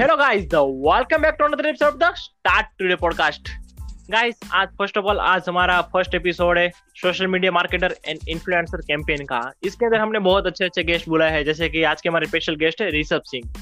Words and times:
Hello 0.00 0.14
guys, 0.16 0.42
the 0.42 0.60
welcome 0.88 1.22
back 1.22 1.38
to 1.38 1.44
another 1.44 1.66
episode 1.68 1.92
of 1.92 1.98
the 1.98 2.08
Start 2.16 2.66
Today 2.80 2.96
podcast. 3.00 3.48
Guys 4.10 4.40
आज 4.52 4.68
first 4.68 4.98
of 4.98 5.04
all 5.04 5.18
आज 5.18 5.42
हमारा 5.48 5.82
first 5.82 6.14
episode 6.14 6.58
है 6.58 6.70
social 6.94 7.26
media 7.26 7.52
marketer 7.52 7.94
and 8.08 8.18
influencer 8.28 8.76
campaign 8.76 9.24
का। 9.24 9.52
इसके 9.62 9.86
अंदर 9.86 9.98
हमने 9.98 10.18
बहुत 10.18 10.46
अच्छे 10.46 10.64
अच्छे 10.64 10.82
गेस्ट 10.82 11.08
बुलाए 11.08 11.30
हैं 11.30 11.44
जैसे 11.44 11.68
कि 11.68 11.82
आज 11.82 12.02
के 12.02 12.08
हमारे 12.08 12.26
स्पेशल 12.26 12.56
गेस्ट 12.56 12.82
है 12.82 13.00
ऋषभ 13.00 13.22
सिंह 13.24 13.54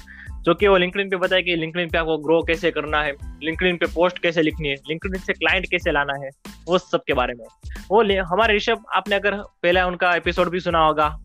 जो 0.43 0.55
कि 0.55 0.69
वो 0.69 0.77
लिंक्डइन 0.77 1.11
पे 1.11 1.17
बताया 1.17 1.43
कि 1.43 1.57
लिंक्डइन 1.57 1.91
पे 1.91 1.99
आपको 1.99 2.19
ग्रो 2.19 2.43
कैसे 2.43 2.71
करना 2.71 3.03
है 3.03 3.13
लिंक्डइन 3.43 3.77
पे 3.77 3.87
पोस्ट 3.87 4.19
कैसे 4.19 4.43
लिखनी 4.43 4.69
है 4.69 4.75
लिंक्डइन 4.75 5.21
से 5.21 5.33
क्लाइंट 5.33 5.67
कैसे 5.71 5.93
लाना 5.93 6.15
है 6.25 6.31
वो 6.69 6.79
सब 6.79 7.01
के 7.07 7.13
बारे 7.13 7.35
में। 7.35 7.47
वो 7.91 8.25
हमारे 8.25 8.57
ऋषभ 8.57 8.85
आपने 8.95 9.17
अगर 9.17 9.35
पहले 9.35 9.83
उनका 9.83 10.15
एपिसोड 10.15 10.51
भी 10.51 10.61
सुना 10.61 10.79
होगा 10.79 11.19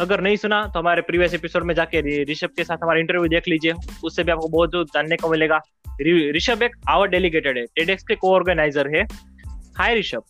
अगर 0.00 0.20
नहीं 0.20 0.36
सुना 0.36 0.66
तो 0.66 0.78
हमारे 0.78 1.02
प्रीवियस 1.02 1.34
एपिसोड 1.34 1.64
में 1.64 1.74
जाके 1.74 2.24
ऋषभ 2.32 2.48
के 2.56 2.64
साथ 2.64 2.76
हमारा 2.82 3.00
इंटरव्यू 3.00 3.28
देख 3.28 3.48
लीजिए। 3.48 3.74
उससे 4.04 4.24
भी 4.24 4.32
आपको 4.32 4.48
बहुत 4.48 4.70
जानने 4.74 5.16
को 5.16 5.28
मिलेगा। 5.28 5.60
ऋषभ 6.36 6.62
एक 6.62 6.76
आवर 6.88 7.08
डेलीगेटेड 7.08 7.58
है। 7.58 7.64
टेडेक्स 7.64 8.02
के 8.02 8.14
को 8.14 8.34
ऑर्गेनाइजर 8.34 8.88
है। 8.96 9.06
Hi 9.78 9.98
Rishabh 9.98 10.22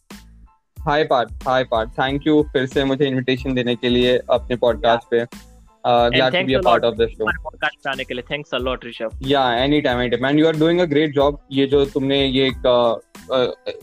hi 0.80 1.04
Parth 1.04 1.28
hi 1.48 1.64
Parth 1.64 1.90
thank 1.90 2.26
you 2.26 2.42
फिर 2.42 2.66
से 2.66 2.84
मुझे 2.84 3.06
इनविटेशन 3.06 3.54
देने 3.54 3.74
के 3.76 3.88
लिए 3.88 4.18
अपने 4.30 4.56
पॉडकास्ट 4.56 5.08
पे। 5.10 5.45
Glad 5.86 6.34
to 6.34 6.44
be 6.46 6.54
a 6.54 6.60
a 6.60 6.62
part 6.66 6.84
of 6.84 6.96
this 6.98 7.12
show. 7.12 7.26
podcast 7.44 7.76
पे 7.84 7.90
आने 7.90 8.04
के 8.04 8.14
लिए. 8.14 8.22
Thanks 8.30 8.54
a 8.54 8.58
lot 8.58 8.84
Rishabh 8.84 9.18
yeah 9.32 9.48
anytime 9.64 10.00
anytime. 10.04 10.28
And 10.30 10.42
you 10.42 10.48
are 10.50 10.56
doing 10.62 10.80
a 10.84 10.86
great 10.92 11.14
job. 11.18 11.38
ये 11.52 11.66
जो 11.66 11.84
तुमने 11.94 12.24
ये 12.24 12.46
एक 12.46 12.58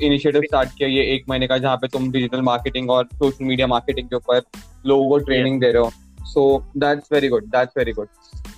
इनिशिएटिव 0.01 0.41
स्टार्ट 0.41 0.69
किया 0.77 0.89
ये 0.89 1.03
एक 1.13 1.25
महीने 1.29 1.47
का 1.47 1.57
जहाँ 1.57 1.77
पे 1.77 1.87
तुम 1.93 2.11
डिजिटल 2.11 2.41
मार्केटिंग 2.41 2.89
और 2.91 3.07
सोशल 3.13 3.45
मीडिया 3.45 3.67
मार्केटिंग 3.67 4.09
के 4.09 4.15
ऊपर 4.15 4.41
लोगों 4.85 5.09
को 5.09 5.17
ट्रेनिंग 5.25 5.59
दे 5.61 5.71
रहे 5.71 5.81
हो. 5.83 5.91
So 6.25 6.43
that's 6.77 7.11
very 7.13 7.27
good 7.29 7.45
that's 7.55 7.77
very 7.77 7.91
good 7.91 8.07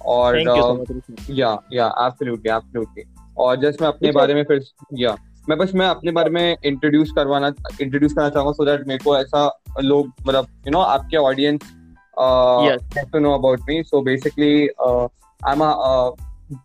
और 0.06 0.40
या 1.30 1.58
या 1.74 1.86
एब्सोल्युटली 2.06 2.52
एब्सोल्युटली 2.52 3.04
और 3.38 3.56
जस्ट 3.62 3.82
मैं 3.82 3.88
अपने 3.88 4.12
बारे 4.12 4.34
में 4.34 4.44
फिर 4.50 4.62
या 5.00 5.16
मैं 5.50 5.58
बस 5.58 5.74
मैं 5.76 5.88
अपने 5.88 6.12
बारे 6.12 6.30
में 6.30 6.58
इंट्रोड्यूस 6.66 7.12
करवाना 7.16 7.48
इंट्रोड्यूस 7.82 8.14
करना 8.14 8.30
चाहूँगा 8.30 8.52
सो 8.52 8.66
दैट 8.66 8.88
मेरे 8.88 9.04
को 9.04 9.18
ऐसा 9.18 9.48
लोग 9.82 10.14
मतलब 10.28 10.48
यू 10.68 10.72
नो 10.72 10.80
आपके 10.80 11.18
audience 11.18 11.60
Uh, 12.18 12.78
yes. 12.96 13.06
to 13.12 13.20
know 13.20 13.34
about 13.34 13.60
me. 13.68 13.84
So 13.84 14.02
basically, 14.02 14.70
uh, 14.80 15.08
I'm 15.44 15.62
a 15.62 15.72
uh, 15.72 16.12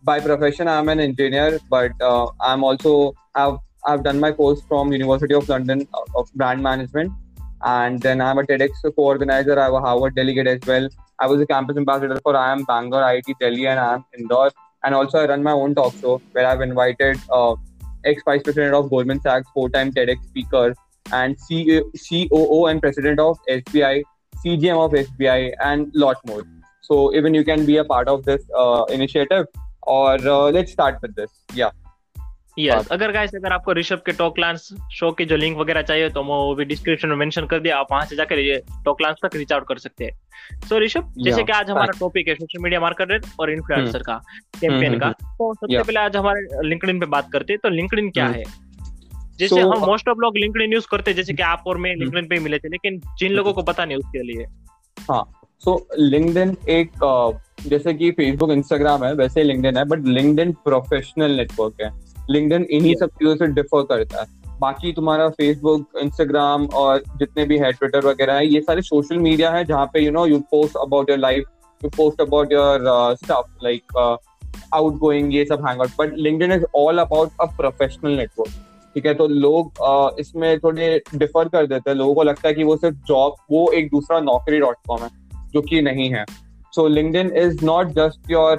by 0.03 0.19
profession 0.19 0.67
I'm 0.67 0.89
an 0.89 0.99
engineer, 0.99 1.59
but 1.69 1.91
I'm 2.39 2.63
also 2.63 3.13
have 3.35 3.57
I've 3.85 4.03
done 4.03 4.19
my 4.19 4.31
course 4.31 4.61
from 4.67 4.91
University 4.91 5.33
of 5.33 5.49
London 5.49 5.87
of 6.15 6.31
brand 6.35 6.61
management, 6.61 7.11
and 7.63 8.01
then 8.01 8.21
I'm 8.21 8.37
a 8.37 8.43
TEDx 8.43 8.69
co-organizer. 8.95 9.59
I'm 9.59 9.73
a 9.73 9.81
Harvard 9.81 10.15
delegate 10.15 10.47
as 10.47 10.59
well. 10.67 10.87
I 11.19 11.27
was 11.27 11.41
a 11.41 11.45
campus 11.45 11.77
ambassador 11.77 12.19
for 12.23 12.33
IIM 12.33 12.65
Bangalore, 12.67 13.03
IIT 13.03 13.39
Delhi, 13.39 13.67
and 13.67 13.79
IIM 13.79 14.03
Indore. 14.17 14.51
And 14.83 14.95
also, 14.95 15.19
I 15.19 15.27
run 15.27 15.43
my 15.43 15.51
own 15.51 15.75
talk 15.75 15.93
show 15.95 16.21
where 16.31 16.45
I've 16.45 16.61
invited 16.61 17.19
uh, 17.31 17.55
ex 18.05 18.23
vice 18.25 18.41
president 18.43 18.73
of 18.73 18.89
Goldman 18.89 19.21
Sachs, 19.21 19.47
four-time 19.53 19.91
TEDx 19.91 20.23
speaker, 20.27 20.73
and 21.11 21.37
CEO, 21.37 21.83
COO 22.07 22.65
and 22.67 22.81
president 22.81 23.19
of 23.19 23.37
SBI, 23.49 24.03
CGM 24.45 24.85
of 24.85 24.93
SBI, 25.01 25.51
and 25.71 25.99
lot 26.05 26.25
more. 26.27 26.43
So 26.81 27.01
even 27.15 27.33
you 27.33 27.43
can 27.43 27.65
be 27.65 27.77
a 27.77 27.85
part 27.85 28.07
of 28.07 28.25
this 28.25 28.49
uh, 28.57 28.83
initiative. 28.99 29.45
Or 29.83 30.17
uh, 30.31 30.51
let's 30.51 30.71
start 30.71 30.99
with 31.01 31.15
this. 31.15 31.31
Yeah. 31.59 31.77
Yes 32.59 32.87
अगर 32.91 33.11
guys 33.11 33.31
अगर 33.35 33.53
आपको 33.53 33.73
ऋषभ 33.73 34.01
के 34.05 34.11
talk 34.11 34.39
lance 34.39 34.67
show 34.93 35.11
की 35.11 35.25
जो 35.25 35.35
link 35.35 35.57
वगैरह 35.57 35.81
चाहिए 35.81 36.09
तो 36.09 36.23
मैं 36.23 36.35
वो 36.35 36.55
भी 36.55 36.65
डिस्क्रिप्शन 36.65 37.09
में 37.09 37.15
मेंशन 37.15 37.45
कर 37.45 37.59
दिया। 37.59 37.77
आप 37.77 37.87
वहाँ 37.91 38.05
से 38.05 38.15
जाकर 38.15 38.39
ये 38.39 38.61
टॉक 38.85 39.01
लांस 39.01 39.15
तक 39.25 39.35
रीच 39.35 39.53
आउट 39.53 39.67
कर 39.67 39.77
सकते 39.77 40.05
हैं। 40.05 40.59
सो 40.69 40.79
ऋषभ 40.79 41.13
जैसे 41.17 41.43
कि 41.43 41.51
आज 41.51 41.69
हमारा 41.69 41.99
टॉपिक 41.99 42.27
है 42.27 42.35
सोशल 42.35 42.63
मीडिया 42.63 42.79
मार्केटर 42.79 43.21
और 43.39 43.51
इन्फ्लुएंसर 43.51 43.99
का 43.99 44.21
कैंपेन 44.61 44.99
का। 44.99 45.11
तो 45.11 45.53
सबसे 45.53 45.83
पहले 45.83 45.99
आज 45.99 46.15
हमारे 46.15 46.67
लिंक्डइन 46.67 46.99
पे 46.99 47.05
बात 47.05 47.31
करते 47.31 47.53
हैं। 47.53 47.59
तो 47.63 47.69
लिंक्डइन 47.69 48.09
क्या 48.09 48.27
है? 48.27 48.43
जैसे 49.41 49.61
हम 49.61 49.85
मोस्ट 49.85 50.09
ऑफ़ 50.09 50.17
लोग 50.19 50.37
लिंक्डइन 50.37 50.73
यूज़ 50.73 50.87
करते 50.91 51.11
हैं 51.11 51.15
जैसे 51.17 51.33
कि 51.33 51.43
आप 51.43 51.63
और 51.67 51.77
मैं 51.77 51.95
लिंक्डइन 51.95 52.27
पे 52.27 52.39
मिले 52.39 52.59
थे 52.59 52.69
लेकिन 52.69 52.99
जिन 53.19 53.31
लोगों 53.31 53.53
को 53.53 53.63
पता 53.63 53.85
नहीं 53.85 53.97
उसके 53.97 54.23
लिए। 54.23 54.45
हाँ 54.97 55.23
सो 55.61 55.75
लिंक्डइन 55.99 56.55
एक 56.69 56.91
जैसे 57.67 57.93
कि 57.93 58.11
फेसबुक 58.11 58.51
इंस्टाग्राम 58.51 59.03
है 59.03 59.13
वैसे 59.15 59.43
लिंक्डइन 59.43 59.77
है 59.77 59.83
बट 59.85 60.05
लिंक्डइन 60.07 60.51
प्रोफेशनल 60.65 61.35
नेटवर्क 61.37 61.81
है। 61.81 61.89
लिंक्डइन 62.31 62.63
इन्हीं 62.71 62.93
सब 62.95 63.09
चीज़ों 63.09 63.35
से 63.35 63.47
डिफर 63.53 63.83
करता 63.89 64.21
है। 64.21 64.39
बाकी 64.59 64.91
तुम्हारा 64.93 65.27
फेसबुक 65.29 65.99
इंस्टाग्राम 66.01 66.65
और 66.75 67.03
जितने 67.17 67.45
भी 67.45 67.57
है 67.57 67.71
ट्विटर 67.71 68.05
वगैरह 68.05 68.33
है 68.33 68.47
ये 68.47 68.61
सारे 68.61 68.81
सोशल 68.81 69.17
मीडिया 69.19 69.51
है 69.51 69.63
जहाँ 69.65 69.85
पे 69.93 69.99
you 69.99 70.11
know 70.11 70.25
you 70.25 70.39
post 70.51 70.77
about 70.77 71.09
your 71.09 71.19
life 71.19 71.43
you 71.81 71.89
post 71.97 72.21
about 72.21 72.51
your 72.53 72.85
stuff 73.15 73.63
like 73.63 73.97
out 74.73 74.97
going 74.97 75.33
ये 75.35 75.45
सब 75.45 75.65
hang 75.67 75.81
out 75.81 75.91
but 75.99 76.13
LinkedIn 76.17 76.51
is 76.51 76.65
all 76.75 76.99
about 76.99 77.31
a 77.41 77.45
professional 77.57 78.17
network 78.17 78.70
ठीक 78.95 79.05
है? 79.05 79.13
तो 79.13 79.27
लोग 79.27 80.17
इसमें 80.19 80.59
थोड़े 80.59 81.01
डिफर 81.15 81.49
कर 81.49 81.67
देते 81.67 81.89
हैं। 81.89 81.97
लोगों 81.97 82.13
को 82.15 82.23
लगता 82.23 82.47
है 82.47 82.53
कि 82.53 82.63
वो 82.63 82.75
सिर्फ़ 82.77 82.97
जॉब 83.07 83.35
वो 83.51 83.69
एक 83.71 83.89
दूसरा 83.89 84.19
नौकरी 84.21 84.59
डॉट 84.59 84.77
कॉम 84.87 85.03
है, 85.03 85.09
जो 85.53 85.61
कि 85.61 85.81
नहीं 85.81 86.09
है। 86.11 86.25
So 86.73 86.87
LinkedIn 86.87 87.31
is 87.37 87.63
not 87.65 87.87
just 87.89 88.31
your 88.31 88.57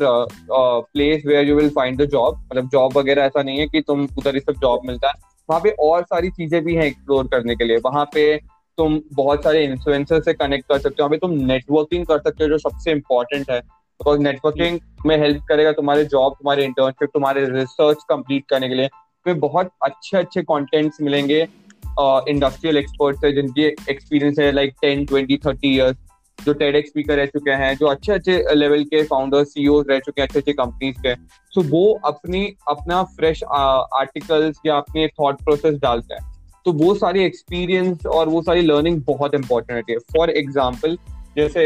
place 0.50 1.22
where 1.26 1.48
you 1.48 1.56
will 1.56 1.68
find 1.70 2.00
the 2.02 2.08
job 2.10 2.38
मतलब 2.42 2.68
जॉब 2.68 2.96
वगैरह 2.96 3.22
ऐसा 3.22 3.42
नहीं 3.42 3.58
है 3.58 3.66
कि 3.66 3.80
तुम 3.80 4.02
उधर 4.18 4.34
ही 4.34 4.40
सब 4.40 4.60
जॉब 4.62 4.80
मिलता 4.86 5.08
है। 5.08 5.30
वहाँ 5.48 5.60
पे 5.60 5.70
और 5.80 6.02
सारी 6.02 6.30
चीज़ें 6.30 6.62
भी 6.64 6.74
हैं 6.74 6.84
एक्सप्लोर 6.84 7.28
करने 7.28 7.56
के 7.56 7.64
लिए। 7.64 7.76
वहाँ 7.84 8.04
पे 8.14 8.36
तुम 8.78 9.00
बहुत 9.14 9.44
सारे 9.44 9.64
इन्फ्लुएंसर 9.64 10.20
से 10.22 10.32
कनेक्ट 10.34 10.68
कर 10.68 10.78
सकते 10.78 11.02
हो। 11.02 11.02
वहाँ 11.02 11.10
पे 11.10 11.16
तुम 11.18 11.30
नेटवर्किंग 11.46 12.06
कर 12.06 12.18
सकते 12.18 12.44
हो, 12.44 12.48
जो 12.50 12.58
सबसे 12.58 12.92
इंपॉर्टेंट 12.92 13.50
है। 13.50 13.60
बिकॉज़ 13.60 14.20
नेटवर्किंग 14.20 14.78
में 15.06 15.16
हेल्प 15.18 15.42
करेगा 15.48 15.72
तुम्हारे 15.72 16.04
जॉब 16.04 16.32
तुम्हारे 16.32 16.64
इंटर्नशिप 16.64 17.10
तुम्हारे 17.14 17.44
रिसर्च 17.48 18.04
कंप्लीट 18.08 18.44
करने 18.50 18.68
के 18.68 18.74
लिए। 18.74 18.88
तुम्हें 19.26 19.40
बहुत 19.40 19.70
अच्छे 19.84 20.16
अच्छे 20.18 20.42
कॉन्टेंट्स 20.42 21.00
मिलेंगे 21.00 21.40
इंडस्ट्रियल 21.40 22.74
uh, 22.74 22.82
एक्सपर्ट 22.82 23.16
से 23.16 23.32
जिनकी 23.32 23.64
एक्सपीरियंस 23.90 24.38
है 24.38 24.50
like 24.52 24.74
ten 24.82 25.04
twenty 25.06 25.36
thirty 25.36 25.74
years 25.74 25.96
जो 26.38 26.52
टेड 26.52 26.76
स्पीकर 26.86 27.16
रह 27.16 27.26
चुके 27.26 27.50
हैं 27.50 27.74
जो 27.76 27.86
अच्छे 27.86 28.12
अच्छे 28.12 28.54
लेवल 28.54 28.82
के 28.84 29.02
फाउंडर 29.04 29.44
सीईओ 29.44 29.80
रह 29.90 29.98
चुके 29.98 30.20
हैं 30.20 30.28
अच्छे 30.28 30.38
अच्छे 30.38 30.52
कंपनीज़ 30.52 30.96
के। 31.02 31.14
सो 31.52 31.62
वो 31.70 31.92
अपनी 32.04 32.44
अपना 32.68 33.02
फ्रेश 33.16 33.42
आर्टिकल्स 33.52 34.60
या 34.66 34.76
अपने 34.76 35.06
थॉट 35.10 35.42
प्रोसेस 35.44 35.78
डालते 35.82 36.14
हैं। 36.14 36.30
तो 36.66 36.72
वो 36.74 36.94
सारी 36.94 37.24
एक्सपीरियंस 37.24 38.06
और 38.06 38.28
वो 38.28 38.42
सारी 38.42 38.62
लर्निंग 38.62 39.00
बहुत 39.06 39.34
इंपॉर्टेंट 39.34 39.90
है। 39.90 39.98
फॉर 40.16 40.30
एग्ज़ाम्पल 40.30 40.96
जैसे 41.36 41.64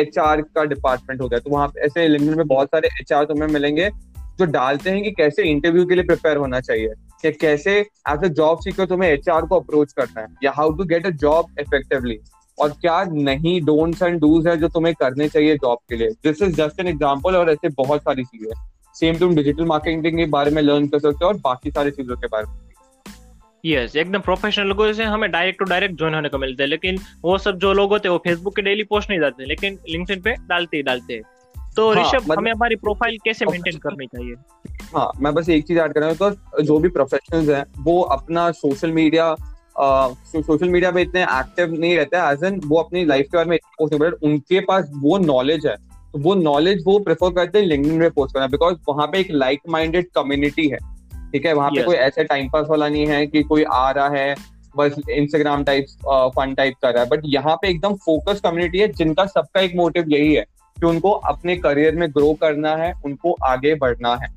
एच 0.00 0.18
आर 0.18 0.40
का 0.42 0.64
डिपार्टमेंट 0.64 1.20
हो 1.20 1.28
गया 1.28 1.38
तो 1.38 1.50
वहाँ 1.50 1.72
ऐसे 1.84 2.06
लिंक्डइन 2.08 2.36
में 2.36 2.46
बहुत 2.46 2.68
सारे 2.68 2.88
एच 3.00 3.12
आर 3.12 3.24
तुम्हें 3.24 3.48
मिलेंगे 3.48 3.88
जो 4.38 4.44
डालते 4.52 4.90
हैं 4.90 5.02
कि 5.02 5.10
कैसे 5.12 5.42
इंटरव्यू 5.50 5.84
के 5.86 5.94
लिए 5.94 6.04
प्रिपेयर 6.04 6.36
होना 6.36 6.60
चाहिए 6.60 6.94
कि 7.22 7.32
कैसे 7.34 7.78
एज 7.80 8.24
अ 8.24 8.28
जॉब 8.30 8.58
सीकर 8.60 8.86
तुम्हें 8.86 9.10
एच 9.10 9.28
आर 9.28 9.46
को 9.46 9.60
अप्रोच 9.60 9.92
करना 9.92 10.20
है 10.20 10.26
या 10.44 10.52
how 10.56 10.72
to 10.72 10.84
get 10.84 11.06
a 11.06 11.10
job 11.22 11.60
effectively 11.60 12.18
और 12.58 12.70
क्या 12.80 13.02
नहीं 13.04 13.60
डोंट्स 13.64 14.02
एंड 14.02 14.20
डूज 14.20 14.46
है 14.48 14.56
जो 14.56 14.68
तुम्हें 14.68 14.94
करने 15.00 15.28
चाहिए 15.28 15.56
जॉब 15.56 15.78
के 15.88 15.96
लिए। 15.96 16.10
This 16.24 16.42
is 16.42 16.54
just 16.56 16.80
an 16.80 16.88
example 16.88 17.36
और 17.36 17.50
ऐसे 17.50 17.68
बहुत 17.78 18.02
सारी 18.02 18.24
चीज़ें 18.24 18.52
सेम 18.96 19.18
तुम 19.18 19.34
डिजिटल 19.36 19.64
मार्केटिंग 19.66 20.18
के 20.18 20.26
बारे 20.30 20.50
में 20.50 20.62
लर्न 20.62 20.86
कर 20.88 20.98
सकते 20.98 21.24
हो 21.24 21.28
और 21.28 21.36
बाकी 21.40 21.70
सारी 21.70 21.90
चीज़ों 21.90 22.16
के 22.16 22.26
बारे 22.26 22.46
में। 22.46 22.54
यस 23.64 23.90
yes, 23.90 23.96
एकदम 23.96 24.20
प्रोफेशनल 24.20 24.66
लोगों 24.66 24.92
से 24.92 25.04
हमें 25.04 25.30
डायरेक्ट 25.30 25.58
टू 25.58 25.64
डायरेक्ट 25.64 25.96
ज्वाइन 25.98 26.14
होने 26.14 26.28
को 26.28 26.38
मिलते 26.38 26.62
हैं 26.62 26.68
लेकिन 26.70 26.98
वो 27.22 27.36
सब 27.38 27.58
जो 27.58 27.72
लोग 27.72 27.90
होते 27.90 28.08
हैं 28.08 28.12
वो 28.12 28.18
फेसबुक 28.24 28.56
के 28.56 28.62
डेली 28.62 28.82
पोस्ट 28.84 29.10
नहीं 29.10 29.20
डालते 29.20 29.44
लेकिन 29.44 29.78
लिंक्डइन 29.88 30.20
पे 30.20 30.34
डालते 30.48 30.76
ही 30.76 30.82
डालते 30.82 31.14
हैं। 31.14 31.22
तो 31.76 31.88
हाँ, 31.88 32.02
ऋषभ 32.02 32.22
मतलब, 32.22 32.38
हमें 32.38 32.52
हमारी 32.52 32.76
प्रोफ़ाइल 32.76 33.18
कैसे 33.24 33.46
मेंटेन 33.46 33.78
करनी 33.78 34.06
चाहिए? 34.06 34.34
हाँ 34.94 35.10
मैं 35.20 35.34
बस 35.34 35.48
एक 35.48 35.66
चीज़ 35.66 35.78
ऐड 35.78 35.92
कर 35.92 36.00
रहा 36.00 36.08
हूँ 36.08 36.16
तो 36.16 36.62
जो 36.62 36.78
भी 36.78 36.88
प्रोफेशनल्स 36.88 37.48
हैं 37.48 37.64
वो 37.78 38.00
अपना 38.16 38.50
सोशल 38.52 38.92
मीडिया 38.92 39.34
सोशल 39.78 40.68
मीडिया 40.68 40.90
पे 40.90 41.02
इतने 41.02 41.22
एक्टिव 41.22 41.72
नहीं 41.72 41.96
रहते 41.96 42.16
एज 42.32 42.44
एन 42.44 42.60
वो 42.66 42.78
अपनी 42.78 43.04
लाइफ 43.04 43.26
के 43.32 43.36
बारे 43.36 43.50
में 43.50 43.58
पोस्ट 43.78 43.92
नहीं 43.94 44.00
करते 44.00 44.26
उनके 44.26 44.60
पास 44.60 44.90
वो 44.96 45.18
नॉलेज 45.18 45.66
है। 45.66 45.74
तो 46.12 46.18
वो 46.18 46.34
नॉलेज 46.34 46.82
वो 46.86 46.98
प्रेफर 46.98 47.32
करते 47.34 47.58
हैं 47.58 47.66
लिंक्डइन 47.66 47.98
में 47.98 48.10
पोस्ट 48.10 48.34
करना 48.34 48.46
बिकॉज़ 48.46 48.76
वहाँ 48.88 49.06
पे 49.06 49.18
एक 49.20 49.30
लाइक 49.30 49.60
माइंडेड 49.68 50.06
कम्युनिटी 50.14 50.68
है 50.68 50.78
ठीक 51.32 51.46
है? 51.46 51.52
वहाँ 51.52 51.70
पे 51.70 51.82
कोई 51.82 51.96
ऐसे 51.96 52.24
टाइम 52.24 52.48
पास 52.48 52.66
वाला 52.70 52.88
नहीं 52.88 53.06
है 53.06 53.26
कि 53.26 53.42
कोई 53.42 53.64
आ 53.64 53.90
रहा 53.90 54.08
है 54.08 54.34
बस 54.76 54.96
इंस्टाग्राम 55.10 55.64
टाइप 55.64 55.86
फन 56.36 56.54
टाइप 56.54 56.74
कर 56.82 56.92
रहा 56.94 57.02
है 57.02 57.08
बट 57.08 57.22
यहाँ 57.24 57.56
पे 57.56 57.68
एकदम 57.68 57.94
फोकस 58.04 58.40
कम्युनिटी 58.40 58.78
है 58.78 58.88
जिनका 58.88 59.26
सबका 59.26 59.60
एक 59.60 59.76
मोटिव 59.76 60.08
यही 60.08 60.34
है। 60.34 60.44
कि 60.80 60.86
उनको 60.86 61.10
अपने 61.10 61.56
करियर 61.56 61.94
में 61.94 62.10
ग्रो 62.10 62.34
करना 62.34 62.76
है 62.76 62.92
उनको 63.04 63.36
आगे 63.44 63.74
बढ़ना 63.74 64.16
है 64.16 64.28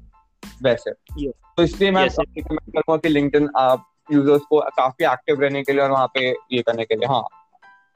वैसे। 0.63 0.91
Yes. 0.91 1.33
तो 1.57 1.63
इसलिए 1.63 1.91
मैं 1.91 2.07
yes. 2.07 2.15
करूँगा 2.19 2.97
कि 2.97 3.09
लिंक्डइन 3.09 3.49
आप 3.57 3.85
यूज़र्स 4.11 4.41
को 4.41 4.59
काफ़ी 4.59 5.05
एक्टिव 5.05 5.41
रहने 5.41 5.63
के 5.63 5.71
लिए 5.71 5.81
और 5.81 5.91
वहाँ 5.91 6.07
पे 6.07 6.29
ये 6.29 6.61
करने 6.61 6.83
के 6.83 6.95
लिए। 6.95 7.07
हाँ। 7.07 7.23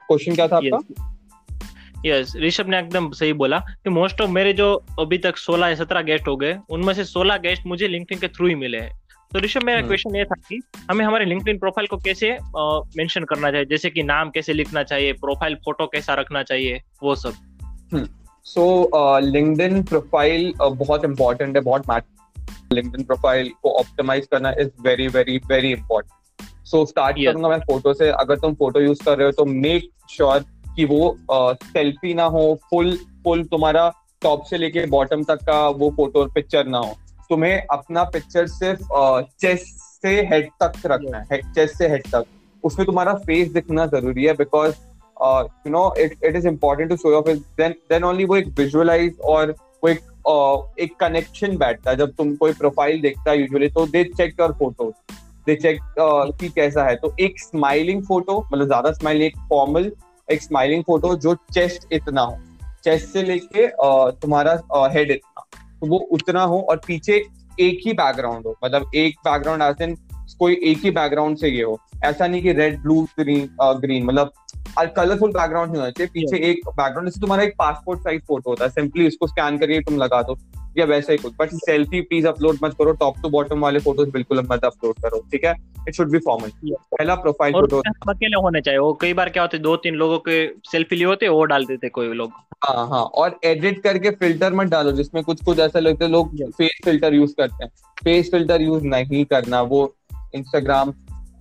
क्वेश्चन 0.08 0.34
क्या 0.34 0.48
था 0.48 0.56
आपका? 0.56 1.10
यस 2.06 2.32
ऋषभ 2.36 2.68
ने 2.68 2.78
एकदम 2.78 3.10
सही 3.10 3.32
बोला 3.32 3.58
कि 3.58 3.90
मोस्ट 3.90 4.20
ऑफ़ 4.20 4.30
मेरे 4.30 4.52
जो 4.52 4.84
अभी 5.00 5.18
तक 5.18 5.36
16 5.36 5.68
या 5.68 5.74
17 5.74 6.02
गेस्ट 6.02 6.28
हो 6.28 6.36
गए 6.36 6.58
उनमें 6.68 6.94
से 6.94 7.04
16 7.04 7.36
गेस्ट 7.36 7.62
मुझे 7.66 7.88
लिंक्डइन 7.88 8.18
के 8.18 8.28
थ्रू 8.28 8.46
ही 8.46 8.54
मिले 8.54 8.78
हैं। 8.78 9.00
तो 9.32 9.38
ऋषभ 9.38 9.62
मेरा 9.62 9.82
क्वेश्चन 9.82 10.10
हम्म। 10.10 10.18
ये 10.18 10.24
था 10.24 10.34
कि 10.48 10.60
हमें 10.90 11.04
हमारे 11.04 11.24
लिंक्डइन 11.24 11.58
प्रोफ़ाइल 11.58 11.86
को 11.86 11.96
कैसे 11.96 12.38
मेंशन 12.98 13.24
करना 13.24 13.50
चाहिए? 13.50 13.66
जैसे 13.66 13.90
कि 13.90 14.02
नाम 14.02 14.30
कैसे 14.30 14.52
लिखना 14.52 14.82
चाहिए? 14.82 15.12
प्रोफ़ाइल 15.12 15.54
फ़ोटो 15.54 15.86
कैसा 15.86 16.14
रखना 16.14 16.42
चाहिए? 16.42 16.82
वो 17.02 17.14
सब। 17.14 17.34
सो 18.46 19.20
लिंक्डइन 19.20 19.82
प्रोफ़ाइल 19.82 20.52
बहुत 20.60 21.04
इंपॉर्टेंट 21.04 21.56
है 21.56 21.62
बहुत 21.62 21.88
मैटर 21.88 22.74
लिंक्डइन 22.74 23.04
प्रोफ़ाइल 23.04 23.48
को 23.62 23.70
ऑप्टिमाइज 23.78 24.26
करना 24.26 24.50
is 24.60 24.68
very 24.82 25.08
very 25.08 25.36
very 25.48 25.70
important 25.72 26.48
so 26.66 26.84
start 26.86 27.16
करूँगा 27.16 27.48
मैं 27.48 27.58
फ़ोटो 27.60 27.92
से। 27.94 28.08
अगर 28.10 28.38
तुम 28.38 28.54
फ़ोटो 28.54 28.80
यूज़ 28.80 29.04
कर 29.04 29.18
रहे 29.18 29.26
हो 29.26 29.32
तो 29.32 29.44
मेक 29.44 29.88
श्योर 30.10 30.38
sure 30.38 30.76
कि 30.76 30.84
वो 30.84 31.16
सेल्फी 31.30 32.10
uh, 32.10 32.16
ना 32.16 32.24
हो 32.24 32.58
फुल 32.70 32.96
फुल 33.24 33.44
तुम्हारा 33.44 33.92
टॉप 34.22 34.44
से 34.44 34.58
लेके 34.58 34.86
बॉटम 34.86 35.22
तक 35.24 35.44
का 35.46 35.68
वो 35.68 35.90
फ़ोटो 35.96 36.24
पिक्चर 36.34 36.66
ना 36.66 36.78
हो। 36.78 36.96
तुम्हें 37.28 37.66
अपना 37.72 38.04
पिक्चर 38.04 38.46
सिर्फ़ 38.46 38.82
चेस्ट 39.40 39.66
uh, 39.66 40.02
से 40.02 40.20
हेड 40.30 40.48
तक 40.62 40.86
रखना 40.86 41.24
है। 41.32 41.40
चेस्ट 41.52 41.76
से 41.76 41.88
हेड 41.88 42.06
तक। 42.12 42.24
उसमें 42.64 42.86
तुम्हारा 42.86 43.14
फेस 43.26 43.52
दिखना 43.52 43.86
ज़रूरी 43.86 44.24
है 44.24 44.32
because 44.34 44.74
you 45.66 45.70
know 45.72 45.82
it 45.98 46.24
it 46.24 46.36
is 46.36 46.48
important 46.48 46.90
to 46.90 46.96
show 46.96 47.20
then 47.20 47.74
then 47.90 48.04
only 48.04 48.24
वो 48.24 48.36
एक 48.36 48.48
विजुअलाइज 48.58 49.18
और 49.24 49.50
वो 49.50 49.88
एक 49.88 50.00
uh, 50.00 50.82
एक 50.82 50.94
कनेक्शन 51.00 51.56
बैठता 51.56 51.90
है। 51.90 51.96
जब 51.96 52.12
तुम 52.18 52.34
कोई 52.36 52.52
प्रोफ़ाइल 52.52 53.00
देखता 53.00 53.30
है 53.30 53.40
यूजुअली 53.40 53.68
तो 53.68 53.86
they 53.86 54.04
check 54.06 54.40
your 54.40 54.52
photo 54.52 54.92
they 55.46 55.54
check 55.56 55.80
कि 56.40 56.48
कैसा 56.48 56.84
है। 56.84 56.96
तो 56.96 57.14
एक 57.20 57.40
स्माइलिंग 57.40 58.02
फ़ोटो 58.02 58.38
मतलब 58.52 58.66
ज़्यादा 58.66 58.92
स्माइल 58.92 59.22
एक 59.22 59.36
फॉर्मल 59.48 59.90
एक 60.28 60.42
स्माइलिंग 60.42 60.82
फ़ोटो 60.82 61.14
जो 61.16 61.34
चेस्ट 61.54 61.92
इतना 61.92 62.22
हो। 62.22 62.38
चेस्ट 62.84 63.08
से 63.08 63.22
लेके 63.22 63.66
uh, 63.66 64.20
तुम्हारा 64.22 64.52
हेड 64.92 65.08
uh, 65.08 65.14
इतना। 65.14 65.44
तो 65.80 65.86
वो 65.86 65.98
उतना 66.12 66.42
हो 66.42 66.60
और 66.60 66.80
पीछे 66.86 67.24
एक 67.60 67.80
ही 67.86 67.92
बैकग्राउंड 67.92 68.46
हो। 68.46 68.56
मतलब 68.64 68.90
एक 68.94 69.18
बैकग्राउंड 69.24 69.62
एज 69.62 70.34
कोई 70.38 70.60
एक 70.64 70.78
ही 70.84 70.90
बैकग्राउंड 70.92 71.36
से 71.38 71.48
ये 71.48 71.62
हो। 71.62 71.78
ऐसा 72.04 72.26
नहीं 72.26 72.42
कि 72.42 72.52
रेड 72.52 72.80
ब्लू 72.82 73.00
ग्रीन 73.20 73.48
ग्रीन 73.60 74.04
मतलब 74.04 74.32
कलरफुल 74.78 75.30
बैकग्राउंड 75.30 75.70
नहीं 75.70 75.80
होना 75.80 75.90
चाहिए। 75.90 76.10
पीछे 76.14 76.36
yeah. 76.36 76.48
एक 76.48 76.68
बैकग्राउंड 76.68 77.08
जैसे 77.08 77.20
तुम्हारा 77.20 77.42
एक 77.42 77.54
पासपोर्ट 77.58 78.00
साइज़ 78.00 78.22
फ़ोटो 78.22 78.50
होता 78.50 78.64
है 78.64 78.70
सिंपली 78.70 79.06
उसको 79.06 79.26
स्कैन 79.26 79.58
करके 79.58 79.80
तुम 79.80 79.96
लगा 79.96 80.22
दो। 80.22 80.38
या 80.78 80.84
वैसे 80.84 81.12
ही 81.12 81.18
कुछ। 81.18 81.32
बट 81.40 81.50
सेल्फी 81.50 82.00
प्लीज़ 82.00 82.26
अपलोड 82.26 82.58
मत 82.64 82.72
करो। 82.72 82.92
टॉप 82.92 83.14
टू 83.22 83.28
बॉटम 83.28 83.60
वाले 83.60 83.78
फ़ोटोज़ 83.78 84.10
बिल्कुल 84.10 84.46
मत 84.50 84.64
अपलोड 84.64 84.94
करो 84.94 85.18
ठीक 85.32 85.44
है? 85.44 85.54
इट 85.88 85.94
शुड 85.94 86.10
बी 86.10 86.18
फॉर्मल 86.18 86.50
पहला 86.74 87.14
प्रोफ़ाइल 87.14 87.52
फ़ोटो 87.52 87.78
अकेले 88.08 88.36
होने 88.36 88.60
चाहिए? 88.60 88.78
वो 88.78 88.92
कई 88.94 89.12
बार 89.12 89.28
क्या 89.28 89.42
होते 89.42 89.58
दो 89.58 89.76
तीन 89.76 89.94
लोगों 89.94 90.18
के 90.18 90.48
सेल्फी 90.48 90.96
लिए 90.96 91.06
होते 91.06 91.28
वो 91.28 91.44
डाल 91.44 91.64
देते 91.64 91.88
कोई 91.88 92.08
लोग। 92.08 92.32
हाँ 92.64 92.88
हाँ 92.88 93.02
और 93.02 93.38
एडिट 93.44 93.82
करके 93.82 94.10
फ़िल्टर 94.10 94.52
मत 94.52 94.66
डालो 94.66 94.92
जिसमें 94.92 95.24
कुछ 95.24 95.44
कुछ 95.44 95.58
ऐसा 95.58 95.78
लगता 95.78 96.04
है 96.04 96.10
लोग 96.10 96.36
फेस 96.50 96.78
फ़िल्टर 96.84 97.14
यूज़ 97.14 97.34
करते 97.34 97.64
हैं। 97.64 97.70
फेस 98.04 98.30
फ़िल्टर 98.30 98.62
यूज़ 98.62 98.84
नहीं 98.84 99.24
करना 99.24 99.62
वो 99.62 99.94
इंस्टाग्राम 100.34 100.92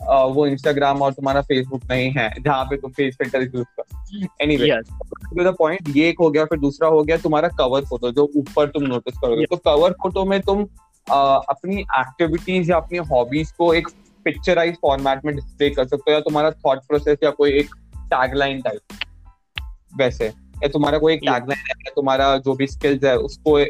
वो 0.10 0.48
इंस्टाग्राम 0.48 1.02
और 1.02 1.14
तुम्हारा 1.14 1.42
फेसबुक 1.42 1.82
नहीं 1.92 2.12
है 2.12 2.34
जहाँ 2.40 2.66
पे 2.66 2.78
तुम 2.78 2.92
फेस 2.92 3.16
फ़िल्टर 3.16 3.42
यूज़ 3.42 3.66
कर 3.80 3.84
एनी 4.42 4.58
वे 4.58 4.68
पॉइंट 5.52 5.90
ये 5.96 6.10
एक 6.10 6.16
हो 6.20 6.30
गया 6.30 6.46
फिर 6.46 6.60
दूसरा 6.60 6.88
हो 6.88 7.04
गया 7.04 7.18
तुम्हारा 7.18 7.48
कवर 7.48 7.82
फ़ोटो 7.82 8.12
जो 8.12 8.32
ऊपर 8.36 8.70
तुम 8.70 8.84
नोटिस 8.84 9.18
करोगे। 9.18 9.46
तो 9.46 9.58
कवर 9.58 9.92
फ़ोटो 9.92 10.26
में 10.26 10.42
तुम 10.42 10.64
अपनी 11.12 11.80
एक्टिविटीज़ 11.80 12.72
या 12.72 12.78
अपनी 12.78 12.98
हॉबीज 12.98 13.52
को 13.52 13.74
एक 13.74 13.88
पिक्चराइज 14.26 14.76
फॉर्मेट 14.82 15.26
में 15.26 15.36
डिस्प्ले 15.36 15.70
कर 15.70 15.88
सकते 15.88 16.12
हो 16.12 16.14
या 16.14 16.20
तुम्हारा 16.20 16.52
थॉट 16.52 16.80
प्रोसेस 16.80 17.18
या 17.24 17.30
कोई 17.30 17.52
एक 17.52 17.76
टैगलाइन 17.98 18.62
टाइप 18.62 18.80
वैसे 19.98 20.26
या 20.28 20.68
तुम्हारा 20.68 20.98
कोई 20.98 21.14
एक 21.14 21.20
टैगलाइन 21.20 21.64
है 21.68 21.92
तुम्हारा 21.96 22.38
जो 22.38 22.54
भी 22.54 22.68
स्किल्स 22.68 23.04
है 23.04 23.18
उसको 23.18 23.66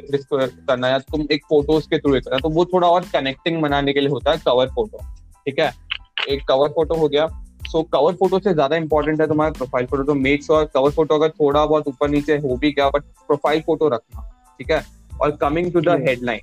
करना 0.68 0.88
या 0.88 1.00
तुम 1.00 1.27
एक 1.31 1.45
फ़ोटोज़ 1.45 1.89
के 1.89 1.97
थ्रू 1.97 2.13
करना 2.13 2.38
तो 2.38 2.50
वो 2.50 2.65
थोड़ा 2.65 2.88
और 2.88 3.06
कनेक्टिंग 3.13 3.62
बनाने 3.62 3.94
के 3.94 4.00
लिए 4.00 4.09
होता 4.09 4.31
है 4.31 4.38
कवर 4.38 4.68
फ़ोटो 4.68 4.97
ठीक 5.45 5.59
है? 5.59 5.93
एक 6.18 6.44
कवर 6.48 6.69
फ़ोटो 6.69 6.95
हो 6.95 7.07
गया। 7.07 7.27
सो 7.68 7.81
कवर 7.94 8.13
फ़ोटो 8.15 8.39
से 8.39 8.54
ज़्यादा 8.54 8.75
इंपॉर्टेंट 8.75 9.21
है 9.21 9.27
तुम्हारा 9.27 9.51
प्रोफ़ाइल 9.54 9.86
फ़ोटो 9.88 10.04
तो 10.04 10.13
मेक 10.15 10.44
श्योर 10.44 10.65
कवर 10.74 10.92
फ़ोटो 10.92 11.15
अगर 11.15 11.30
थोड़ा 11.31 11.65
बहुत 11.65 11.88
ऊपर 11.88 12.10
नीचे 12.10 12.38
हो 12.38 12.57
भी 12.57 12.71
गया 12.71 12.89
बट 12.89 13.04
प्रोफ़ाइल 13.27 13.62
फ़ोटो 13.62 13.88
रखना 13.89 14.21
ठीक 14.60 14.71
है? 14.71 14.83
और 15.21 15.31
कमिंग 15.38 15.71
टू 15.74 15.81
द 15.81 15.98
हेडलाइन 16.07 16.39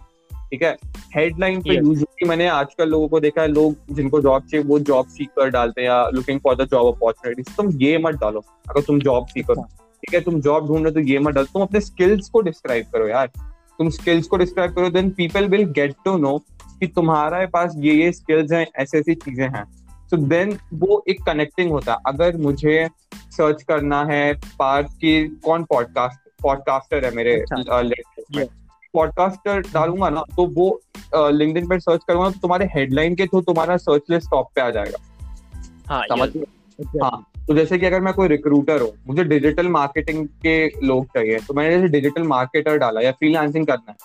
ठीक 0.50 0.62
है? 0.62 0.76
हेडलाइन 1.14 1.60
पे 1.62 1.74
यूजुअली 1.74 2.28
मैंने 2.28 2.46
आजकल 2.48 2.88
लोगों 2.88 3.08
को 3.08 3.20
देखा 3.20 3.42
है 3.42 3.48
लोग 3.48 3.94
जिनको 3.94 4.20
जॉब 4.20 4.42
चाहिए 4.42 4.66
वो 4.66 4.78
जॉब 4.80 5.06
सीकर 5.08 5.50
डालते 5.50 5.80
हैं 5.80 5.88
या 5.88 6.08
looking 6.14 6.40
for 6.40 6.56
the 6.56 6.68
job 6.70 6.94
opportunities 6.94 7.54
तुम 7.56 7.70
ये 7.82 7.98
मत 7.98 8.14
डालो 8.20 8.44
अगर 8.70 8.80
तुम 8.82 8.98
जॉब 9.00 9.26
सीकर 9.26 9.54
ठीक 9.54 10.14
है? 10.14 10.20
तुम 10.20 10.40
जॉब 10.40 10.66
ढूंढ 10.66 10.78
रहे 10.78 10.88
हो 10.88 10.94
तो 10.94 11.06
ये 11.08 11.18
मत 11.18 11.34
डालो। 11.34 11.46
तुम 11.52 11.62
अपने 11.62 11.80
स्किल्स 11.80 12.28
को 12.28 12.40
डिस्क्राइब 12.42 12.86
करो 12.92 13.08
यार। 13.08 13.26
तुम 13.78 13.90
स्किल्स 13.90 14.26
को 14.26 14.36
डिस्क्राइब 14.36 14.74
करो 14.74 14.88
then 14.90 15.10
people 15.10 15.48
will 15.48 15.64
get 15.72 15.94
to 16.04 16.16
know 16.18 16.36
कि 16.80 16.86
तुम्हारे 16.86 17.46
पास 17.46 17.74
ये 17.76 17.94
ये 17.94 18.12
स्किल्स 18.12 18.52
हैं 18.52 18.66
ऐसी 18.76 18.98
ऐसी 18.98 19.14
चीज़ें 19.14 19.48
हैं। 19.48 19.64
सो 20.10 20.16
so 20.16 20.22
देन 20.22 20.58
वो 20.74 21.04
एक 21.08 21.22
कनेक्टिंग 21.22 21.70
होता। 21.70 21.92
है 21.92 21.98
अगर 22.06 22.36
मुझे 22.36 22.88
सर्च 23.14 23.62
करना 23.62 24.04
है 24.04 24.34
पार्ट 24.58 24.86
की 24.86 25.28
कौन 25.44 25.64
पॉडकास्ट 25.64 26.28
पॉडकास्टर 26.42 27.04
है 27.04 27.10
मेरे 27.14 27.44
पॉडकास्टर 28.94 29.58
अच्छा। 29.58 29.80
डालूँगा 29.80 30.08
ना 30.08 30.20
तो 30.36 30.46
वो 30.46 30.80
लिंक्डइन 31.30 31.68
पर 31.68 31.80
सर्च 31.80 32.00
करूँगा 32.08 32.30
तो 32.30 32.38
तुम्हारे 32.38 32.68
हेडलाइन 32.74 33.14
के 33.14 33.26
थ्रू 33.26 33.40
तुम्हारा 33.40 33.76
सर्च 33.76 34.02
लिस्ट 34.10 34.30
टॉप 34.30 34.48
पे 34.54 34.60
आ 34.60 34.70
जाएगा। 34.70 34.98
हाँ, 35.88 36.02
समझ 36.08 36.28
हाँ 37.02 37.26
तो 37.46 37.54
जैसे 37.54 37.78
कि 37.78 37.86
अगर 37.86 38.00
मैं 38.00 38.12
कोई 38.14 38.28
रिक्रूटर 38.28 38.82
हूँ 38.82 38.92
मुझे 39.06 39.24
डिजिटल 39.24 39.68
मार्केटिंग 39.68 40.26
के 40.28 40.86
लोग 40.86 41.06
चाहिए 41.06 41.38
तो 41.38 41.54
मैंने 41.54 41.74
जैसे 41.76 41.88
डिजिटल 41.88 42.22
मार्केटर 42.22 42.76
डाला 42.78 43.00
या 43.00 43.12
फ्रीलांसिंग 43.12 43.66
करना 43.66 43.90
है 43.90 43.96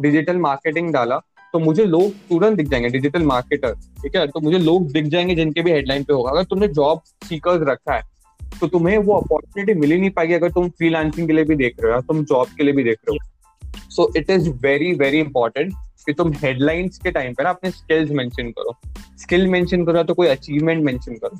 डिजिटल 0.00 0.36
मार्केटिंग 0.36 0.92
डाला 0.92 1.20
तो 1.54 1.58
मुझे 1.58 1.84
लोग 1.86 2.12
तुरंत 2.28 2.56
दिख 2.56 2.68
जाएँगे 2.68 2.88
डिजिटल 2.88 3.22
मार्केटर 3.24 3.72
ठीक 4.02 4.16
है? 4.16 4.26
तो 4.26 4.40
मुझे 4.40 4.58
लोग 4.58 4.90
दिख 4.92 5.06
जाएँगे 5.06 5.34
जिनके 5.34 5.62
भी 5.62 5.70
हेडलाइन 5.70 6.04
पे 6.04 6.12
होगा। 6.12 6.30
अगर 6.30 6.44
तुमने 6.44 6.68
जॉब 6.70 7.02
सीकर्स 7.24 7.68
रखा 7.68 7.94
है 7.94 8.08
तो 8.40 8.66
तुम्हें 8.68 8.96
वो 8.98 9.14
अपॉर्चुनिटी 9.14 9.74
मिल 9.74 9.92
ही 9.92 9.98
नहीं 9.98 10.10
पाएगी 10.10 10.34
अगर 10.34 10.50
तुम 10.50 10.68
फ्रीलांसिंग 10.70 11.26
के 11.26 11.32
लिए 11.32 11.44
भी 11.44 11.54
देख 11.56 11.76
रहे 11.80 11.94
हो 11.94 12.00
तुम 12.02 12.24
जॉब 12.24 12.48
के 12.56 12.64
लिए 12.64 12.72
भी 12.74 12.84
देख 12.84 12.98
रहे 13.08 13.16
हो। 13.16 13.90
So 13.90 14.12
it 14.16 14.30
is 14.30 14.48
very 14.62 14.92
very 14.94 15.18
important 15.20 15.72
कि 16.06 16.12
तुम 16.12 16.32
हेडलाइंस 16.34 16.98
के 16.98 17.10
टाइम 17.10 17.34
पे 17.34 17.42
ना 17.42 17.50
अपने 17.50 17.70
स्किल्स 17.70 18.10
मेंशन 18.12 18.50
करो। 18.50 18.76
स्किल 19.18 19.46
मेंशन 19.48 19.84
करो 19.84 20.02
तो 20.02 20.14
कोई 20.14 20.28
अचीवमेंट 20.28 20.84
मेंशन 20.84 21.14
करो 21.14 21.38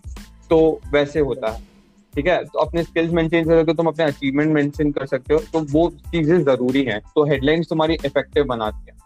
तो 0.51 0.81
वैसे 0.93 1.21
होता 1.21 1.51
है, 1.51 1.61
ठीक 2.15 2.27
है? 2.27 2.43
तो 2.45 2.59
अपने 2.59 2.83
स्किल्स 2.83 3.13
मेंशन 3.13 3.45
करोगे 3.45 3.75
तुम 3.75 3.87
अपने 3.87 4.05
अचीवमेंट 4.05 4.53
मेंशन 4.53 4.91
कर 4.93 5.07
सकते 5.07 5.35
हो 5.35 5.41
तो 5.53 5.61
वो 5.73 5.89
चीज़ें 6.07 6.39
ज़रूरी 6.41 6.83
हैं। 6.85 7.01
तो 7.15 7.25
हेडलाइंस 7.25 7.69
तुम्हारी 7.69 7.95
इफ़ेक्टिव 7.97 8.45
बनाती 8.47 8.91
है। 8.91 8.99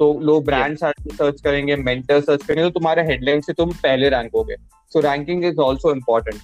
तो 0.00 0.12
लोग 0.20 0.44
ब्रांड 0.44 0.76
सर्च 0.78 1.40
करेंगे 1.40 1.76
मेंटर 1.76 2.20
सर्च 2.20 2.44
करेंगे 2.44 2.62
तो 2.64 2.70
तुम्हारे 2.70 3.02
हेडलाइन 3.02 3.40
से 3.40 3.52
तुम 3.52 3.70
पहले 3.72 4.08
रैंक 4.08 4.30
हो 4.34 4.44
गए 4.44 4.56
so 4.92 5.00
ranking 5.00 5.44
is 5.44 5.60
also 5.60 5.92
important 5.92 6.40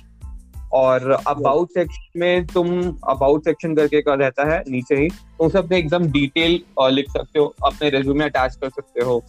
और 0.73 1.11
अबाउट 1.26 1.70
सेक्शन 1.70 2.20
में 2.20 2.46
तुम 2.46 2.69
अबाउट 3.08 3.44
सेक्शन 3.44 3.75
करके 3.75 4.03
का 4.03 4.15
रहता 4.15 4.44
है 4.53 4.63
नीचे 4.69 4.96
ही 4.96 5.08
तो 5.08 5.44
उसे 5.44 5.58
अपने 5.58 5.79
एकदम 5.79 6.06
डिटेल 6.13 6.60
लिख 6.94 7.10
सकते 7.10 7.39
हो 7.39 7.46
अपने 7.65 7.91
रेज्यूमे 7.91 8.25
अटैच 8.25 8.56
कर 8.56 8.70
सकते 8.70 9.05
हो 9.05 9.22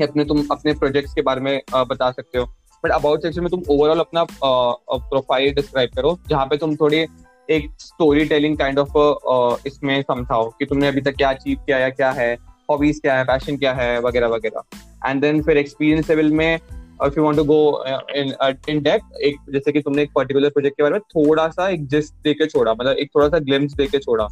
या 0.00 0.06
अपने 0.06 0.24
तुम 0.24 0.46
अपने 0.50 0.74
प्रोजेक्ट्स 0.74 1.14
के 1.14 1.22
बारे 1.22 1.40
में 1.40 1.60
बता 1.74 2.10
सकते 2.10 2.38
हो। 2.38 2.44
बट 2.84 2.90
अबाउट 2.90 3.22
सेक्शन 3.22 3.40
में 3.40 3.50
तुम 3.50 3.62
ओवरऑल 3.70 4.00
अपना 4.00 4.26
प्रोफ़ाइल 4.34 5.54
डिस्क्राइब 5.54 5.90
करो 5.96 6.18
जहाँ 6.28 6.46
पे 6.46 6.56
तुम 6.56 6.76
थोड़ी 6.76 7.06
एक 7.48 7.68
स्टोरी 7.80 8.24
टेलिंग 8.24 8.56
काइंड 8.58 8.78
ऑफ़ 8.78 9.66
इसमें 9.66 10.00
समझाओ 10.02 10.48
कि 10.58 10.66
तुमने 10.66 10.88
अभी 10.88 11.00
तक 11.00 11.16
क्या 11.16 11.30
अचीव 11.30 11.58
किया 11.66 11.78
या 11.78 11.88
क्या 11.90 12.10
है। 12.12 12.36
हॉबीज 12.72 13.00
क्या 13.00 13.16
है 13.16 13.24
पैशन 13.24 13.56
क्या 13.56 13.72
है 13.74 14.00
वगैरह 14.00 14.28
वगैरह. 14.28 14.62
एंड 15.08 15.20
देन 15.20 15.42
फिर 15.42 15.58
एक्सपीरियंस 15.58 16.10
लेवल 16.10 16.30
में 16.32 16.54
if 16.54 17.14
you 17.18 17.24
want 17.24 17.36
to 17.36 17.44
go 17.44 17.84
in 18.16 18.32
in 18.68 18.82
depth 18.82 19.20
एक 19.20 19.36
जैसे 19.52 19.72
कि 19.72 19.80
तुमने 19.80 20.02
एक 20.02 20.10
पर्टिकुलर 20.14 20.50
प्रोजेक्ट 20.50 20.76
के 20.76 20.82
बारे 20.82 20.92
में 20.92 21.00
थोड़ा 21.00 21.48
सा 21.48 21.68
एक 21.68 21.86
जिस्ट 21.86 22.14
देके 22.24 22.46
छोड़ा 22.46 22.72
मतलब 22.72 22.96
एक 22.96 23.10
थोड़ा 23.14 23.28
सा 23.28 23.38
ग्लिम्स 23.38 23.74
देके 23.74 23.98
छोड़ा. 23.98 24.26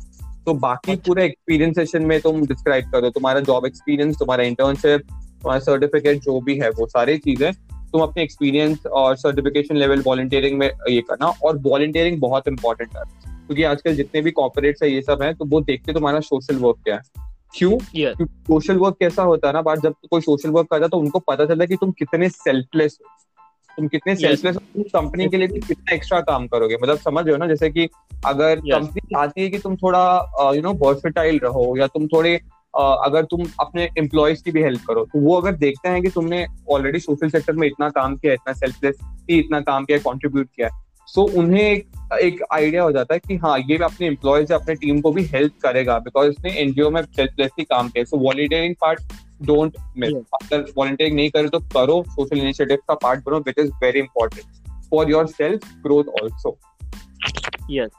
तो 0.46 0.54
बाकी 0.54 0.92
अच्छा। 0.92 1.02
पूरे 1.06 1.24
एक्सपीरियंस 1.24 1.74
सेशन 1.76 2.02
में 2.02 2.20
तुम 2.20 2.40
डिस्क्राइब 2.46 2.90
करो 2.92 3.10
तुम्हारा 3.10 3.40
जॉब 3.40 3.66
एक्सपीरियंस 3.66 4.18
तुम्हारा 4.18 4.44
इंटर्नशिप 4.44 5.00
तुम्हारा 5.00 5.60
सर्टिफिकेट 5.60 6.22
जो 6.22 6.40
भी 6.40 6.58
है 6.58 6.70
वो 6.70 6.86
सारी 6.86 7.16
चीज़ें 7.18 7.52
तुम 7.92 8.02
अपने 8.02 8.22
एक्सपीरियंस 8.22 8.86
और 8.86 9.16
सर्टिफिकेशन 9.16 9.76
लेवल 9.76 10.02
वॉलंटियरिंग 10.06 10.58
में 10.58 10.70
ये 10.90 11.00
करना. 11.00 11.26
और 11.44 11.58
वॉलंटियरिंग 11.58 12.20
बहुत 12.20 12.48
इंपॉर्टेंट 12.48 12.96
है. 12.96 13.02
क्योंकि 13.26 13.62
आजकल 13.62 13.94
जितने 13.94 14.20
भी 14.20 14.30
कॉर्पोरेट्स 14.30 14.82
है 14.82 14.90
ये 14.90 15.02
सब 15.02 15.22
है 15.22 15.32
तो 15.34 15.44
वो 15.44 15.60
देखते 15.60 15.92
तुम्हारा 15.92 16.20
सोशल 16.20 16.56
वर्क 16.56 16.76
क्या 16.84 16.94
है. 16.94 17.29
क्यों? 17.54 17.78
सोशल 18.24 18.76
वर्क 18.76 18.96
कैसा 19.00 19.22
होता 19.22 19.48
है 19.48 19.54
ना 19.54 19.62
बात 19.62 19.78
जब 19.78 19.94
कोई 20.10 20.20
सोशल 20.20 20.50
वर्क 20.50 20.68
करता 20.70 20.84
है 20.84 20.88
तो 20.88 20.96
उनको 20.96 21.18
पता 21.18 21.44
चलता 21.44 21.62
है 21.62 21.66
कि 21.66 21.76
तुम 21.76 21.90
कितने 21.90 22.28
सेल्फलेस 22.28 22.98
हो। 23.00 23.06
तुम 23.76 23.88
कितने 23.88 24.16
सेल्फलेस 24.16 24.56
हो 24.56 24.60
तुम 24.60 24.82
कंपनी 24.82 25.28
के 25.28 25.36
लिए 25.36 25.46
भी 25.46 25.60
कितना 25.60 25.94
एक्स्ट्रा 25.94 26.20
काम 26.20 26.46
करोगे। 26.46 26.76
मतलब 26.82 26.98
समझ 26.98 27.24
रहे 27.24 27.32
हो 27.32 27.38
ना 27.38 27.46
जैसे 27.46 27.70
कि 27.70 27.88
अगर 28.26 28.56
कंपनी 28.56 29.00
चाहती 29.00 29.42
है 29.42 29.48
कि 29.48 29.58
तुम 29.58 29.76
थोड़ा 29.76 30.32
यू 30.54 30.62
नो 30.62 30.72
वर्सिटाइल 30.72 31.38
रहो 31.38 31.76
या 31.78 31.86
तुम 31.86 32.06
थोड़े 32.06 32.40
uh, 32.80 32.96
अगर 33.04 33.24
तुम 33.24 33.44
अपने 33.60 33.88
एम्प्लॉयज़ 33.98 34.44
की 34.44 34.50
भी 34.50 34.62
हेल्प 34.62 34.80
करो 34.88 35.04
तो 35.04 35.20
वो 35.20 35.34
अगर 35.40 35.52
देखते 35.52 35.88
हैं 35.88 36.02
कि 36.02 36.08
तुमने 36.08 36.46
ऑलरेडी 36.70 36.98
सोशल 36.98 37.28
सेक्टर 37.28 37.52
में 37.52 37.66
इतना 37.66 37.88
काम 37.88 38.16
किया 38.16 38.32
इतना 38.32 38.52
सेल्फलेस 38.52 38.98
इतना 39.30 39.60
काम 39.60 39.84
किया 39.84 39.98
कॉन्ट्रीब्यूट 39.98 40.48
किया 40.56 40.68
सो 41.10 41.22
so, 41.22 41.36
उन्हें 41.38 41.62
एक 41.62 41.88
एक 42.14 42.42
आइडिया 42.52 42.82
हो 42.82 42.90
जाता 42.92 43.14
है 43.14 43.20
कि 43.20 43.36
हाँ 43.36 43.58
ये 43.60 43.76
अपने 43.84 44.06
एम्प्लॉयज़ 44.06 44.52
अपने 44.52 44.74
टीम 44.74 45.00
को 45.00 45.10
भी 45.12 45.24
हेल्प 45.24 45.52
करेगा 45.62 45.98
बिकॉज़ 45.98 46.30
इसने 46.30 46.50
एनजीओ 46.60 46.90
में 46.90 47.02
सेल्फलेसली 47.04 47.64
काम 47.64 47.88
किया 47.88 48.04
so 48.04 48.18
volunteering 48.18 48.74
part 48.80 49.12
don't 49.42 49.76
miss 49.96 50.12
अगर 50.12 50.64
वॉलेंटियरिंग 50.76 51.16
नहीं 51.16 51.30
करे 51.30 51.48
तो 51.48 51.60
करो 51.74 52.02
सोशल 52.10 52.38
इनिशिएटिव 52.38 52.78
का 52.88 52.94
पार्ट 53.02 53.24
बनो 53.26 53.38
which 53.46 53.58
is 53.58 53.70
very 53.82 54.00
important 54.00 54.86
for 54.90 55.10
your 55.10 55.26
self 55.28 55.66
growth 55.82 56.12
also 56.22 56.58
yes 57.70 57.90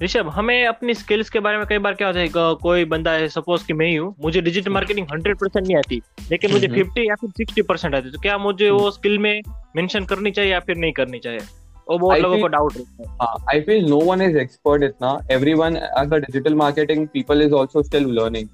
Rishabh 0.00 0.28
हमें 0.28 0.66
अपनी 0.66 0.94
स्किल्स 0.94 1.30
के 1.30 1.40
बारे 1.40 1.58
में 1.58 1.66
कई 1.66 1.78
बार 1.78 1.94
क्या 1.94 2.06
होता 2.06 2.20
है 2.20 2.28
कोई 2.62 2.84
बंदा 2.84 3.10
है 3.10 3.28
सपोज़ 3.28 3.66
कि 3.66 3.72
मैं 3.72 3.86
ही 3.86 3.94
हूँ 3.94 4.14
मुझे 4.22 4.40
डिजिटल 4.40 4.70
मार्केटिंग 4.70 5.06
हंड्रेड 5.12 5.36
परसेंट 5.38 5.66
नहीं 5.66 5.76
आती 5.76 6.00
लेकिन 6.30 6.52
मुझे 6.52 6.68
फिफ्टी 6.68 7.00
हम्म। 7.00 7.08
या 7.08 7.14
फिर 7.14 7.30
सिक्सटी 7.30 7.62
परसेंट 7.62 7.94
आती 7.94 8.10
तो 8.10 8.20
क्या 8.20 8.38
मुझे 8.38 8.70
वो 8.70 8.90
स्किल 8.90 9.18
में 9.18 9.42
मेंशन 9.76 10.04
करनी 10.04 10.30
चाहिए 10.30 10.52
या 10.52 10.60
फिर 10.60 10.76
नहीं 10.76 10.92
करनी 10.92 11.18
चाहिए? 11.18 11.40
बहुत 11.88 12.18
लोगों 12.18 12.38
को 12.38 12.46
डाउट 12.46 12.76
रहता 12.76 13.24
है। 13.24 13.44
I 13.50 13.60
feel 13.60 13.88
no 13.90 13.98
one 14.00 14.22
is 14.22 14.36
expert 14.38 14.82
इतना 14.82 15.18
everyone 15.30 15.76
as 15.76 16.12
a 16.12 16.16
digital 16.16 16.54
marketing 16.54 17.06
people 17.08 17.42
is 17.42 17.54
also 17.54 17.82
still 17.82 18.06
learning 18.10 18.48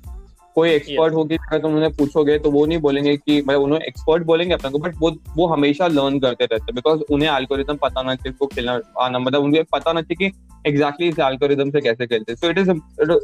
कोई 0.58 0.70
एक्सपर्ट 0.70 1.14
होगी 1.14 1.36
अगर 1.36 1.58
तुम 1.58 1.74
उन्हें 1.76 1.92
पूछोगे 1.92 2.38
तो 2.38 2.50
वो 2.50 2.64
नहीं 2.66 2.78
बोलेंगे 2.78 3.16
कि 3.16 3.40
मतलब 3.42 3.60
उन्हें 3.60 3.80
एक्सपर्ट 3.80 4.22
बोलेंगे 4.24 4.54
अपने 4.54 4.70
को 4.70 4.78
बट 4.78 4.94
वो 4.98 5.10
वो 5.36 5.46
हमेशा 5.46 5.86
लर्न 5.86 6.18
करते 6.18 6.44
रहते 6.44 6.64
हैं 6.64 6.74
बिकॉज़ 6.74 7.02
उन्हें 7.10 7.30
एल्गोरिदम 7.30 7.76
पता 7.76 8.02
ना 8.02 8.14
चाहिए 8.14 8.46
खेलना 8.46 8.80
आना 9.00 9.18
मतलब 9.18 9.42
उन्हें 9.42 9.64
पता 9.72 9.92
ना 9.92 10.02
चाहिए 10.02 10.28
कि 10.28 10.70
एग्जैक्टली 10.70 11.08
इस 11.08 11.18
एल्गोरिदम 11.18 11.70
से 11.70 11.80
कैसे 11.80 12.06
खेलते 12.06 12.36
so 12.36 12.50
it 12.50 12.58
is 12.58 12.70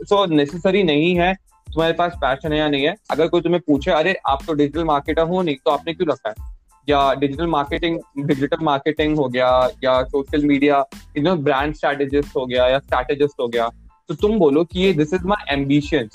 so 0.05 0.25
necessary 0.35 0.83
नहीं 0.83 1.15
है 1.17 1.33
तुम्हारे 1.67 1.93
पास 1.93 2.13
पैशन 2.17 2.53
है 2.53 2.59
या 2.59 2.69
नहीं 2.69 2.87
है 2.87 2.95
अगर 3.11 3.29
कोई 3.29 3.41
तुम्हें 3.41 3.61
पूछे 3.67 3.91
अरे 3.91 4.15
आप 4.27 4.43
तो 4.47 4.53
डिजिटल 4.53 4.85
मार्केटर 4.85 5.23
हो 5.23 5.43
नहीं 5.43 5.57
तो 5.65 5.71
आपने 5.71 5.95
क्यों 5.95 6.09
रखा 6.13 6.29
है? 6.29 6.53
या 6.89 7.15
डिजिटल 7.15 7.47
मार्केटिंग 7.47 7.99
डिजिटल 8.27 8.65
मार्केटिंग 8.65 9.17
हो 9.17 9.29
गया 9.29 9.49
या 9.85 10.03
social 10.05 10.45
media 10.45 10.85
you 11.17 11.23
know 11.23 11.35
brand 11.37 11.75
strategist 11.75 12.37
हो 12.37 12.47
गया 12.47 12.69
या 12.69 12.79
स्ट्रेटेजिस्ट 12.79 13.41
हो 13.41 13.49
गया 13.49 13.69
तो 14.09 14.15
तुम 14.15 14.39
बोलो 14.39 14.65
कि 14.65 14.81
ये 14.81 14.93
this 14.93 15.15
is 15.15 15.25
my 15.25 15.53
ambition 15.55 16.09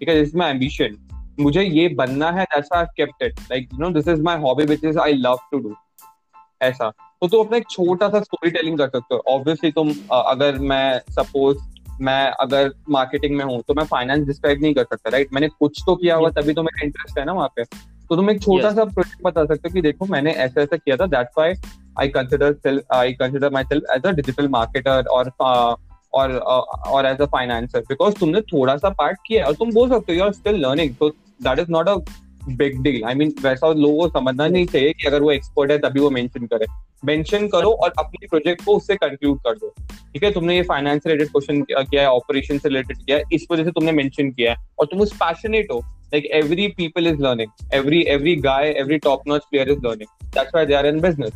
this 0.00 0.28
is 0.28 0.36
my 0.36 0.50
ambition 0.50 0.96
मुझे 1.40 1.62
ये 1.62 1.88
बनना 1.94 2.30
है 2.30 2.44
that's 2.44 2.68
I 2.74 2.84
kept 2.96 3.22
it 3.22 3.40
like 3.40 3.68
you 3.72 3.78
know 3.78 3.90
this 3.90 4.08
is 4.08 4.22
my 4.22 4.38
hobby 4.40 4.64
which 4.64 4.84
is 4.84 4.98
I 4.98 5.12
love 5.12 5.38
to 5.52 5.58
do 5.58 5.74
ऐसा। 6.62 6.90
तो 6.90 7.28
तुम 7.28 7.40
अपना 7.40 7.56
एक 7.56 7.64
छोटा 7.70 8.08
सा 8.08 8.20
स्टोरी 8.20 8.50
टेलिंग 8.50 8.78
कर 8.78 8.88
सकते 8.88 9.14
हो। 9.14 9.22
ऑब्वियसली 9.28 9.70
तुम 9.72 9.92
अगर 10.12 10.58
मैं 10.70 11.00
सपोज़ 11.10 11.58
मैं 12.00 12.30
अगर 12.40 12.70
मार्केटिंग 12.90 13.36
में 13.36 13.44
हूँ 13.44 13.60
तो 13.68 13.74
मैं 13.74 13.84
फाइनेंस 13.84 14.26
डिस्क्राइब 14.26 14.62
नहीं 14.62 14.74
कर 14.74 14.84
सकता 14.84 15.10
राइट 15.10 15.32
मैंने 15.32 15.48
कुछ 15.48 15.82
तो 15.86 15.94
किया 15.96 16.16
हुआ 16.16 16.30
तभी 16.30 16.52
तो 16.54 16.62
मेरा 16.62 16.84
इंटरेस्ट 16.84 17.18
है 17.18 17.24
ना 17.24 17.32
वहाँ 17.32 17.48
पे। 17.56 17.64
तो 17.64 18.16
तुम 18.16 18.30
एक 18.30 18.42
छोटा 18.42 18.70
सा 18.70 18.84
प्रोजेक्ट 18.84 19.22
बता 19.24 19.44
सकते 19.44 19.68
हो 19.68 19.74
कि 19.74 19.82
देखो 19.82 20.06
मैंने 20.06 20.32
ऐसा 20.32 20.60
ऐसा 20.60 20.76
किया 20.76 20.96
था 20.96 21.06
that's 21.06 21.38
why 21.38 21.54
I 22.00 22.08
consider 22.08 22.80
I 22.94 23.12
consider 23.12 23.50
my 23.52 23.64
self 23.64 23.84
as 23.96 24.06
a 24.06 24.10
digital 24.12 24.48
marketer 24.48 25.06
और 25.10 25.30
और 26.12 26.36
और 26.36 27.06
एज 27.06 27.20
अ 27.20 27.26
फाइनेंसर 27.32 27.80
बिकॉज़ 27.88 28.14
तुमने 28.14 28.40
थोड़ा 28.52 28.76
सा 28.76 28.90
पार्ट 28.98 29.18
किया 29.26 29.42
है 29.42 29.48
और 29.48 29.54
तुम 29.54 29.72
बोल 29.72 29.88
सकते 29.90 30.12
हो 30.12 30.18
यू 30.18 30.24
आर 30.24 30.32
स्टिल 30.32 30.60
लर्निंग 30.60 30.94
तो 30.94 31.08
that 31.42 31.58
is 31.58 31.70
not 31.70 31.88
a 31.88 31.96
big 32.48 32.82
deal 32.82 33.04
I 33.04 33.14
mean 33.14 33.32
वैसा 33.42 33.68
लोगों 33.68 33.98
को 33.98 34.18
समझना 34.18 34.46
नहीं 34.46 34.66
चाहिए 34.66 34.92
कि 34.92 35.06
अगर 35.08 35.22
वो 35.22 35.30
एक्सपर्ट 35.30 35.70
है 35.70 35.78
तभी 35.78 36.00
वो 36.00 36.10
मेंशन 36.10 36.46
करे। 36.46 36.66
मेंशन 37.04 37.46
करो 37.48 37.70
और 37.72 37.92
अपने 37.98 38.26
प्रोजेक्ट 38.26 38.64
को 38.64 38.76
उससे 38.76 38.94
कंक्लूड 38.96 39.38
कर 39.40 39.54
दो। 39.54 39.68
ठीक 40.12 40.24
है? 40.24 40.30
तुमने 40.32 40.56
ये 40.56 40.62
फाइनेंस 40.62 41.06
रिलेटेड 41.06 41.28
क्वेश्चन 41.28 41.62
किया 41.62 42.02
है 42.02 42.08
ऑपरेशन 42.08 42.58
से 42.58 42.68
रिलेटेड 42.68 42.96
किया 42.98 43.16
है 43.16 43.22
इस 43.32 43.46
वजह 43.50 43.64
से 43.64 43.70
तुमने 43.70 43.92
मेंशन 43.92 44.30
किया 44.30 44.52
है 44.52 44.66
और 44.78 44.86
तुम 44.86 45.00
उस 45.00 45.12
पैशनेट 45.16 45.72
हो। 45.72 45.78
Like 45.78 46.26
every 46.34 46.68
people 46.76 47.06
is 47.06 47.22
learning 47.22 47.74
every 47.74 48.02
every 48.08 48.36
guy 48.42 48.68
every 48.78 48.98
top 49.04 49.28
notch 49.28 49.44
player 49.50 49.70
is 49.70 49.86
learning 49.86 50.30
that's 50.34 50.54
why 50.54 50.66
they 50.66 50.74
are 50.74 50.86
in 50.86 51.00
business 51.00 51.32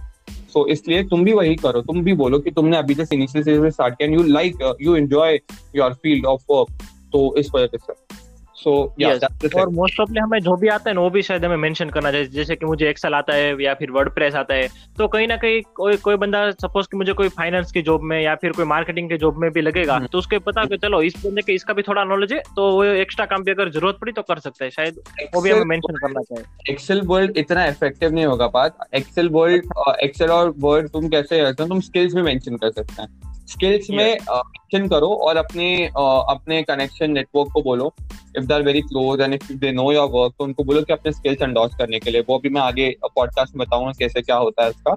so 0.52 0.66
इसलिए 0.66 1.02
तुम 1.04 1.25
भी 1.25 1.33
वही 1.33 1.54
करो, 1.57 1.80
तुम 1.83 2.02
भी 2.04 2.12
बोलो 2.14 2.38
कि 2.38 2.50
तुमने 2.50 2.76
अभी 2.76 2.95
जैसे 2.95 3.16
इनिशियल 3.16 3.69
स्टार्ट 3.71 3.95
किया 3.95 4.09
you 4.11 4.23
like 4.23 4.76
you 4.83 4.97
enjoy 4.97 5.40
your 5.76 5.92
field 5.92 6.26
of 6.26 6.45
work 6.50 6.83
तो 7.12 7.35
इस 7.37 7.50
वजह 7.54 7.76
से। 7.76 8.28
सो 8.61 8.73
yes. 9.00 9.55
और 9.55 9.69
मोस्ट 9.71 10.00
ऑफली 10.00 10.21
हमें 10.21 10.38
जो 10.40 10.57
भी 10.57 10.69
आता 10.69 10.90
है 10.90 10.97
वो 10.97 11.09
भी 11.11 11.23
शायद 11.23 11.45
हमें 11.45 11.57
मेंशन 11.59 11.88
करना 11.90 12.11
चाहिए। 12.11 12.26
जैसे 12.29 12.57
कि 12.57 12.67
मुझे 12.67 12.88
एक्सेल 12.88 13.14
आता 13.14 13.35
है 13.35 13.62
या 13.62 13.75
फिर 13.75 13.90
वर्ड 13.90 14.11
प्रेस 14.14 14.35
आता 14.35 14.55
है 14.55 14.69
तो 14.99 15.09
कहीं 15.09 15.29
ना 15.29 15.37
कहीं 15.37 15.61
कोई 15.76 15.97
कोई 15.99 16.17
बंदा 16.17 16.50
सपोज़ 16.52 16.87
कि 16.90 16.97
मुझे 16.97 17.12
कोई 17.12 17.29
फाइनेंस 17.31 17.73
की 17.73 17.83
जॉब 17.83 18.02
में 18.02 18.21
या 18.23 18.35
फिर 18.35 18.52
कोई 18.52 18.64
मार्केटिंग 18.67 19.09
के 19.11 19.17
जॉब 19.19 19.38
में 19.38 19.50
भी 19.50 19.61
लगेगा 19.61 19.99
hmm. 19.99 20.11
तो 20.12 20.19
उसके 20.19 20.38
पता 20.40 20.64
कि 20.64 20.76
चलो 20.79 21.02
इस 21.02 21.14
बंदे 21.25 21.43
के 21.43 21.52
इसका 21.52 21.75
भी 21.75 21.83
थोड़ा 21.83 22.05
नॉलेज 22.05 22.33
है 22.33 22.40
तो 22.57 22.71
वो 22.73 22.85
एक्स्ट्रा 22.85 23.26
काम 23.26 23.45
भी 23.45 23.50
अगर 23.50 23.71
ज़रूरत 23.71 23.99
पड़ी 24.00 24.12
तो 24.12 24.23
कर 24.23 24.38
सकते 24.38 24.64
हैं। 24.64 24.71
शायद 24.71 25.00
वो 25.35 25.40
भी 25.40 25.50
हमें 25.50 25.64
मेंशन 25.67 25.95
करना 25.97 26.23
चाहिए। 26.23 26.73
एक्सेल 26.73 27.00
वर्ड 27.07 27.37
इतना 27.37 27.67
इफ़ेक्टिव 27.67 28.12
नहीं 28.12 28.26
होगा 28.26 28.47
बात। 28.55 28.76
एक्सेल 28.95 29.29
वर्ड 29.33 29.73
एक्सेल 30.02 30.31
और 30.31 30.55
वर्ड 30.59 30.88
तुम 30.90 31.09
कैसे 31.09 31.43
तुम 31.55 31.81
स्किल्स 31.81 32.14
में 32.14 32.23
मेंशन 32.23 32.57
कर 32.57 32.71
सकते 32.71 33.02
हैं। 33.02 33.09
स्किल्स 33.50 33.90
में 33.90 34.16
मेंशन 34.21 34.88
करो 34.88 35.09
और 35.19 35.37
अपने 35.37 35.66
अपने 35.87 36.62
कनेक्शन 36.62 37.11
नेटवर्क 37.11 37.49
को 37.54 37.62
बोलो। 37.62 37.92
If 38.38 38.45
they 38.45 38.54
are 38.54 38.62
very 38.62 38.80
close 38.83 39.21
and 39.21 39.35
if 39.35 39.52
they 39.54 39.73
know 39.73 39.90
your 39.92 40.09
work 40.11 40.35
तो 40.38 40.45
उनको 40.45 40.64
बोलो 40.64 40.83
कि 40.83 40.92
अपने 40.92 41.12
स्किल्स 41.12 41.42
एंडोर्स 41.42 41.75
करने 41.76 41.99
के 41.99 42.11
लिए। 42.11 42.25
वो 42.28 42.38
भी 42.38 42.49
मैं 42.49 42.61
आगे 42.61 42.95
पॉडकास्ट 43.07 43.57
में 43.57 43.66
बताऊँगा 43.66 43.92
कैसे 43.99 44.23
क्या 44.23 44.37
होता 44.37 44.64
है 44.64 44.71
इसका 44.71 44.95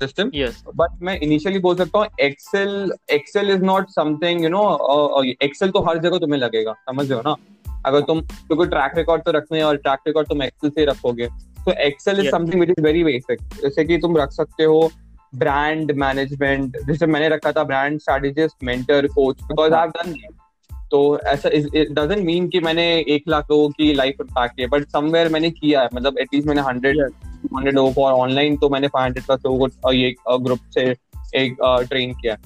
सिस्टम 0.00 0.30
बट 0.76 1.02
मैं 1.02 1.18
इनिशियली 1.20 1.58
बोल 1.58 1.76
सकता 1.76 1.98
हूँ 1.98 2.06
Excel 2.20 2.92
Excel 3.12 3.50
is 3.50 3.62
not 3.62 3.90
something 3.90 4.42
you 4.44 4.48
know 4.48 5.22
Excel 5.42 5.70
तो 5.70 5.80
हर 5.80 5.98
जगह 5.98 6.18
तुम्हें 6.18 6.40
लगेगा 6.40 6.72
समझ 6.90 7.10
रहे 7.10 7.16
हो 7.16 7.22
ना? 7.26 7.36
अगर 7.86 8.00
तुम 8.02 8.20
क्योंकि 8.20 8.66
ट्रैक 8.66 8.92
रिकॉर्ड 8.96 9.22
तो 9.22 9.30
रखना 9.30 9.66
और 9.66 9.76
ट्रैक 9.76 10.00
रिकॉर्ड 10.06 10.28
तुम 10.28 10.42
एक्सेल 10.42 10.70
से 10.70 10.84
रखोगे। 10.84 11.26
तो 11.58 11.72
Excel 11.82 12.20
is 12.20 12.30
something 12.30 12.60
which 12.60 12.70
is 12.70 12.82
very 12.84 13.04
basic 13.04 13.42
जैसे 13.62 13.84
कि 13.84 13.98
तुम 13.98 14.16
रख 14.16 14.30
सकते 14.32 14.64
हो 14.64 14.90
ब्रांड 15.36 15.92
मैनेजमेंट 15.98 16.76
जैसे 16.86 17.06
मैंने 17.06 17.28
रखा 17.28 17.52
था 17.52 17.64
brand 17.64 18.00
strategist 18.00 18.64
mentor 18.64 19.06
coach 19.08 19.42
because 19.42 19.72
I 19.72 19.80
have 19.80 19.90
done 19.96 20.14
तो 20.90 21.18
ऐसा 21.28 21.48
इट 21.48 21.90
डजंट 21.92 22.24
मीन 22.26 22.48
कि 22.48 22.60
मैंने 22.60 22.84
एक 23.10 23.28
लाख 23.28 23.50
लोगों 23.50 23.68
की 23.70 23.92
लाइफ 23.94 24.20
इम्पैक्ट 24.20 24.56
किया 24.56 24.68
बट 24.68 24.88
समवेयर 24.88 25.28
मैंने 25.28 25.50
किया 25.52 25.82
है। 25.82 25.88
मतलब 25.94 26.18
एटलीस्ट 26.18 26.48
मैंने 26.48 26.62
हंड्रेड 26.62 27.00
हंड्रेड 27.00 27.74
लोगों 27.74 27.92
को 27.92 28.04
और 28.04 28.12
ऑनलाइन 28.14 28.56
तो 28.56 28.68
मैंने 28.68 28.88
फाइव 28.88 29.04
हंड्रेड 29.04 29.24
प्लस 29.26 29.40
लोगों 29.46 29.68
को 29.68 29.92
ये 29.92 30.14
ग्रुप 30.28 30.60
से 30.74 30.84
एक 31.36 31.56
ट्रेन 31.88 32.12
किया। 32.14 32.36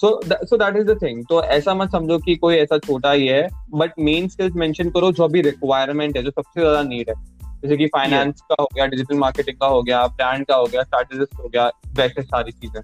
So 0.00 0.08
so 0.24 0.56
that 0.56 0.76
is 0.76 0.86
the 0.86 0.98
thing 1.02 1.24
तो 1.28 1.42
ऐसा 1.44 1.74
मत 1.74 1.92
समझो 1.92 2.18
कि 2.18 2.34
कोई 2.36 2.56
ऐसा 2.56 2.78
छोटा 2.78 3.12
ही 3.12 3.26
है 3.26 3.48
बट 3.74 3.92
मेन 4.00 4.28
स्किल्स 4.28 4.54
मेंशन 4.56 4.90
करो 4.90 5.10
जो 5.12 5.24
अभी 5.24 5.40
रिक्वायरमेंट 5.42 6.16
है 6.16 6.22
जो 6.22 6.30
सबसे 6.30 6.60
ज़्यादा 6.60 6.82
नीड 6.82 7.08
है। 7.08 7.14
जैसे 7.62 7.76
कि 7.76 7.86
फाइनेंस 7.86 8.40
का 8.42 8.56
हो 8.60 8.68
गया 8.74 8.86
डिजिटल 8.86 9.16
मार्केटिंग 9.18 9.56
का 9.56 9.66
हो 9.66 9.82
गया 9.82 10.06
ब्रांड 10.08 10.46
का 10.46 10.56
हो 10.56 10.66
गया 10.66 10.82
स्ट्रेटेजिस्ट 10.82 11.38
हो 11.40 11.48
गया 11.48 11.70
वैसे 11.96 12.22
सारी 12.22 12.52
चीज़ें। 12.52 12.82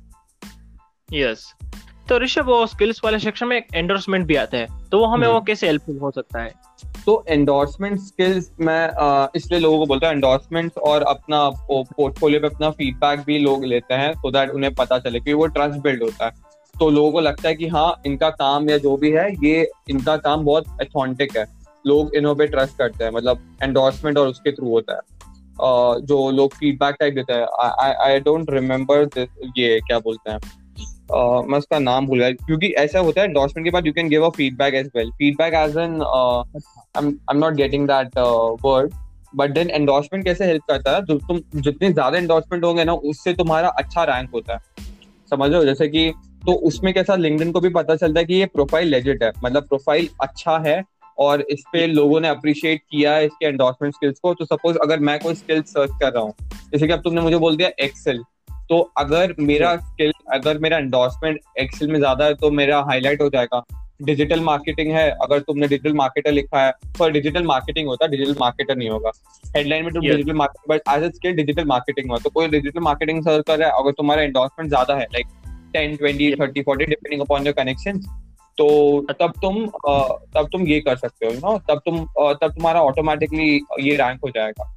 यस 1.08 1.52
तो 2.08 2.18
ऋषभ 2.18 2.46
वो 2.46 2.64
स्किल्स 2.66 3.00
वाले 3.04 3.18
सेक्शन 3.18 3.46
में 3.46 3.56
एक 3.56 3.66
एंडोर्समेंट 3.74 4.26
भी 4.26 4.36
आता 4.36 4.56
है 4.58 4.88
तो 4.90 4.98
वो 4.98 5.06
हमें 5.06 5.26
वो 5.26 5.34
हम्म। 5.34 5.44
कैसे 5.44 5.66
हेल्पफुल 5.66 5.98
हो 5.98 6.10
सकता 6.10 6.42
है? 6.42 6.52
तो 7.04 7.24
एंडोर्समेंट 7.28 7.98
स्किल्स 8.00 8.50
मैं 8.60 9.30
इसलिए 9.36 9.60
लोगों 9.60 9.78
को 9.78 9.86
बोलता 9.86 10.06
हूँ 10.06 10.14
एंडोर्समेंट 10.14 10.78
और 10.88 11.02
अपना 11.04 11.48
पोर्टफोलियो 11.70 12.40
पे 12.40 12.46
अपना 12.46 12.70
फीडबैक 12.72 13.20
भी 13.20 13.38
लोग 13.38 13.64
लेते 13.64 13.94
हैं 13.94 14.12
सो 14.14 14.30
दैट 14.30 14.50
उन्हें 14.50 14.74
पता 14.74 14.98
चले 14.98 15.20
कि 15.20 15.32
वो 15.32 15.46
ट्रस्ट 15.48 15.80
बिल्ड 15.82 16.02
होता 16.02 16.26
है। 16.26 16.32
तो 16.74 16.88
लोगों 16.90 17.10
को 17.12 17.20
लगता 17.20 17.48
है 17.48 17.54
कि 17.54 17.68
हाँ 17.68 18.00
इनका 18.06 18.30
काम 18.32 18.70
या 18.70 18.78
जो 18.78 18.96
भी 18.96 19.10
है 19.10 19.30
ये 19.44 19.68
इनका 19.90 20.16
काम 20.18 20.44
बहुत 20.44 20.66
अथॉन्टिक 20.82 21.36
है। 21.36 21.44
लोग 21.84 22.14
इन्हों 22.16 22.34
पे 22.34 22.46
ट्रस्ट 22.46 22.78
करते 22.78 23.04
हैं 23.04 23.10
मतलब 23.12 23.40
एंडोर्समेंट 23.62 24.18
और 24.18 24.28
उसके 24.28 24.52
थ्रू 24.52 24.68
होता 24.68 24.94
है। 24.94 25.00
जो 26.02 26.30
लोग 26.32 26.54
फीडबैक 26.54 26.96
टाइप 27.00 27.14
देते 27.14 27.32
हैं 27.32 27.46
आई 28.02 28.20
डोंट 28.20 28.50
रिमेम्बर 28.50 29.08
ये 29.58 29.78
क्या 29.80 29.98
बोलते 30.00 30.30
हैं? 30.30 30.38
मैं 31.48 31.58
उसका 31.58 31.78
नाम 31.78 32.06
भूल 32.06 32.18
गया, 32.18 32.30
क्योंकि 32.32 32.66
ऐसा 32.78 32.98
होता 32.98 33.20
है 33.20 33.26
एंडोर्समेंट 33.28 33.66
के 33.66 33.70
बाद 33.70 33.86
you 33.86 33.92
can 33.92 34.08
give 34.08 34.24
a 34.24 34.28
feedback 34.36 34.74
as 34.74 34.90
well 34.96 35.10
feedback 35.12 35.54
as 35.54 35.76
an 35.78 36.02
I 36.02 37.04
am 37.30 37.38
not 37.38 37.54
getting 37.54 37.86
that 37.88 38.18
word 38.64 38.94
but 39.36 39.50
then 39.50 39.70
endorsement 39.70 40.24
कैसे 40.24 40.44
हेल्प 40.44 40.62
करता 40.68 40.90
है? 40.90 41.04
तुम, 41.04 41.40
जितने 41.54 41.92
ज़्यादा 41.92 42.18
एंडोर्समेंट 42.18 42.64
होंगे 42.64 42.84
ना, 42.84 42.92
उससे 42.92 43.32
तुम्हारा 43.34 43.68
अच्छा 43.68 44.04
रैंक 44.06 44.30
होता 44.34 44.54
है। 44.54 44.60
समझ 45.30 45.50
लो 45.50 45.64
जैसे 45.64 45.88
कि 45.88 46.12
तो 46.46 46.52
उसमें 46.68 46.92
कैसा 46.94 47.14
लिंक्डइन 47.16 47.52
को 47.52 47.60
भी 47.60 47.68
पता 47.70 47.94
चलता 47.96 48.20
है 48.20 48.26
कि 48.26 48.34
ये 48.34 48.46
प्रोफ़ाइल 48.48 48.88
लेजिट 48.88 49.22
है। 49.22 49.30
मतलब 49.44 49.66
प्रोफ़ाइल 49.68 50.08
अच्छा 50.22 50.56
है 50.58 50.82
और 51.18 51.40
इस 51.50 51.62
पे 51.72 51.86
लोगों 51.86 52.20
ने 52.20 52.28
अप्रिशिएट 52.28 52.80
किया 52.82 53.14
है 53.14 53.26
इसके 53.26 53.46
एंडोर्समेंट 53.46 53.94
स्किल्स 53.94 54.18
को। 54.18 54.34
तो 54.34 54.44
सपोज़ 54.46 54.78
अगर 54.78 55.00
मैं 55.00 55.18
कोई 55.20 55.34
स्किल 55.34 55.62
सर्च 55.64 55.90
कर 56.00 56.12
रहा 56.12 56.22
हूँ 56.22 56.34
जैसे 56.72 56.86
कि 56.86 56.92
अब 56.92 57.00
तुमने 57.00 57.20
मुझे 57.20 57.36
बोल 57.38 57.56
दिया 57.56 57.70
एक्सेल 57.80 58.22
तो 58.70 58.80
अगर 58.98 59.34
मेरा 59.40 59.76
स्किल 59.78 60.12
अगर 60.34 60.58
मेरा 60.58 60.76
एंडोर्समेंट 60.78 61.40
एक्सेल 61.60 61.90
में 61.90 61.98
ज़्यादा 61.98 62.24
है 62.24 62.34
तो 62.34 62.50
मेरा 62.52 62.80
हाईलाइट 62.82 63.22
हो 63.22 63.28
जाएगा। 63.30 63.62
डिजिटल 64.02 64.40
मार्केटिंग 64.40 64.90
है 64.92 65.08
अगर 65.22 65.40
तुमने 65.40 65.66
डिजिटल 65.68 65.92
मार्केटर 65.94 66.32
लिखा 66.32 66.60
है 66.60 66.70
तो 66.98 67.08
डिजिटल 67.10 67.44
मार्केटिंग 67.46 67.88
होता 67.88 68.04
है 68.04 68.10
डिजिटल 68.10 68.36
मार्केटर 68.40 68.76
नहीं 68.76 68.88
होगा। 68.90 69.10
हेडलाइन 69.56 69.84
में 69.84 69.92
तुम 69.94 70.02
digital 70.02 70.32
market 70.34 70.70
but 70.70 70.92
as 70.92 71.04
a 71.04 71.10
skill 71.10 71.36
digital 71.36 71.64
marketing 71.66 72.10
हो 72.10 72.18
तो 72.18 72.30
कोई 72.30 72.48
डिजिटल 72.48 72.80
मार्केटिंग 72.80 73.22
सर्च 73.24 73.44
कर 73.46 73.58
रहा 73.58 73.68
है 73.68 73.82
अगर 73.82 73.92
तुम्हारा 73.92 74.22
एंडोर्समेंट 74.22 74.68
ज़्यादा 74.68 74.94
है 74.94 75.04
like 75.12 75.26
ten 75.72 75.96
twenty 75.96 76.34
thirty 76.34 76.62
forty 76.62 76.84
depending 76.86 77.22
upon 77.22 77.46
your 77.46 77.54
connection 77.54 78.00
तो 78.58 78.66
तब 79.12 79.32
तुम 79.42 79.66
तब 80.34 80.48
तुम 80.52 80.66
ये 80.66 80.80
कर 80.80 80.96
सकते 80.96 81.26
हो 81.26 81.32
यू 81.32 81.38
नो 81.38 81.56
तब 81.68 81.80
तुम 81.84 81.98
तब 82.34 82.52
तुम्हारा 82.54 82.82
ऑटोमेटिकली 82.82 83.48
ये 83.80 83.96
रैंक 83.96 84.20
हो 84.24 84.30
जाएगा। 84.30 84.70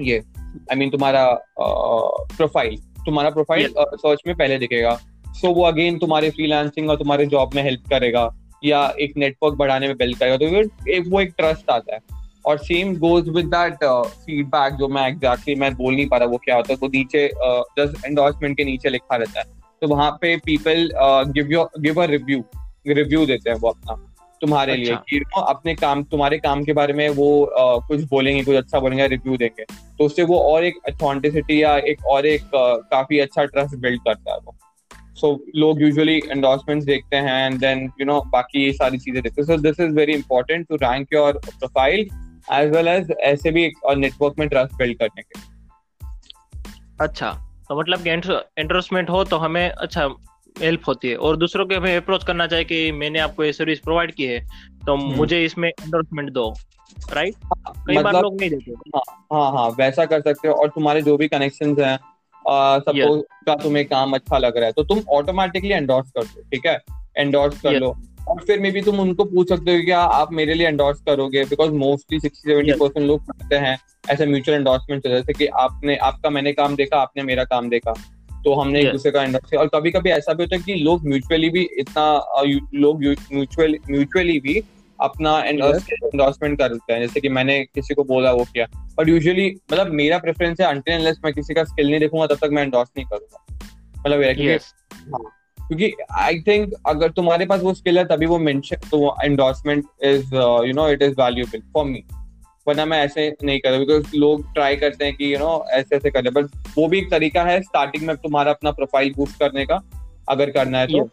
ये 0.00 0.16
आई 0.16 0.74
I 0.74 0.78
मीन 0.78 0.80
mean, 0.80 0.90
तुम्हारा 0.92 1.24
प्रोफ़ाइल 1.58 2.76
तुम्हारा 3.06 3.30
प्रोफ़ाइल 3.30 3.74
सर्च 3.78 4.22
में 4.26 4.34
पहले 4.36 4.58
दिखेगा। 4.58 4.94
सो 4.94 5.46
so, 5.46 5.54
वो 5.54 5.62
अगेन 5.64 5.98
तुम्हारे 5.98 6.30
फ्रीलांसिंग 6.30 6.90
और 6.90 6.96
तुम्हारे 6.96 7.26
जॉब 7.26 7.54
में 7.54 7.62
हेल्प 7.62 7.88
करेगा 7.90 8.28
या 8.64 8.86
एक 9.00 9.16
नेटवर्क 9.16 9.54
बढ़ाने 9.54 9.86
में 9.86 9.96
बिल्ड 9.96 10.18
करेगा। 10.18 10.36
तो 10.36 10.90
एक 10.90 11.04
वो 11.08 11.20
एक 11.20 11.34
ट्रस्ट 11.38 11.70
आता 11.70 11.94
है। 11.94 12.00
और 12.46 12.58
same 12.58 12.94
goes 12.98 13.28
with 13.28 13.46
that 13.46 13.84
feedback 13.84 14.74
जो 14.74 14.88
मैं 14.88 15.06
एग्जैक्टली 15.08 15.54
मैं 15.54 15.72
बोल 15.74 15.94
नहीं 15.94 16.06
पा 16.08 16.16
रहा 16.16 16.28
वो 16.28 16.38
क्या 16.44 16.56
होता 16.56 16.72
है 16.72 16.78
तो 16.78 16.86
नीचे 16.88 17.26
जस्ट 17.78 18.04
एंडोर्समेंट 18.06 18.56
के 18.56 18.64
नीचे 18.64 18.90
लिखा 18.90 19.16
रहता 19.16 19.40
है। 19.40 19.60
तो 19.82 19.88
वहाँ 19.88 20.10
पे 20.20 20.36
people 20.36 20.88
give 21.32 21.52
your 21.52 21.80
give 21.80 22.02
a 22.02 22.06
review 22.06 22.42
review 22.86 23.26
देते 23.26 23.50
हैं 23.50 23.56
वो 23.56 23.68
अपना 23.68 24.08
तुम्हारे 24.40 24.76
लिए 24.76 24.90
अच्छा। 24.90 25.04
कि 25.08 25.18
you 25.18 25.24
know, 25.26 25.48
अपने 25.48 25.74
काम 25.74 26.02
तुम्हारे 26.04 26.38
काम 26.38 26.64
के 26.64 26.72
बारे 26.72 26.92
में 26.92 27.08
वो 27.08 27.52
uh, 27.60 27.86
कुछ 27.88 28.00
बोलेंगे 28.02 28.44
कुछ 28.44 28.56
अच्छा 28.56 28.80
बोलेंगे 28.80 29.06
रिव्यू 29.06 29.36
देंगे। 29.36 29.64
तो 29.98 30.04
उससे 30.04 30.22
वो 30.22 30.38
और 30.38 30.64
एक 30.64 30.74
अथॉन्टिसिटी 30.88 31.62
या 31.62 31.76
एक 31.76 32.06
और 32.06 32.26
एक 32.26 32.42
uh, 32.42 32.82
काफ़ी 32.90 33.18
अच्छा 33.18 33.44
ट्रस्ट 33.44 33.76
बिल्ड 33.76 34.00
करता 34.00 34.32
है 34.32 34.38
वो। 34.38 34.56
सो 35.14 35.44
लोग 35.56 35.82
यूजुअली 35.82 36.16
एंडोर्समेंट्स 36.30 36.86
देखते 36.86 37.16
हैं 37.16 37.46
एंड 37.46 37.60
देन 37.60 37.90
यू 38.00 38.06
नो 38.06 38.20
बाकी 38.20 38.64
ये 38.64 38.72
सारी 38.72 38.98
चीज़ें 38.98 39.22
देखते 39.22 39.42
हैं। 39.42 39.46
So 39.46 39.56
this 39.56 39.80
is 39.80 39.94
very 39.94 40.12
important 40.12 40.68
to 40.68 40.76
rank 40.76 41.12
your 41.12 41.32
profile 41.32 42.08
as 42.52 42.70
well 42.70 42.88
as 42.88 43.12
ऐसे 43.20 43.50
भी 43.50 43.72
नेटवर्क 43.96 44.34
में 44.38 44.48
ट्रस्ट 44.48 44.74
बिल्ड 44.74 44.98
करने 44.98 45.22
के 45.22 45.40
अच्छा 47.00 47.30
तो 47.68 47.78
मतलब 47.80 48.02
कि 48.02 48.10
एंडोर्समेंट 48.60 49.10
हो 49.10 49.24
तो 49.24 49.36
हमें 49.36 49.68
अच्छा 49.70 50.06
हेल्प 50.56 50.88
होती 50.88 51.08
है। 51.08 51.16
और 51.16 51.36
दूसरों 51.36 51.66
को 51.66 51.76
हमें 51.76 51.96
अप्रोच 51.96 52.24
करना 52.24 52.46
चाहिए 52.46 52.64
कि 52.64 52.92
मैंने 52.92 53.18
आपको 53.18 53.44
ये 53.44 53.52
सर्विस 53.52 53.80
प्रोवाइड 53.80 54.12
की 54.14 54.24
है 54.24 54.38
तो 54.86 54.94
हम्म। 54.94 55.16
मुझे 55.16 55.44
इसमें 55.44 55.68
एंडोर्समेंट 55.68 56.30
दो 56.30 56.52
राइट 57.12 57.34
कई 57.36 57.94
बार 57.94 58.04
मतलब 58.04 58.22
लोग 58.22 58.40
नहीं 58.40 58.50
देते। 58.50 58.72
हाँ 58.96 59.02
हाँ 59.32 59.50
हा, 59.52 59.66
वैसा 59.78 60.04
कर 60.04 60.20
सकते 60.20 60.48
हो। 60.48 60.54
और 60.54 60.68
तुम्हारे 60.68 61.02
जो 61.02 61.16
भी 61.16 61.28
कनेक्शन 61.28 61.76
हैं 61.80 61.98
सपोज़ 62.44 63.20
का 63.46 63.54
तुम्हें 63.56 63.84
काम 63.88 64.12
अच्छा 64.12 64.38
लग 64.38 64.56
रहा 64.56 64.66
है 64.66 64.72
तो 64.72 64.82
तुम 64.84 65.00
ऑटोमेटिकली 65.10 65.70
एंडोर्स 65.70 66.10
कर 66.10 66.24
दो 66.24 66.42
ठीक 66.44 66.66
है? 66.66 66.78
एंडोर्स 67.16 67.60
कर 67.60 67.72
लो। 67.72 67.94
और 68.28 68.40
फिर 68.46 68.60
मे 68.60 68.70
बी 68.70 68.80
तुम 68.82 69.00
उनको 69.00 69.24
पूछ 69.24 69.48
सकते 69.48 69.70
हो 69.70 69.78
कि 69.78 69.84
क्या 69.84 70.00
आप 70.00 70.32
मेरे 70.32 70.54
लिए 70.54 70.66
एंडोर्स 70.68 71.00
करोगे? 71.02 71.44
Because 71.44 71.70
mostly 71.74 72.20
sixty 72.20 72.50
seventy. 72.50 72.72
Percent 72.72 73.06
लोग 73.06 73.24
करते 73.26 73.56
हैं 73.56 73.76
ऐसे 74.04 74.26
म्यूचुअल 74.26 74.58
एंडोर्समेंट 74.58 75.06
जैसे 75.06 75.32
कि 75.32 75.46
आपने 75.60 75.96
आपका 76.02 76.30
मैंने 76.30 76.52
काम 76.52 76.76
देखा 76.76 77.00
आपने 77.00 77.22
मेरा 77.22 77.44
काम 77.46 77.68
देखा। 77.68 77.94
तो 78.44 78.54
हमने 78.54 78.80
एक 78.80 78.92
दूसरे 78.92 79.12
का 79.12 79.22
एंडोर्स 79.22 79.50
किया 79.50 79.60
और 79.60 79.68
कभी 79.74 79.90
कभी 79.90 80.10
ऐसा 80.10 80.32
भी 80.32 80.42
होता 80.42 80.56
है 80.56 80.62
कि 80.62 80.74
लोग 80.74 81.06
म्यूचुअली 81.08 81.50
भी 81.50 81.68
इतना 81.78 82.04
लोग 82.74 83.04
म्यूचुअल 83.32 83.76
म्यूचुअली 83.90 84.40
भी 84.40 84.62
अपना 85.00 85.38
एंडोर्समेंट 85.40 86.58
करते 86.58 86.92
हैं। 86.92 87.00
जैसे 87.00 87.20
कि 87.20 87.28
मैंने 87.28 87.58
किसी 87.64 87.94
को 87.94 88.04
बोला 88.04 88.32
वो 88.32 88.44
किया। 88.44 88.66
बट 88.98 89.08
यूजुअली 89.08 89.46
मतलब 89.72 89.92
मेरा 89.92 90.18
प्रेफरेंस 90.18 90.60
है 90.60 90.66
अनटिल 90.66 90.94
अनलेस 90.94 91.20
मैं 91.24 91.32
किसी 91.34 91.54
का 91.54 91.64
स्किल 91.64 91.90
नहीं 91.90 92.00
देखूँगा 92.00 92.26
तब 92.26 92.34
तक 92.34 92.50
मैं 92.52 92.62
एंडोर्स 92.62 92.88
नहीं 92.96 93.06
करूँगा। 93.06 93.58
मतलब 94.00 94.58
क्योंकि 95.68 95.92
आई 96.12 96.40
थिंक 96.40 96.72
अगर 96.86 97.10
तुम्हारे 97.10 97.46
पास 97.46 97.60
वो 97.60 97.74
स्किल 97.74 97.98
है 97.98 98.04
तभी 98.04 98.26
वो 98.26 98.38
मेंशन 98.38 98.76
तो 98.76 99.16
endorsement 99.24 99.84
is 100.02 100.34
you 100.34 100.72
know 100.72 100.88
it 100.88 101.02
is 101.02 101.12
valuable 101.12 101.60
for 101.74 101.84
me 101.84 102.04
वरना 102.66 102.84
मैं 102.84 102.98
ऐसे 103.04 103.28
नहीं 103.44 103.58
करता 103.60 103.78
बिकॉज़ 103.78 104.16
लोग 104.16 104.52
ट्राई 104.54 104.76
करते 104.76 105.04
हैं 105.04 105.14
कि 105.14 105.32
यू 105.34 105.38
नो 105.38 105.64
ऐसे 105.72 105.96
ऐसे 105.96 106.10
करें 106.10 106.32
बट 106.32 106.50
वो 106.76 106.86
भी 106.88 106.98
एक 106.98 107.10
तरीका 107.10 107.42
है 107.44 107.60
स्टार्टिंग 107.62 108.06
में 108.06 108.16
तुम्हारा 108.16 108.52
अपना 108.52 108.70
प्रोफ़ाइल 108.72 109.12
बूस्ट 109.16 109.38
करने 109.38 109.64
का 109.66 109.80
अगर 110.28 110.50
करना 110.50 110.78
है 110.78 110.86
तो। 110.86 111.04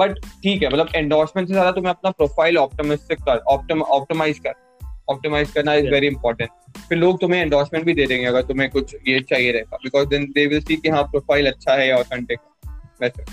बट 0.00 0.18
ठीक 0.42 0.62
है 0.62 0.68
मतलब 0.68 0.88
एंडोर्समेंट 0.94 1.48
से 1.48 1.54
ज़्यादा 1.54 1.70
तुम्हें 1.72 1.92
अपना 1.92 2.10
प्रोफ़ाइल 2.10 2.58
ऑप्टिमिस्टिक 2.58 3.18
कर 3.20 3.38
ऑप्टिमाइज 3.38 4.38
कर। 4.38 4.54
ऑप्टिमाइज 5.10 5.50
करना 5.50 5.74
इज़ 5.74 5.88
वेरी 5.88 6.06
इंपॉर्टेंट 6.06 6.50
फिर 6.78 6.98
लोग 6.98 7.20
तुम्हें 7.20 7.40
एंडोर्समेंट 7.40 7.84
भी 7.86 7.94
दे 7.94 8.06
देंगे 8.06 8.26
अगर 8.26 8.42
तुम्हें 8.42 8.68
कुछ 8.70 8.94
ये 9.08 9.20
चाहिए 9.20 9.52
रहेगा। 9.52 9.76
Because 9.76 10.08
then 10.08 10.24
they 10.32 10.46
will 10.46 10.60
see 10.60 10.76
कि 10.76 10.88
हाँ 10.88 11.02
प्रोफ़ाइल 11.04 11.46
अच्छा 11.46 11.74
है 11.74 11.88
या 11.88 11.96
ऑथेंटिक 11.96 12.38
वैसे। 13.02 13.24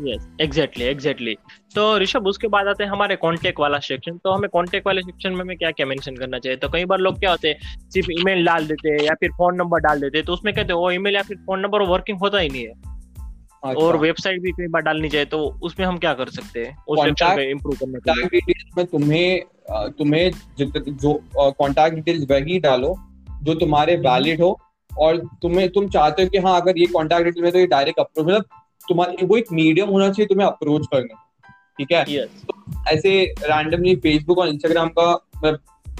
यस 0.00 0.28
एग्जैक्टली 0.40 0.84
एग्जैक्टली 0.84 1.36
तो 1.74 1.98
ऋषभ 1.98 2.26
उसके 2.26 2.48
बाद 2.48 2.66
आते 2.66 2.84
हैं 2.84 2.90
हमारे 2.90 3.16
कॉन्टेक्ट 3.16 3.60
वाला 3.60 3.78
सेक्शन 3.78 4.16
तो 4.16 4.30
हमें 4.30 4.50
कॉन्टेक्ट 4.50 4.86
वाले 4.86 5.02
सेक्शन 5.02 5.32
में 5.32 5.40
हमें 5.40 5.56
क्या 5.56 5.70
क्या 5.70 5.86
मेंशन 5.86 6.16
करना 6.16 6.38
चाहिए? 6.38 6.56
तो 6.56 6.68
कई 6.68 6.84
बार 6.84 6.98
लोग 6.98 7.18
क्या 7.18 7.30
होते 7.30 7.48
हैं 7.48 7.58
सिर्फ़ 7.90 8.10
ईमेल 8.10 8.44
डाल 8.44 8.66
देते 8.66 8.90
हैं 8.90 8.98
या 9.00 9.14
फिर 9.14 9.28
फ़ोन 9.28 9.54
नंबर 9.54 9.78
डाल 9.78 10.00
देते 10.00 10.18
हैं 10.18 10.24
तो 10.24 10.32
उसमें 10.32 10.54
कहते 10.54 10.72
हैं 10.72 10.80
वो 10.80 10.90
ईमेल 10.90 11.14
या 11.14 11.22
फिर 11.22 11.36
फ़ोन 11.36 11.60
नंबर 11.60 11.82
वर्किंग 11.82 12.18
होता 12.18 12.38
ही 12.38 12.48
नहीं 12.48 12.62
है। 12.62 12.72
अच्छा। 13.64 13.86
और 13.86 13.96
वेबसाइट 13.96 14.42
भी 14.42 14.50
कई 14.50 14.66
बार 14.66 14.82
डालनी 14.82 15.08
चाहिए 15.08 15.24
तो 15.24 15.58
उसमें 15.62 15.86
हम 15.86 15.98
क्या 15.98 16.14
कर 16.14 16.28
सकते 16.28 16.64
हैं? 16.64 16.84
उस 16.88 16.98
सेक्शन 17.04 17.34
को 17.34 17.40
इम्प्रूव 17.40 17.74
करने 17.74 17.98
के 17.98 18.36
लिए 18.36 18.64
में 18.76 18.86
तुम्हें 18.86 19.42
तुम्हें 19.90 20.32
जो 20.86 21.24
कॉन्टैक्ट 21.36 21.96
डिटेल्स 21.96 22.30
वही 22.30 22.58
डालो 22.58 22.94
जो 23.42 23.54
तुम्हारे 23.54 23.96
वैलिड 23.96 24.40
हो 24.40 24.60
और 24.98 25.16
तुम्हें 25.16 25.68
तुम 25.68 25.88
चाहते 25.88 26.22
हो 26.22 26.28
कि 26.28 26.38
हाँ 26.38 26.60
अगर 26.60 26.78
ये 26.78 26.86
कॉन्टैक्ट 26.86 27.24
डिटेल 27.24 27.42
में 27.42 27.52
तो 27.52 27.58
ये 27.58 27.66
डायरेक्ट 27.66 28.00
अप्रोच 28.00 28.26
मतलब 28.26 28.44
तुम्हारे 28.88 29.26
वो 29.26 29.36
एक 29.36 29.52
मीडियम 29.52 29.88
होना 29.88 30.08
चाहिए 30.08 30.26
तुम्हें 30.26 30.46
अप्रोच 30.46 30.86
करने 30.86 31.14
ठीक 31.78 31.92
है? 31.92 32.04
यस 32.08 32.44
ऐसे 32.88 33.10
रैंडमली 33.42 33.94
फेसबुक 33.96 34.38
और 34.38 34.48
इंस्टाग्राम 34.48 34.88
का 34.98 35.12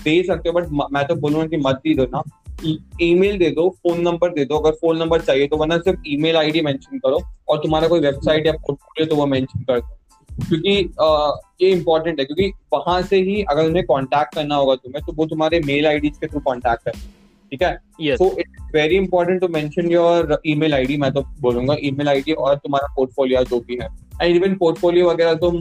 दे 0.05 0.23
सकते 0.23 0.49
हो 0.49 0.61
बट 0.61 0.69
मैं 0.93 1.07
तो 1.07 1.15
बोलूँगा 1.15 1.47
कि 1.47 1.57
मत 1.57 1.81
ही 1.87 1.95
दो 1.95 2.05
ना। 2.05 2.23
ईमेल 3.03 3.39
दे 3.39 3.51
दो 3.51 3.69
फ़ोन 3.83 4.01
नंबर 4.01 4.33
दे 4.33 4.45
दो 4.45 4.59
अगर 4.59 4.71
फ़ोन 4.71 4.99
नंबर 4.99 5.21
चाहिए 5.21 5.47
तो 5.47 5.57
वरना 5.57 5.79
सिर्फ़ 5.79 6.01
ईमेल 6.09 6.37
आईडी 6.37 6.61
मेंशन 6.61 6.99
करो 6.99 7.21
और 7.49 7.59
तुम्हारा 7.59 7.89
कोई 7.89 8.01
वेबसाइट 8.01 8.47
या 8.47 8.53
पोर्टफोलियो 8.53 9.07
तो 9.07 9.17
वो 9.17 9.27
मेंशन 9.27 9.63
कर 9.63 9.81
दो। 9.81 9.97
क्योंकि 10.49 10.77
अ, 11.01 11.41
ये 11.63 11.71
इंपॉर्टेंट 11.71 12.21
है 12.21 12.25
क्योंकि 12.25 12.53
वहाँ 12.73 13.03
से 13.03 13.21
ही 13.21 13.43
अगर 13.43 13.67
उन्हें 13.67 13.85
कांटेक्ट 13.85 14.35
करना 14.35 14.55
होगा 14.55 14.75
तुम्हें 14.75 15.03
तो 15.07 15.13
वो 15.13 15.27
तुम्हारे 15.27 15.61
मेल 15.61 15.87
आईडी 15.87 16.09
के 16.11 16.27
थ्रू 16.27 16.41
कांटेक्ट 16.41 16.89
है। 16.89 16.93
ठीक 17.51 17.63
है? 17.63 17.75
So 18.17 18.31
it's 18.39 18.71
very 18.75 18.97
important 18.97 19.41
to 19.41 19.49
mention 19.49 19.91
your 19.91 20.41
email 20.47 20.75
ID 20.75 20.97
मैं 20.97 21.13
तो 21.13 21.23
बोलूँगा 21.41 21.77
ईमेल 21.85 22.09
आईडी 22.09 22.33
और 22.35 22.55
तुम्हारा 22.57 22.95
पोर्टफोलियो 22.97 23.43
जो 23.45 23.61
भी 23.61 23.79
है। 23.83 23.89
एंड 24.23 24.37
इवन 24.37 24.55
पोर्टफोलियो 24.57 25.09
वगैरह 25.11 25.35
तुम 25.41 25.61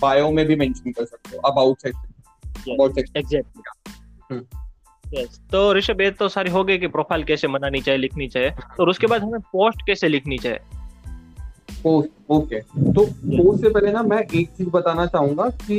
बायो 0.00 0.30
में 0.30 0.44
भी 0.46 0.56
मेंशन 0.56 0.90
कर 0.90 1.04
सकते 1.04 1.36
हो 1.36 1.50
about 1.50 1.76
section 1.78 2.72
about 2.72 2.94
section 2.94 3.18
exactly. 3.18 3.62
Yes 5.04 5.40
तो 5.52 5.72
ऋषभ 5.74 6.00
ये 6.00 6.10
तो 6.10 6.28
सारी 6.28 6.50
हो 6.50 6.62
गई 6.64 6.78
कि 6.78 6.86
प्रोफ़ाइल 6.88 7.24
कैसे 7.24 7.48
बनानी 7.48 7.80
चाहिए 7.80 8.00
लिखनी 8.00 8.28
चाहिए 8.28 8.52
और 8.80 8.90
उसके 8.90 9.06
बाद 9.06 9.22
हमें 9.22 9.40
पोस्ट 9.52 9.86
कैसे 9.86 10.08
लिखनी 10.08 10.38
चाहिए? 10.38 10.58
पोस्ट 11.82 12.30
ओके 12.30 12.60
तो 12.60 13.04
पोस्ट 13.04 13.62
से 13.62 13.70
पहले 13.70 13.92
ना 13.92 14.02
मैं 14.02 14.18
एक 14.18 14.50
चीज़ 14.50 14.68
बताना 14.70 15.06
चाहूँगा 15.06 15.48
कि 15.60 15.78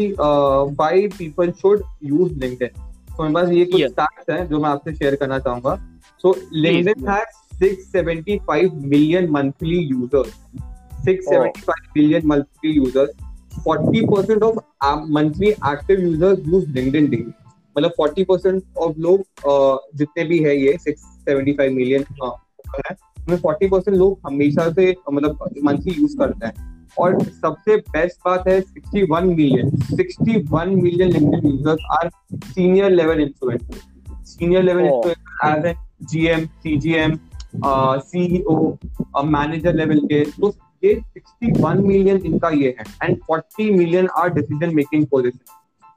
why 0.79 1.07
people 1.17 1.51
should 1.51 1.83
use 2.03 2.33
LinkedIn 2.39 2.69
तो 3.17 3.23
मेरे 3.23 3.33
पास 3.33 3.49
ये 3.49 3.65
कुछ. 3.65 3.81
स्टैट्स 3.83 4.29
हैं 4.29 4.47
जो 4.47 4.59
मैं 4.59 4.69
आपसे 4.69 4.93
शेयर 4.95 5.15
करना 5.15 5.39
चाहूँगा। 5.39 5.75
So 6.21 6.35
LinkedIn 6.53 7.07
has 7.09 7.43
675 7.59 8.73
million 8.85 9.29
monthly 9.31 9.77
users 9.77 10.33
675 11.05 11.87
million 11.97 12.27
monthly 12.27 12.71
users 12.71 13.09
40% 13.67 14.43
of 14.43 14.57
monthly 15.11 15.49
active 15.49 15.99
users 15.99 16.47
use 16.47 16.69
LinkedIn 16.69 17.09
daily 17.09 17.31
मतलब 17.75 17.91
40% 18.01 18.77
ऑफ़ 18.77 18.99
लोग 18.99 19.23
जितने 19.97 20.23
भी 20.23 20.39
है 20.39 20.57
ये 20.57 20.77
675 20.87 21.69
मिलियन 21.71 22.05
है 22.11 22.93
उसमें 22.93 23.37
40% 23.37 23.97
लोग 23.97 24.19
हमेशा 24.25 24.71
से 24.71 24.95
मतलब 25.11 25.49
मंथली 25.63 26.01
यूज़ 26.01 26.17
करते 26.17 26.45
हैं। 26.45 26.74
और 26.99 27.19
सबसे 27.23 27.75
बेस्ट 27.77 28.17
बात 28.25 28.47
है 28.47 28.59
61 28.61 29.23
million 29.35 29.69
61 29.95 30.67
million 30.83 31.11
LinkedIn 31.11 31.49
users 31.51 31.85
are 31.97 32.09
senior 32.35 32.91
level 32.91 33.19
influencer 33.21 34.23
senior 34.25 34.63
level 34.63 34.83
Oh. 34.83 34.93
Influencer 34.93 35.57
as 35.57 35.65
an 35.65 35.75
GM 36.11 36.45
CGM 36.63 37.17
CEO 38.05 38.55
manager 39.25 39.73
level 39.75 39.99
के 40.11 40.23
तो 40.31 40.53
ये 40.83 40.93
61 41.19 41.81
मिलियन 41.85 42.17
इनका 42.25 42.49
ये 42.49 42.75
है. 42.79 42.83
And 43.03 43.17
40 43.31 43.69
million 43.77 44.07
are 44.17 44.29
decision 44.33 44.75
making 44.75 45.05
position 45.11 45.39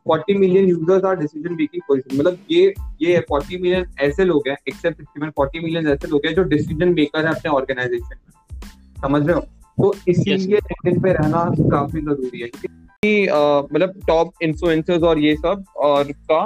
40 0.07 0.37
million 0.41 0.69
users 0.69 1.05
are 1.05 1.17
decision 1.17 1.53
making 1.55 1.83
position 1.89 2.19
मतलब 2.19 2.39
ये 2.51 2.75
ये 3.03 3.25
40 3.33 3.61
million 3.63 3.87
ऐसे 4.01 4.25
लोग 4.25 4.49
हैं 4.49 4.57
एक्सेप्ट 4.69 5.03
61 5.03 5.33
40 5.41 5.63
मिलियन 5.65 5.89
ऐसे 5.89 6.09
लोग 6.09 6.27
हैं 6.27 6.35
जो 6.35 6.43
डिसीज़न 6.55 6.95
मेकर 6.95 7.27
है 7.27 7.35
अपने 7.35 7.51
ऑर्गेनाइजेशन 7.51 8.17
में. 8.17 8.61
समझ 9.03 9.23
रहे 9.27 9.37
हो? 9.37 9.45
तो 9.79 9.95
इसीलिए 10.09 10.57
लिंक्डइन 10.57 11.01
पे 11.01 11.13
रहना 11.13 11.45
काफ़ी 11.71 12.01
ज़रूरी 12.01 12.41
है 12.41 12.49
मतलब 13.65 14.01
टॉप 14.07 14.43
इन्फ्लुएंसर्स 14.43 15.03
और 15.03 15.19
ये 15.19 15.35
सब 15.37 15.65
और 15.79 16.13
का 16.13 16.45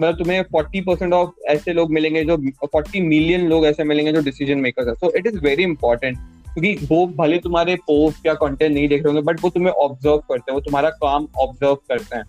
मतलब 0.00 0.16
तुम्हें 0.16 0.42
40 0.54 0.80
परसेंट 0.86 1.12
ऑफ़ 1.12 1.30
ऐसे 1.48 1.72
लोग 1.72 1.92
मिलेंगे 1.92 2.24
जो 2.24 2.36
40 2.66 3.00
मिलियन 3.02 3.46
लोग 3.48 3.66
ऐसे 3.66 3.84
मिलेंगे 3.84 4.12
जो 4.12 4.20
डिसीज़न 4.22 4.58
मेकर 4.58 4.88
है। 4.88 4.94
So 4.94 5.10
it 5.18 5.26
is 5.26 5.38
very 5.38 5.62
important 5.62 6.18
क्योंकि 6.18 6.86
वो 6.90 7.06
भले 7.16 7.38
तुम्हारे 7.38 7.74
पोस्ट 7.86 8.26
या 8.26 8.34
कंटेंट 8.34 8.72
नहीं 8.74 8.88
देख 8.88 9.02
रहे 9.02 9.12
होंगे 9.12 9.22
बट 9.26 9.40
वो 9.42 9.50
तुम्हें 9.50 9.72
ऑब्ज़र्व 9.72 10.16
करते 10.18 10.50
हैं। 10.50 10.54
वो 10.54 10.60
तुम्हारा 10.60 10.90
काम 11.02 11.26
ऑब्ज़र्व 11.38 11.74
करते 11.74 12.16
हैं 12.16 12.24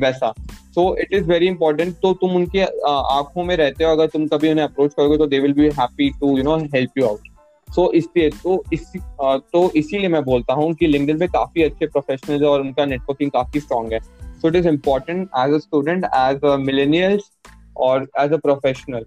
वैसा। 0.00 0.32
So 0.74 0.94
it 0.96 1.14
is 1.14 1.24
very 1.24 1.46
important 1.46 1.94
तो 2.02 2.12
तुम 2.14 2.34
उनके 2.36 2.62
आँखों 2.88 3.44
में 3.44 3.56
रहते 3.56 3.84
हो 3.84 3.90
अगर 3.90 4.06
तुम 4.08 4.26
कभी 4.26 4.50
उन्हें 4.50 4.64
अप्रोच 4.64 4.94
करोगे 4.94 5.18
तो 5.18 5.26
they 5.26 5.40
will 5.40 5.52
be 5.52 5.68
happy 5.80 6.10
to 6.20 6.36
you 6.38 6.44
know 6.44 6.56
help 6.74 6.98
you 6.98 7.06
out 7.06 7.28
so 7.70 7.90
इसलिए 7.92 8.30
तो 8.30 8.62
इसी 8.72 8.98
तो 9.22 9.70
इसीलिए 9.70 10.08
मैं 10.08 10.22
बोलता 10.24 10.54
हूँ 10.54 10.72
कि 10.74 10.86
लिंक्डइन 10.86 11.18
पे 11.18 11.26
काफ़ी 11.26 11.62
अच्छे 11.62 11.86
प्रोफेशनल्स 11.86 12.42
और 12.42 12.60
उनका 12.60 12.84
नेटवर्किंग 12.84 13.30
काफ़ी 13.30 13.60
स्ट्रांग 13.60 13.92
है। 13.92 14.00
So 14.40 14.48
it 14.48 14.56
is 14.56 14.68
important 14.68 15.28
as 15.38 15.54
a 15.54 15.58
student 15.58 16.04
as 16.04 16.44
a 16.44 16.56
millennials 16.56 17.30
और 17.76 18.08
एज 18.20 18.32
अ 18.32 18.36
प्रोफेशनल 18.36 19.04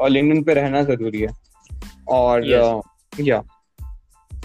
और 0.00 0.10
लिंक्डइन 0.10 0.42
पे 0.42 0.54
रहना 0.54 0.82
ज़रूरी 0.82 1.20
है। 1.20 1.28
और. 2.08 2.46
या 3.20 3.42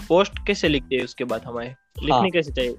पोस्ट 0.08 0.46
कैसे 0.46 0.68
लिखते 0.68 0.96
हैं 0.96 1.04
उसके 1.04 1.24
बाद 1.24 1.42
हमारे? 1.44 1.68
लिखनी 2.02 2.10
हाँ। 2.10 2.30
कैसे 2.30 2.52
चाहिए? 2.52 2.74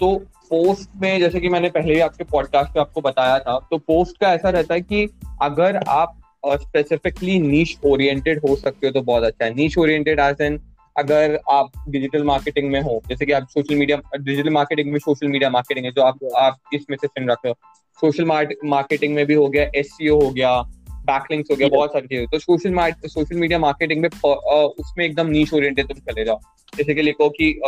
तो 0.00 0.16
पोस्ट 0.50 0.90
में 0.96 1.18
जैसे 1.20 1.40
कि 1.40 1.48
मैंने 1.48 1.68
पहले 1.70 1.94
भी 1.94 2.00
आपके 2.00 2.24
पॉडकास्ट 2.24 2.72
पे 2.74 2.80
आपको 2.80 3.00
बताया 3.00 3.38
था 3.38 3.58
तो 3.70 3.78
पोस्ट 3.78 4.18
का 4.18 4.32
ऐसा 4.32 4.50
रहता 4.50 4.74
है 4.74 4.80
कि 4.80 5.08
अगर 5.42 5.76
आप 5.76 6.21
स्पेसिफिकली 6.44 7.38
नीच 7.40 7.76
ओरिएंटेड 7.84 8.38
हो 8.38 8.56
सकते 8.56 8.86
हो 8.86 8.92
तो 8.92 9.02
बहुत 9.02 9.24
अच्छा 9.24 9.44
है। 9.44 9.54
नीच 9.54 9.78
ओरिएंटेड 9.78 10.20
एज 10.20 10.40
एन 10.42 10.58
अगर 10.96 11.38
आप 11.50 11.70
डिजिटल 11.88 12.24
मार्केटिंग 12.24 12.70
में 12.70 12.80
हो 12.80 13.00
जैसे 13.08 13.26
कि 13.26 13.32
आप 13.32 13.46
सोशल 13.50 13.74
मीडिया 13.74 14.00
डिजिटल 14.16 14.50
मार्केटिंग 14.50 14.92
में 14.92 14.98
सोशल 14.98 15.28
मीडिया 15.28 15.50
मार्केटिंग 15.50 15.86
है 15.86 15.92
जो 15.92 16.02
आप 16.02 16.18
आप 16.36 16.74
इसमें 16.74 16.96
से 16.96 17.06
सुन 17.06 17.30
रखे 17.30 17.48
हो। 17.48 17.54
सोशल 17.98 18.24
मार्केटिंग 18.24 19.14
में 19.14 19.24
भी 19.26 19.34
हो 19.34 19.48
गया 19.48 19.70
एस 19.76 19.96
हो 20.02 20.30
गया 20.30 20.60
बैकलिंक्स 21.06 21.50
हो 21.50 21.56
गया 21.56 21.68
बहुत 21.68 21.92
सारी 21.92 22.06
चीज़ें। 22.06 22.26
तो 22.26 22.38
सोशल 22.38 23.08
सोशल 23.08 23.36
मीडिया 23.36 23.58
मार्केटिंग 23.58 24.02
में 24.02 24.08
उसमें 24.08 25.04
एकदम 25.04 25.26
नीच 25.28 25.52
ओरिएंटेड 25.54 25.86
तुम 25.86 25.98
चले 26.10 26.24
जाओ। 26.24 26.40
जैसे 26.72 26.94
कि 26.94 27.02
लिखो 27.02 27.28
कि 27.30 27.60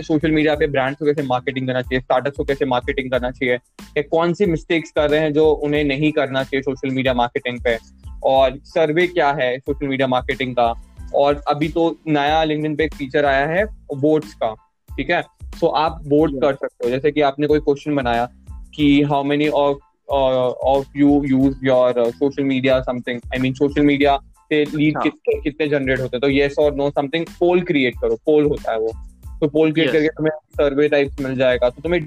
सोशल 0.00 0.30
मीडिया 0.30 0.54
पे 0.54 0.66
ब्रांड्स 0.66 0.98
को 0.98 1.06
कैसे 1.06 1.22
मार्केटिंग 1.22 1.66
करना 1.66 1.82
चाहिए 1.82 2.00
स्टार्टअप्स 2.00 2.36
को 2.36 2.44
कैसे 2.44 2.64
मार्केटिंग 2.64 3.10
करना 3.10 3.30
चाहिए 3.30 3.54
या 3.54 4.02
कौन 4.02 4.32
सी 4.34 4.46
मिस्टेक्स 4.46 4.90
कर 4.90 5.10
रहे 5.10 5.20
हैं 5.20 5.32
जो 5.32 5.50
उन्हें 5.50 5.84
नहीं 5.84 6.12
करना 6.12 6.42
चाहिए 6.42 6.62
सोशल 6.62 6.94
मीडिया 6.94 7.14
मार्केटिंग 7.14 7.58
पे। 7.64 7.76
और 8.22 8.58
सर्वे 8.64 9.06
क्या 9.06 9.32
है 9.32 9.58
सोशल 9.58 9.88
मीडिया 9.88 10.08
मार्केटिंग 10.08 10.56
का? 10.56 10.74
और 11.14 11.42
अभी 11.48 11.68
तो 11.68 11.96
नया 12.06 12.44
लिंक्डइन 12.44 12.76
पे 12.76 12.84
एक 12.84 12.94
फीचर 12.94 13.24
आया 13.24 13.46
है 13.46 13.64
वोट्स 13.96 14.34
का 14.34 14.54
ठीक 14.96 15.10
है? 15.10 15.22
सो 15.54 15.66
आप 15.66 16.02
बोर्ड 16.06 16.40
कर 16.40 16.54
सकते 16.54 16.84
हो 16.84 16.90
जैसे 16.90 17.10
कि 17.10 17.20
आपने 17.20 17.46
कोई 17.46 17.60
क्वेश्चन 17.60 17.96
बनाया 17.96 18.28
कि 18.74 19.02
how 19.02 19.24
many 19.24 19.48
of 19.48 19.78
of 20.12 20.86
you 20.96 21.24
use 21.24 21.56
your 21.64 22.10
social 22.10 22.44
media 22.44 22.80
something 22.80 23.20
I 23.26 23.38
mean 23.38 23.54
social 23.54 23.82
media 23.82 24.16
से 24.16 24.64
लीड 24.64 24.96
हाँ. 24.96 25.02
कितने 25.02 25.40
कितने 25.40 25.68
जनरेट 25.68 26.00
होते 26.00 26.16
हैं? 26.16 26.20
तो 26.20 26.28
येस 26.28 26.54
और 26.58 26.74
नो 26.74 26.90
समथिंग 26.90 27.26
पोल 27.26 27.60
क्रिएट 27.60 27.94
करो 28.00 28.16
पोल 28.16 28.44
होता 28.44 28.72
है 28.72 28.78
वो। 28.78 28.92
तो 29.40 29.48
पोल 29.48 29.72
क्रिएट 29.72 29.92
करके 29.92 30.08
तुम्हें 30.08 30.38
सर्वे 30.38 30.88
टाइप 30.88 31.10
मिल 31.20 31.36
जाएगा। 31.36 31.70
तो 31.70 31.82
तुम्हें 31.82 32.04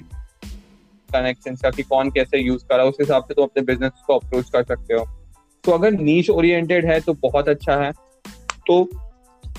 कनेक्शन 1.12 1.54
का 1.54 1.70
कि 1.70 1.82
कौन 1.82 2.10
कैसे 2.10 2.40
यूज़ 2.40 2.64
करा 2.64 2.84
उस 2.84 2.96
हिसाब 3.00 3.24
से 3.24 3.34
तुम 3.34 3.44
अपने 3.44 3.62
बिज़नेस 3.62 3.92
को 4.06 4.18
अप्रोच 4.18 4.50
कर 4.50 4.62
सकते 4.62 4.94
हो। 4.94 5.19
तो 5.64 5.72
अगर 5.72 5.90
नीच 5.92 6.30
ओरिएंटेड 6.30 6.86
है 6.86 7.00
तो 7.00 7.14
बहुत 7.22 7.48
अच्छा 7.48 7.76
है। 7.76 7.92
तो 8.66 8.88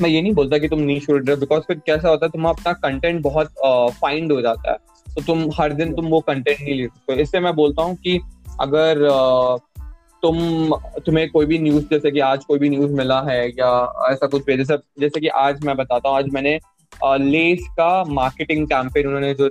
मैं 0.02 0.10
ये 0.10 0.22
नहीं 0.22 0.34
बोलता 0.34 0.58
कि 0.58 0.68
तुम 0.68 0.80
नीच 0.82 1.10
ओरिएंटेड 1.10 1.40
बिकॉज़ 1.40 1.64
फिर 1.64 1.82
कैसा 1.86 2.10
होता 2.10 2.26
है 2.26 2.30
तुम 2.32 2.46
अपना 2.50 2.74
कंटेंट 2.84 3.22
बहुत 3.24 3.54
फाइंड 4.02 4.32
हो 4.32 4.42
जाता 4.42 4.72
है। 4.72 4.78
तो 5.08 5.22
तुम 5.22 5.50
हर 5.60 5.74
दिन 5.74 5.94
तुम 5.96 6.06
वो 6.06 6.20
कंटेंट 6.20 6.58
नहीं 6.62 6.76
ले 6.76 6.88
सकते 6.88 7.22
इससे 7.22 7.40
मैं 7.40 7.54
बोलता 7.56 7.84
हूँ 7.84 7.96
कि 7.98 8.20
अगर 8.62 9.08
तुम, 10.24 10.38
तुम्हें 11.06 11.30
कोई 11.30 11.46
भी 11.46 11.58
न्यूज़ 11.60 11.86
जैसे 11.92 12.12
कि 12.12 12.20
आज 12.22 12.44
कोई 12.46 12.60
भी 12.60 12.70
न्यूज़ 12.70 12.92
मिला 12.92 13.22
है, 13.22 13.48
या 13.50 13.70
ऐसा 14.12 14.28
कुछ 14.28 14.46
भी, 14.46 14.58
जैसे 14.58 14.78
जैसे 15.00 15.20
कि 15.20 15.28
आज 15.28 15.64
मैं 15.66 15.76
बताता 15.78 16.10
हूँ, 16.10 16.18
आज 16.18 16.30
मैंने 16.34 16.60
लेस 17.20 17.66
का 17.72 18.04
मार्केटिंग 18.06 18.68
कैंपेन 18.68 19.08
उन्होंने 19.08 19.34
जो 19.34 19.50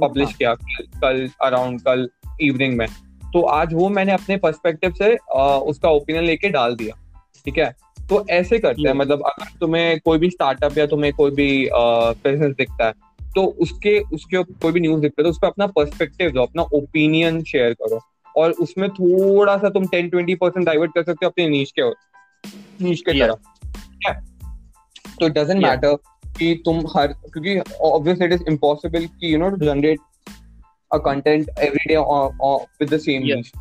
पब्लिश। 0.00 0.34
किया 0.34 0.54
कल 0.54 1.28
अराउंड 1.42 1.80
कल 1.80 2.08
इवनिंग 2.40 2.76
में। 2.78 2.86
तो 3.34 3.40
आज 3.42 3.74
वो 3.74 3.88
मैंने 3.88 4.12
अपने 4.12 4.36
पर्सपेक्टिव 4.36 4.92
से 4.92 5.16
आ, 5.36 5.56
उसका 5.56 5.88
ओपिनियन 5.88 6.24
लेके 6.24 6.48
डाल 6.48 6.76
दिया 6.76 6.94
ठीक 7.44 7.58
है? 7.58 7.74
तो 8.08 8.26
ऐसे 8.30 8.58
करते 8.58 8.88
हैं 8.88 8.94
मतलब 8.94 9.22
अगर 9.26 9.58
तुम्हें 9.60 10.00
कोई 10.00 10.18
भी 10.18 10.30
स्टार्टअप 10.30 10.78
या 10.78 10.86
तुम्हें 10.86 11.12
कोई 11.12 11.30
भी 11.30 11.68
बिज़नेस 11.74 12.54
दिखता 12.56 12.86
है 12.86 12.92
तो 13.34 13.44
उसके 13.46 14.00
उसके 14.00 14.42
कोई 14.42 14.72
भी 14.72 14.80
न्यूज़ 14.80 15.00
दिखता 15.00 15.22
है 15.22 15.24
तो 15.24 15.30
उस 15.30 15.38
पर 15.42 15.46
अपना 15.46 15.66
पर्सपेक्टिव 15.66 16.30
दो 16.30 16.42
अपना 16.42 16.62
ओपिनियन 16.62 17.42
शेयर 17.42 17.72
करो। 17.72 18.00
और 18.36 18.50
उसमें 18.50 18.90
थोड़ा 18.90 19.56
सा 19.56 19.68
तुम 19.68 19.86
टेन 19.86 20.08
ट्वेंटी 20.08 20.34
परसेंट 20.34 20.66
डाइवर्ट 20.66 20.90
कर 20.94 21.02
सकते 21.02 21.26
हो 21.26 21.30
अपने 21.30 21.48
नीच 21.48 21.72
के 21.78 21.90
नीच 22.84 23.00
के 23.00 23.20
तरफ़ 23.20 23.38
तो 25.20 25.26
इट 25.26 25.32
डजेंट 25.32 25.62
मैटर 25.62 25.96
कि 26.38 26.62
तुम 26.64 26.78
हर 26.96 27.06
क्योंकि 27.06 27.58
ऑब्वियस 27.80 28.22
इट 28.22 28.32
इज़ 28.32 28.42
इम्पॉसिबल 28.48 29.06
कि 29.06 29.34
you 29.34 29.38
know 29.38 29.50
to 29.50 29.56
generate 29.56 29.98
a 30.94 30.98
content 31.04 31.50
every 31.58 31.88
day 31.88 31.96
with 32.80 32.94
the 32.94 32.98
same 33.00 33.22
niche 33.24 33.52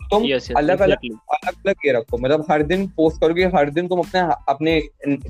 तुम 0.00 0.22
अलग 0.56 0.80
अलग 0.80 0.98
अलग 1.02 1.54
अलग 1.56 1.86
ये 1.86 1.92
रखो। 1.92 2.18
मतलब 2.18 2.44
हर 2.50 2.62
दिन 2.64 2.86
पोस्ट 2.96 3.20
करोगे 3.20 3.46
हर 3.54 3.70
दिन 3.70 3.88
तुम 3.88 3.98
अपने 4.00 4.20
अपने 4.48 4.80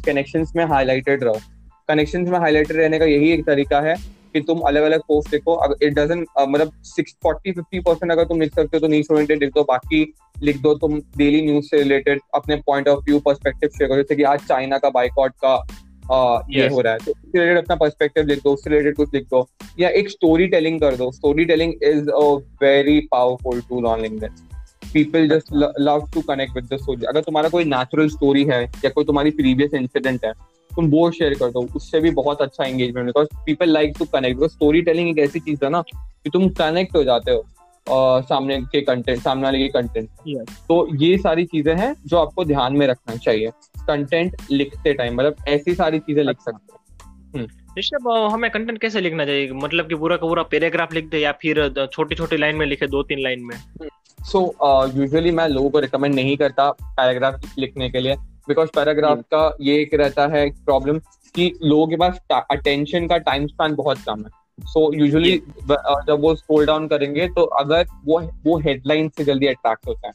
कनेक्शंस 0.05 0.53
में 0.57 0.65
हाईलाइटेड 0.67 1.25
रहो। 1.25 1.41
कनेक्शंस 1.89 2.29
में 2.29 2.39
हाईलाइटेड 2.39 2.77
रहने 2.77 2.99
का 2.99 3.05
यही 3.07 3.33
एक 3.33 3.45
तरीका 3.47 3.81
है 3.81 3.95
कि 4.33 4.41
तुम 4.41 4.61
अलग 4.69 4.83
अलग 4.83 5.01
पोस्ट 5.09 5.33
लिखो 5.35 5.75
इट 5.75 5.95
डजन 5.95 6.25
मतलब 6.41 6.73
सिक्स 6.85 7.15
फोर्टी 7.23 7.53
फिफ्टी 7.53 7.81
परसेंट 7.81 8.13
अगर 8.13 8.25
तुम 8.25 8.41
लिख 8.41 8.55
सकते 8.55 8.77
हो 8.77 8.81
तो 8.81 8.89
न्यूज़ 8.89 9.13
ओरिएंटेड 9.13 9.43
लिख 9.43 9.53
दो। 9.55 9.63
बाकी 9.65 10.03
लिख 10.43 10.61
दो 10.63 10.75
तुम 10.79 10.99
डेली 11.17 11.41
न्यूज़ 11.43 11.67
से 11.67 11.79
रिलेटेड 11.79 12.21
अपने 12.35 12.57
point 12.67 12.89
of 12.89 13.05
view 13.05 13.19
perspective 13.21 13.69
share 13.69 13.89
करो। 13.89 13.97
जैसे 13.97 14.17
कि 14.17 14.23
आज 14.25 14.41
चाइना 14.49 14.79
का 14.79 14.91
बाइकआउट 14.91 15.33
का 15.45 15.57
आ, 16.13 16.41
ये 16.51 16.63
yes. 16.63 16.73
हो 16.73 16.81
रहा 16.81 16.93
है। 16.93 16.99
तो 16.99 17.11
उससे 17.11 17.39
रिलेटेड 17.39 17.59
अपना 17.59 17.77
पर्सपेक्टिव 17.77 18.27
लिख 18.27 18.43
दो 18.45 18.53
उससे 18.53 18.71
रिलेटेड 18.71 18.97
कुछ 18.97 19.15
लिख 19.15 19.25
दो। 19.25 19.47
या 19.81 19.89
एक 19.91 20.11
स्टोरी 20.11 20.47
टेलिंग 20.49 20.81
कर 20.81 20.97
दो। 20.97 21.11
Story 21.13 21.45
telling 21.45 21.73
is 21.83 22.09
a 22.11 22.25
very 22.63 23.01
powerful 23.11 23.61
tool 23.61 23.87
on 23.87 24.01
LinkedIn 24.01 24.31
people 24.93 25.29
just 25.29 25.53
love 25.81 26.09
to 26.15 26.21
connect 26.21 26.55
with 26.55 26.65
the 26.65 26.77
story 26.77 27.07
अगर 27.07 27.21
तुम्हारा 27.21 27.49
कोई 27.49 27.65
नेचुरल 27.65 28.09
स्टोरी 28.09 28.45
है 28.45 28.63
या 28.85 28.89
कोई 28.89 29.05
तुम्हारी 29.05 29.31
प्रीवियस 29.31 29.75
इंसिडेंट 29.75 30.25
है 30.25 30.33
तुम 30.71 30.91
वो 30.91 31.11
शेयर 31.11 31.35
कर 31.35 31.51
दो। 31.51 31.67
उससे 31.77 32.01
भी 32.01 32.11
बहुत 32.11 32.43
अच्छा 32.43 32.65
engagement 32.65 33.07
because 33.07 33.29
people 33.47 33.71
like 33.71 33.95
to 33.99 34.05
connect 34.05 34.37
because 34.37 34.53
story 34.53 34.83
telling 34.83 35.09
एक 35.09 35.19
ऐसी 35.19 35.41
चीज़ 35.41 35.65
है 35.65 35.71
ना 35.71 35.83
कि 35.93 36.31
तुम 36.31 36.49
कनेक्ट 36.51 36.97
हो 36.97 37.05
जाते 37.05 37.31
हो। 37.31 37.45
सामने 38.23 38.61
के 38.63 38.81
कंटेंट 38.81 39.21
सामने 39.21 39.45
वाले 39.45 39.59
के 39.59 39.69
कंटेंट 39.69 40.09
yes. 40.29 40.51
तो 40.51 40.97
ये 40.97 41.19
सारी 41.19 41.45
चीज़ें 41.45 41.75
हैं 41.77 41.95
जो 42.07 42.17
आपको 42.17 42.45
ध्यान 42.45 42.77
में 42.77 42.87
रखना 42.87 43.17
चाहिए। 43.17 43.51
कंटेंट 43.81 44.37
लिखते 44.51 44.93
टाइम 44.95 45.15
मतलब 45.15 45.37
ऐसी 45.49 45.75
सारी 45.75 45.99
चीज़ें 45.99 46.25
लिख 46.25 46.41
सकते 46.41 47.39
हैं। 47.39 47.47
ऋषभ 47.79 48.31
हमें 48.33 48.51
कंटेंट 48.51 48.79
कैसे 48.79 49.01
लिखना 49.01 49.25
चाहिए? 49.25 49.51
मतलब 49.53 49.89
कि 49.89 49.95
पूरा 49.95 50.17
का 50.17 50.27
पूरा 50.27 50.43
पैराग्राफ 50.43 50.93
लिख 50.93 51.05
दे 51.05 51.19
या 51.19 51.33
फिर 51.33 51.89
छोटी 51.93 52.15
छोटी 52.15 52.37
लाइन 52.37 52.57
में 52.57 52.67
लिखे 52.67 52.87
दो 52.87 53.03
तीन 53.03 53.19
लाइन 53.23 53.41
में? 53.41 53.57
सो 54.21 54.55
so, 54.65 54.97
यूजुअली 54.97 55.31
uh, 55.31 55.37
मैं 55.37 55.49
लोगों 55.49 55.71
को 55.71 55.79
रिकमेंड 55.79 56.15
नहीं 56.15 56.37
करता 56.37 56.71
पैराग्राफ 56.71 57.41
लिखने 57.59 57.91
के 57.91 58.01
लिए 58.01 58.17
बिकॉज़ 58.49 58.69
पैराग्राफ 58.69 59.19
का 59.19 59.57
ये 59.61 59.83
एक 59.83 59.95
रहता 59.95 60.27
है 60.27 60.51
प्रॉब्लम 60.51 60.99
कि 61.35 61.59
लोगों 61.65 61.87
के 61.87 61.97
पास 61.97 62.21
अटेंशन 62.51 63.07
का 63.07 63.19
टाइम 63.19 63.47
स्पैन 63.47 63.75
बहुत 63.75 63.99
कम 63.99 64.21
है। 64.21 64.48
सो 64.61 64.87
so, 64.87 64.99
यूजुअली 65.01 65.37
जब 66.07 66.19
वो 66.21 66.35
स्क्रोल 66.35 66.67
डाउन 66.67 66.89
करेंगे 66.89 67.29
तो 67.29 67.43
अगर 67.61 67.87
वो 68.05 68.21
वो 68.47 68.59
हेडलाइन 68.59 69.09
से 69.09 69.25
जल्दी 69.25 69.47
अट्रैक्ट 69.47 69.87
होता 69.89 70.07
है। 70.09 70.13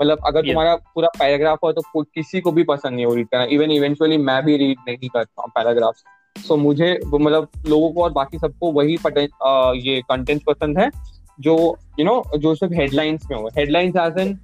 मतलब 0.00 0.18
अगर 0.26 0.40
yeah. 0.40 0.50
तुम्हारा 0.50 0.74
पूरा 0.94 1.08
पैराग्राफ 1.18 1.58
हो 1.64 1.72
तो 1.72 2.02
किसी 2.04 2.40
को 2.40 2.52
भी 2.52 2.62
पसंद 2.62 2.94
नहीं 2.94 3.06
हो 3.06 3.14
रीड 3.14 3.28
करना। 3.28 3.44
इवन 3.50 3.70
इवेंचुअली 3.70 4.16
मैं 4.18 4.44
भी 4.44 4.56
रीड 4.56 4.78
नहीं 4.88 5.08
करता 5.08 5.42
हूँ 5.42 5.50
पैराग्राफ 5.54 5.94
सो 6.36 6.54
so, 6.54 6.60
मुझे 6.60 6.98
मतलब 7.04 7.48
लोगों 7.68 7.90
को 7.90 8.02
और 8.02 8.12
बाकी 8.12 8.38
सबको 8.38 8.72
वही 8.72 8.96
आ, 9.42 9.72
ये 9.76 10.00
कंटेंट 10.00 10.42
पसंद 10.44 10.78
है 10.78 10.90
जो 11.40 11.52
यू 11.52 12.04
you 12.04 12.06
नो 12.06 12.22
know, 12.22 12.38
जो 12.38 12.54
सिर्फ़ 12.54 12.74
हेडलाइंस 12.74 13.26
में 13.30 13.38
हो। 13.38 13.48
हेडलाइंस 13.48 13.96
एज 13.96 14.18
एन 14.18 14.38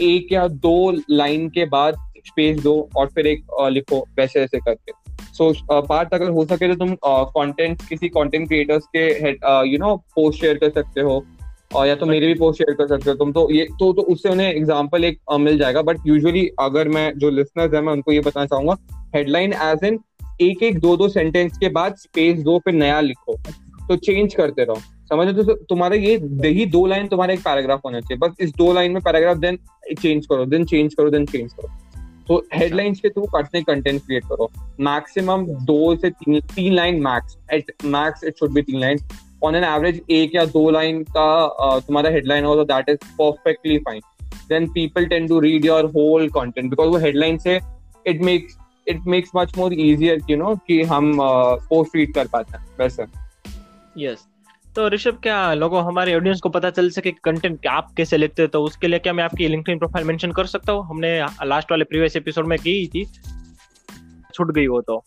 एक 0.00 0.32
या 0.32 0.46
दो 0.48 0.92
लाइन 1.10 1.48
के 1.48 1.64
बाद 1.64 1.94
स्पेस 2.26 2.62
दो 2.62 2.88
और 2.96 3.06
फिर 3.06 3.26
एक 3.26 3.46
लिखो 3.72 4.06
वैसे 4.16 4.40
ऐसे 4.40 4.58
करके। 4.58 4.92
सो 5.34 5.52
पार्ट 5.82 6.14
अगर 6.14 6.30
हो 6.30 6.44
सके 6.46 6.68
तो 6.68 6.74
तुम 6.76 6.94
कंटेंट 7.04 7.82
किसी 7.88 8.08
कंटेंट 8.10 8.46
क्रिएटर्स 8.48 8.86
के 8.96 9.30
यू 9.70 9.78
नो 9.78 9.94
पोस्ट 10.14 10.40
शेयर 10.40 10.58
कर 10.58 10.70
सकते 10.72 11.00
हो, 11.00 11.24
और 11.74 11.86
या 11.86 11.94
तो 11.94 12.06
मेरे 12.06 12.26
भी 12.26 12.34
पोस्ट 12.34 12.58
शेयर 12.58 12.74
कर 12.76 12.88
सकते 12.88 13.10
हो 13.10 13.16
तुम। 13.16 13.32
तो 13.32 13.48
ये 13.50 13.66
तो 13.78 13.92
तो 13.92 14.02
उससे 14.04 14.28
उन्हें 14.28 14.52
एग्जांपल 14.52 15.04
एक 15.04 15.18
मिल 15.40 15.58
जाएगा। 15.58 15.82
बट 15.82 16.06
यूजुअली 16.06 16.48
अगर 16.60 16.88
मैं, 16.88 17.12
जो 17.18 17.30
लिसनर्स 17.30 17.74
है, 17.74 17.80
मैं 17.80 17.92
उनको 17.92 18.12
ये 18.12 18.20
बताना 18.20 18.46
चाहूँगा 18.46 18.76
हेडलाइन 19.16 19.52
एज 19.52 19.84
इन 19.84 19.98
एक 20.40 20.62
एक 20.62 20.78
दो 20.80 20.96
दो 20.96 21.08
सेंटेंस 21.10 21.58
के 21.58 21.68
बाद 21.70 21.94
स्पेस 21.98 22.38
दो, 22.40 22.58
फिर 22.58 22.74
नया 22.74 23.00
लिखो। 23.02 23.36
तो 23.88 23.96
चेंज 23.98 24.34
करते 24.34 24.64
रहो। 24.64 24.80
समझ 25.08 25.28
तो 25.36 25.54
तुम्हारा 25.54 25.96
ये 25.96 26.14
ही 26.46 26.66
दो 26.68 26.86
लाइन 26.86 27.06
तुम्हारा 27.08 27.32
एक 27.34 27.40
पैराग्राफ 27.40 27.80
होना 27.84 28.00
चाहिए। 28.00 28.18
बस 28.18 28.36
इस 28.40 28.50
दो 28.56 28.72
लाइन 28.72 28.92
में 28.92 29.00
पैराग्राफ 29.02 29.36
देन 29.38 29.58
चेंज 29.92 30.26
करो 30.26 30.44
देन 30.46 30.64
चेंज 30.64 30.94
करो 30.94 31.10
देन 31.10 31.26
चेंज 31.26 31.52
करो। 31.52 31.68
तो 32.32 32.44
हेडलाइंस 32.54 33.00
के 33.00 33.08
थ्रू 33.08 33.22
कटने 33.34 33.60
कंटेंट 33.62 34.00
क्रिएट 34.02 34.24
करो। 34.24 34.50
मैक्सिमम 34.80 35.44
दो 35.66 35.94
से 35.96 36.10
तीन 36.10 36.40
तीन 36.54 36.72
line 36.74 37.02
max 37.02 37.36
at 37.52 37.72
max 37.84 38.24
it 38.24 38.38
should 38.38 38.52
be 38.52 38.62
तीन 38.62 38.80
लाइन 38.80 38.98
ऑन 39.44 39.54
एन 39.56 39.64
एवरेज 39.64 40.00
एक 40.10 40.34
या 40.34 40.44
दो 40.46 40.70
लाइन 40.70 41.02
का 41.16 41.78
तुम्हारा 41.86 42.10
हेडलाइन 42.10 42.44
हो 42.44 42.54
तो 42.56 42.64
that 42.64 42.88
is 42.88 42.98
perfectly 43.18 43.78
fine 43.78 44.00
then 44.48 44.68
people 44.72 45.06
tend 45.06 45.28
to 45.28 45.40
read 45.40 45.64
your 45.64 45.90
whole 45.96 46.28
content 46.30 46.70
because 46.70 46.88
वो 46.88 46.98
हेडलाइन 46.98 47.38
से 47.38 47.60
it 48.06 48.22
makes 48.22 48.56
it 48.88 49.06
makes 49.06 49.30
much 49.36 49.56
more 49.58 49.72
easier 49.74 50.20
you 50.30 50.36
know 50.36 50.54
कि 50.68 50.82
हम 50.84 51.16
पोस्ट 51.20 51.96
रीड 51.96 52.14
कर 52.14 52.28
पाते 52.32 52.56
हैं। 52.56 52.66
वैसे 52.78 53.06
यस 53.98 54.26
तो 54.76 54.88
ऋषभ, 54.88 55.18
क्या 55.22 55.54
लोगों, 55.54 55.84
हमारे 55.84 56.14
ऑडियंस 56.14 56.40
को 56.40 56.48
पता 56.48 56.70
चल 56.70 56.90
सके 56.90 57.10
कंटेंट 57.10 57.66
आप 57.66 57.92
कैसे 57.96 58.16
लिखते 58.16 58.46
तो 58.46 58.62
उसके 58.62 58.88
लिए 58.88 58.98
क्या 58.98 59.12
मैं 59.12 59.24
आपकी 59.24 59.48
लिंक्डइन 59.48 59.78
प्रोफ़ाइल 59.78 60.06
मेंशन 60.06 60.32
कर 60.32 60.46
सकता 60.46 60.72
हूँ? 60.72 60.84
हमने 60.86 61.26
लास्ट 61.42 61.70
वाले 61.70 61.84
प्रीवियस 61.84 62.16
एपिसोड 62.16 62.46
में 62.46 62.58
की 62.58 62.86
थी। 62.86 63.04
छूट 64.34 64.54
गई 64.54 64.66
वो 64.66 64.80
तो। 64.80 65.04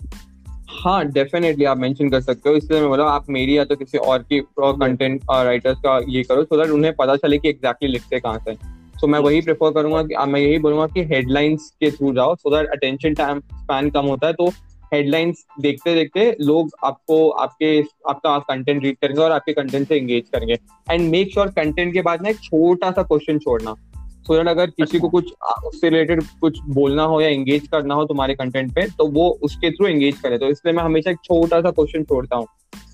हाँ 0.70 1.06
डेफिनेटली 1.06 1.66
आप 1.66 1.78
मेंशन 1.78 2.10
कर 2.10 2.22
सकते 2.22 2.50
हो। 2.50 2.56
इसलिए 2.56 2.80
मैं 2.80 2.90
बोला, 2.90 3.04
आप 3.04 3.26
मेरी 3.30 3.58
या 3.58 3.66
तो 3.66 3.76
किसी 3.76 3.98
और 3.98 4.20
की 4.20 4.40
कंटेंट 4.62 5.22
राइटर्स 5.32 5.78
का 5.78 6.00
ये 6.10 6.24
करो 6.24 6.44
सो 6.44 6.58
दैट 6.58 6.70
उन्हें 6.70 6.94
पता 6.94 7.16
चले 7.16 7.38
कि 7.38 7.50
एग्जैक्टली 7.50 7.90
लिखते 7.90 8.20
कहाँ 8.20 8.40
से 8.40 8.54
सो 8.96 9.08
मैं 9.08 9.20
वही 9.20 9.42
प्रेफर 9.42 9.72
करूँगा 9.72 10.04
कि, 10.04 10.32
मैं 10.32 10.40
यही 10.40 10.60
बोलूँगा 10.60 10.88
कि 10.88 11.04
हेडलाइंस 11.04 11.72
के 11.80 11.92
थ्रू 11.92 12.14
जाओ 12.14 12.36
so 12.36 12.58
that 12.58 12.68
attention 12.68 13.14
time 13.14 13.40
span 13.40 13.90
कम 13.90 14.06
होता 14.06 14.28
है 14.28 14.34
तो 14.34 14.52
हेडलाइंस 14.94 15.44
देखते 15.60 15.94
देखते 15.96 16.36
लोग 16.42 16.70
आपको 16.84 17.30
आपके 17.30 17.80
आपका 18.10 18.38
कंटेंट 18.40 18.84
रीड 18.84 18.98
करेंगे 18.98 19.22
और 19.22 19.32
आपके 19.32 19.54
कंटेंट 19.54 19.88
से 19.88 19.96
एंगेज 19.96 20.30
करेंगे। 20.30 20.58
एंड 20.92 21.10
मेक 21.12 21.32
श्योर 21.34 21.48
कंटेंट 21.48 21.94
के 21.94 22.02
बाद 22.02 22.22
ना 22.22 22.30
एक 22.30 22.40
छोटा 22.40 22.92
सा 22.92 23.04
क्वेश्चन 23.04 23.40
छोड़ना। 23.40 23.74
सो 24.28 24.36
दैट 24.36 24.48
अगर 24.48 24.70
किसी 24.70 25.00
को 25.00 25.08
अच्छा। 25.08 25.32
कुछ 25.32 25.66
उससे 25.66 25.90
रिलेटेड 25.90 26.24
कुछ 26.42 26.60
बोलना 26.70 27.04
हो 27.04 27.20
या 27.22 27.28
एंगेज 27.28 27.68
करना 27.68 27.96
हो 27.96 28.06
तुम्हारे 28.06 28.36
कंटेंट 28.36 28.74
पे 28.76 28.88
तो 28.88 29.08
वो 29.08 29.30
उसके 29.44 29.72
थ्रू 29.72 29.88
एंगेज 29.88 30.20
करे। 30.20 30.38
तो 30.38 30.50
इसलिए 30.50 30.74
मैं 30.74 30.84
हमेशा 30.84 31.12
एक 31.12 31.18
छोटा 31.24 31.62
सा 31.62 31.72
क्वेश्चन 31.72 32.04
छोड़ता 32.04 32.36
हूँ 32.36 32.48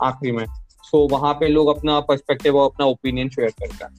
आखिरी 0.04 0.32
में। 0.32 0.46
सो 0.46 1.06
so, 1.06 1.12
वहाँ 1.12 1.34
पे 1.34 1.48
लोग 1.48 1.68
अपना 1.68 2.00
पर्सपेक्टिव 2.00 2.58
और 2.58 2.70
अपना 2.70 2.86
ओपिनियन 2.86 3.30
शेयर 3.30 3.50
करते 3.50 3.86
हैं। 3.86 3.92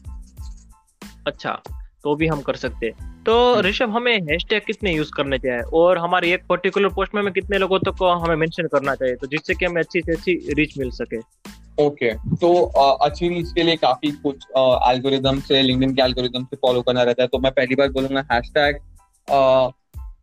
अच्छा। 1.26 1.62
तो 2.04 2.14
भी 2.16 2.26
हम 2.26 2.40
कर 2.40 2.56
सकते 2.56 2.86
हैं। 2.86 3.24
तो 3.24 3.34
हम्म। 3.52 3.66
ऋषभ 3.66 3.90
हमें 3.90 4.14
हैशटैग 4.22 4.62
कितने 4.66 4.94
यूज़ 4.94 5.10
करने 5.16 5.38
चाहिए 5.38 5.60
और 5.74 5.98
हमारी 5.98 6.32
एक 6.32 6.46
पर्टिकुलर 6.48 6.88
पोस्ट 6.88 7.14
में 7.14 7.20
हमें 7.22 7.32
कितने 7.32 7.58
लोगों 7.58 7.78
तक 7.78 7.96
को 7.98 8.10
हमें 8.14 8.36
मेंशन 8.36 8.66
करना 8.66 8.94
चाहिए 8.94 9.14
तो 9.14 9.26
जिससे 9.26 9.54
कि 9.54 9.64
हमें 9.64 9.82
अच्छी 9.82 10.00
से 10.00 10.12
अच्छी 10.12 10.34
रीच 10.54 10.78
मिल 10.78 10.90
सके। 10.92 11.18
Okay 11.80 12.10
okay. 12.10 12.40
तो 12.40 12.54
अ, 12.62 13.06
अच्छी 13.06 13.28
रीच 13.28 13.52
के 13.52 13.62
लिए 13.62 13.76
काफ़ी 13.76 14.10
कुछ 14.24 14.44
एल्गोरिदम 14.88 15.40
से 15.40 15.62
लिंक्डइन 15.62 15.94
के 15.94 16.02
एल्गोरिदम 16.02 16.44
से 16.44 16.56
फॉलो 16.56 16.82
करना 16.82 17.02
रहता 17.02 17.22
है। 17.22 17.28
तो 17.28 17.38
मैं 17.38 17.52
पहली 17.52 17.74
बार 17.74 17.88
बोलूँगा 17.90 18.24
हैशटैग 18.32 18.78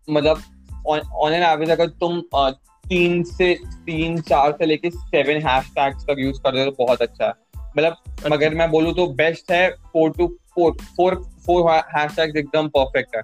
मतलब 0.09 0.41
ऑन 0.87 1.33
एन 1.33 1.43
एवरेज 1.43 1.69
अगर 1.69 1.87
तुम 2.01 2.21
अ, 2.35 2.49
तीन 2.85 3.23
से 3.23 3.53
तीन 3.85 4.19
चार 4.21 4.51
से 4.51 4.65
लेके 4.65 4.89
सेवन 4.89 5.41
हैशटैग्स 5.47 6.03
तक 6.03 6.15
यूज़ 6.19 6.39
कर 6.41 6.53
रहे 6.53 6.65
हो 6.65 6.71
तो 6.71 6.85
बहुत 6.85 7.01
अच्छा 7.01 7.25
है। 7.25 7.33
मतलब 7.77 8.31
अगर 8.33 8.53
मैं 8.55 8.69
बोलूँ 8.71 8.93
तो 8.93 9.07
बेस्ट 9.13 9.51
है 9.51 9.69
four 9.93 10.11
to 10.11 10.27
four 10.55 10.71
four 10.97 11.15
four 11.49 11.71
hashtags 11.71 12.35
एकदम 12.37 12.67
परफेक्ट 12.69 13.15
है। 13.15 13.21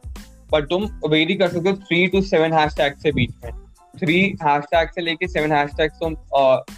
पर 0.51 0.65
तुम 0.65 0.83
वेरी 1.09 1.35
कर 1.35 1.47
सकते 1.49 1.69
हो 1.69 1.75
थ्री 1.77 2.05
टू 2.07 2.21
सेवन 2.23 2.53
हैशटैग 2.53 2.93
से 2.97 3.11
बीच 3.11 3.31
में। 3.43 3.51
थ्री 3.93 4.19
हैशटैग 4.43 4.89
से 4.89 5.01
लेके 5.01 5.27
सेवन 5.27 5.51
हैशटैग 5.51 5.91
तुम 5.99 6.15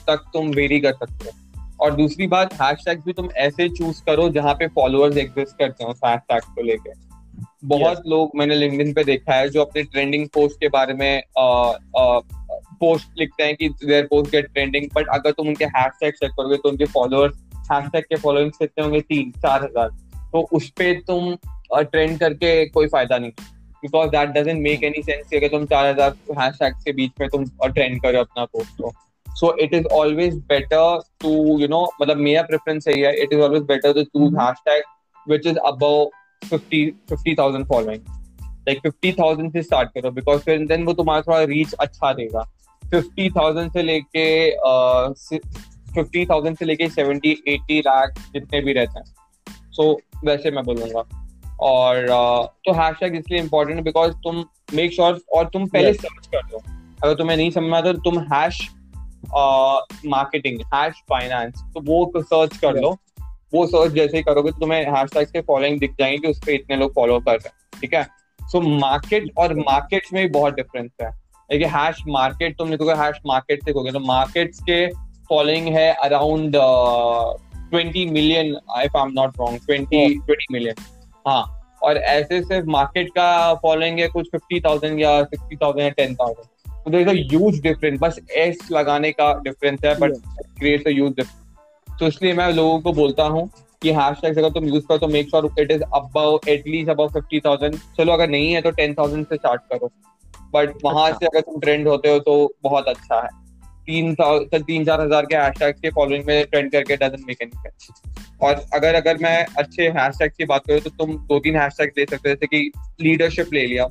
तक 0.07 0.29
तुम 0.33 0.49
वेरी 0.53 0.79
कर 0.79 0.93
सकते 0.93 1.29
हो। 1.29 1.35
और 1.79 1.95
दूसरी 1.95 2.27
बात 2.27 2.53
हैशटैग्स 2.53 3.03
भी 3.05 3.13
तुम 3.13 3.29
ऐसे 3.37 3.67
चूज़ 3.69 4.01
करो 4.05 4.27
जहाँ 4.31 4.53
पे 4.53 4.67
फॉलोअर्स 4.75 5.17
एग्जिस्ट 5.17 5.57
करते 5.59 5.83
हो 5.83 5.91
उस 5.91 5.99
हैशटैग 6.05 6.41
को 6.45 6.63
लेके। 6.63 6.91
बहुत 7.65 7.97
yes. 7.97 8.05
लोग 8.07 8.31
मैंने 8.35 8.55
लिंक्डइन 8.55 8.93
पे 8.93 9.03
देखा 9.03 9.35
है 9.35 9.49
जो 9.49 9.61
अपने 9.61 9.83
ट्रेंडिंग 9.83 10.27
पोस्ट 10.33 10.59
के 10.59 10.67
बारे 10.69 10.93
में 10.93 11.21
पोस्ट 12.79 13.19
लिखते 13.19 13.43
हैं 13.43 13.55
कि 13.55 13.69
their 13.69 14.05
post 14.05 14.31
get 14.31 14.51
trending 14.53 14.87
but 14.95 15.07
अगर 15.13 15.31
तुम 15.31 15.47
उनके 15.47 15.65
हैशटैग 15.67 16.13
चेक 16.13 16.31
करोगे 16.31 16.57
तो 16.57 16.69
उनके 16.69 16.85
फॉलोअर्स 16.87 17.35
हैशटैग 17.71 18.03
के 18.03 18.15
फॉलोइंग 18.17 18.51
कितने 18.51 18.83
होंगे? 18.83 19.01
तीन 19.01 19.31
चार 19.37 19.63
हज़ार। 19.63 19.89
तो 20.37 20.47
उस 20.53 20.69
पे 20.77 20.93
तुम 21.07 21.35
ट्रेंड 21.73 22.17
करके 22.19 22.49
कोई 22.69 22.87
फ़ायदा 22.87 23.17
नहीं। 23.17 23.31
Because 23.83 24.09
that 24.09 24.29
doesn't 24.31 24.61
make 24.61 24.83
any 24.83 25.01
sense 25.03 25.33
अगर 25.35 25.47
तुम 25.47 25.65
चार 25.65 25.85
हज़ार 25.87 26.15
हैशटैग 26.39 26.73
के 26.85 26.91
बीच 26.93 27.11
में 27.21 27.27
तुम 27.29 27.45
ट्रेंड 27.65 28.01
करो 28.01 28.19
अपना 28.19 28.45
पोस्ट 28.45 28.81
को। 28.81 28.91
So 29.27 29.55
it 29.63 29.73
is 29.73 29.85
always 29.93 30.35
better 30.49 30.99
to 31.21 31.31
you 31.59 31.67
know 31.67 31.81
मतलब 32.01 32.17
मेरा 32.19 32.41
प्रेफरेंस 32.43 32.87
यही 32.87 33.01
है 33.01 33.13
it 33.23 33.33
is 33.33 33.41
always 33.41 33.63
better 33.65 33.93
to 33.93 34.03
choose 34.03 34.37
hashtag 34.37 34.83
which 35.27 35.47
is 35.47 35.57
above 35.65 36.09
50 36.45 36.81
50000 37.11 37.65
following 37.69 38.01
like 38.67 38.87
50000 38.87 39.51
से 39.53 39.61
स्टार्ट 39.63 39.89
करो 39.91 40.11
बिकॉज़ 40.11 40.41
फिर 40.41 40.65
देन 40.67 40.85
वो 40.85 40.93
तुम्हारा 40.93 41.21
थोड़ा 41.21 41.43
रीच 41.45 41.73
अच्छा 41.75 42.13
देगा। 42.13 42.43
50000 42.83 43.69
से 43.73 43.83
लेके 43.83 44.25
फिफ्टी 45.93 46.25
थाउज़ेंड 46.25 46.57
से 46.57 46.65
लेके 46.65 46.89
सेवेंटी 46.89 47.31
एटी 47.47 47.79
लाख 47.81 48.19
जितने 48.33 48.61
भी 48.61 48.73
रहते 48.73 48.99
हैं। 48.99 49.05
सो 49.77 49.83
so, 49.83 50.25
वैसे 50.25 50.51
मैं 50.51 50.63
बोलूँगा। 50.63 51.03
और 51.61 52.05
तो 52.65 52.73
हैशटैग 52.73 53.15
इसलिए 53.15 53.39
इम्पोर्टेंट 53.39 53.77
है 53.77 53.83
बिकॉज़ 53.83 54.13
तुम 54.23 54.43
मेक 54.73 54.93
श्योर 54.93 55.13
sure, 55.13 55.27
और 55.29 55.49
तुम 55.49 55.65
पहले 55.67 55.91
Yes. 55.91 56.01
सर्च 56.01 56.27
कर 56.27 56.45
दो 56.47 56.61
अगर 57.03 57.13
तुम्हें 57.15 57.37
नहीं 57.37 57.51
समझ 57.51 57.73
आता 57.73 57.93
तो 57.93 57.99
तुम 58.01 58.19
हैश 58.33 58.59
मार्केटिंग 60.07 60.59
हैश 60.73 61.01
फाइनेंस 61.09 61.63
तो 61.73 61.81
वो 61.81 62.11
सर्च 62.17 62.57
कर 62.57 62.73
Yes. 62.73 62.81
लो। 62.81 62.97
वो 63.53 63.65
सर्च 63.67 63.91
जैसे 63.93 64.17
ही 64.17 64.23
करोगे 64.23 64.51
तो 64.51 64.59
तुम्हें 64.59 64.79
हैशटैग 64.95 65.27
के 65.27 65.41
फॉलोइंग 65.41 65.79
दिख 65.79 65.91
जाएँगे 65.99 66.17
कि 66.17 66.27
उस 66.27 66.39
पर 66.39 66.51
इतने 66.51 66.75
लोग 66.75 66.93
फॉलो 66.95 67.19
कर 67.19 67.31
रहे 67.31 67.47
हैं। 67.47 67.79
ठीक 67.81 67.93
है? 67.93 68.03
सो 68.41 68.61
मार्केट 68.61 69.31
और 69.37 69.53
मार्केट्स 69.59 70.13
में 70.13 70.21
भी 70.23 70.29
बहुत 70.29 70.55
डिफरेंस 70.55 70.91
है। 71.01 71.09
देखिए 71.49 71.67
हैश 71.67 72.03
मार्केट 72.07 72.57
तुम 72.57 72.69
लिखोगे 72.69 72.93
हैश 72.93 73.19
मार्केट 73.27 73.67
लिखोगे 73.67 73.91
तो 73.91 73.99
मार्केट्स 73.99 74.59
के 74.59 74.85
फॉलोइंग 75.29 75.67
है 75.67 75.91
around 75.93 76.55
twenty 77.69 78.05
million 78.11 78.47
if 78.47 78.97
I 78.97 79.03
am 79.03 79.11
not 79.13 79.39
wrong 79.39 79.59
twenty 79.65 80.07
twenty 80.15 80.53
million. 80.53 80.83
हाँ 81.25 81.43
और 81.83 81.97
ऐसे 81.97 82.41
सिर्फ़ 82.41 82.67
मार्केट 82.69 83.09
का 83.09 83.53
फॉलोइंग 83.53 83.99
है 83.99 84.07
कुछ 84.07 84.29
फिफ्टी 84.31 84.59
थाउज़ेंड 84.59 84.99
या 84.99 85.21
सिक्सटी 85.23 85.55
थाउज़ेंड 85.55 85.83
या 85.83 85.89
टेन 85.97 86.15
थाउज़ेंड 86.15 86.45
तो 86.85 86.91
देर 86.91 87.09
इज़ 87.09 87.27
ह्यूज 87.29 87.59
डिफरेंस 87.61 87.99
बस 88.01 88.19
एस 88.37 88.67
लगाने 88.71 89.11
का 89.11 89.31
डिफरेंस 89.43 89.79
है 89.85 89.97
but 89.99 90.17
creates 90.57 90.87
a 90.87 90.89
huge 90.89 91.11
difference 91.11 91.97
तो 91.99 92.07
इसलिए 92.07 92.33
मैं 92.33 92.51
लोगों 92.53 92.79
को 92.79 92.93
बोलता 92.93 93.23
हूँ 93.23 93.49
कि 93.81 93.91
हैशटैग 93.91 94.37
अगर 94.37 94.49
तुम 94.49 94.65
यूज़ 94.65 94.85
करो 94.87 94.97
तो 94.97 95.07
make 95.07 95.29
sure 95.29 95.49
it 95.59 95.71
is 95.71 95.83
at least 96.49 96.89
above 96.89 97.07
fifty 97.09 97.39
thousand 97.39 97.75
चलो 97.97 98.13
अगर 98.13 98.29
नहीं 98.29 98.51
है 98.51 98.61
तो 98.61 98.71
टेन 98.71 98.93
थाउज़ेंड 98.93 99.25
से 99.27 99.35
स्टार्ट 99.35 99.61
करो। 99.73 99.91
बट 100.53 100.83
वहाँ 100.83 101.05
अच्छा। 101.05 101.17
से 101.17 101.25
अगर 101.25 101.41
तुम 101.41 101.59
ट्रेंड 101.59 101.87
होते 101.87 102.11
हो 102.11 102.19
तो 102.19 102.35
बहुत 102.63 102.87
अच्छा 102.87 103.21
है। 103.21 103.29
तीन 103.87 104.15
तीन 104.15 104.85
चार 104.85 105.01
हज़ार 105.01 105.25
के 105.25 105.35
हैशटैग 105.35 105.75
के 105.81 105.89
फॉलोइंग 105.91 106.23
में 106.27 106.45
ट्रेंड 106.45 106.71
करके 106.71 106.95
डजंट 106.97 107.27
मेक 107.27 107.41
एनी 107.41 107.57
सेंस 107.57 107.91
और 108.41 108.65
अगर 108.73 108.95
अगर 108.95 109.17
मैं 109.17 109.45
अच्छे 109.57 109.87
हैशटैग 109.97 110.31
की 110.37 110.45
बात 110.45 110.67
करूँ 110.67 110.79
तो 110.79 110.89
तुम 110.97 111.13
दो 111.27 111.39
तीन 111.39 111.55
हैशटैग 111.55 111.91
ले 111.97 112.05
सकते 112.05 112.29
हो 112.29 112.35
जैसे 112.35 112.47
कि 112.47 112.71
लीडरशिप 113.01 113.53
ले 113.53 113.65
लिया। 113.67 113.87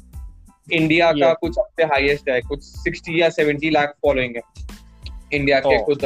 इंडिया 0.72 1.10
का 1.12 1.32
कुछ 1.34 1.54
सबसे 1.54 1.84
हाईएस्ट 1.84 2.28
है 2.28 2.40
कुछ 2.42 2.62
सिक्सटी 2.64 3.20
या 3.20 3.28
सेवेंटी 3.30 3.70
लाख 3.70 3.94
फॉलोइंग 4.04 4.36
है। 4.36 4.42
इंडिया 5.32 5.60
के 5.60 5.78
कुछ 5.84 6.04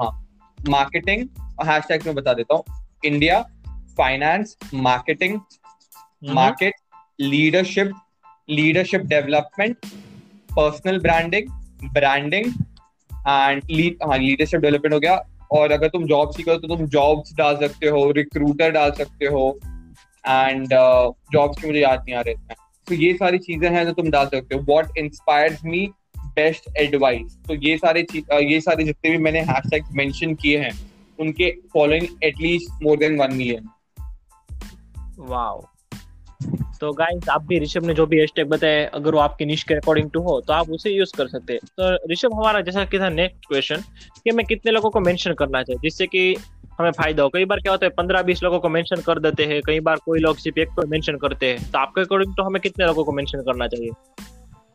हाँ। 0.00 0.10
मार्केटिंग 0.58 1.28
हैशटैग 1.64 2.06
में 2.06 2.14
बता 2.14 2.34
देता 2.34 2.54
हूँ। 2.54 2.64
India 3.04 3.40
finance 3.98 4.56
marketing 4.74 5.38
market 6.30 6.74
leadership 7.18 7.92
leadership 8.48 9.02
development 9.06 9.86
personal 10.50 10.98
branding 11.00 11.48
branding 11.92 12.52
and 13.28 13.62
हाँ 14.02 14.18
लीडरशिप 14.18 14.60
डेवलपमेंट 14.60 14.94
हो 14.94 15.00
गया। 15.00 15.20
और 15.52 15.72
अगर 15.72 15.88
तुम 15.88 16.04
जॉब 16.06 16.30
सीखो 16.30 16.54
तो 16.56 16.68
तुम 16.68 16.86
जॉब्स 16.88 17.34
डाल 17.36 17.56
सकते 17.56 17.88
हो 17.88 18.10
रिक्रूटर 18.12 18.70
डाल 18.72 18.90
सकते 18.92 19.26
हो। 19.26 19.58
एंड 20.24 20.68
जॉब्स 21.32 21.60
की 21.60 21.66
मुझे 21.66 21.80
याद 21.80 22.00
नहीं 22.00 22.14
आ 22.14 22.20
रहे 22.20 22.34
हैं 22.34 22.56
तो 22.86 22.94
ये 22.94 23.12
सारी 23.14 23.38
चीज़ें 23.40 23.68
हैं 23.70 23.84
जो 23.86 23.92
तुम 23.92 24.10
डाल 24.10 24.26
सकते 24.26 24.54
हो। 24.54 24.64
What 24.68 24.98
inspires 24.98 25.64
me 25.64 25.86
best 26.34 26.68
advice 26.78 27.36
तो 27.48 27.54
ये 27.56 27.76
सारे 27.78 28.06
ये 28.42 28.60
सारे 28.60 28.84
जितने 28.84 29.10
भी 29.10 29.18
मैंने 29.18 29.40
हैशटैग्स 29.42 29.88
मेंशन 29.94 30.34
किए 30.34 30.58
हैं, 30.58 30.72
उनके 31.18 31.50
following 31.72 32.06
at least 32.24 32.82
more 32.82 32.96
than 32.98 33.18
one 33.18 33.34
million 33.34 33.68
wow 35.20 35.64
तो 36.80 36.92
गाइस 36.92 37.28
आप 37.28 37.44
भी 37.46 37.58
ऋषभ 37.58 37.84
ने 37.84 37.94
जो 37.94 38.06
भी 38.06 38.18
हैशटैग 38.18 38.48
बताए 38.48 38.84
अगर 38.94 39.14
वो 39.14 39.20
आपके 39.20 39.44
निश 39.44 39.62
के 39.62 39.74
अकॉर्डिंग 39.74 40.10
टू 40.10 40.20
हो 40.22 40.40
तो 40.40 40.52
आप 40.52 40.70
उसे 40.70 40.90
यूज़ 40.90 41.12
कर 41.16 41.28
सकते 41.28 41.52
हैं। 41.52 41.60
तो 41.78 42.12
ऋषभ 42.12 42.34
हमारा 42.34 42.60
जैसा 42.60 42.84
कि 42.84 42.98
था 42.98 43.08
नेक्स्ट 43.10 43.46
क्वेश्चन 43.48 43.82
कि 44.16 44.30
हमें 44.30 44.44
कितने 44.46 44.72
लोगों 44.72 44.90
को 44.90 45.00
मेंशन 45.00 45.32
करना 45.34 45.62
चाहिए 45.62 45.80
जिससे 45.82 46.06
कि 46.06 46.34
हमें 46.78 46.90
फ़ायदा 46.90 47.22
हो। 47.22 47.28
कई 47.28 47.44
बार 47.44 47.60
क्या 47.60 47.72
होता 47.72 47.86
है 47.86 47.90
पंद्रह 47.96 48.22
बीस 48.22 48.42
लोगों 48.42 48.58
को 48.60 48.68
मेंशन 48.68 49.00
कर 49.02 49.18
देते 49.20 49.44
हैं 49.44 49.60
कई 49.66 49.80
बार 49.80 49.96
कोई 50.06 50.20
लोग 50.20 50.38
सिर्फ़ 50.38 50.58
एक 50.60 50.68
को 50.70 50.86
मेंशन 50.86 51.16
करते 51.16 51.52
हैं। 51.52 51.70
तो 51.72 51.78
आपके 51.78 52.00
अकॉर्डिंग 52.00 52.34
तो 52.36 52.42
हमें 52.42 52.60
कितने 52.62 52.86
लोगों 52.86 53.04
को 53.04 53.12
मेंशन 53.12 53.42
करना 53.42 53.66
चाहिए? 53.66 53.90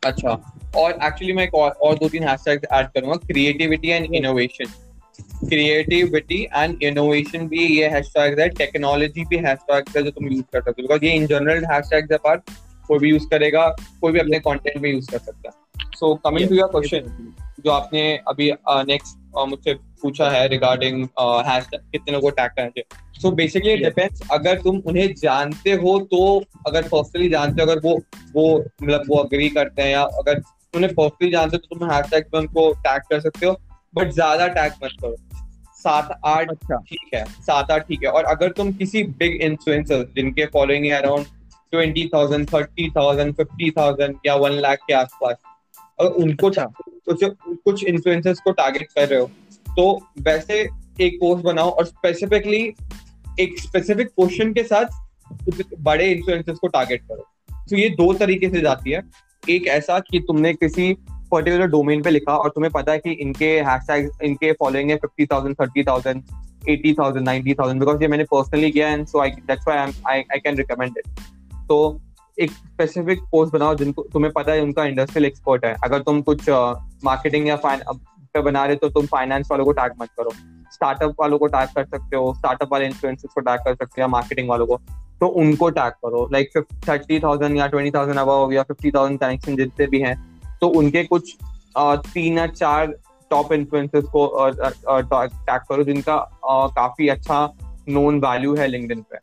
अच्छा 0.03 0.29
और 0.77 0.91
एक्चुअली 0.91 1.33
मैं 1.33 1.47
और, 1.49 1.71
और 1.71 1.95
दो 1.95 2.09
तीन 2.09 2.23
हैशटैग्स 2.23 2.67
ऐड 2.73 2.87
करूँगा 2.87 3.15
creativity 3.27 3.89
and 3.89 4.15
innovation 4.15 4.73
creativity 5.43 6.41
and 6.55 6.83
innovation 6.83 7.47
भी 7.47 7.65
ये 7.67 7.87
हैशटैग्स 7.89 8.39
है 8.39 8.47
टेक्नोलॉजी 8.57 9.25
भी 9.25 9.37
हैशटैग्स 9.45 9.97
है 9.97 10.03
जो 10.03 10.11
तुम 10.11 10.27
यूज़ 10.27 10.43
कर 10.43 10.61
सकते 10.61 10.81
हो। 10.81 10.87
बिकॉज़ 10.87 11.05
ये 11.05 11.13
इन 11.13 11.25
जनरल 11.27 11.65
हैशटैग्स 11.65 12.17
पर 12.23 12.41
कोई 12.87 12.99
भी 12.99 13.09
यूज़ 13.09 13.27
करेगा 13.29 13.67
कोई 14.01 14.11
भी 14.11 14.19
अपने 14.19 14.39
कंटेंट 14.41 14.81
में 14.81 14.91
यूज़ 14.91 15.11
कर 15.11 15.17
सकता 15.19 15.49
है। 15.49 15.89
So 15.95 16.13
coming 16.25 16.49
to 16.49 16.55
your 16.55 16.69
question 16.69 17.33
जो 17.65 17.71
आपने 17.71 18.03
अभी 18.27 18.51
नेक्स्ट 18.65 19.17
मुझसे 19.47 19.73
पूछा 20.01 20.29
है 20.29 20.47
रिगार्डिंग 20.47 21.03
हैशटैग 21.47 21.81
कितने 21.81 22.13
लोगों 22.13 22.29
को 22.29 22.35
टैग 22.37 22.51
करना 22.51 22.69
चाहिए। 22.69 23.19
So 23.21 23.31
basically. 23.31 23.75
डिपेंड्स 23.77 24.21
अगर 24.31 24.61
तुम 24.61 24.77
उन्हें 24.87 25.13
जानते 25.15 25.71
हो 25.73 25.97
तो 26.11 26.21
अगर 26.67 26.87
पर्सनली 26.87 27.29
जानते 27.29 27.61
हो 27.61 27.67
अगर 27.67 27.81
वो 27.83 27.99
वो 28.35 28.45
मतलब 28.83 29.03
वो 29.09 29.17
अग्री 29.17 29.49
करते 29.49 29.81
हैं 29.81 29.91
या 29.91 30.01
अगर 30.01 30.41
उन्हें 30.73 30.93
पर्सनली 30.95 31.31
जानते 31.31 31.57
हो 31.57 31.59
तो 31.59 31.75
तुम 31.75 31.91
हैशटैग 31.91 32.25
में 32.33 32.39
उनको 32.39 32.71
टैग 32.79 33.01
कर 33.09 33.19
सकते 33.19 33.45
हो। 33.45 33.53
बट 33.93 34.11
ज़्यादा 34.11 34.47
टैग 34.49 34.73
मत 34.83 34.91
करो। 35.01 35.15
सात 35.79 36.19
आठ 36.25 36.49
अच्छा। 36.49 36.77
ठीक 36.79 37.13
है 37.13 37.23
सात 37.25 37.71
आठ 37.71 37.87
ठीक 37.87 38.03
है। 38.03 38.09
और 38.09 38.23
अगर 38.25 38.51
तुम 38.51 38.71
किसी 38.73 39.03
बिग 39.03 39.41
इन्फ्लुएंसर 39.41 40.03
जिनके 40.15 40.45
फॉलोइंग 40.45 40.85
है 40.85 40.91
around 40.91 41.25
twenty 41.73 42.07
thousand 42.13 42.47
thirty 42.49 42.89
thousand 42.89 43.33
fifty 43.35 43.69
thousand 43.71 44.15
या 44.25 44.35
वन 44.35 44.51
लाख 44.59 44.79
के 44.87 44.93
आसपास 44.93 45.35
अगर 45.99 46.09
उनको 46.23 46.47
अच्छा। 46.47 46.65
कुछ 47.05 47.23
कुछ 47.65 47.83
इन्फ्लुएंसर्स 47.83 48.39
को 48.39 48.51
टारगेट 48.51 48.87
कर 48.95 49.07
रहे 49.07 49.19
हो 49.19 49.29
तो 49.67 49.85
वैसे 50.19 50.59
एक 51.01 51.17
पोस्ट 51.19 51.43
बनाओ 51.43 51.69
और 51.69 51.85
स्पेसिफिकली 51.85 52.61
एक 53.39 53.59
स्पेसिफिक 53.59 54.07
क्वेश्चन 54.09 54.53
के 54.53 54.63
साथ 54.63 54.99
बड़े 55.79 56.11
इन्फ्लुएंसर्स 56.11 56.57
को 56.59 56.67
टारगेट 56.67 57.01
करो। 57.01 57.25
तो 57.69 57.75
ये 57.77 57.89
दो 57.91 58.13
तरीके 58.13 58.49
से 58.49 58.61
जाती 58.61 58.91
है। 58.91 59.01
एक 59.43 59.67
ऐसा 59.69 59.99
कि 60.01 60.19
तुमने 60.19 60.53
किसी 60.53 60.91
पर्टिकुलर 61.31 61.67
डोमेन 61.67 62.01
पे 62.03 62.09
लिखा 62.09 62.35
और 62.35 62.49
तुम्हें 62.49 62.71
पता 62.71 62.91
है 62.91 62.99
कि 62.99 63.11
इनके 63.21 63.49
हैशटैग 63.61 64.09
इनके 64.23 64.51
फॉलोइंग 64.59 64.89
है 64.89 64.95
fifty 64.97 65.25
thousand 65.25 65.55
thirty 65.61 65.83
thousand 65.83 66.23
eighty 66.69 66.93
thousand 66.93 67.25
ninety 67.25 67.53
thousand 67.53 67.79
because 67.79 68.01
ये 68.01 68.07
मैंने 68.07 68.23
पर्सनली 68.31 68.71
किया 68.71 68.89
and 68.89 69.05
so 69.07 69.19
I 69.19 69.31
that's 69.47 69.67
why 69.67 69.91
I 70.07 70.19
I 70.21 70.39
can 70.39 70.57
recommend 70.57 70.97
it 70.97 71.19
तो 71.69 71.99
एक 72.37 72.51
स्पेसिफिक 72.51 73.19
पोस्ट 73.31 73.53
बनाओ 73.53 73.75
जिनको 73.75 74.03
तुम्हें 74.13 74.31
पता 74.33 74.51
है 74.51 74.61
उनका 74.61 74.85
इंडस्ट्रियल 74.85 75.25
एक्सपर्ट 75.25 75.65
है। 75.65 75.75
अगर 75.83 75.99
तुम 76.01 76.21
कुछ 76.21 76.49
मार्केटिंग 76.49 77.43
uh, 77.43 77.49
या 77.49 77.55
पे 78.33 78.41
बना 78.41 78.65
रहे 78.65 78.75
हो 78.75 78.87
तो 78.87 78.89
तुम 78.89 79.05
फाइनेंस 79.07 79.47
वालों 79.51 79.65
को 79.65 79.71
टैग 79.71 79.91
मत 80.01 80.09
करो। 80.19 80.31
स्टार्टअप 80.73 81.15
वालों 81.19 81.37
को 81.39 81.47
टैग 81.47 81.69
कर 81.75 81.85
सकते 81.85 82.15
हो 82.15 82.33
स्टार्टअप 82.33 82.71
वाले 82.71 82.85
इन्फ्लुएंसर्स 82.85 83.33
को 83.33 83.41
टैग 83.41 83.59
कर 83.59 83.73
सकते 83.73 84.01
हो 84.01 84.01
या 84.01 84.07
मार्केटिंग 84.07 84.49
वालों 84.49 84.67
को 84.67 84.77
तो 85.21 85.27
उनको 85.41 85.69
टैग 85.69 85.93
करो। 86.05 86.27
लाइक 86.33 86.57
थर्टी 86.87 87.19
थाउज़ेंड 87.19 87.57
या 87.57 87.67
ट्वेंटी 87.67 87.91
थाउज़ेंड 87.91 88.19
अब 88.19 88.53
या 88.53 88.63
फिफ्टी 88.63 88.91
थाउज़ेंड 88.91 89.19
कनेक्शन 89.19 89.55
जितने 89.55 89.87
भी 89.87 89.99
हैं 90.01 90.15
तो 90.61 90.67
उनके 90.69 91.03
कुछ 91.03 91.35
तीन 91.77 92.37
या 92.37 92.45
चार 92.47 92.93
टॉप 93.31 93.53
इन्फ्लुएंसर्स 93.53 94.05
को 94.07 94.49
टैग 94.49 95.61
करो 95.69 95.83
जिनका 95.83 96.17
काफ़ी 96.45 97.07
अच्छा 97.09 97.45
नोन 97.89 98.19
वैल्यू 98.19 98.55
है 98.55 98.67
लिंक्डइन 98.67 99.01
पे। 99.03 99.17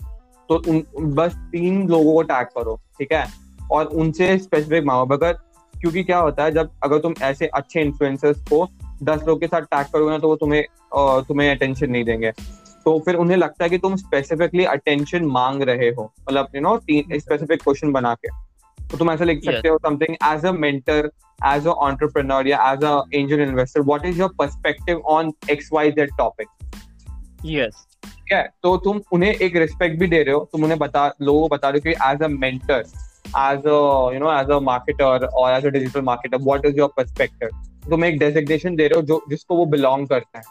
तो 0.50 0.62
उन, 0.68 0.84
बस 1.14 1.34
तीन 1.52 1.86
लोगों 1.88 2.14
को 2.14 2.22
टैग 2.24 2.46
करो, 2.48 2.74
ठीक 2.98 3.12
है? 3.12 3.26
और 3.70 3.86
उनसे 3.86 4.38
स्पेसिफिक 4.38 4.84
मांगो 4.84 5.14
अगर 5.14 5.32
क्योंकि 5.74 6.02
क्या 6.04 6.18
होता 6.18 6.44
है, 6.44 6.52
जब 6.52 6.70
अगर 6.84 6.98
तुम 6.98 7.14
ऐसे 7.22 7.46
अच्छे 7.46 7.80
इन्फ्लुएंसर्स 7.80 8.42
को 8.42 8.66
दस 9.02 9.22
लोग 9.26 9.40
के 9.40 9.46
साथ 9.46 9.62
टैग 9.64 9.86
करोगे 9.92 10.10
ना 10.10 10.18
तो 10.18 10.28
वो 10.28 10.36
तुम्हें 10.36 10.64
तुम्हें 11.28 11.50
अटेंशन 11.50 11.90
नहीं 11.90 12.04
देंगे। 12.04 12.30
तो 12.84 12.98
फिर 13.04 13.14
उन्हें 13.16 13.36
लगता 13.36 13.64
है 13.64 13.70
कि 13.70 13.78
तुम 13.78 13.96
स्पेसिफिकली 13.96 14.64
अटेंशन 14.66 15.24
मांग 15.28 15.62
रहे 15.62 15.88
हो 15.88 16.12
मतलब 16.20 16.48
यू 16.54 16.60
नो 16.60 16.76
तीन 16.78 17.18
स्पेसिफिक 17.18 17.62
क्वेश्चन 17.62 17.92
बना 17.92 18.14
के। 18.14 18.28
तो 18.90 18.96
तुम 18.96 19.10
ऐसा 19.10 19.24
लिख 19.24 19.44
सकते 19.44 19.68
हो 19.68 19.78
something 19.78 20.16
as 20.26 20.44
a 20.46 20.52
mentor 20.52 21.10
as 21.46 21.66
a 21.66 21.72
entrepreneur 21.88 22.48
या 22.48 22.70
as 22.72 22.84
a 22.84 23.00
angel 23.14 23.40
investor 23.40 23.80
what 23.80 24.06
is 24.06 24.20
your 24.20 24.34
perspective 24.38 25.02
on 25.06 25.32
X 25.50 25.70
Y 25.72 25.90
Z 25.90 26.16
topic 26.18 26.48
yes 27.46 27.86
ठीक 28.04 28.32
है? 28.32 28.42
तो 28.62 28.76
तुम 28.76 29.00
उन्हें 29.12 29.32
एक 29.32 29.56
रिस्पेक्ट 29.56 29.98
भी 30.00 30.06
दे 30.06 30.22
रहे 30.22 30.34
हो। 30.34 30.48
तुम 30.52 30.64
उन्हें 30.64 30.78
बता 30.78 31.06
लोगों 31.22 31.40
को 31.40 31.48
बता 31.48 31.68
रहे 31.68 31.78
हो 31.78 31.90
कि 31.90 32.12
as 32.12 32.22
a 32.22 32.28
mentor 32.28 32.84
as 33.28 33.66
a 33.66 33.78
you 34.14 34.18
know 34.18 34.32
as 34.40 34.50
a 34.50 34.58
marketer 34.60 35.24
और 35.26 35.52
as 35.52 35.66
a 35.66 35.68
digital 35.68 36.02
marketer 36.02 36.38
what 36.38 36.66
is 36.66 36.76
your 36.76 36.92
perspective 36.96 37.48
तुम 37.90 38.04
एक 38.04 38.18
डेजिग्नेशन 38.18 38.76
दे 38.76 38.86
रहे 38.88 39.00
हो 39.00 39.06
जो 39.06 39.20
जिसको 39.28 39.56
वो 39.56 39.66
बिलोंग 39.66 40.06
करते 40.08 40.38
हैं। 40.38 40.44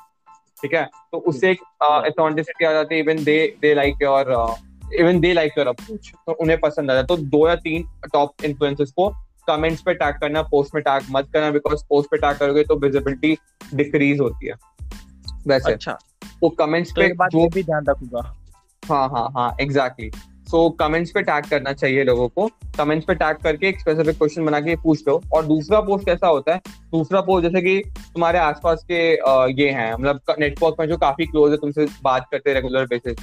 ठीक 0.62 0.74
है? 0.74 0.84
तो 1.12 1.18
उससे 1.18 1.52
एक 1.52 1.62
अथेंटिसिटी 1.84 2.66
आ 2.66 2.72
जाती 2.72 2.96
है। 2.96 3.02
Even 3.02 3.24
they 3.24 3.56
they 3.62 3.74
like 3.74 3.96
your 4.02 4.34
even 4.94 5.20
they 5.20 5.34
like 5.34 5.58
your 5.58 5.68
approach 5.68 6.12
तो 6.28 6.34
उन्हें 6.34 6.60
पसंद 6.60 6.92
आता 6.92 7.00
है। 7.00 7.06
तो 7.06 7.18
दो 7.18 7.48
या 7.48 7.56
तीन 7.58 7.88
टॉप 8.14 8.46
इन्फ्लुएंसर्स 8.46 8.92
को 8.92 9.10
कमेंट्स 9.48 9.82
पे 9.82 9.94
टैग 9.94 10.16
करना 10.22 10.42
पोस्ट 10.44 10.76
में 10.76 10.84
टैग 10.84 11.04
मत 11.12 11.28
करना 11.34 11.52
बिकॉज़ 11.52 11.84
पोस्ट 11.90 12.10
पे 12.12 12.18
टैग 12.18 12.38
करोगे 12.38 12.64
तो 12.64 12.76
विजिबिलिटी 12.78 13.38
डिक्रीज 13.74 14.20
होती 14.20 14.48
है। 14.48 14.54
वैसे 15.48 15.74
अच्छा। 15.74 15.92
तो 16.42 16.50
कमेंट्स 16.50 16.92
तो 16.92 17.02
पे 17.02 17.28
जो 17.30 17.48
भी 17.50 17.64
ध्यान 17.64 17.86
रखूँगा। 17.90 18.22
हाँ 18.84 19.08
हाँ 19.10 19.28
हाँ 19.38 19.56
एग्जैक्टली 19.62 20.10
सो 20.48 20.70
कमेंट्स 20.80 21.12
पे 21.12 21.22
टैग 21.22 21.46
करना 21.46 21.72
चाहिए 21.74 22.04
लोगों 22.04 22.28
को। 22.30 22.48
कमेंट्स 22.78 23.06
पे 23.06 23.14
टैग 23.16 23.38
करके 23.38 23.68
एक 23.68 23.80
स्पेसिफिक 23.80 24.18
क्वेश्चन 24.18 24.46
बना 24.46 24.60
के 24.60 24.76
पूछ 24.76 25.08
लो। 25.08 25.22
और 25.34 25.46
दूसरा 25.46 25.80
पोस्ट 25.82 26.06
कैसा 26.06 26.28
होता 26.28 26.54
है? 26.54 26.62
दूसरा 26.92 27.22
पोस्ट 27.22 27.48
जैसे 27.48 27.62
कि 27.62 27.90
तुम्हारे 28.14 28.40
आसपास 28.40 28.86
के 28.92 29.02
ये 29.62 29.70
हैं 29.72 29.94
मतलब 29.94 30.36
नेटवर्क 30.40 30.76
में 30.80 30.88
जो 30.88 30.98
काफ़ी 30.98 31.26
क्लोज 31.26 31.52
है 31.52 31.58
तुमसे 31.58 31.88
बात 32.04 32.28
करते 32.32 32.50
हैं 32.50 32.56
रेगुलर 32.56 32.86
बेसिस 32.86 33.16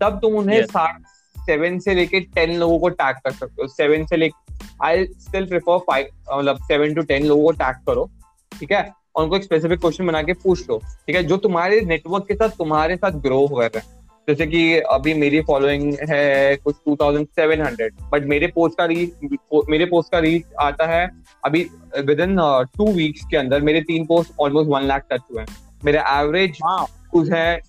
तब 0.00 0.18
तुम 0.22 0.34
उन्हें 0.36 0.64
साठ 0.66 1.00
सेवन 1.36 1.78
से 1.78 1.94
लेके 1.94 2.20
टेन 2.20 2.56
लोगों 2.58 2.78
को 2.78 2.88
टैग 2.90 3.16
कर 3.16 3.30
सकते 3.30 3.62
हो। 3.62 3.68
सेवन 3.68 4.06
से 4.06 4.16
लेके 4.16 4.56
आई 4.84 5.04
स्टिल 5.18 5.46
प्रिफर 5.46 5.78
फाइव 5.86 6.08
मतलब 6.32 6.58
सेवन 6.62 6.94
टू 6.94 7.02
टेन 7.02 7.26
लोगों 7.26 7.44
को 7.44 7.52
टैग 7.54 7.76
करो 7.86 8.08
ठीक 8.52 8.72
है? 8.72 8.82
और 9.16 9.24
उनको 9.24 9.36
एक 9.36 9.42
स्पेसिफिक 9.42 9.80
क्वेश्चन 9.80 10.06
बना 10.06 10.22
के 10.22 10.32
पूछ 10.34 10.68
लो 10.70 10.78
ठीक 10.78 11.16
है? 11.16 11.22
जो 11.22 11.36
तुम्हारे 11.36 11.80
नेटवर्क 11.82 12.26
के 12.28 12.34
साथ 12.34 12.56
तुम्हारे 12.58 12.96
साथ 12.96 13.20
ग्रो 13.20 13.46
कर 13.48 13.62
रहे 13.64 13.78
हैं। 13.78 13.96
जैसे 14.28 14.46
कि 14.46 14.78
अभी 14.92 15.14
मेरी 15.14 15.40
फॉलोइंग 15.40 15.92
है 16.08 16.56
कुछ 16.56 16.76
2700 16.88 17.90
बट 18.12 18.24
मेरे 18.24 18.46
पोस्ट 18.46 18.76
का 18.78 18.84
रीच 18.84 19.12
मेरे 19.68 19.84
पोस्ट 19.84 20.12
का 20.12 20.18
रीच 20.18 20.44
आता 20.60 20.86
है 20.86 21.08
अभी 21.44 21.62
विद 22.00 22.20
इन 22.20 22.36
टू 22.76 22.92
वीक्स 22.92 23.24
के 23.30 23.36
अंदर 23.36 23.60
मेरे 23.60 23.80
तीन 23.82 24.04
post 24.06 24.32
almost 24.40 24.70
one 24.70 24.82
lakh 24.82 25.06
touch 25.12 25.20
हुए 25.32 25.40
हैं। 25.40 25.56
मेरे 25.84 25.98
एवरेज 26.08 26.58
कुछ 27.10 27.30
है 27.32 27.60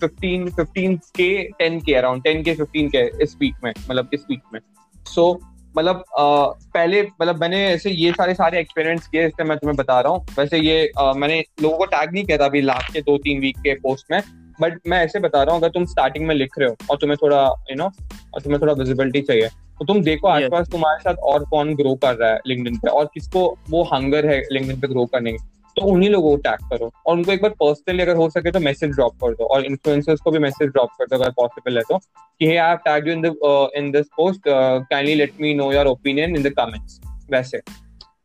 फिफ्टीन 0.00 0.48
फिफ्टीन 0.50 0.96
के 1.16 1.32
टेन 1.58 1.80
के 1.80 1.94
अराउंड 1.94 2.22
टेन 2.24 2.42
के 2.42 2.54
फिफ्टीन 2.54 2.88
के 2.88 3.02
इस 3.22 3.36
वीक 3.40 3.54
में 3.64 3.72
मतलब 3.80 4.10
इस 4.14 4.24
वीक 4.30 4.40
में। 4.52 4.60
सो 4.96 5.32
so, 5.32 5.46
मतलब 5.76 6.04
पहले 6.12 7.02
मतलब 7.02 7.40
मैंने 7.40 7.64
ऐसे 7.66 7.90
ये 7.90 8.10
सारे 8.12 8.34
सारे 8.34 8.58
एक्सपेरिमेंट्स 8.60 9.06
किए 9.06 9.26
इससे 9.26 9.44
मैं 9.44 9.56
तुम्हें 9.58 9.76
बता 9.76 10.00
रहा 10.00 10.12
हूँ। 10.12 10.26
वैसे 10.38 10.58
ये 10.58 10.90
आ, 10.98 11.12
मैंने 11.12 11.42
लोगों 11.62 11.78
को 11.78 11.84
टैग 11.86 12.12
नहीं 12.12 12.24
किया 12.24 12.38
था 12.38 12.44
अभी 12.44 12.60
लास्ट 12.60 12.92
के 12.92 13.00
दो 13.02 13.16
तीन 13.18 13.40
वीक 13.40 13.58
के 13.58 13.74
पोस्ट 13.80 14.12
में 14.12 14.20
बट 14.60 14.78
मैं 14.88 14.98
ऐसे 15.04 15.20
बता 15.20 15.42
रहा 15.42 15.54
हूँ 15.54 15.60
अगर 15.60 15.70
तुम 15.70 15.84
स्टार्टिंग 15.86 16.26
में 16.26 16.34
लिख 16.34 16.58
रहे 16.58 16.68
हो 16.68 16.76
और 16.90 16.96
तुम्हें 16.96 17.16
थोड़ा 17.22 17.42
यू 17.70 17.76
नो 17.76 17.84
और 17.84 18.40
तुम्हें 18.40 18.60
थोड़ा 18.62 18.72
विजिबिलिटी 18.72 19.20
चाहिए 19.22 19.48
तो 19.78 19.84
तुम 19.84 20.02
देखो 20.02 20.28
आसपास 20.28 20.68
तुम्हारे 20.68 21.00
साथ 21.00 21.14
और 21.30 21.44
कौन 21.44 21.74
ग्रो 21.74 21.94
कर 21.94 22.14
रहा 22.14 22.30
है 22.30 22.40
लिंक्डइन 22.46 22.76
पे 22.76 22.90
और 22.90 23.10
किसको 23.14 23.46
वो 23.70 23.82
हंगर 23.92 24.26
है 24.26 24.40
लिंक्डइन 24.52 24.80
पे 24.80 24.88
ग्रो 24.88 25.06
करने 25.06 25.32
की। 25.32 25.38
तो 25.76 25.86
उन्हीं 25.86 26.08
लोगों 26.10 26.30
को 26.30 26.42
टैग 26.42 26.68
करो। 26.70 26.90
और 27.06 27.16
उनको 27.16 27.32
एक 27.32 27.42
बार 27.42 27.50
पर्सनली 27.60 28.02
अगर 28.02 28.16
हो 28.16 28.28
सके 28.30 28.50
तो 28.50 28.60
मैसेज 28.60 28.90
ड्रॉप 28.90 29.14
कर 29.22 29.34
दो। 29.34 29.46
और 29.46 29.64
इन्फ्लुएंसर्स 29.66 30.20
को 30.20 30.30
भी 30.30 30.38
मैसेज 30.40 30.68
ड्रॉप 30.68 30.90
कर 30.98 31.06
दो 31.06 31.16
अगर 31.16 31.30
पॉसिबल 31.36 31.76
है 31.76 31.82
तो 31.88 31.98
कि 31.98 32.46
hey 32.46 32.56
I 32.56 32.76
tag 32.84 33.08
you 33.08 33.14
in 33.14 33.22
the 33.22 33.70
in 33.76 33.90
this 33.92 34.06
post 34.16 34.42
kindly 34.46 35.14
let 35.14 35.40
me 35.40 35.54
know 35.54 35.72
your 35.72 35.86
opinion 35.86 36.36
in 36.36 36.42
the 36.42 36.52
comments 36.58 37.00
वैसे। 37.32 37.58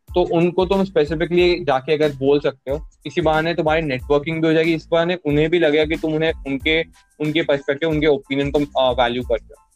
तो 0.09 0.21
उनको 0.35 0.65
तुम 0.65 0.83
स्पेसिफिकली 0.83 1.63
जाके 1.63 1.93
अगर 1.93 2.13
बोल 2.19 2.39
सकते 2.39 2.71
हो 2.71 2.79
इसी 3.05 3.21
बहाने 3.21 3.53
तुम्हारी 3.53 3.81
नेटवर्किंग 3.81 4.41
भी 4.41 4.47
हो 4.47 4.53
जाएगी 4.53 4.73
इस 4.73 4.88
बहाने 4.91 5.17
उन्हें 5.25 5.49
भी 5.49 5.59
लगेगा 5.59 5.85
कि 5.85 5.95
तुम 5.97 6.13
उन्हें 6.15 6.31
उनके 6.47 6.81
उनके 7.19 7.41
पर्सपेक्टिव 7.43 7.89
उनके 7.89 8.07
ओपिनियन 8.07 8.51
को 8.51 8.59
वैल्यू 8.93 9.23
करते 9.23 9.53
हो। 9.53 9.67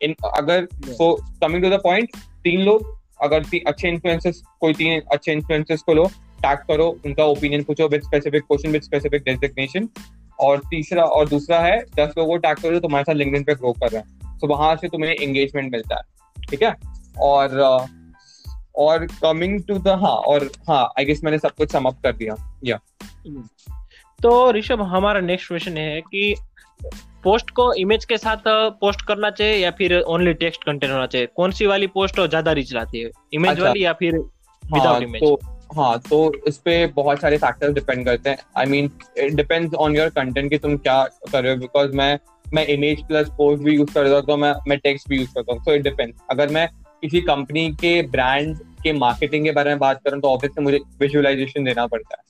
इन 0.00 0.14
अगर 0.28 0.66
so 0.86 1.12
coming 1.42 1.62
to 1.62 1.70
the 1.70 1.80
point 1.82 2.16
तीन 2.44 2.60
लोग 2.60 2.94
अगर 3.22 3.44
ती, 3.44 3.58
अच्छे 3.58 3.88
इन्फ्लुएंसेस 3.88 4.42
कोई 4.60 4.74
तीन 4.74 5.00
अच्छे 5.12 5.32
इन्फ्लुएंसेस 5.32 5.82
को 5.82 5.94
लो 5.94 6.04
टैग 6.42 6.58
करो 6.68 6.88
उनका 7.06 7.24
ओपिनियन 7.26 7.62
पूछो 7.62 7.88
with 7.88 8.02
specific 8.02 8.42
question 8.42 8.70
with 8.70 8.82
specific 8.82 9.22
designation 9.24 9.88
और 10.38 10.60
तीसरा 10.70 11.04
और 11.04 11.28
दूसरा 11.28 11.58
है 11.60 11.78
दस 11.96 12.14
लोगों 12.18 12.30
को 12.30 12.36
टैग 12.38 12.56
करो 12.56 12.72
जो 12.72 12.80
तुम्हारे 12.80 13.04
साथ 13.04 13.14
लिंक्डइन 13.14 13.44
पे 13.44 13.54
ग्रो 13.54 13.72
कर 13.72 13.90
रहे 13.90 14.00
हैं। 14.00 14.38
तो 14.38 14.46
वहाँ 14.46 14.74
से 14.76 14.88
तुम्हें 14.88 15.10
एंगेजमेंट 15.12 15.70
मिलता 15.72 15.96
है 15.96 16.44
ठीक 16.48 16.62
है? 16.62 16.74
और 17.20 17.60
और 18.78 19.06
कमिंग 19.22 19.60
टू 19.68 19.78
द 19.78 19.88
हाँ 20.00 20.16
और 20.30 20.50
हाँ 20.68 20.84
आई 20.98 21.04
गेस 21.04 21.20
मैंने 21.24 21.38
सब 21.38 21.54
कुछ 21.58 21.72
समअप 21.72 22.00
कर 22.02 22.12
दिया। 22.12 22.34
या 22.64 22.78
तो 24.18 24.50
ऋषभ 24.52 24.82
हमारा 24.90 25.20
नेक्स्ट 25.20 25.48
क्वेश्चन 25.48 25.76
है 25.76 26.00
कि 26.02 26.34
पोस्ट 27.24 27.50
को 27.50 27.72
इमेज 27.74 28.04
के 28.04 28.16
साथ 28.18 28.42
पोस्ट 28.80 29.02
करना 29.06 29.30
चाहिए 29.30 29.56
या 29.56 29.70
फिर 29.78 29.98
ओनली 30.00 30.32
टेक्स्ट 30.34 30.64
कंटेंट 30.64 30.92
होना 30.92 31.06
चाहिए? 31.06 31.26
कौन 31.36 31.50
सी 31.50 31.66
वाली 31.66 31.86
पोस्ट 31.94 32.20
ज़्यादा 32.20 32.52
रीच 32.52 32.72
लाती 32.74 33.00
है? 33.00 33.10
इमेज 33.32 33.50
अच्छा, 33.50 33.64
वाली 33.64 33.84
या 33.84 33.92
फिर 33.92 34.16
विदाउट 34.16 34.86
हाँ, 34.86 35.00
इमेज 35.02 35.22
तो 35.22 35.38
हाँ 35.70 35.98
तो 36.00 36.32
इस 36.48 36.58
पे 36.58 36.86
बहुत 36.96 37.20
सारे 37.20 37.36
फैक्टर्स 37.38 37.74
डिपेंड 37.74 38.04
करते 38.06 38.30
हैं। 38.30 38.38
I 38.58 38.66
mean 38.66 38.90
it 39.18 39.32
depends 39.34 39.74
on 39.74 39.96
your 39.96 40.08
content 40.10 40.50
कि 40.50 40.58
तुम 40.58 40.76
क्या 40.78 41.02
कर 41.32 41.42
रहे 41.42 41.52
हो 41.52 41.58
बिकॉज़ 41.60 41.92
मैं 41.96 42.18
मैं 42.54 42.66
इमेज 42.68 43.06
प्लस 43.06 43.28
पोस्ट 43.36 43.62
भी 43.62 43.74
यूज़ 43.74 43.92
करता 43.94 44.14
हूँ 44.14 44.22
तो 44.26 44.36
मैं 44.36 44.52
मैं 44.68 44.78
टेक्स्ट 44.78 45.08
भी 45.08 45.16
यूज़ 45.18 45.32
करता 45.34 45.52
हूँ। 45.52 45.62
सो 45.62 45.74
इट 45.74 45.82
डिपेंड्स 45.82 46.18
अगर 46.30 46.48
मैं 46.48 46.68
किसी 47.02 47.20
कंपनी 47.22 47.68
के 47.80 48.00
ब्रांड 48.08 48.56
के 48.82 48.92
मार्केटिंग 48.94 49.44
के 49.44 49.52
बारे 49.52 49.70
में 49.70 49.78
बात 49.78 50.00
करूँ 50.04 50.20
तो 50.20 50.28
ऑब्वियसली 50.28 50.64
मुझे 50.64 50.78
विजुअलाइजेशन 51.00 51.64
देना 51.64 51.86
पड़ता 51.86 52.16
है। 52.16 52.24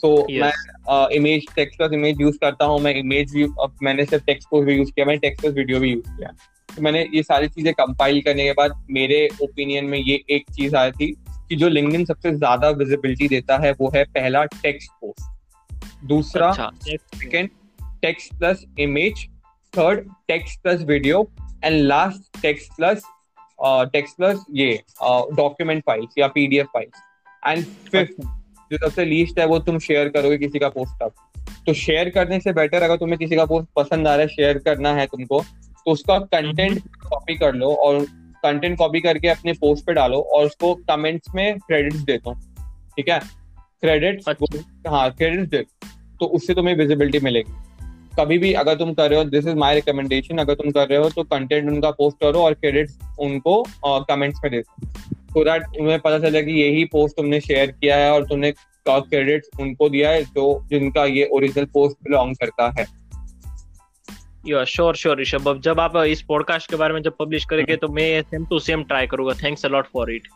So 0.00 0.08
so, 0.08 0.22
yes. 0.30 0.40
मैं 0.42 1.08
image 1.16 1.44
text 1.56 1.78
plus 1.78 1.92
image 1.94 2.20
use 2.20 2.38
करता 2.40 2.64
हूँ। 2.64 2.78
मैं 2.80 2.94
इमेज 2.94 3.34
भी 3.34 3.46
मैंने 3.82 4.04
सिर्फ़ 4.04 4.24
टेक्स्ट 4.26 4.48
पोस्ट 4.50 4.66
भी 4.66 4.74
यूज़ 4.76 4.90
किया 4.92 5.06
मैंने 5.06 5.18
टेक्स्ट 5.18 5.40
प्लस 5.42 5.54
वीडियो 5.54 5.80
भी 5.80 5.90
यूज़ 5.92 6.08
किया। 6.08 6.32
तो 6.68 6.82
मैंने 6.82 7.02
ये 7.14 7.22
सारी 7.22 7.48
चीज़ें 7.48 7.72
कंपाइल 7.74 8.20
करने 8.22 8.44
के 8.44 8.52
बाद 8.58 8.72
मेरे 8.90 9.28
ओपिनियन 9.42 9.84
में 9.84 9.98
ये 9.98 10.20
एक 10.30 10.50
चीज़ 10.52 10.76
आई 10.76 10.90
थी 10.92 11.14
कि 11.52 11.56
जो 11.56 11.68
लिंक्डइन 11.68 12.04
सबसे 12.04 12.30
ज़्यादा 12.32 12.68
विजिबिलिटी 12.70 13.28
देता 13.28 13.56
है 13.58 13.72
वो 13.72 13.92
है 13.96 14.04
पहला 14.04 14.44
टेक्स्ट 14.44 14.90
पोस्ट 14.90 16.04
दूसरा 16.04 16.52
second 16.84 17.48
text 18.02 18.34
plus 18.34 18.64
image 18.78 19.26
third 19.72 20.08
text 20.28 20.62
plus 20.62 20.82
video 20.82 21.30
and 21.64 21.80
last 21.80 22.40
text 22.42 22.72
plus 22.76 23.02
text 23.92 24.16
plus 24.16 24.44
ये 24.52 24.82
डॉक्यूमेंट 25.34 25.82
फाइल्स 25.86 26.14
या 26.18 26.28
पीडीएफ 26.28 26.66
फाइल्स 26.66 27.02
एंड 27.46 27.64
फिफ्थ 27.64 28.22
जो 28.72 28.78
सबसे 28.78 29.04
लीस्ट 29.04 29.38
है 29.38 29.46
वो 29.46 29.58
तुम 29.58 29.78
शेयर 29.78 30.08
करोगे 30.08 30.38
किसी 30.38 30.58
का 30.58 30.68
पोस्ट 30.68 31.02
तब. 31.02 31.12
तो 31.66 31.74
शेयर 31.74 32.10
करने 32.10 32.40
से 32.40 32.52
बेटर 32.52 32.82
अगर 32.82 32.96
तुम्हें 32.96 33.18
किसी 33.18 33.36
का 33.36 33.44
पोस्ट 33.44 33.68
पसंद 33.76 34.08
आ 34.08 34.14
रहा 34.14 34.22
है 34.22 34.28
शेयर 34.28 34.58
करना 34.58 34.94
है 34.94 35.06
तुमको 35.06 35.42
तो 35.84 35.90
उसका 35.90 36.18
कंटेंट 36.18 36.82
कॉपी 37.08 37.34
कर 37.34 37.54
लो 37.54 37.74
और 37.74 38.06
कंटेंट 38.42 38.76
कॉपी 38.78 39.00
करके 39.00 39.28
अपने 39.28 39.52
पोस्ट 39.52 39.86
पे 39.86 39.92
डालो 39.92 40.20
और 40.32 40.46
उसको 40.46 40.74
कमेंट्स 40.88 41.34
में 41.34 41.58
क्रेडिट्स 41.58 42.00
देता 42.00 42.30
हूँ 42.30 42.40
ठीक 42.96 43.08
है? 43.08 43.18
क्रेडिट 43.82 44.22
अच्छा। 44.28 44.90
हाँ 44.90 45.10
क्रेडिट्स 45.10 45.50
दे 45.50 45.64
तो 46.20 46.26
उससे 46.28 46.54
तुम्हें 46.54 46.74
विजिबिलिटी 46.76 47.20
मिलेगी। 47.20 47.52
कभी 48.18 48.38
भी 48.38 48.52
अगर 48.52 48.74
तुम 48.74 48.92
कर 48.94 49.10
रहे 49.10 49.18
हो 49.18 49.24
दिस 49.24 49.46
इज़ 49.46 49.54
माई 49.56 49.74
रिकमेंडेशन 49.74 50.38
अगर 50.38 50.54
तुम 50.54 50.70
कर 50.70 50.88
रहे 50.88 50.98
हो 50.98 51.08
तो 51.10 51.22
कंटेंट 51.24 51.68
उनका 51.70 51.90
पोस्ट 51.90 52.18
करो 52.20 52.42
और 52.42 52.54
क्रेडिट्स 52.54 52.98
उनको 53.18 53.62
कमेंट्स 53.86 54.40
में 54.44 54.50
दे 54.52 54.62
सो 54.62 55.44
दैट 55.44 55.62
उन्हें 55.80 55.98
पता 56.00 56.18
चले 56.18 56.42
कि 56.42 56.52
यही 56.52 56.84
पोस्ट 56.84 57.16
तुमने 57.16 57.40
शेयर 57.40 57.70
किया 57.70 57.96
है 57.96 58.10
और 58.12 58.26
तुमने 58.26 58.52
क्रेडिट्स 58.88 59.60
उनको 59.60 59.88
दिया 59.88 60.10
है 60.10 60.22
जो 60.24 60.44
जिनका 60.70 61.04
ये 61.04 61.28
ओरिजिनल 61.32 61.66
पोस्ट 61.66 61.96
बिलोंग 62.04 62.34
करता 62.36 62.72
है। 62.78 62.84
या 64.46 64.64
श्योर 64.64 64.96
श्योर 64.96 65.20
ऋषभ 65.20 65.48
अब 65.48 65.60
जब 65.60 65.80
आप 65.80 65.96
इस 65.96 66.22
पॉडकास्ट 66.22 66.70
के 66.70 66.76
बारे 66.76 66.94
में 66.94 67.02
जब 67.02 67.16
पब्लिश 67.16 67.44
करेंगे 67.44 67.76
तो 67.76 67.88
मैं 67.88 68.22
सेम 68.22 68.44
टू 68.44 68.58
सेम 68.58 68.82
ट्राई 68.84 69.06
करूँगा. 69.06 69.34
Thanks 69.34 69.64
a 69.66 69.68
lot 69.68 69.86
for 69.86 70.12
it 70.12 70.28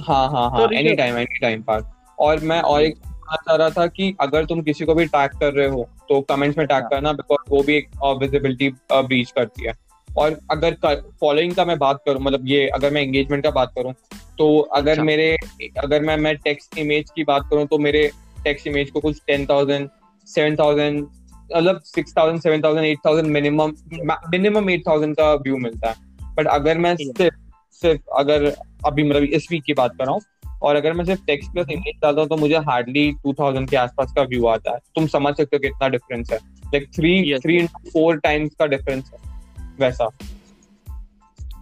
हाँ 0.00 0.28
हाँ 0.30 0.50
हाँ. 0.50 0.68
Any 0.74 0.94
time 0.94 1.16
any 1.16 1.38
time 1.38 1.62
part 1.62 1.84
और 2.18 2.40
मैं 2.40 2.60
और 2.60 2.82
एक 2.82 2.96
चाह 3.34 3.56
रहा 3.56 3.70
था 3.70 3.86
कि 3.86 4.14
अगर 4.20 4.44
तुम 4.44 4.62
किसी 4.62 4.84
को 4.84 4.94
भी 4.94 5.04
टैग 5.06 5.30
कर 5.30 5.52
रहे 5.52 5.68
हो 5.68 5.88
तो 6.08 6.20
कमेंट्स 6.20 6.58
में 6.58 6.66
टैग 6.66 6.82
हाँ। 6.82 6.88
करना 6.90 7.12
बिकॉज़ 7.12 7.50
वो 7.50 7.62
भी 7.62 7.76
एक 7.76 7.88
विजिबिलिटी 8.20 8.68
ब्रीच 8.92 9.30
करती 9.30 9.66
है. 9.66 9.74
और 10.08 10.38
अगर 10.50 10.76
फॉलोइंग 11.20 11.54
का 11.54 11.64
मैं 11.64 11.78
बात 11.78 12.00
करूँ 12.06 12.20
मतलब 12.20 12.46
ये 12.46 12.66
अगर 12.68 12.90
मैं 12.90 13.02
एंगेजमेंट 13.02 13.44
का 13.44 13.50
बात 13.50 13.72
करूँ 13.74 13.92
तो 14.38 14.58
अगर 14.60 14.90
अच्छा। 14.90 15.02
मेरे 15.02 15.36
अगर 15.78 16.02
मैं 16.02 16.16
मैं 16.16 16.36
टेक्स्ट 16.36 16.78
इमेज 16.78 17.10
की 17.10 17.24
बात 17.24 17.48
करूँ 17.50 17.66
तो 17.66 17.78
मेरे 17.78 18.10
टेक्स्ट 18.44 18.66
इमेज 18.66 18.90
को 18.90 19.00
कुछ 19.00 19.20
टेन 19.26 19.46
थाउज़ेंड 19.46 19.88
सेवन 20.28 20.56
थाउज़ेंड 20.56 21.06
मतलब 21.56 21.80
six 21.84 22.16
thousand 22.18 22.40
seven 22.40 22.62
thousand 22.62 22.86
eight 22.86 22.98
thousand 23.06 23.28
minimum 23.28 23.72
minimum 24.30 24.70
eight 24.70 24.86
thousand 24.86 25.14
का 25.16 25.32
व्यू 25.34 25.56
मिलता 25.56 25.90
है। 25.90 25.94
बट 26.36 26.46
अगर 26.46 26.78
मैं 26.78 26.94
सिर्फ़ 26.96 27.36
सिर्फ़ 27.82 28.00
अगर 28.16 28.44
अभी 28.86 29.02
मतलब 29.02 29.22
इस 29.22 29.46
वीक 29.50 29.62
की 29.64 29.74
बात 29.74 29.96
कर 29.98 30.04
रहा 30.04 30.14
हूँ 30.14 30.20
और 30.62 30.76
अगर 30.76 30.92
मैं 30.92 31.04
सिर्फ़ 31.04 31.20
टेक्स्ट 31.26 31.52
प्लस 31.52 31.66
इंग्लिश 31.70 31.94
डालता 32.02 32.20
हूँ 32.20 32.28
तो 32.28 32.36
मुझे 32.36 32.58
हार्डली 32.68 33.10
टू 33.24 33.32
थाउज़ेंड 33.32 33.68
के 33.70 33.76
आसपास 33.76 34.12
का 34.16 34.22
व्यू 34.22 34.46
आता 34.46 34.72
है। 34.72 34.78
तुम 34.96 35.06
समझ 35.06 35.34
सकते 35.36 35.56
हो 35.56 35.60
कितना 35.60 35.88
डिफरेंस 35.88 36.30
है। 36.32 36.38
Like 36.64 36.88
three 36.94 37.38
three 37.38 37.56
into 37.56 37.90
four 37.90 38.18
times 38.18 38.54
का 38.58 38.66
डिफरेंस 38.66 39.10
है। 39.14 39.20
वैसा। 39.80 40.08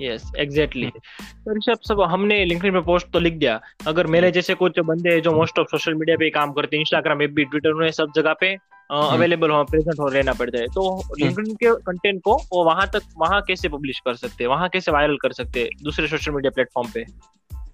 यस 0.01 0.31
एग्जैक्टली 0.39 0.87
तो 0.87 1.57
ऋषभ 1.57 1.79
सब 1.89 2.01
हमने 2.03 2.45
लिंक्डइन 2.45 2.73
पे 2.73 2.81
पोस्ट 2.81 3.11
तो 3.13 3.19
लिख 3.19 3.35
दिया। 3.35 3.61
अगर 3.87 4.07
मेरे 4.07 4.31
जैसे 4.31 4.55
कुछ 4.55 4.79
बंदे 4.81 5.11
हैं 5.11 5.21
जो 5.23 5.33
मोस्ट 5.33 5.59
ऑफ़ 5.59 5.69
सोशल 5.69 5.95
मीडिया 5.95 6.17
पे 6.17 6.31
काम 6.31 6.53
करते 6.53 6.77
हैं 6.77 6.81
इंस्टाग्राम 6.81 7.19
पे 7.19 7.27
भी 7.27 7.45
ट्विटर 7.45 7.75
में 7.75 7.91
सब 7.91 8.13
जगह 8.17 8.35
पे 8.41 8.55
अवेलेबल 8.93 9.51
हो 9.51 9.63
प्रेजेंट 9.65 10.01
हो 10.01 10.09
रहना 10.09 10.33
पड़ता 10.33 10.59
है। 10.59 10.67
तो 10.67 11.15
लिंक्डइन 11.19 11.55
के 11.55 11.75
कंटेंट 11.83 12.21
को 12.23 12.37
वो 12.53 12.65
वहाँ 12.65 12.87
तक 12.87 13.03
वहाँ 13.19 13.41
कैसे 13.43 13.69
पब्लिश 13.69 13.99
कर 13.99 14.15
सकते 14.15 14.45
हैं? 14.45 14.49
वहाँ 14.51 14.69
कैसे 14.69 14.93
वायरल 14.93 15.17
कर 15.17 15.33
सकते 15.33 15.61
हैं 15.61 15.69
दूसरे 15.83 16.07
सोशल 16.09 16.33
मीडिया 16.33 16.51
प्लेटफॉर्म 16.51 16.91
पे? 16.95 17.05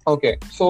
ओके 0.07 0.35
सो 0.49 0.67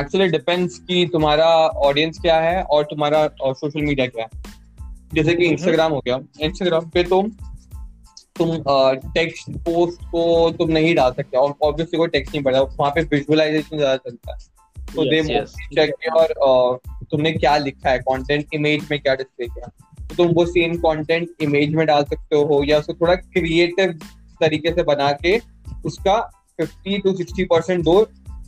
एक्चुअली 0.00 0.28
डिपेंड्स 0.28 0.78
कि 0.78 1.08
तुम्हारा 1.12 1.46
ऑडियंस 1.88 2.18
क्या 2.22 2.40
है 2.40 2.62
और 2.62 2.84
तुम्हारा 2.84 3.26
सोशल 3.42 3.82
मीडिया 3.82 4.06
क्या 4.06 4.24
है। 4.24 4.42
जैसे 5.14 5.34
कि। 5.34 5.44
इंस्टाग्राम 5.44 5.92
हो 5.92 6.02
गया। 6.06 6.18
इंस्टाग्राम 6.40 6.88
पे 6.88 7.02
तुम 7.04 7.30
तुम 8.36 8.56
टेक्स्ट 9.14 9.50
पोस्ट 9.64 10.02
को 10.04 10.50
तुम 10.58 10.70
नहीं 10.70 10.94
डाल 10.94 11.12
सकते। 11.12 11.36
और 11.36 11.54
ऑब्वियसली 11.62 11.98
कोई 11.98 12.08
टेक्स्ट 12.08 12.34
नहीं 12.34 12.42
पड़ा 12.44 12.60
वहाँ 12.60 12.90
पे 12.92 13.02
विजुअलाइजेशन 13.06 13.76
ज़्यादा 13.76 13.96
चलता 13.96 14.32
है। 14.32 14.52
तो 14.94 15.04
दे. 15.04 15.22
चेक 15.74 16.14
और 16.42 16.78
तुमने 17.10 17.32
क्या 17.32 17.56
लिखा 17.58 17.90
है 17.90 17.98
कंटेंट 18.00 18.54
इमेज 18.54 18.88
में 18.90 18.98
क्या 19.00 19.14
डिस्प्ले 19.14 19.46
किया। 19.46 19.68
तो 19.98 20.14
तुम 20.14 20.32
वो 20.34 20.44
सेम 20.46 20.76
कंटेंट 20.78 21.42
इमेज 21.42 21.74
में 21.74 21.86
डाल 21.86 22.04
सकते 22.04 22.36
हो 22.38 22.62
या 22.64 22.78
उसको 22.78 22.94
थोड़ा 22.94 23.14
क्रिएटिव 23.14 23.92
तरीके 24.40 24.72
से 24.72 24.82
बना 24.84 25.10
के 25.22 25.38
उसका 25.86 26.18
50 26.58 27.02
टू 27.02 27.12
60 27.14 27.44
परसेंट 27.50 27.84
दो 27.84 27.98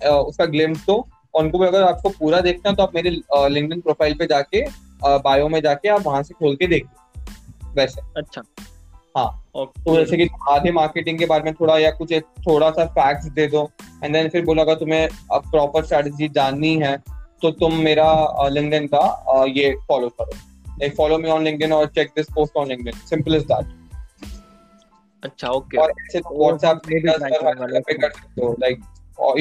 उसका 0.05 0.45
ग्लिम्स 0.47 0.85
दो। 0.87 0.97
उनको 1.35 1.59
भी 1.59 1.67
अगर 1.67 1.83
आपको 1.83 2.09
पूरा 2.11 2.41
देखना 2.41 2.71
है 2.71 2.77
तो 2.77 2.83
आप 2.83 2.95
मेरे 2.95 3.11
लिंक्डइन 3.51 3.81
प्रोफ़ाइल 3.81 4.15
पे 4.15 4.27
जाके 4.27 4.65
बायो 5.21 5.49
में 5.49 5.61
जाके 5.63 5.89
आप 5.89 6.07
वहाँ 6.07 6.23
से 6.23 6.35
खोल 6.35 6.57
के 6.57 6.67
देखिए 6.67 7.73
वैसे। 7.77 8.01
अच्छा। 8.17 8.43
हाँ। 9.17 9.43
ओके 9.55 9.83
तो 9.85 9.97
जैसे 9.97 10.17
कि 10.17 10.29
आधे 10.51 10.71
मार्केटिंग 10.73 11.19
के 11.19 11.27
बारे 11.27 11.43
में 11.43 11.55
थोड़ा 11.55 11.77
या 11.79 11.91
कुछ 11.91 12.13
थोड़ा 12.47 12.71
सा 12.71 12.85
फैक्ट्स 12.97 13.27
दे 13.35 13.47
दो 13.47 13.63
एंड 14.05 14.13
देन 14.13 14.29
फिर 14.29 14.45
बोला 14.45 14.63
अगर 14.63 14.75
तुम्हें 14.75 15.09
अब 15.33 15.51
प्रॉपर 15.51 15.85
स्ट्रेटजी 15.85 16.29
जाननी 16.35 16.75
है 16.79 16.97
तो 17.43 17.51
तुम 17.53 17.75
मेरा 17.85 18.09
लिंक्डइन 18.49 18.87
का 18.87 19.45
ये 19.49 19.75
फॉलो 19.89 20.09
करो। 20.09 20.37
Like 20.81 20.95
follow 20.97 21.19
me 21.19 21.31
on 21.31 21.45
LinkedIn 21.45 21.73
और 21.73 21.87
check 21.87 22.11
this 22.17 22.27
post 22.35 22.57
on 22.57 22.69
LinkedIn 22.69 22.99
simple 23.07 23.37
is 23.37 23.45
that 23.45 23.75
अच्छा 25.23 25.49
ओके 25.51 25.79
और 25.79 25.93
ऐसे 26.01 26.19
व्हाट्सएप 26.19 26.81
भी 26.87 27.01
try 27.03 27.83
पे 27.87 27.95
कर 27.95 28.11
सकते 28.11 28.45
हो 28.45 28.55
लाइक 28.61 28.83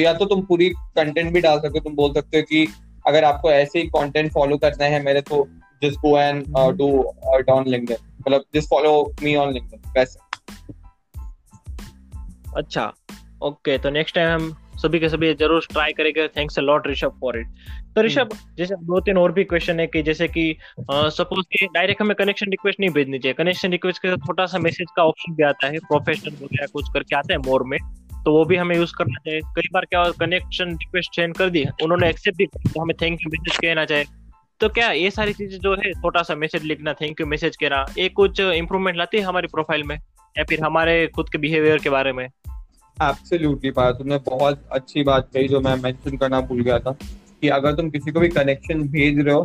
या 0.00 0.12
तो 0.14 0.24
तुम 0.24 0.42
पूरी 0.42 0.68
कंटेंट 0.68 1.32
भी 1.32 1.40
डाल 1.40 1.60
सकते 1.60 1.78
हो। 1.78 1.84
तुम 1.84 1.94
बोल 1.96 2.12
सकते 2.14 2.36
हो 2.36 2.42
कि 2.42 2.66
अगर 3.06 3.24
आपको 3.24 3.50
ऐसे 3.50 3.78
ही 3.78 3.86
कंटेंट 3.88 4.32
फॉलो 4.32 4.56
करना 4.58 4.84
है 4.84 5.02
मेरे 5.02 5.20
तो 5.20 5.46
just 5.82 5.98
go 6.00 6.18
and 6.18 6.44
do 6.76 6.88
down 7.40 7.68
LinkedIn 7.68 8.05
मतलब 8.26 8.44
just 8.54 8.70
follow 8.70 8.92
me 9.22 9.34
on 9.36 9.52
LinkedIn 9.52 9.90
वैसे 9.96 10.24
अच्छा 12.56 12.92
ओके 13.42 13.76
तो 13.78 13.90
नेक्स्ट 13.90 14.14
टाइम 14.14 14.30
हम 14.30 14.54
सभी 14.82 14.98
के 15.00 15.08
सभी 15.08 15.32
ज़रूर 15.34 15.66
ट्राई 15.72 15.92
करेंगे 15.92 16.26
thanks 16.28 16.58
a 16.58 16.62
lot 16.62 16.86
Rishabh 16.86 17.18
for 17.20 17.38
it 17.38 17.46
तो 17.96 18.02
ऋषभ 18.02 18.30
जैसे 18.58 18.74
दो 18.86 19.00
तीन 19.00 19.18
और 19.18 19.32
भी 19.32 19.44
क्वेश्चन 19.44 19.80
है 19.80 19.86
कि 19.86 20.02
जैसे 20.02 20.28
कि 20.28 20.44
सपोज़ 20.90 21.46
कि 21.52 21.66
डायरेक्ट 21.74 22.02
हमें 22.02 22.14
कनेक्शन 22.16 22.50
रिक्वेस्ट 22.50 22.80
नहीं 22.80 22.90
भेजनी 22.90 23.18
चाहिए। 23.18 23.34
कनेक्शन 23.34 23.70
रिक्वेस्ट 23.70 24.02
के 24.02 24.08
साथ 24.08 24.26
छोटा 24.26 24.46
सा 24.46 24.58
मैसेज 24.58 24.86
का 24.96 25.04
ऑप्शन 25.04 25.34
भी 25.34 25.42
आता 25.42 25.66
है 25.66 25.78
प्रोफेशनल 25.86 26.34
वगैरह 26.42 26.66
कुछ 26.72 26.88
करके 26.94 27.16
आता 27.16 27.34
है 27.34 27.38
मोर 27.40 27.64
में 27.64 27.78
तो 28.24 28.32
वो 28.32 28.44
भी 28.44 28.56
हमें 28.56 28.76
यूज़ 28.76 28.92
करना 28.98 29.18
चाहिए। 29.24 29.40
कई 29.56 29.68
बार 29.72 29.84
क्या 29.84 30.02
कनेक्शन 30.20 30.76
रिक्वेस्ट 30.76 31.16
सेंड 31.16 31.36
कर 31.36 31.50
दी 31.50 31.64
उन्होंने 31.84 32.08
एक्सेप्ट 32.10 32.38
भी 32.38 32.46
तो 32.46 32.80
हमें 32.80 32.96
थैंक 33.02 33.20
यू 33.20 33.30
मैसेज 33.32 33.56
कहना 33.56 33.84
चाहिए। 33.84 34.04
तो 34.60 34.68
क्या 34.68 34.90
ये 34.90 35.10
सारी 35.10 35.32
चीज़ें 35.32 35.58
जो 35.60 35.74
है 35.74 35.92
छोटा 35.92 36.22
सा 36.22 36.34
मैसेज 36.34 36.62
लिखना 36.64 36.92
थैंक 36.92 37.20
यू 37.20 37.26
मैसेज 37.26 37.56
कहना 37.56 37.84
ये 37.98 38.08
कुछ 38.10 38.40
इंप्रूवमेंट 38.40 38.96
लाती 38.96 39.16
है 39.16 39.22
हमारी 39.22 39.46
प्रोफ़ाइल 39.46 39.82
में? 39.82 39.96
या 40.36 40.44
फिर 40.44 40.60
हमारे 40.60 41.06
खुद 41.06 41.28
के 41.28 41.38
बिहेवियर 41.38 41.78
के 41.78 41.90
बारे 41.90 42.12
में? 42.12 42.24
एब्सोल्युटली 42.24 43.70
पाया 43.70 43.90
तुमने 43.92 44.18
बहुत 44.28 44.62
अच्छी 44.72 45.02
बात 45.02 45.28
कही 45.34 45.48
जो 45.48 45.60
मैं 45.60 45.74
मेंशन 45.76 46.16
करना 46.16 46.40
भूल 46.40 46.62
गया 46.62 46.78
था 46.78 46.92
कि 46.92 47.48
अगर 47.48 47.72
तुम 47.72 47.90
किसी 47.90 48.12
को 48.12 48.20
भी 48.20 48.28
कनेक्शन 48.28 48.82
भेज 48.88 49.18
रहे 49.18 49.34
हो 49.34 49.44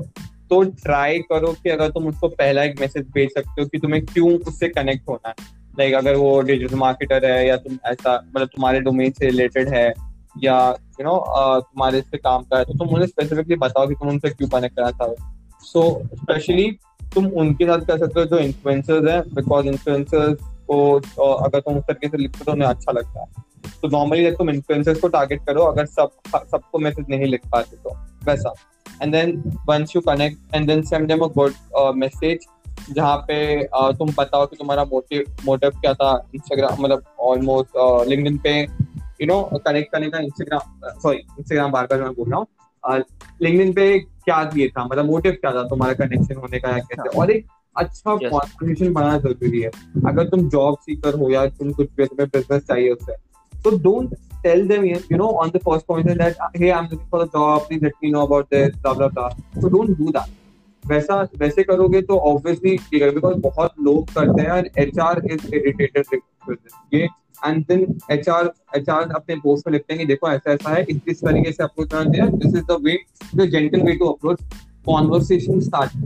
तो 0.49 0.63
ट्राई 0.63 1.19
करो 1.21 1.51
कि 1.53 1.69
अगर 1.69 1.89
तुम 1.89 2.07
उसको 2.07 2.27
पहला 2.29 2.63
एक 2.63 2.79
मैसेज 2.81 3.09
भेज 3.13 3.29
सकते 3.29 3.61
हो 3.61 3.67
कि 3.67 3.79
तुम्हें 3.79 4.05
क्यों 4.05 4.31
उससे 4.37 4.67
कनेक्ट 4.69 5.09
होना 5.09 5.29
है। 5.29 5.35
लाइक 5.79 5.93
अगर 5.93 6.15
वो 6.15 6.39
डिजिटल 6.41 6.75
मार्केटर 6.75 7.25
है 7.25 7.47
या 7.47 7.57
तुम 7.57 7.77
ऐसा 7.85 8.15
मतलब 8.35 8.47
तुम्हारे 8.47 8.79
डोमेन 8.79 9.11
से 9.11 9.25
रिलेटेड 9.25 9.69
है, 9.69 9.93
या 10.43 10.71
यू 11.01 11.07
नो 11.07 11.17
तुम्हारे 11.61 11.99
इससे 11.99 12.17
काम 12.19 12.43
कर 12.43 12.55
रहे 12.55 12.65
तो 12.65 12.77
तुम 12.77 12.93
उन्हें 12.93 13.07
स्पेसिफिकली 13.07 13.55
बताओ 13.57 13.87
कि 13.87 13.95
तुम 13.95 14.09
उनसे 14.09 14.29
क्यों 14.29 14.49
कनेक्ट 14.49 14.75
करना 14.75 14.91
चाहो। 14.91 15.15
सो 15.63 15.81
स्पेशली 16.15 16.71
तुम 17.13 17.27
उनके 17.41 17.65
साथ 17.65 17.85
कर 17.87 17.97
सकते 17.97 18.19
हो 18.19 18.25
जो 18.25 18.37
इन्फ्लुएंसर्स 18.39 19.09
हैं 19.09 19.21
बिकॉज़ 19.35 19.67
इन्फ्लुएंसर्स 19.67 20.37
को 20.67 20.77
अगर 21.35 21.59
तुम 21.59 21.77
उस 21.77 21.83
तरीके 21.83 22.07
से 22.07 22.17
लिखते 22.17 22.39
हो 22.39 22.45
तो 22.45 22.51
उन्हें 22.51 22.67
अच्छा 22.69 22.91
लगता 22.91 23.21
है। 23.21 23.49
तो 23.81 23.87
नॉर्मली 23.87 24.31
तुम 24.31 24.49
इन्फ्लुएंसर्स 24.49 24.99
को 24.99 25.07
टारगेट 25.09 25.45
करो 25.45 25.63
अगर 25.63 25.85
सब 25.87 26.11
सबको 26.51 26.79
मैसेज 26.79 27.05
नहीं 27.09 27.25
लिख 27.27 27.47
पाते 27.51 27.77
तो 27.77 27.95
वैसा। 28.25 28.53
And 29.01 29.11
then 29.13 29.37
once 29.69 29.95
you 29.95 30.01
connect 30.01 30.55
and 30.55 30.67
then 30.67 30.81
send 30.83 31.07
them 31.07 31.19
a 31.19 31.27
good 31.37 31.53
message 31.97 32.45
जहाँ 32.89 33.17
पे 33.27 33.37
uh, 33.63 33.97
तुम 33.97 34.09
बताओ 34.17 34.45
कि 34.45 34.55
तुम्हारा 34.55 34.83
मोटिव 34.83 35.23
मोटिव 35.45 35.69
क्या 35.71 35.93
था 35.93 36.11
इंस्टाग्राम 36.35 36.81
मतलब 36.83 37.03
ऑलमोस्ट 37.19 38.07
लिंक्डइन 38.09 38.37
पे 38.37 38.53
यू 39.21 39.27
नो 39.27 39.41
कनेक्ट 39.65 39.91
करने 39.91 40.09
का 40.09 40.19
इंस्टाग्राम 40.19 40.99
सॉरी 40.99 41.17
इंस्टाग्राम 41.17 41.71
बार 41.71 41.85
बार 41.91 42.01
मैं 42.01 42.13
बोल 42.13 42.29
रहा 42.29 42.39
हूँ। 42.39 43.03
लिंक्डइन 43.41 43.73
पे 43.73 43.99
क्या 43.99 44.43
दिए 44.43 44.67
था? 44.67 44.85
मतलब 44.85 45.05
मोटिव 45.05 45.31
क्या 45.41 45.51
था 45.51 45.63
तुम्हारा 45.67 45.93
कनेक्शन 46.05 46.35
होने 46.35 46.59
का 46.59 46.69
या 46.69 46.77
कैसे? 46.77 47.17
और 47.19 47.31
एक 47.31 47.45
अच्छा 47.77 48.15
Yes. 48.17 48.29
कॉन्वर्सेशन 48.31 48.93
बनाना 48.93 49.17
ज़रूरी 49.19 49.61
है। 49.61 49.69
अगर 50.07 50.27
तुम 50.29 50.47
जॉब 50.49 50.77
सीकर 50.81 51.13
हो 51.19 51.29
या 51.29 51.45
तुम 51.59 51.71
कुछ 51.73 51.89
भी 51.97 52.05
तुम्हें 52.05 52.27
बिज़नेस 52.33 52.63
चाहिए 52.67 52.89
उससे 52.89 53.15
तो 53.53 53.77
don't 53.77 54.15
tell 54.45 54.61
them 54.69 54.85
you 55.11 55.17
know 55.21 55.25
on 55.41 55.49
the 55.55 55.59
first 55.65 55.83
point 55.89 56.07
that 56.19 56.39
hey 56.61 56.69
i'm 56.75 56.85
looking 56.91 57.09
for 57.09 57.19
a 57.23 57.27
job 57.33 57.65
please 57.65 57.83
let 57.87 57.97
me 58.05 58.09
know 58.13 58.21
about 58.27 58.47
this 58.53 58.77
blah 58.85 58.93
blah 58.99 59.09
blah. 59.17 59.27
So 59.63 59.69
don't 59.75 59.99
do 59.99 60.13
that. 60.15 60.29
वैसा 60.83 61.21
वैसे 61.39 61.63
करोगे 61.63 62.01
तो 62.01 62.17
ऑब्वियसली 62.29 62.75
बिकॉज़ 62.93 63.35
बहुत 63.41 63.73
लोग 63.81 64.09
करते 64.13 64.41
हैं 64.41 64.63
H 64.83 64.99
R 64.99 65.21
is 65.31 65.45
irritated 65.55 66.19
ये 66.93 67.07
and 67.45 67.63
then 67.65 67.85
H 68.11 68.29
R 68.29 68.51
H 68.75 68.89
R 68.89 69.11
अपने 69.15 69.35
पोस्ट 69.35 69.67
में 69.67 69.73
लिखते 69.73 69.93
हैं 69.93 69.99
कि 69.99 70.07
देखो 70.07 70.31
ऐसा 70.31 70.51
ऐसा 70.51 70.73
है 70.75 70.83
इस 70.83 71.01
इस 71.07 71.23
तरीके 71.25 71.51
से 71.51 71.63
अप्रोच 71.63 71.91
करना 71.91 72.11
चाहिए 72.11 72.37
this 72.37 72.55
is 72.55 72.65
the 72.65 72.77
way 72.83 72.97
the 73.35 73.49
gentle 73.49 73.81
way 73.81 73.95
to 73.95 74.05
approach 74.05 74.43
conversation 74.85 75.59
start 75.59 76.05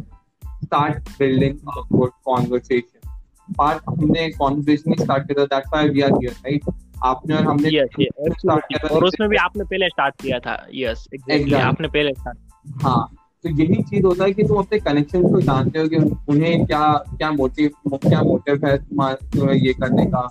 start 0.64 1.10
building 1.20 1.58
a 1.68 1.82
good 1.92 2.12
conversation 2.26 3.14
part 3.58 3.82
हमने 3.90 4.30
कॉन्वर्सेशन 4.30 4.92
ही 4.92 5.04
स्टार्ट 5.04 5.28
किया 5.28 5.46
that's 5.46 5.70
why 5.74 5.90
we 5.90 6.02
are 6.02 6.12
here 6.12 6.32
right 6.46 6.74
आपने 7.04 7.36
और 7.36 7.44
हमने 7.44 7.70
यस 7.70 8.00
यस 8.00 8.92
और 8.92 9.04
उसमें 9.04 9.30
भी 9.30 9.38
आपने 9.38 9.64
पहले 9.64 9.90
स्टार्ट 9.90 10.22
किया 10.22 10.40
था 10.40 10.56
यस 10.74 11.08
एग्जैक्टली 11.14 11.44
Exactly. 11.44 11.68
आपने 11.68 11.88
पहले 11.88 12.14
स्टार्ट 12.14 12.38
हाँ। 12.84 13.25
तो 13.46 13.50
यही 13.52 13.82
चीज़ 13.84 14.06
होता 14.06 14.24
है 14.24 14.34
कि 14.34 14.44
तुम 14.44 14.58
अपने 14.58 14.78
कनेक्शन 14.80 15.24
को 15.24 15.40
जानते 15.42 15.80
हो 15.80 15.88
कि 15.88 15.96
उन्हें 16.30 16.66
क्या 16.66 16.80
क्या 17.10 17.30
मोटिव 17.32 17.72
क्या 17.96 18.22
मोटिव 18.22 18.66
है 18.66 18.78
तुम्हारे 18.78 19.58
ये 19.60 19.74
करने 19.74 20.06
का 20.06 20.22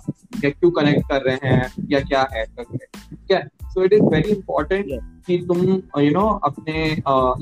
या 0.43 0.49
क्यों 0.49 0.71
कनेक्ट 0.71 1.07
कर 1.09 1.21
रहे 1.21 1.37
हैं 1.43 1.87
या 1.91 1.99
क्या 1.99 2.27
है 2.33 2.43
करके 2.45 2.77
ठीक 2.77 3.31
है? 3.31 3.41
So 3.63 3.83
it 3.83 3.93
is 3.93 4.03
very 4.03 4.31
important 4.31 4.85
कि 5.27 5.37
तुम 5.47 5.63
यू 6.01 6.11
नो 6.11 6.27
अपने 6.43 6.89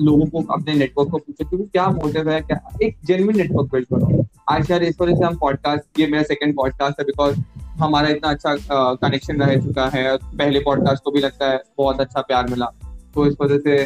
लोगों 0.03 0.25
को 0.25 0.43
अपने 0.53 0.73
नेटवर्क 0.73 1.09
को 1.09 1.17
पूछो 1.17 1.49
कि 1.49 1.63
क्या 1.63 1.87
मोटिव 1.91 2.29
है 2.29 2.39
क्या 2.41 2.59
एक 2.83 2.97
जेन्युइन 3.05 3.37
नेटवर्क 3.37 3.71
बिल्ड 3.71 3.87
करो। 3.87 4.25
आज 4.49 4.71
यार 4.71 4.83
इस 4.83 5.01
वजह 5.01 5.15
से 5.15 5.25
हम 5.25 5.37
पॉडकास्ट 5.37 5.99
ये 5.99 6.07
मेरा 6.07 6.23
सेकंड 6.23 6.55
पॉडकास्ट 6.55 6.99
है 6.99 7.05
बिकॉज़ 7.05 7.39
हमारा 7.81 8.09
इतना 8.09 8.29
अच्छा 8.29 8.55
कनेक्शन 9.03 9.41
रह 9.41 9.55
चुका 9.61 9.89
है। 9.93 10.17
पहले 10.17 10.59
पॉडकास्ट 10.59 11.03
को 11.03 11.11
भी 11.11 11.19
लगता 11.19 11.51
है 11.51 11.61
बहुत 11.77 12.01
अच्छा 12.01 12.21
प्यार 12.21 12.47
मिला। 12.49 12.71
तो 13.15 13.27
इस 13.27 13.35
वजह 13.41 13.57
से 13.57 13.81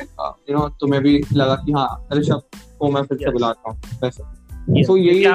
यू 0.50 0.58
नो 0.58 0.70
तुम्हें 0.70 1.04
भी 1.04 1.24
लगा 1.34 1.56
कि 1.56 1.72
हाँ 1.72 2.08
ऋषभ 2.14 2.42
को 2.80 2.92
मैं 2.92 3.02
फिर 3.02 3.18
से 3.18 3.32
बुलाता 3.32 3.70
हूँ 3.70 3.82
वैसे। 4.04 4.24
So 4.84 4.98
यही 4.98 5.26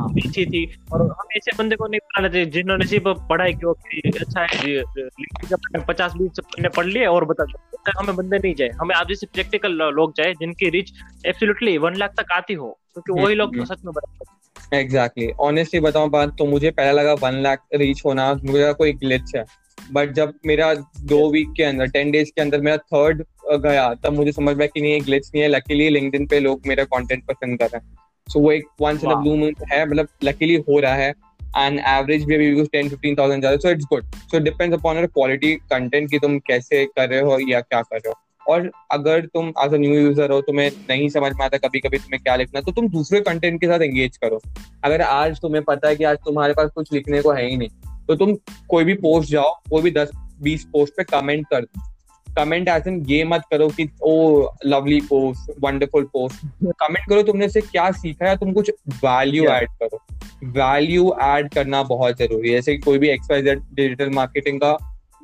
पीछे 0.00 0.46
थी 0.46 0.78
और 0.92 1.02
हम 1.02 1.26
ऐसे 1.36 1.50
बंदे 1.58 1.76
को 1.76 1.86
नहीं 1.86 2.00
चाहिए 2.00 2.46
जिन्होंने 2.46 2.86
सिर्फ़ 2.86 3.08
पढ़ाई 3.08 3.52
की 3.52 3.66
हो 3.66 3.72
अच्छा 4.20 4.40
है 4.40 5.84
पचास 5.88 6.14
बीस 6.14 6.40
ने 6.60 6.68
पढ़ 6.68 6.86
लिए 6.86 7.06
और 7.06 7.24
बता 7.24 7.44
दो 7.44 7.58
तो 7.76 7.92
हमें 7.98 8.16
बंदे 8.16 8.38
नहीं 8.38 8.54
जाए 8.54 8.68
हमें 8.68 8.94
आप 8.94 9.08
जैसे 9.08 9.26
प्रैक्टिकल 9.26 9.72
लोग 9.72 10.12
जाए 10.16 10.32
जिनकी 10.32 10.68
रिच 10.68 10.92
एब्सोल्युटली 11.26 11.78
वन 11.78 11.94
लाख 11.94 12.14
तक 12.20 12.32
आती 12.32 12.54
हो 12.54 12.78
क्योंकि 12.94 13.22
वही 13.22 13.34
लोग 13.34 13.64
सच 13.64 13.84
में 13.84 13.94
बता 13.94 14.78
एग्जैक्टली 14.78 15.30
ऑनेस्टली 15.30 15.80
बताऊँ 15.80 16.10
बात 16.10 16.36
तो 16.38 16.46
मुझे 16.46 16.70
पहला 16.70 17.02
लगा 17.02 17.14
वन 17.14 17.34
लाख 17.34 17.58
रीच 17.74 18.02
होना 18.06 18.34
मुझे 18.34 18.58
लगा 18.58 18.72
कोई 18.72 18.92
ग्लिच 18.92 19.36
है। 19.36 19.44
बट 19.92 20.12
जब 20.12 20.32
मेरा 20.46 20.72
दो 20.74 21.30
वीक 21.32 21.52
के 21.56 21.62
अंदर 21.64 21.86
टेन 21.88 22.10
डेज़ 22.10 22.30
के 22.30 22.42
अंदर 22.42 22.60
मेरा 22.60 22.76
थर्ड 22.76 23.22
गया 23.62 23.92
तब 23.94 24.12
मुझे 24.12 24.32
समझ 24.32 24.56
में 24.56 24.68
कि 24.68 24.80
नहीं 24.80 25.00
ग्लिच 25.02 25.26
नहीं 25.26 25.42
है। 25.42 25.48
लकीली 25.48 25.88
लिंक्डइन 25.90 26.26
पे 26.26 26.40
लोग 26.40 26.66
मेरा 26.66 26.84
कंटेंट 26.86 27.24
पसंद 27.26 27.58
कर 27.58 27.66
रहे 27.66 27.78
हैं। 27.78 27.96
सो 28.26 28.40
वो 28.40 28.52
एक 28.52 28.64
once 28.80 29.04
in 29.04 29.10
a 29.10 29.14
blue 29.14 29.34
moon 29.36 29.54
है 29.72 29.84
मतलब 29.86 30.08
लकीली 30.24 30.54
हो 30.68 30.78
रहा 30.80 30.94
है। 30.94 31.12
एंड 31.56 31.78
एवरेज 31.80 32.24
भी 32.24 32.34
अभी 32.34 32.50
व्यूज़ 32.50 32.68
टेन 32.72 32.88
फिफ्टीन 32.88 33.16
थाउज़ेंड 33.16 33.42
जा 33.42 33.48
रहे 33.48 33.58
so 33.58 33.70
it's 33.70 33.84
good 33.90 34.14
so 34.30 34.38
depends 34.40 34.78
upon 34.78 34.96
your 34.96 35.06
quality 35.08 35.54
content 35.72 36.10
कि 36.10 36.18
तुम 36.18 36.38
कैसे 36.46 36.84
कर 36.86 37.08
रहे 37.08 37.20
हो 37.20 37.38
या 37.48 37.60
क्या 37.60 37.82
कर 37.82 37.96
रहे 37.96 38.08
हो। 38.08 38.14
और 38.46 38.70
अगर 38.92 39.26
तुम 39.26 39.52
एज 39.64 39.74
अ 39.74 39.76
न्यू 39.76 39.94
यूज़र 39.94 40.30
हो 40.30 40.40
तुम्हें 40.42 40.70
नहीं 40.88 41.08
समझ 41.08 41.32
में 41.32 41.44
आता 41.44 41.58
कभी 41.58 41.80
कभी 41.80 41.98
तुम्हें 41.98 42.20
क्या 42.22 42.36
लिखना 42.36 42.60
तो 42.60 42.72
तुम 42.72 42.88
दूसरे 42.90 43.20
कंटेंट 43.22 43.60
के 43.60 43.66
साथ 43.66 43.80
एंगेज 43.80 44.16
करो। 44.16 44.40
अगर 44.84 45.02
आज 45.02 45.40
तुम्हें 45.42 45.62
पता 45.64 45.88
है 45.88 45.96
कि 45.96 46.04
आज 46.04 46.18
तुम्हारे 46.24 46.54
पास 46.54 46.70
कुछ 46.74 46.92
लिखने 46.92 47.22
को 47.22 47.32
है 47.32 47.46
ही 47.46 47.56
नहीं 47.56 47.68
तो 48.08 48.14
तुम 48.14 48.34
कोई 48.68 48.84
भी 48.84 48.94
पोस्ट 48.94 49.30
जाओ 49.30 49.50
कोई 49.70 49.82
भी 49.82 49.90
दस 49.90 50.10
बीस 50.42 50.64
पोस्ट 50.72 50.92
पे 50.96 51.04
कमेंट 51.04 51.46
कर 51.46 51.60
दो। 51.60 51.82
कमेंट 52.36 52.68
एज 52.68 52.88
इन 52.88 53.04
ये 53.08 53.24
मत 53.24 53.42
करो 53.50 53.68
कि 53.68 53.88
ओ 54.02 54.14
lovely 54.66 55.00
post 55.00 55.50
wonderful 55.60 56.04
post 56.04 56.46
comment 56.64 57.08
करो 57.08 57.22
तुमने 57.22 57.48
से 57.48 57.60
क्या 57.60 57.90
सीखा 57.90 58.28
है 58.28 58.36
तुम 58.36 58.52
कुछ 58.52 58.70
वैल्यू 59.04 59.42
Yeah. 59.42 59.54
ऐड 59.54 59.68
करो। 59.82 60.00
वैल्यू 60.52 61.12
ऐड 61.22 61.48
करना 61.54 61.82
बहुत 61.82 62.18
ज़रूरी 62.18 62.48
है। 62.48 62.54
जैसे 62.54 62.76
कोई 62.78 62.98
भी 62.98 63.08
एक्सवाइजेड 63.08 63.60
डिजिटल 63.74 64.10
मार्केटिंग 64.10 64.60
का 64.60 64.76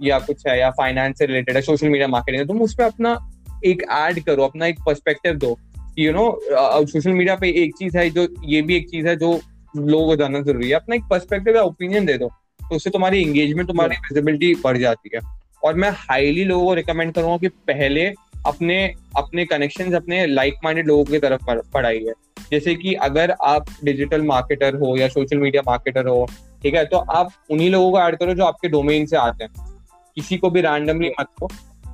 या 0.02 0.18
कुछ 0.18 0.46
है 0.46 0.58
या 0.60 0.70
फाइनेंस 0.70 1.18
से 1.18 1.26
रिलेटेड 1.26 1.56
है 1.56 1.62
सोशल 1.62 1.88
मीडिया 1.88 2.08
मार्केटिंग 2.08 2.48
तुम 2.48 2.62
उस 2.62 2.74
पर 2.74 2.84
अपना 2.84 3.18
एक 3.66 3.82
ऐड 3.92 4.22
करो 4.24 4.44
अपना 4.44 4.66
एक 4.66 4.78
पर्सपेक्टिव 4.86 5.34
दो 5.36 5.56
यू 5.98 6.12
नो 6.12 6.24
सोशल 6.86 7.10
मीडिया 7.10 7.34
पे 7.36 7.48
एक 7.62 7.76
चीज़ 7.78 7.98
है 7.98 8.08
जो 8.10 8.26
ये 8.44 8.62
भी 8.62 8.76
एक 8.76 8.88
चीज़ 8.90 9.08
है 9.08 9.16
जो 9.16 9.38
लोगों 9.76 10.06
को 10.06 10.16
जानना 10.16 10.40
ज़रूरी 10.40 10.68
है। 10.68 10.74
अपना 10.74 10.94
एक 10.96 11.02
पर्सपेक्टिव 11.10 11.56
या 11.56 11.62
ओपिनियन 11.62 12.06
दे 12.06 12.16
दो। 12.18 12.30
तो 12.70 12.76
उससे 12.76 12.90
तुम्हारी 12.90 13.22
एंगेजमेंट 13.22 13.68
तुम्हारी 13.68 13.96
विजिबिलिटी 13.96 14.54
बढ़ 14.64 14.78
जाती 14.78 15.10
है। 15.14 15.20
और 15.64 15.74
मैं 15.74 15.90
हाईली 15.90 16.44
लोगों 16.44 16.64
को 16.64 16.74
रिकमेंड 16.74 17.14
करूँगा 17.14 17.36
कि 17.36 17.48
पहले 17.48 18.06
अपने 18.46 18.94
अपने 19.16 19.44
कनेक्शन 19.44 19.92
अपने 19.92 20.26
लाइक 20.26 20.54
माइंडेड 20.64 20.86
लोगों 20.86 21.04
की 21.04 21.18
तरफ़ 21.18 21.46
पढ़- 21.46 21.72
पढ़ाइए। 21.74 22.12
जैसे 22.50 22.74
कि 22.74 22.94
अगर 22.94 23.30
आप 23.30 23.66
डिजिटल 23.84 24.22
मार्केटर 24.22 24.74
हो 24.74 24.96
या 24.96 25.08
सोशल 25.08 25.38
मीडिया 25.38 25.62
मार्केटर 25.66 26.06
हो 26.06 26.28
ठीक 26.62 26.74
है 26.74 26.84
तो 26.84 26.96
आप 26.96 27.30
उन्हीं 27.50 27.70
लोगों 27.70 27.90
को 27.90 28.00
ऐड 28.00 28.16
करो 28.16 28.34
जो 28.34 28.44
आपके 28.44 28.68
डोमेन 28.68 29.06
से 29.06 29.16
आते 29.16 29.44
हैं। 29.44 29.50
किसी 30.16 30.36
को 30.36 30.50
भी 30.50 30.60
रैंडमली 30.60 31.12
मत 31.20 31.26
को 31.40 31.48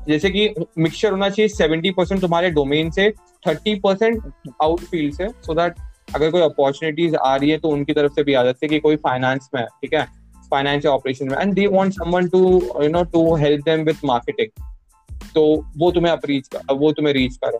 जैसे 0.09 0.31
कि 0.31 0.55
मिक्सचर 0.79 1.11
होना 1.11 1.29
चाहिए 1.29 1.49
सेवेंटी 1.49 1.91
परसेंट 1.91 2.21
तुम्हारे 2.21 2.51
डोमेन 2.51 2.91
से 2.91 3.11
थर्टी 3.49 3.75
परसेंट 3.75 4.33
आउटफील्ड 4.63 5.15
से 5.15 5.29
सो 5.29 5.53
so 5.53 5.59
दैट 5.59 5.75
अगर 6.15 6.31
कोई 6.31 6.43
अपॉर्चुनिटीज़ 6.43 7.17
आ 7.17 7.37
रही 7.37 7.51
है 7.51 7.59
तो 7.59 7.69
उनकी 7.69 7.93
तरफ़ 7.93 8.13
से 8.13 8.23
भी 8.23 8.35
आ 8.35 8.45
जाती 8.45 8.59
है 8.63 8.69
कि 8.69 8.79
कोई 8.79 8.97
फाइनेंस 8.97 9.49
में 9.55 9.61
है 9.63 9.67
ठीक 9.67 9.95
है। 9.95 10.26
फाइनेंस 10.51 10.85
या 10.85 10.93
ऑपरेशन 10.93 11.29
में 11.29 11.37
and 11.39 11.53
they 11.55 11.67
want 11.67 11.93
someone 11.93 12.29
to 12.29 12.41
you 12.83 12.89
know 12.89 13.03
to 13.05 13.35
help 13.37 13.65
them 13.65 13.81
with 13.81 13.97
marketing 14.05 14.63
तो 15.35 15.45
वो 15.77 15.91
तुम्हें 15.91 16.13
अप 16.13 16.27
रीच 16.27 16.49
कर 16.49 16.75
वो 16.75 16.93
तुम्हें 16.93 17.13
रीच 17.15 17.37
करे 17.37 17.59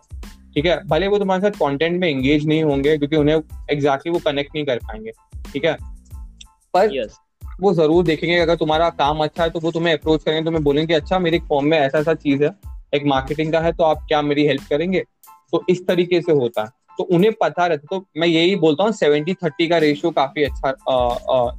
ठीक 0.53 0.65
है? 0.65 0.83
भले 0.85 1.07
वो 1.07 1.17
तुम्हारे 1.19 1.41
साथ 1.41 1.59
कंटेंट 1.59 1.99
में 2.01 2.07
एंगेज 2.09 2.45
नहीं 2.47 2.63
होंगे 2.63 2.97
क्योंकि 2.97 3.15
उन्हें 3.15 3.35
एग्जैक्टली 3.35 3.75
exactly 3.77 4.13
वो 4.13 4.19
कनेक्ट 4.25 4.55
नहीं 4.55 4.65
कर 4.65 4.77
पाएँगे 4.77 5.11
ठीक 5.53 5.65
है? 5.65 5.77
पर 6.73 6.95
यस 6.95 7.17
वो 7.61 7.73
ज़रूर 7.73 8.03
देखेंगे 8.03 8.37
अगर 8.37 8.55
तुम्हारा 8.55 8.89
काम 8.89 9.19
अच्छा 9.19 9.43
है 9.43 9.49
तो 9.49 9.59
वो 9.59 9.71
तुम्हें 9.71 9.93
अप्रोच 9.93 10.23
करेंगे 10.23 10.43
तुम्हें 10.45 10.63
बोलेंगे 10.63 10.93
अच्छा 10.93 11.19
मेरे 11.19 11.39
फॉर्म 11.39 11.65
में 11.65 11.77
ऐसा 11.77 11.99
ऐसा 11.99 12.13
चीज़ 12.13 12.43
है 12.43 12.49
एक 12.95 13.05
मार्केटिंग 13.05 13.51
का 13.51 13.59
है 13.59 13.71
तो 13.71 13.83
आप 13.83 14.05
क्या 14.07 14.21
मेरी 14.21 14.45
हेल्प 14.47 14.61
करेंगे? 14.69 15.03
तो 15.51 15.63
इस 15.69 15.85
तरीके 15.87 16.21
से 16.21 16.31
होता 16.31 16.61
है। 16.61 16.67
तो 16.97 17.03
उन्हें 17.03 17.31
पता 17.33 17.65
रहता 17.67 17.97
तो 17.97 18.05
मैं 18.17 18.27
यही 18.27 18.55
बोलता 18.55 18.83
हूँ 18.83 18.91
सेवेंटी 18.91 19.33
थर्टी 19.33 19.67
का 19.67 19.77
रेशियो 19.77 20.11
काफ़ी 20.11 20.43
अच्छा 20.43 20.71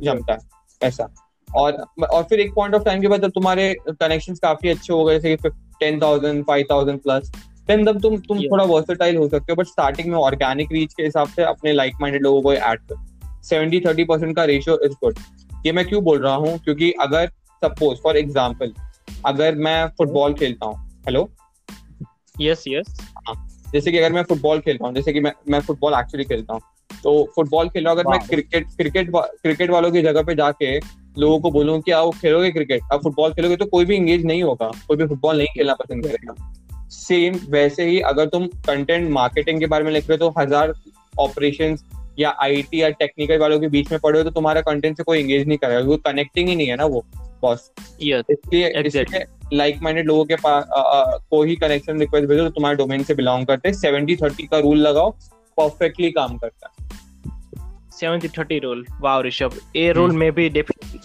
जमता 0.02 0.32
है। 0.32 0.38
ऐसा। 0.82 1.08
और 1.48 1.84
और 2.04 2.22
फिर 2.22 2.40
एक 2.40 2.52
पॉइंट 2.54 2.74
ऑफ़ 2.74 2.82
टाइम 2.84 3.00
के 3.02 3.08
बाद 3.08 3.22
जब 3.22 3.30
तुम्हारे 3.30 3.74
कनेक्शन 3.90 4.34
काफ़ी 4.42 4.68
अच्छे 4.68 4.92
हो 4.92 5.04
गए 5.04 5.18
जैसे 5.20 5.48
ten 5.80 6.00
thousand 6.02 6.44
five 6.46 6.66
thousand 6.70 7.00
plus 7.02 7.30
then 7.68 7.84
तब 7.86 8.00
तुम 8.00 8.16
तुम 8.18 8.38
Yeah. 8.38 8.50
थोड़ा 8.52 8.64
वर्सेटाइल 8.66 9.16
हो 9.16 9.28
सकते 9.28 9.52
हो 9.52 9.56
बट 9.56 9.66
स्टार्टिंग 9.66 10.08
में 10.08 10.16
ऑर्गेनिक 10.18 10.72
रीच 10.72 10.94
के 10.94 11.02
हिसाब 11.02 11.28
से 11.28 11.42
अपने 11.44 11.72
लाइक 11.72 11.94
माइंडेड 12.00 12.22
लोगों 12.22 12.42
को 12.42 12.52
ऐड 12.54 12.80
कर। 12.82 13.40
सेवेंटी 13.44 13.80
थर्टी 13.80 14.04
परसेंट 14.04 14.34
का 14.36 14.44
रेशियो 14.44 14.78
इज़ 14.84 14.92
गुड 15.02 15.18
ये 15.66 15.72
मैं 15.72 15.84
क्यों 15.88 16.02
बोल 16.04 16.22
रहा 16.22 16.34
हूँ? 16.34 16.58
क्योंकि 16.58 16.90
अगर 17.00 17.26
सपोज़ 17.62 17.98
फॉर 18.02 18.16
एग्ज़ाम्पल 18.16 18.72
अगर 19.26 19.54
मैं 19.56 19.86
फुटबॉल 19.98 20.34
खेलता 20.34 20.66
हूँ 20.66 20.76
हेलो 21.06 21.28
यस 22.40 22.64
यस 22.68 22.96
जैसे 23.72 23.90
कि 23.90 23.98
अगर 23.98 24.12
मैं 24.12 24.22
फुटबॉल 24.24 24.60
खेलता 24.60 24.86
हूँ 24.86 24.94
जैसे 24.94 25.12
कि 25.12 25.20
मैं 25.20 25.32
मैं 25.50 25.60
फुटबॉल 25.60 25.94
एक्चुअली 25.94 26.24
खेलता 26.24 26.54
हूँ। 26.54 26.60
तो 27.02 27.12
फुटबॉल 27.34 27.68
खेल 27.68 27.86
अगर 27.86 28.06
मैं 28.06 28.18
क्रिकेट 28.20 28.66
क्रिकेट 28.76 29.10
क्रिकेट 29.14 29.70
वालों 29.70 29.90
की 29.90 30.02
जगह 30.02 30.22
पे 30.22 30.34
जाके 30.34 30.78
लोगों 31.18 31.38
को 31.40 31.50
बोलूँ 31.50 31.80
कि 31.80 31.90
आओ 31.92 32.10
खेलोगे 32.12 32.50
क्रिकेट 32.50 32.92
अब 32.92 33.02
फुटबॉल 33.02 33.32
खेलोगे 33.32 33.56
तो 33.56 33.66
कोई 33.66 33.84
भी 33.84 33.96
इंगेज 33.96 34.24
नहीं 34.26 34.42
होगा 34.42 34.70
कोई 34.88 34.96
भी 34.96 35.06
फुटबॉल 35.06 35.38
नहीं 35.38 35.46
खेलना 35.48 35.74
पसंद 35.74 36.06
करेगा। 36.06 36.34
सेम 36.90 37.38
वैसे 37.50 37.84
ही 37.84 38.00
अगर 38.06 38.26
तुम 38.28 38.46
कंटेंट 38.66 39.10
मार्केटिंग 39.12 39.60
के 39.60 39.66
बारे 39.66 39.84
में 39.84 39.92
लिख 39.92 40.08
रहे 40.10 40.16
हो 40.16 40.28
तो 40.28 40.40
हज़ार 40.40 40.72
ऑपरेशन 41.14 41.76
या 42.18 42.34
आईटी 42.42 42.82
या 42.82 42.88
टेक्निकल 43.00 43.38
वालों 43.38 43.58
के 43.60 43.68
बीच 43.68 43.90
में 43.92 43.98
पड़े 44.00 44.18
हो 44.18 44.24
तो 44.24 44.30
तुम्हारा 44.30 44.60
कंटेंट 44.62 44.96
से 44.96 45.02
कोई 45.02 45.18
एंगेज 45.18 45.46
नहीं 45.48 45.58
करेगा 45.58 45.80
वो 45.80 45.96
कनेक्टिंग 46.06 46.48
ही 46.48 46.54
नहीं 46.56 46.68
है 46.68 46.76
ना 46.76 46.84
वो 46.86 47.04
बॉस 47.42 47.70
इसलिए 48.00 48.68
इसलिए 48.80 49.24
लाइक 49.52 49.82
माइंडेड 49.82 50.06
लोगों 50.06 50.24
के 50.24 50.36
पास 50.36 50.64
को 51.30 51.42
ही 51.42 51.56
कनेक्शन 51.56 52.00
रिक्वेस्ट 52.00 52.28
भेजो 52.28 52.44
तो 52.44 52.50
तुम्हारे 52.50 52.76
डोमेन 52.76 53.02
से 53.02 53.14
बिलोंग 53.14 53.46
करते। 53.46 53.68
हैं 53.68 53.76
सेवेंटी 53.76 54.16
थर्टी 54.16 54.46
का 54.46 54.58
रूल 54.58 54.78
लगाओ 54.78 55.14
परफेक्टली 55.60 56.10
काम 56.10 56.36
करता 56.38 56.68
है। 56.68 56.88
सेवेंटी 57.90 58.28
थर्टी 58.28 58.58
रूल 58.58 58.86
वाह 59.00 59.20
ऋषभ 59.20 59.58
ए 59.76 59.92
रोल 59.92 60.12
में 60.12 60.32
भी 60.32 60.48
डेफिनेटली 60.48 61.00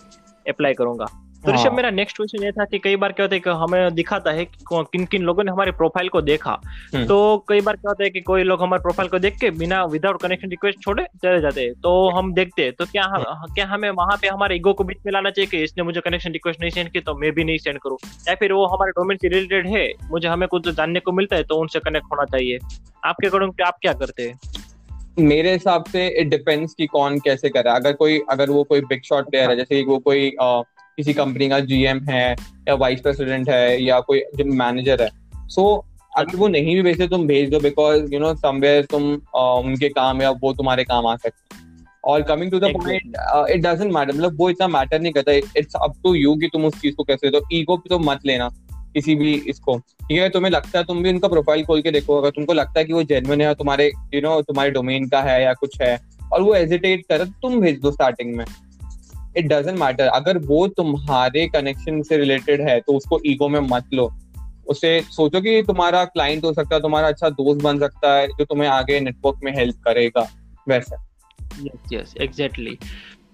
अप्लाई 0.52 0.74
करूँगा। 0.74 1.06
तो 1.46 1.52
हाँ। 1.52 1.60
ऋषभ 1.60 1.74
मेरा 1.74 1.90
नेक्स्ट 1.90 2.18
क्वेश्चन 2.18 2.44
ये 2.44 2.52
था 2.52 2.66
कि 2.66 2.80
कई 2.80 2.96
बार 2.96 3.12
क्या 3.12 3.24
होता 3.24 3.36
है 3.36 3.40
कि 3.40 3.50
हमें 3.50 3.96
दिखाता 3.96 4.32
है 4.32 4.46
कि 4.46 4.58
किन 4.74 5.06
किन 5.06 5.24
लोगों 5.24 5.44
ने 5.44 5.52
हमारे 5.52 5.72
प्रोफ़ाइल 5.72 6.10
को 6.10 6.22
देखा। 6.22 6.52
हम्म। 6.94 7.06
तो 7.06 7.46
कई 7.50 7.62
बार 7.62 7.76
क्या 7.76 7.90
होता 7.90 8.04
है 8.04 8.10
कि 8.10 8.22
कोई 8.22 8.44
लोग 8.44 8.62
हमारे 8.62 8.82
प्रोफ़ाइल 8.82 9.10
को 9.10 9.20
देख 9.20 9.38
के 9.38 9.50
बिना 9.52 9.84
विदाउट 9.86 10.22
कनेक्शन 10.22 10.50
रिक्वेस्ट 10.50 10.80
छोड़े 10.80 11.04
चले 11.04 11.42
जाते 11.42 11.62
हैं। 11.62 11.74
तो 11.74 12.10
हम 12.10 12.34
देखते 12.34 12.64
हैं। 12.64 12.74
तो 12.74 12.86
क्या 12.86 13.04
हम 13.06 13.54
क्या 13.56 13.66
हमें 13.66 13.90
वहाँ 13.90 14.18
पे 14.22 14.28
हमारे 14.28 14.56
ईगो 14.56 14.74
को 14.74 14.84
बीच 14.84 14.98
में 15.06 15.14
लाना 15.14 15.30
चाहिए 15.30 15.48
कि 15.48 15.64
इसने 15.64 15.84
मुझे 15.84 16.02
कनेक्शन 16.02 16.32
रिक्वेस्ट 16.32 16.62
नहीं 16.62 16.72
सेंड 16.72 16.90
की 16.90 17.00
तो 17.00 17.16
मैं 17.16 17.32
भी 17.32 17.44
नहीं 17.44 17.58
सेंड 17.58 17.80
करूँ? 17.80 17.98
या 18.30 18.36
फिर 18.36 18.54
वो 18.54 18.66
हमारे 18.66 18.92
डोमेन 18.92 19.18
से 19.18 19.28
रिलेटेड 19.28 19.68
है 19.68 19.88
मुझे 20.12 20.28
हमें 20.28 20.48
कुछ 20.48 20.70
जानने 20.70 21.00
को 21.00 21.12
मिलता 21.12 21.36
है 21.36 21.44
तो 21.44 21.56
उनसे 21.56 21.80
कनेक्ट 21.80 22.08
होना 22.12 22.26
चाहिए। 22.26 22.60
आपके 23.06 23.28
अकॉर्डिंग 23.28 23.66
आप 23.68 23.78
क्या 23.82 23.94
करते 23.94 24.24
हैं? 24.24 24.40
मेरे 25.20 25.52
हिसाब 25.54 25.84
से 25.86 26.08
इट 26.22 26.28
डिपेंड्स 26.28 26.74
कि 26.74 26.86
कौन 26.86 27.20
कैसे 27.20 27.50
करे 27.50 27.70
अगर 27.70 27.94
कोई 27.94 28.20
अगर 28.30 28.50
वो 28.50 28.64
कोई 28.64 28.82
बिग 28.82 29.02
शॉट 29.04 29.30
प्लेयर 29.30 29.50
है। 29.50 29.56
जैसे 29.56 29.76
कि 29.76 29.84
वो 29.84 29.98
कोई 30.00 30.30
अ, 30.42 30.62
किसी 30.98 31.14
कंपनी 31.14 31.50
का 31.50 31.60
जीएम 31.60 32.00
है 32.00 32.36
या 32.68 32.74
वाइस 32.76 33.02
प्रेसिडेंट 33.02 33.50
है 33.50 33.84
या 33.84 34.00
कोई 34.00 34.20
जो 34.36 34.46
मैनेजर 34.46 35.02
है। 35.02 35.10
सो 35.50 35.62
so, 35.62 35.94
अगर 36.18 36.38
वो 36.38 36.48
नहीं 36.48 36.76
भी 36.76 36.82
भेजते 36.82 37.08
तुम 37.08 37.28
भेज 37.28 37.50
दो 37.50 37.60
बिकॉज़ 37.60 38.14
यू 38.14 38.20
नो 38.20 38.34
समवेयर 38.36 38.86
तुम 38.86 39.14
अ, 39.36 39.62
उनके 39.66 39.90
काम 39.90 40.22
या 40.22 40.32
वो 40.32 40.54
तुम्हारे 40.54 40.84
काम 40.84 41.08
आ 41.08 41.16
सकते 41.16 41.56
हैं। 41.56 41.62
और 42.04 42.22
coming 42.22 42.52
to 42.52 42.60
the 42.60 42.72
point 42.74 43.16
it 43.50 43.62
doesn't 43.62 43.92
matter 43.94 44.14
मतलब 44.14 44.38
वो 44.38 44.50
इतना 44.50 44.68
मैटर 44.68 45.00
नहीं 45.00 45.12
करता। 45.14 45.32
इट्स 45.32 45.76
अप 45.76 45.94
टू 46.04 46.14
यू 46.16 46.36
कि 46.36 46.48
तुम 46.48 46.66
उस 46.66 46.82
चीज़ 46.82 46.96
को 46.96 47.04
कैसे 47.04 47.30
दो। 47.30 47.42
ईगो 47.54 47.78
तो 47.90 48.00
मत 48.00 48.26
लेना 48.26 48.50
किसी 48.94 49.16
भी 49.16 49.34
इसको। 49.48 49.78
ठीक 49.78 50.20
है 50.20 50.30
तुम्हें 50.30 50.52
लगता 50.52 50.80
है 50.80 50.86
तुम 50.86 51.02
भी 51.04 51.10
उनका 51.10 51.28
प्रोफ़ाइल 51.28 51.64
खोल 51.64 51.82
के 51.82 51.92
देखो। 51.92 52.18
अगर 52.18 52.30
तुमको 52.30 52.54
लगता 52.54 52.80
है 52.80 52.86
कि 52.86 52.94
वो 52.94 53.04
जेन्युइन 53.04 53.42
है 53.42 53.54
तुम्हारे 53.54 53.92
यू 54.14 54.22
नो 54.22 54.42
तुम्हारे 54.42 54.72
डोमेन 54.72 55.08
का 55.10 55.22
है 55.22 55.42
या 55.44 55.54
कुछ 55.54 55.82
है 55.82 55.98
और 56.34 56.42
वो 56.42 56.54
एजिटेट 56.56 57.06
करे 57.10 57.26
तो 57.26 57.32
तुम 57.42 57.60
भेज 57.62 57.80
दो 57.80 57.92
स्टार्टिंग 57.92 58.36
में। 58.36 58.46
इट 59.38 59.48
डजेंट 59.48 59.80
मैटर 59.80 60.08
अगर 60.08 60.38
वो 60.38 60.68
तुम्हारे 60.68 61.48
कनेक्शन 61.48 62.02
से 62.02 62.18
रिलेटेड 62.18 62.62
है 62.62 62.80
तो 62.80 62.94
उसको 62.94 63.20
ईगो 63.26 63.50
में 63.50 63.60
मत 63.60 63.86
लो। 63.94 64.12
उसे 64.68 65.00
सोचो 65.02 65.42
कि 65.42 65.62
तुम्हारा 65.68 66.04
क्लाइंट 66.06 66.44
हो 66.44 66.54
सकता 66.54 66.76
है 66.76 66.82
तुम्हारा 66.82 67.08
अच्छा 67.08 67.30
दोस्त 67.30 67.64
बन 67.64 67.80
सकता 67.80 68.14
है 68.16 68.28
जो 68.28 68.46
तुम्हें 68.46 68.70
आगे 68.70 69.00
नेटवर्क 69.00 69.40
में 69.44 69.52
हेल्प 69.56 69.76
करेगा। 69.76 70.28
वैसे। 70.68 70.96
यस 71.66 71.94
यस 71.94 72.14
एग्जैक्टली 72.22 72.78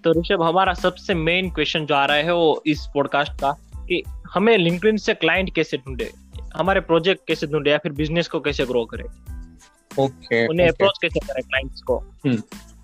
तो 0.04 0.12
ऋषभ 0.12 0.42
हमारा 0.42 0.74
सबसे 0.74 1.14
मेन 1.14 1.50
क्वेश्चन 1.50 1.86
जो 1.86 1.96
आ 1.96 2.06
रहा 2.06 2.18
है 2.18 2.34
वो 2.34 2.64
इस 2.66 2.86
पॉडकास्ट 2.94 3.32
का 3.32 3.52
कि 3.80 4.04
हमें 4.34 4.58
लिंक्डइन 4.58 4.98
से 4.98 5.14
क्लाइंट 5.14 5.54
कैसे 5.56 5.78
ढूंढे? 5.78 6.12
हमारे 6.56 6.80
प्रोजेक्ट 6.82 7.28
कैसे 7.28 7.48
ढूंढे 7.48 7.72
या 7.72 7.78
फिर 7.78 7.92
बिज़नेस 7.92 8.28
को 8.28 8.40
कैसे 8.40 8.66
ग्रो 8.66 8.86
करें? 8.86 9.04
ओके 9.04 10.04
okay, 10.06 10.50
उन्हें 10.50 10.68
अप्रोच 10.68 10.90
okay. 10.90 11.02
कैसे 11.02 11.20
करें 11.20 11.44
क्लाइंट्स 11.44 11.82
को? 11.82 12.04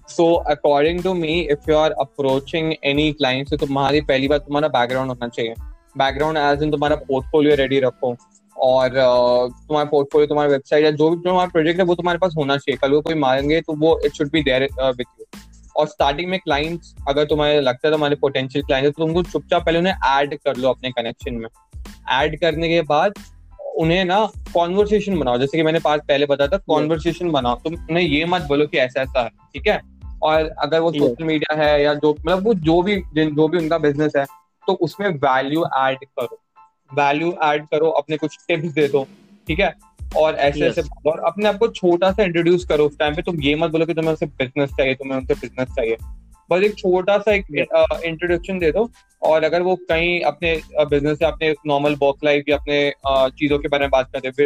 So 0.09 0.33
according 0.51 1.01
to 1.03 1.13
me 1.13 1.39
if 1.41 1.69
you 1.69 1.75
are 1.77 1.91
approaching 1.91 2.73
any 2.83 3.11
client 3.13 3.49
तो 3.49 3.57
तुम्हारी 3.57 4.01
पहली 4.03 4.27
बात 4.27 4.41
तुम्हारा 4.41 4.67
बैकग्राउंड 4.69 5.09
होना 5.09 5.27
चाहिए। 5.27 5.53
बैकग्राउंड 5.97 6.37
एज 6.37 6.63
इन 6.63 6.71
तुम्हारा 6.71 6.95
पोर्टफोलियो 7.07 7.55
रेडी 7.55 7.79
रखो। 7.79 8.15
और 8.55 8.89
तुम्हारा 8.89 9.89
पोर्टफोलियो 9.89 10.27
तुम्हारा 10.27 10.49
वेबसाइट 10.49 10.83
या 10.83 10.91
जो 10.91 11.09
भी 11.09 11.15
तुम्हारा 11.23 11.49
प्रोजेक्ट 11.49 11.79
है 11.79 11.85
वो 11.85 11.95
तुम्हारे 11.95 12.19
पास 12.19 12.33
होना 12.37 12.57
चाहिए। 12.57 12.77
कल 12.77 12.91
को 12.91 13.01
कोई 13.01 13.15
मांगे 13.15 13.59
तो 13.61 13.73
वो 13.77 13.99
it 14.05 14.13
should 14.13 14.29
be 14.31 14.43
there 14.43 14.63
with 14.63 15.05
you 15.19 15.25
और 15.75 15.87
स्टार्टिंग 15.87 16.29
में 16.29 16.39
क्लाइंट्स 16.39 16.93
अगर 17.09 17.25
तुम्हारे 17.25 17.59
लगता 17.61 17.87
है 17.87 17.93
तुम्हारे 17.93 18.15
पोटेंशियल 18.15 18.65
क्लाइंट 18.65 18.85
है 18.85 18.91
तो 18.91 19.03
तुमको 19.03 19.23
चुपचाप 19.23 19.65
पहले 19.65 19.79
उन्हें 19.79 19.93
ऐड 19.93 20.37
कर 20.37 20.57
लो 20.57 20.69
अपने 20.69 20.91
कनेक्शन 20.91 21.33
में। 21.33 21.47
ऐड 22.11 22.39
करने 22.39 22.69
के 22.69 22.81
बाद 22.83 23.13
उन्हें 23.77 24.03
ना 24.05 24.19
कॉन्वर्सेशन 24.53 25.19
बनाओ। 25.19 25.37
जैसे 25.37 25.57
कि 25.57 25.63
मैंने 25.63 25.79
पास 25.79 26.01
पहले 26.07 26.25
बताया 26.25 26.47
था 26.47 26.57
कॉन्वर्सेशन 26.67 27.31
बनाओ। 27.31 27.55
तुम 27.63 27.73
उन्हें 27.73 28.03
ये 28.03 28.25
मत 28.25 28.41
बोलो 28.49 28.67
कि 28.67 28.77
ऐसा 28.77 29.01
ऐसा 29.01 29.23
है 29.23 29.29
ठीक 29.53 29.67
है? 29.67 29.79
और 30.25 30.49
अगर 30.59 30.79
वो 30.79 30.91
सोशल 30.91 31.23
मीडिया 31.23 31.55
है 31.57 31.83
या 31.83 31.93
जो 31.93 32.11
मतलब 32.11 32.43
वो 32.43 32.53
जो 32.53 32.81
भी 32.81 32.95
जो 33.17 33.47
भी 33.47 33.57
उनका 33.57 33.77
बिज़नेस 33.77 34.13
है 34.17 34.25
तो 34.67 34.73
उसमें 34.73 35.07
वैल्यू 35.25 35.63
ऐड 35.77 36.05
करो। 36.19 36.39
वैल्यू 36.93 37.33
ऐड 37.43 37.65
करो 37.67 37.89
अपने 37.91 38.17
कुछ 38.17 38.37
टिप्स 38.47 38.73
दे 38.73 38.87
दो 38.87 39.05
ठीक 39.47 39.59
है? 39.59 39.73
और 40.17 40.35
ऐसे 40.35 40.59
yes. 40.59 40.77
ऐसे 40.79 41.09
और 41.09 41.19
अपने 41.19 41.47
आपको 41.47 41.67
छोटा 41.67 42.11
सा 42.11 42.23
इंट्रोड्यूस 42.23 42.65
करो 42.65 42.85
उस 42.85 42.97
टाइम 42.99 43.15
पे। 43.15 43.21
तुम 43.21 43.39
ये 43.41 43.55
मत 43.55 43.71
बोलो 43.71 43.85
कि 43.85 43.93
तुम्हें 43.93 44.11
उनसे 44.11 44.25
बिज़नेस 44.25 44.69
चाहिए 44.69 44.95
तुम्हें 44.95 45.17
उनसे 45.17 45.33
बिज़नेस 45.33 45.69
चाहिए। 45.69 45.97
बस 46.49 46.63
एक 46.63 46.77
छोटा 46.77 47.17
सा 47.17 47.33
एक 47.33 47.45
इंट्रोडक्शन 48.05 48.59
दे 48.59 48.71
दो। 48.71 48.89
और 49.21 49.43
अगर 49.43 49.61
वो 49.61 49.75
कहीं 49.89 50.19
अपने 50.23 50.55
बिज़नेस 50.79 51.21
या 51.21 51.29
अपने 51.29 51.53
नॉर्मल 51.67 51.95
वर्क 52.01 52.23
लाइफ 52.23 52.49
या 52.49 52.57
अपने 52.57 52.91
चीज़ों 53.31 53.59
के 53.59 53.67
बारे 53.67 53.83
में 53.83 53.91
बात 53.91 54.11
करते 54.13 54.45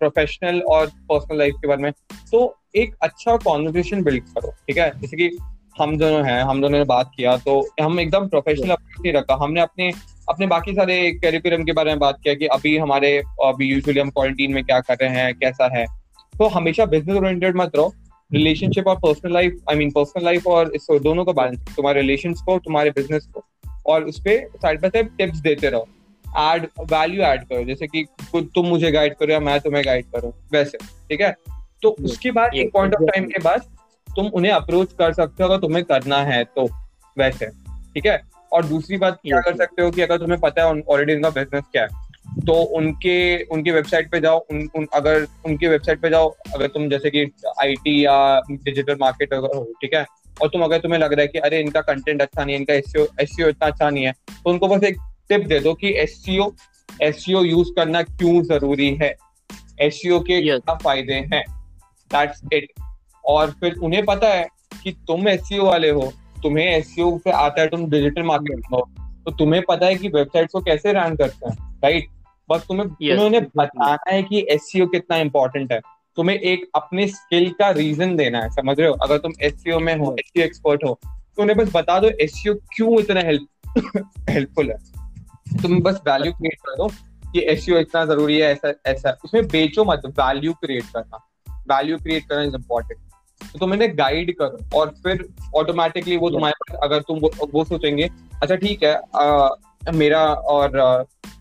प्रोफेशनल 0.00 0.60
और 0.70 0.86
पर्सनल 1.08 1.38
लाइफ 1.38 1.54
के 1.60 1.68
बारे 1.68 1.82
में। 1.82 1.92
तो 2.32 2.56
एक 2.76 2.94
अच्छा 3.02 3.36
कॉन्वर्सेशन 3.38 4.02
बिल्ड 4.04 4.24
करो 4.24 4.50
ठीक 4.68 4.78
है? 4.78 4.90
जैसे 5.00 5.16
कि 5.16 5.36
हम 5.80 5.96
दोनों 5.98 6.24
हैं 6.26 6.42
हम 6.42 6.60
दोनों 6.60 6.78
ने 6.78 6.84
बात 6.84 7.10
किया 7.16 7.36
तो 7.38 7.60
हम 7.80 8.00
एकदम 8.00 8.26
प्रोफेशनल 8.28 8.70
अप्रोच 8.70 9.02
नहीं 9.02 9.12
रखा। 9.12 9.34
हमने 9.42 9.60
अपने 9.60 9.90
अपने 10.28 10.46
बाकी 10.46 10.74
सारे 10.74 10.96
कैरिकुलम 11.14 11.64
के 11.64 11.72
बारे 11.72 11.90
में 11.90 11.98
बात 11.98 12.18
किया 12.22 12.34
कि 12.34 12.46
अभी 12.48 12.76
हमारे 12.78 13.16
अभी 13.44 13.66
यूजुअली 13.66 14.00
हम 14.00 14.10
क्वारंटीन 14.10 14.52
में 14.52 14.62
क्या 14.64 14.80
कर 14.80 14.96
रहे 15.02 15.10
हैं 15.10 15.34
कैसा 15.34 15.68
है। 15.76 15.84
तो 16.34 16.48
हमेशा 16.48 16.86
बिज़नेस 16.86 17.16
ओरिएंटेड 17.16 17.56
मत 17.56 17.76
रहो। 17.76 17.92
रिलेशनशिप 18.32 18.86
और 18.86 18.96
personal 18.96 19.32
life 19.32 19.60
I 19.70 19.76
mean 19.76 19.90
personal 19.90 20.24
life 20.24 20.46
और 20.46 20.72
इस 20.74 20.86
दोनों 21.02 21.24
को 21.24 21.32
बैलेंस 21.32 21.76
तुम्हारे 21.76 22.00
रिलेशन 22.00 22.32
को 22.32 22.58
तुम्हारे 22.58 22.90
बिज़नेस 22.90 23.26
को 23.26 23.44
और 23.86 24.04
उस 24.04 24.20
पर 24.20 24.48
साइड 24.56 24.80
बाय 24.80 24.90
साइड 24.90 25.16
टिप्स 25.16 25.38
देते 25.38 25.68
रहो। 25.68 25.88
एड 26.38 26.68
वैल्यू 26.80 27.22
ऐड 27.22 27.44
करो 27.44 27.64
जैसे 27.64 27.86
कि 27.86 28.04
तुम 28.36 28.66
मुझे 28.66 28.92
गाइड 28.92 29.14
करो 29.14 29.32
या 29.32 29.40
मैं 29.40 29.60
तुम्हें 29.60 29.84
गाइड 29.86 30.04
करूँ 30.04 30.32
वैसे 30.52 30.78
ठीक 30.78 31.20
है? 31.20 31.34
तो 31.82 31.90
उसके 31.90 32.30
बाद 32.30 32.54
एक 32.54 32.72
पॉइंट 32.72 32.94
ऑफ़ 32.94 33.02
टाइम 33.02 33.24
के 33.24 33.42
बाद 33.42 33.60
तुम 34.16 34.26
उन्हें 34.26 34.52
अप्रोच 34.52 34.92
कर 34.92 35.12
सकते 35.12 35.42
हो 35.42 35.48
अगर 35.48 35.60
तुम्हें 35.60 35.84
करना 35.84 36.16
है 36.16 36.44
तो 36.44 36.68
वैसे 37.18 37.46
ठीक 37.94 38.06
है? 38.06 38.22
और 38.52 38.64
दूसरी 38.64 38.96
बात 38.96 39.18
क्या 39.26 39.40
कर 39.40 39.56
सकते 39.56 39.82
हो 39.82 39.90
कि 39.90 40.02
अगर 40.02 40.18
तुम्हें 40.18 40.40
पता 40.40 40.62
है 40.62 40.82
ऑलरेडी 40.82 41.14
उनका 41.14 41.30
बिज़नेस 41.30 41.64
क्या 41.72 41.82
है? 41.82 42.07
तो 42.46 42.52
उनके 42.52 43.42
उनकी 43.44 43.70
वेबसाइट 43.70 44.10
पे 44.10 44.20
जाओ 44.20 44.38
उन, 44.50 44.68
उन 44.76 44.86
अगर 44.94 45.26
उनकी 45.46 45.68
वेबसाइट 45.68 46.00
पे 46.00 46.10
जाओ 46.10 46.28
अगर 46.54 46.66
तुम 46.66 46.88
जैसे 46.88 47.10
कि 47.10 47.24
आईटी 47.62 48.04
या 48.04 48.40
डिजिटल 48.50 48.96
मार्केट 49.00 49.34
अगर 49.34 49.56
हो 49.56 49.64
ठीक 49.82 49.94
है? 49.94 50.04
और 50.42 50.48
तुम 50.48 50.62
अगर 50.62 50.78
तुम्हें 50.78 50.98
लग 51.00 51.12
रहा 51.12 51.20
है 51.20 51.28
कि 51.28 51.38
अरे 51.38 51.60
इनका 51.60 51.80
कंटेंट 51.80 52.22
अच्छा 52.22 52.44
नहीं 52.44 52.54
है 52.54 52.60
इनका 52.60 52.74
एसईओ 52.74 53.06
एसईओ 53.20 53.48
इतना 53.48 53.66
अच्छा 53.66 53.90
नहीं 53.90 54.04
है 54.04 54.12
तो 54.12 54.50
उनको 54.50 54.68
बस 54.68 54.84
एक 54.84 54.96
टिप 55.28 55.46
दे 55.46 55.60
दो 55.60 55.74
कि 55.74 55.92
एसईओ 55.98 56.50
एसईओ 57.02 57.42
यूज़ 57.44 57.68
करना 57.76 58.02
क्यों 58.02 58.42
ज़रूरी 58.42 58.94
है? 59.02 59.14
एसईओ 59.80 60.20
के 60.20 60.40
क्या 60.42 60.74
फ़ायदे 60.74 61.14
हैं? 61.14 61.44
दैट्स 62.10 62.42
इट 62.52 62.72
और 63.24 63.50
फिर 63.50 63.74
उन्हें 63.74 64.04
पता 64.04 64.28
है 64.28 64.46
कि 64.82 64.92
तुम 65.06 65.28
एसईओ 65.28 65.64
वाले 65.64 65.90
हो 65.90 66.12
तुम्हें 66.42 66.66
एसईओ 66.66 67.18
से 67.18 67.30
आता 67.30 67.60
है 67.60 67.68
तुम 67.68 67.90
डिजिटल 67.90 68.22
मार्केटिंग 68.22 68.74
हो 68.74 68.88
तो 69.24 69.30
तुम्हें 69.30 69.62
पता 69.68 69.86
है 69.86 69.94
कि 69.94 70.08
वेबसाइट 70.08 70.50
को 70.52 70.60
कैसे 70.60 70.92
रन 70.92 71.16
करते 71.16 71.48
हैं 71.48 71.80
राइट 71.84 72.06
बस 72.50 72.64
तुम्हें 72.68 72.86
yes. 72.86 73.10
तुम्हें 73.10 73.26
उन्हें 73.26 73.42
बताना 73.56 73.96
है 74.08 74.22
कि 74.22 74.46
एसईओ 74.50 74.86
कितना 74.86 75.16
इंपॉर्टेंट 75.16 75.72
है। 75.72 75.80
तुम्हें 76.16 76.36
एक 76.36 76.68
अपने 76.74 77.06
स्किल 77.08 77.50
का 77.50 77.70
रीजन 77.70 78.16
देना 78.16 78.42
है 78.42 78.50
समझ 78.50 78.78
रहे 78.80 78.88
हो? 78.88 78.94
अगर 78.94 79.18
तुम 79.18 79.32
एसईओ 79.42 79.78
में 79.78 79.96
हो 79.96 80.16
एसईओ 80.18 80.44
एक्सपर्ट 80.44 80.84
हो 80.84 80.98
तो 81.06 81.42
उन्हें 81.42 81.58
बस 81.58 81.70
बता 81.74 81.98
दो 81.98 82.08
एसईओ 82.20 82.54
क्यों 82.54 83.00
इतना 83.00 83.20
हेल्प 83.20 83.46
हेल्पफुल 84.30 84.70
है। 84.70 84.76
तुम 85.62 85.80
बस 85.82 86.00
वैल्यू 86.08 86.32
क्रिएट 86.32 86.58
कर 86.60 86.76
दो 86.76 86.88
कि 87.32 87.40
एसईओ 87.40 87.78
इतना 87.78 88.04
ज़रूरी 88.04 88.38
है 88.38 88.52
ऐसा 88.52 88.72
ऐसा। 88.86 89.16
उसमें 89.24 89.48
बेचो 89.48 89.84
मत 89.84 90.02
वैल्यू 90.06 90.52
क्रिएट 90.52 90.84
करना। 90.84 91.16
वैल्यू 91.76 91.98
क्रिएट 91.98 92.28
करना 92.28 92.42
इज़ 92.42 92.54
इम्पोर्टेंट 92.54 93.00
तो 93.52 93.58
तुम 93.58 93.74
इन्हें 93.74 93.98
गाइड 93.98 94.34
करो 94.38 94.78
और 94.78 94.88
फिर 94.88 95.28
ऑटोमेटिकली 95.54 96.16
वो 96.16 96.30
तुम्हारे 96.30 96.54
पास 96.60 96.80
अगर 96.82 97.00
तुम 97.00 97.18
वो, 97.18 97.30
वो 97.54 97.64
सोचेंगे 97.64 98.10
अच्छा 98.42 98.56
ठीक 98.56 98.82
है 98.82 98.94
आ, 99.16 99.48
मेरा 99.92 100.24
और 100.32 100.78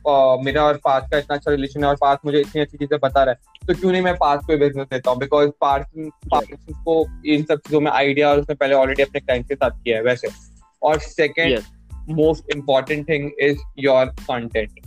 आ, 0.10 0.36
मेरा 0.36 0.64
और 0.64 0.78
पार्थ 0.78 1.06
का 1.12 1.18
इतना 1.18 1.36
अच्छा 1.36 1.52
रिलेशन 1.52 1.84
है 1.84 1.90
और 1.90 1.96
पार्थ 1.96 2.20
मुझे 2.26 2.40
इतनी 2.40 2.62
अच्छी 2.62 2.78
चीज़ें 2.78 3.00
बता 3.04 3.24
रहा 3.24 3.32
है। 3.32 3.68
तो 3.68 3.80
क्यों 3.80 3.92
नहीं 3.92 4.02
मैं 4.02 4.16
पार्थ 4.16 4.42
को 4.42 4.58
बिज़नेस 4.58 4.88
देता 4.88 5.12
हूँ? 5.12 5.20
बिकॉज़ 5.20 5.50
पार्थ 5.62 5.88
को 6.72 7.06
इन 7.26 7.44
सब 7.44 7.56
चीज़ों 7.56 7.82
में 7.82 7.92
आइडिया 7.92 8.30
और 8.30 8.40
उसने 8.40 8.56
पहले 8.56 8.76
ऑलरेडी 8.76 9.04
अपने 9.04 9.20
क्लाइंट 9.20 9.48
के 9.48 9.56
साथ 9.56 9.72
किया 9.72 9.98
है 9.98 10.04
वैसे। 10.04 10.28
और 10.84 11.00
second 11.00 11.60
most 12.10 12.56
important 12.56 13.10
thing 13.10 13.32
is 13.40 13.58
your 13.80 14.06
content 14.06 14.80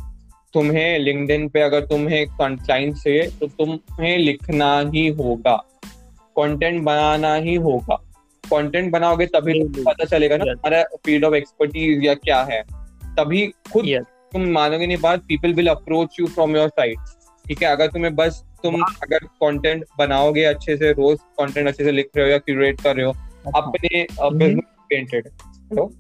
तुम्हें 0.55 0.99
लिंक्डइन 0.99 1.49
पे 1.49 1.61
अगर 1.61 1.87
तुम्हें 1.87 2.27
क्लाइंट 2.27 2.97
चाहिए 2.97 3.31
तो 3.41 3.47
तुम्हें 3.47 4.19
लिखना 4.19 4.79
ही 4.81 5.09
होगा। 5.09 5.57
कंटेंट 6.37 6.83
बनाना 6.83 7.35
ही 7.35 7.55
होगा। 7.55 7.95
कंटेंट 8.45 8.93
बनाओगे 8.93 9.27
तभी 9.27 9.63
पता 9.65 10.05
चलेगा 10.05 10.37
ना 10.37 10.51
हमारा 10.51 10.83
फ़ील्ड 10.83 11.25
ऑफ़ 11.25 11.35
एक्सपर्टीज 11.35 12.05
या 12.05 12.15
क्या 12.15 12.43
है। 12.43 12.80
तभी 13.19 13.47
खुद 13.73 13.85
yes. 13.85 14.05
तुम 14.33 14.43
मानोगे 14.43 14.87
नहीं 14.87 14.97
बात 15.01 15.21
people 15.21 15.53
will 15.53 15.67
approach 15.67 16.17
you 16.21 16.27
from 16.27 16.57
your 16.57 16.69
side 16.69 16.99
ठीक 17.49 17.63
है 17.63 17.69
अगर 17.69 17.87
तुम्हें 17.87 18.17
बस 18.17 18.45
तुम 18.63 18.83
अगर 18.83 19.19
कंटेंट 19.19 19.85
बनाओगे 19.99 20.45
अच्छे 20.45 20.77
से 20.77 20.93
रोज 20.93 21.19
कंटेंट 21.21 21.69
अच्छे 21.69 21.85
से 21.85 21.93
लिख 21.93 22.11
रहे 22.17 22.27
हो 22.27 22.33
या 22.33 22.39
क्यूरेट 22.39 22.81
कर 22.81 22.97
रहे 22.97 23.07
हो 23.07 23.13
अच्छा। 23.13 23.61
अपने 23.61 24.07
बिज़नेस 24.23 24.65
ओरिएंटेड 24.81 25.29
हेलो 25.55 25.93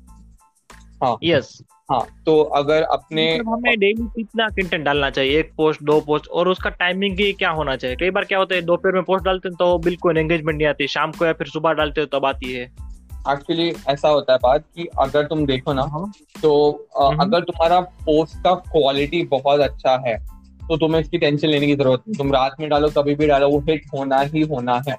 हाँ। 1.04 1.16
यस 1.22 1.62
हाँ 1.90 2.22
तो 2.26 2.42
अगर 2.42 2.82
अपने 2.82 3.38
मतलब 3.38 3.52
हमें 3.52 3.78
डेली 3.78 4.06
कितना 4.06 4.48
कंटेंट 4.48 4.84
डालना 4.84 5.10
चाहिए? 5.10 5.38
एक 5.38 5.52
पोस्ट 5.56 5.82
दो 5.82 6.00
पोस्ट 6.00 6.28
और 6.28 6.48
उसका 6.48 6.70
टाइमिंग 6.70 7.18
ही 7.18 7.32
क्या 7.32 7.50
होना 7.50 7.76
चाहिए? 7.76 7.96
कई 7.96 8.10
बार 8.10 8.24
क्या 8.24 8.38
होता 8.38 8.54
है 8.54 8.62
दोपहर 8.62 8.94
में 8.94 9.02
पोस्ट 9.02 9.24
डालते 9.24 9.48
हैं 9.48 9.56
तो 9.56 9.78
बिल्कुल 9.78 10.18
एंगेजमेंट 10.18 10.58
नहीं 10.58 10.68
आती 10.68 10.86
शाम 10.86 11.12
को 11.12 11.26
या 11.26 11.32
फिर 11.32 11.46
सुबह 11.46 11.72
डालते 11.72 12.00
हो 12.00 12.06
तब 12.06 12.26
आती 12.26 12.52
है। 12.52 12.89
एक्चुअली 13.28 13.72
ऐसा 13.88 14.08
होता 14.08 14.32
है 14.32 14.38
बात 14.42 14.64
कि 14.76 14.86
अगर 14.98 15.26
तुम 15.26 15.44
देखो 15.46 15.72
ना 15.72 15.82
हाँ। 15.82 16.10
तो 16.42 16.52
हम्म। 16.98 17.22
अगर 17.22 17.40
तुम्हारा 17.40 17.80
पोस्ट 17.80 18.36
का 18.44 18.54
क्वालिटी 18.68 19.22
बहुत 19.26 19.60
अच्छा 19.60 19.96
है 20.06 20.16
तो 20.60 20.76
तुम्हें 20.76 21.00
इसकी 21.00 21.18
टेंशन 21.18 21.48
लेने 21.48 21.66
की 21.66 21.74
ज़रूरत 21.74 22.02
नहीं 22.08 22.16
तुम 22.18 22.32
रात 22.32 22.56
में 22.60 22.68
डालो 22.70 22.88
कभी 22.88 23.14
भी 23.14 23.26
डालो 23.26 23.48
वो 23.48 23.58
हिट 23.60 23.86
होना 23.94 24.20
ही 24.34 24.40
होना 24.42 24.80
है 24.88 24.96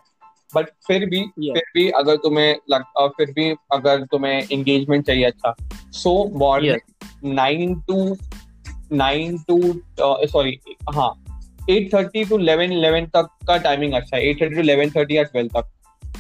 बट 0.55 0.69
फिर 0.87 1.05
भी 1.05 1.19
yeah. 1.19 1.53
फिर 1.53 1.63
भी 1.73 1.89
अगर 1.89 2.15
तुम्हें 2.15 2.55
लग, 2.69 2.83
फिर 3.17 3.31
भी 3.31 3.49
अगर 3.73 4.05
तुम्हें 4.05 4.47
एंगेजमेंट 4.51 5.05
चाहिए 5.05 5.25
अच्छा 5.25 5.55
so 5.93 6.13
morning 6.35 7.33
nine 7.33 7.75
to 7.81 8.17
nine 8.91 9.37
to 9.47 9.59
sorry 10.27 10.57
हाँ 10.93 11.11
eight 11.69 11.93
thirty 11.93 12.25
to 12.25 12.39
eleven 12.39 12.71
eleven 12.71 13.05
तक 13.05 13.29
का 13.47 13.57
टाइमिंग 13.57 13.93
अच्छा 13.93 14.15
है 14.17 14.29
eight 14.29 14.41
thirty 14.41 14.55
to 14.55 14.61
eleven 14.61 14.89
thirty 14.89 15.17
या 15.17 15.23
ट्वेल्व 15.23 15.59
तक 15.59 15.69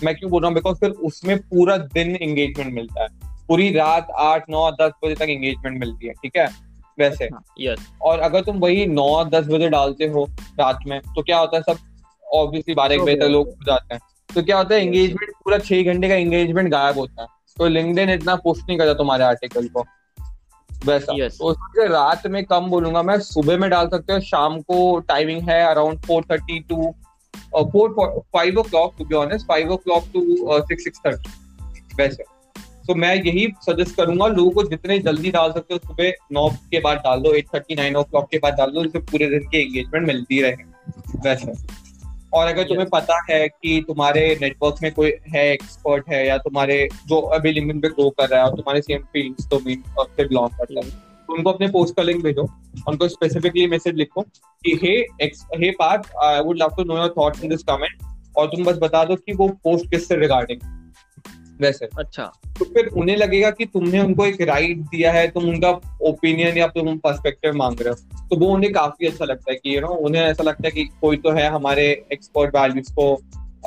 मैं 0.03 0.15
क्यों 0.15 0.31
बोल 0.31 0.41
रहा 0.41 0.47
हूँ? 0.47 0.55
बिकॉज़ 0.55 0.77
फिर 0.77 0.89
उसमें 0.89 1.37
पूरा 1.39 1.77
दिन 1.77 2.15
एंगेजमेंट 2.15 2.73
मिलता 2.73 3.01
है। 3.01 3.07
पूरी 3.47 3.71
रात 3.73 4.07
आठ 4.19 4.49
नौ 4.49 4.69
दस 4.71 4.91
बजे 5.03 5.15
तक 5.15 5.29
एंगेजमेंट 5.29 5.79
मिलती 5.79 6.07
है 6.07 6.13
ठीक 6.13 6.37
है? 6.37 6.47
वैसे। 6.97 7.25
यस 7.59 7.79
हाँ, 7.79 7.97
और 8.01 8.19
अगर 8.19 8.41
तुम 8.41 8.57
वही 8.57 8.85
नौ 8.85 9.23
दस 9.25 9.45
बजे 9.47 9.69
डालते 9.69 10.07
हो 10.07 10.25
रात 10.59 10.79
में 10.87 10.99
तो 10.99 11.21
क्या 11.21 11.37
होता 11.37 11.57
है 11.57 11.63
सब 11.63 11.77
ऑब्वियसली 12.25 12.75
बारह 12.75 12.95
एक 12.95 13.01
बजे 13.01 13.15
तक 13.15 13.31
लोग 13.31 13.53
जाते 13.65 13.93
हैं। 13.93 14.01
तो 14.29 14.43
क्या 14.43 14.57
होता 14.57 14.75
है 14.75 14.81
एंगेजमेंट 14.81 15.31
पूरा 15.43 15.57
छह 15.57 15.83
घंटे 15.83 16.09
का 16.09 16.15
एंगेजमेंट 16.15 16.69
गायब 16.71 16.97
होता 16.97 17.21
है। 17.21 17.27
तो 17.57 17.67
लिंक्डइन 17.67 18.09
इतना 18.09 18.35
पोस्ट 18.35 18.67
नहीं 18.67 18.77
करता 18.77 18.93
तुम्हारे 18.93 19.23
आर्टिकल 19.23 19.67
को। 19.67 19.85
वैसा। 20.85 21.13
Yes. 21.13 21.33
तो 21.33 21.51
रात 21.87 22.25
में 22.27 22.43
कम 22.45 22.67
बोलूँगा 22.67 23.01
मैं 23.03 23.19
सुबह 23.19 23.57
में 23.57 23.69
डाल 23.69 23.87
सकते 23.87 24.13
हो 24.13 24.19
शाम 24.19 24.59
को 24.61 24.77
टाइमिंग 24.99 25.49
है 25.49 25.61
around 25.63 25.99
four 25.99 26.23
thirty 26.31 26.59
to 26.59 26.93
four 27.37 28.23
five 28.33 28.59
o'clock 28.63 28.93
to 28.97 29.05
be 29.05 29.15
honest 29.15 29.47
five 29.47 29.71
o'clock 29.77 30.03
to 30.13 30.21
six 30.61 30.83
six 30.83 30.99
thirty 31.05 31.31
वैसे 31.95 32.23
तो 32.87 32.95
मैं 32.95 33.15
यही 33.15 33.47
सजेस्ट 33.61 33.95
करूँगा 33.95 34.27
लोगों 34.27 34.51
को 34.51 34.63
जितने 34.63 34.99
जल्दी 34.99 35.31
डाल 35.31 35.51
सकते 35.51 35.73
हो 35.73 35.79
सुबह 35.87 36.11
नौ 36.31 36.49
के 36.71 36.79
बाद 36.79 36.97
डाल 36.97 37.19
दो 37.19 37.33
एट 37.33 37.47
थर्टी 37.55 37.75
नाइन 37.75 37.95
ओ 37.95 38.03
क्लॉक 38.03 38.27
के 38.31 38.37
बाद 38.37 38.53
डाल 38.53 38.71
दो 38.71 38.83
जिससे 38.83 38.99
पूरे 38.99 39.29
दिन 39.29 39.39
की 39.39 39.61
एंगेजमेंट 39.61 40.07
मिलती 40.07 40.41
रहे। 40.41 40.53
वैसे 41.25 41.53
और 42.33 42.47
अगर 42.47 42.63
तुम्हें 42.63 42.87
पता 42.89 43.25
है 43.29 43.47
कि 43.47 43.83
तुम्हारे 43.87 44.37
नेटवर्क 44.41 44.75
में 44.83 44.91
कोई 44.93 45.13
है 45.29 45.51
एक्सपर्ट 45.53 46.09
है 46.09 46.27
या 46.27 46.37
तुम्हारे 46.37 46.87
जो 47.07 47.21
अभी 47.21 47.51
लिंक्डइन 47.51 47.81
पे 47.81 47.87
ग्रो 47.87 48.09
कर 48.09 48.29
रहा 48.29 48.39
है 48.39 48.45
और 48.45 48.55
तुम्हारे 48.55 48.81
सेम 48.81 49.01
फ़ील्ड 49.03 49.49
तो 49.49 49.59
भी 49.59 49.75
से 49.99 50.27
बिलोंग 50.27 50.49
करता 50.49 50.85
है। 50.85 51.10
उनको 51.31 51.51
अपने 51.51 51.67
पोस्ट 51.67 51.95
का 51.95 52.03
लिंक 52.03 52.23
भेजो 52.23 52.43
उनको 52.87 53.07
स्पेसिफिकली 53.07 53.67
मैसेज 53.67 53.95
लिखो 53.95 54.21
कि 54.21 54.79
hey 54.83 54.95
X 55.25 55.45
hey 55.55 55.71
part 55.79 56.07
I 56.23 56.39
would 56.39 56.57
love 56.57 56.75
to 56.77 56.83
know 56.83 56.97
your 56.97 57.13
thoughts 57.17 57.43
in 57.43 57.49
this 57.49 57.63
comment 57.63 58.03
और 58.37 58.47
तुम 58.47 58.63
बस 58.63 58.77
बता 58.81 59.03
दो 59.05 59.15
कि 59.15 59.33
वो 59.33 59.47
पोस्ट 59.63 59.89
किससे 59.91 60.15
रिगार्डिंग 60.15 60.69
वैसे। 61.61 61.87
अच्छा। 61.99 62.23
तो 62.59 62.65
फिर 62.65 62.87
उन्हें 62.97 63.15
लगेगा 63.17 63.49
कि 63.51 63.65
तुमने 63.65 63.99
उनको 63.99 64.25
एक 64.25 64.41
राइट 64.41 64.77
दिया 64.91 65.11
है 65.11 65.27
तुम 65.27 65.43
उनका 65.49 65.69
ओपिनियन 66.01 66.57
या 66.57 66.67
तुम 66.67 66.97
पर्सपेक्टिव 66.97 67.55
मांग 67.55 67.81
रहे 67.81 67.89
हो। 67.89 68.27
तो 68.29 68.35
वो 68.35 68.47
उन्हें 68.53 68.71
काफ़ी 68.73 69.07
अच्छा 69.07 69.25
लगता 69.25 69.51
है 69.51 69.57
कि 69.57 69.75
यू 69.75 69.81
नो 69.81 69.87
उन्हें 70.05 70.21
ऐसा 70.23 70.43
लगता 70.43 70.67
है 70.67 70.71
कि 70.71 70.85
कोई 71.01 71.17
तो 71.17 71.31
है 71.31 71.47
हमारे 71.49 71.85
एक्सपर्ट 72.13 72.55
वैल्यूज़ 72.55 72.91
को 72.93 73.13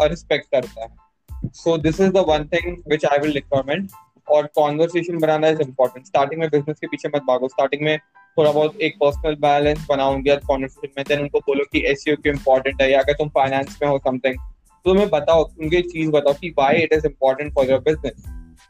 रिस्पेक्ट 0.00 0.50
करता 0.52 0.82
है। 0.82 1.50
So 1.54 1.76
this 1.78 2.00
is 2.00 2.10
the 2.10 2.24
one 2.28 2.48
thing 2.52 2.76
which 2.88 3.04
I 3.04 3.18
will 3.18 3.32
recommend 3.32 3.88
और 4.28 4.46
कॉन्वर्सेशन 4.54 5.18
बनाना 5.18 5.48
इज़ 5.48 5.60
इम्पोर्टेंट 5.62 6.06
स्टार्टिंग 6.06 6.40
में 6.40 6.48
बिज़नेस 6.50 6.78
के 6.80 6.86
पीछे 6.86 7.08
मत 7.08 7.22
भागो. 7.28 7.48
स्टार्टिंग 7.48 7.82
में 7.82 7.98
थोड़ा 8.36 8.50
बहुत 8.52 8.80
एक 8.82 8.96
पर्सनल 9.00 9.34
बैलेंस 9.40 9.86
बनाओगे 9.88 10.36
कॉन्वर्सेशन 10.46 10.92
में. 10.96 11.04
देन 11.08 11.20
उनको 11.20 11.38
बोलो 11.40 11.64
कि 11.72 11.84
एस 11.90 12.04
क्यों 12.06 12.34
इम्पोर्टेंट 12.34 12.82
है 12.82 12.90
या 12.92 13.00
अगर 13.00 13.12
तुम 13.14 13.28
फाइनेंस 13.34 13.78
में 13.82 13.88
हो 13.88 13.98
समथिंग 13.98 14.34
तो 14.36 14.90
तुम्हें 14.90 15.08
बताओ, 15.10 15.42
उनके 15.60 15.80
चीज़ 15.82 16.10
बताओ 16.10 16.32
कि 16.40 16.48
why 16.58 16.82
it 16.82 16.92
is 16.92 17.06
important 17.06 17.52
for 17.54 17.70
your 17.70 17.80
business 17.82 18.24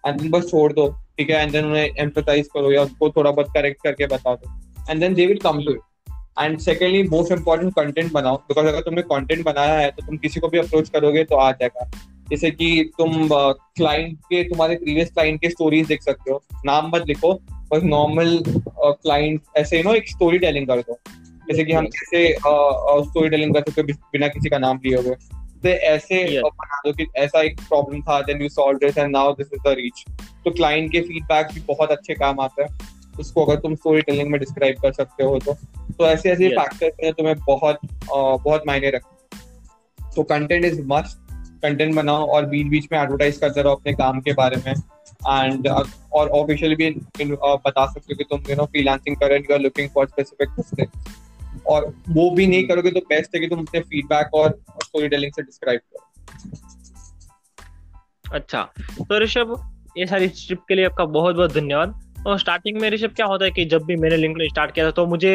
and 0.06 0.18
तुम 0.18 0.30
बस 0.30 0.50
छोड़ 0.50 0.72
दो, 0.72 0.88
ठीक 1.18 1.30
है? 1.30 1.40
एंड 1.42 1.52
देन 1.52 1.64
उन्हें 1.64 1.88
एम्फोसाइज 2.00 2.48
करो 2.54 2.70
या 2.72 2.82
उनको 2.82 3.10
थोड़ा 3.10 3.30
बहुत 3.30 3.52
करेक्ट 3.54 3.82
करके 3.82 4.06
बता 4.06 4.34
दो 4.34 4.90
and 4.90 5.00
then 5.00 5.14
they 5.14 5.26
will 5.26 5.38
come 5.42 5.64
to 5.64 5.72
it 5.72 5.80
and 6.40 6.58
secondly 6.60 7.02
most 7.08 7.32
important 7.32 7.72
content 7.74 8.12
बनाओ. 8.12 8.36
बिकॉज़ 8.38 8.66
अगर 8.66 8.80
तुमने 8.80 9.02
कंटेंट 9.04 9.44
बनाया 9.44 9.78
है 9.78 9.90
तो 9.90 10.06
तुम 10.06 10.16
किसी 10.16 10.40
को 10.40 10.48
भी 10.48 10.58
अप्रोच 10.58 10.88
करोगे 10.88 11.24
तो 11.24 11.36
आ 11.36 11.50
जाएगा. 11.52 11.90
जैसे 12.30 12.50
कि 12.50 12.68
तुम 12.98 13.28
क्लाइंट 13.32 14.18
के 14.20 14.42
तुम्हारे 14.44 14.76
प्रीवियस 14.76 15.10
क्लाइंट 15.10 15.40
के 15.40 15.48
स्टोरीज 15.50 15.86
देख 15.86 16.02
सकते 16.02 16.32
हो। 16.32 16.42
नाम 16.64 16.90
मत 16.94 17.06
लिखो 17.08 17.32
बस 17.72 17.82
नॉर्मल 17.84 18.38
क्लाइंट 18.78 19.42
ऐसे 19.56 19.82
नो 19.82 19.94
एक 19.94 20.08
स्टोरी 20.08 20.38
टेलिंग 20.38 20.66
कर 20.66 20.80
दो 20.80 20.98
जैसे 21.48 21.64
कि 21.64 21.72
हम 21.72 21.86
कैसे 21.86 22.28
स्टोरी 22.34 23.28
टेलिंग 23.28 23.54
कर 23.54 23.60
सकते 23.60 23.82
बिना 23.82 24.28
किसी 24.28 24.50
का 24.50 24.58
नाम 24.58 24.80
लिए 24.84 24.96
हुए। 24.96 25.14
तो 25.62 25.68
ऐसे 25.68 26.22
बना 26.40 26.76
दो 26.76 26.92
कि 26.92 27.06
ऐसा 27.16 27.40
एक 27.40 27.60
प्रॉब्लम 27.60 28.00
था 28.02 28.20
then 28.22 28.42
you 28.42 28.48
solve 28.48 28.78
this 28.78 28.98
and 28.98 29.10
now 29.12 29.32
this 29.32 29.46
is 29.54 29.62
the 29.62 29.74
reach 29.78 30.04
तो 30.44 30.50
क्लाइंट 30.50 30.90
के 30.92 31.00
फीडबैक 31.00 31.46
भी 31.54 31.60
बहुत 31.68 31.90
अच्छे 31.90 32.14
काम 32.14 32.40
आते 32.40 32.62
हैं। 32.62 32.78
उसको 33.20 33.44
अगर 33.44 33.60
तुम 33.60 33.74
स्टोरी 33.74 34.00
टेलिंग 34.02 34.30
में 34.30 34.38
डिस्क्राइब 34.40 34.80
कर 34.82 34.92
सकते 34.92 35.24
हो 35.24 35.38
तो। 35.38 35.52
तो 35.98 36.06
ऐसे 36.06 36.30
ऐसे 36.30 36.48
फैक्टर्स 36.50 37.04
हैं 37.04 37.12
तुम्हें 37.12 37.36
बहुत 37.38 37.78
बहुत 38.04 38.62
मायने 38.66 38.90
रखते 38.90 39.12
तो 40.14 40.22
कंटेंट 40.24 40.64
इज़ 40.64 40.80
मस्ट 40.86 41.18
कंटेंट 41.64 41.94
बनाओ 41.94 42.26
और 42.28 42.46
बीच 42.46 42.66
बीच 42.68 42.88
में 42.92 42.98
एडवर्टाइज 42.98 43.38
करते 43.38 43.62
रहो 43.62 43.74
अपने 43.74 43.92
काम 43.94 44.20
के 44.20 44.32
बारे 44.34 44.56
में। 44.56 44.72
एंड 44.72 45.68
और 45.68 46.28
ऑफिशियली 46.30 46.76
भी 46.76 46.90
बता 46.90 47.86
सकते 47.86 48.12
हो 48.12 48.16
कि 48.16 48.24
तुम 48.24 48.50
यू 48.50 48.56
नो 48.56 48.64
फ्रीलांसिंग 48.66 49.16
कर 49.16 49.30
रहे 49.30 49.52
हो 49.52 49.58
लुकिंग 49.58 49.88
फॉर 49.94 50.06
स्पेसिफिक 50.08 50.90
और 51.66 51.86
वो 52.10 52.30
भी 52.30 52.46
नहीं 52.46 52.66
करोगे 52.68 52.90
तो 52.90 53.00
बेस्ट 53.08 53.34
है 53.34 53.40
कि 53.40 53.48
तुम 53.48 53.60
अपने 53.60 53.80
फीडबैक 53.80 54.34
और 54.34 54.58
स्टोरी 54.84 55.08
टेलिंग 55.08 55.32
से 55.32 55.42
डिस्क्राइब 55.42 55.80
करो। 55.80 56.02
अच्छा 58.34 58.62
तो 59.00 59.18
ऋषभ, 59.18 59.54
ये 59.98 60.06
सारी 60.06 60.28
ट्रिप 60.28 60.62
के 60.68 60.74
लिए 60.74 60.84
आपका 60.84 61.04
बहुत 61.06 61.36
बहुत 61.36 61.54
धन्यवाद। 61.54 62.00
और 62.26 62.38
स्टार्टिंग 62.38 62.80
में 62.80 62.88
ऋषभ 62.90 63.12
क्या 63.16 63.26
होता 63.26 63.44
है 63.44 63.50
कि 63.50 63.64
जब 63.66 63.84
भी 63.84 63.96
मैंने 63.96 64.16
लिंक 64.16 64.36
स्टार्ट 64.42 64.74
किया 64.74 64.86
था 64.86 64.90
तो 64.90 65.04
मुझे 65.06 65.32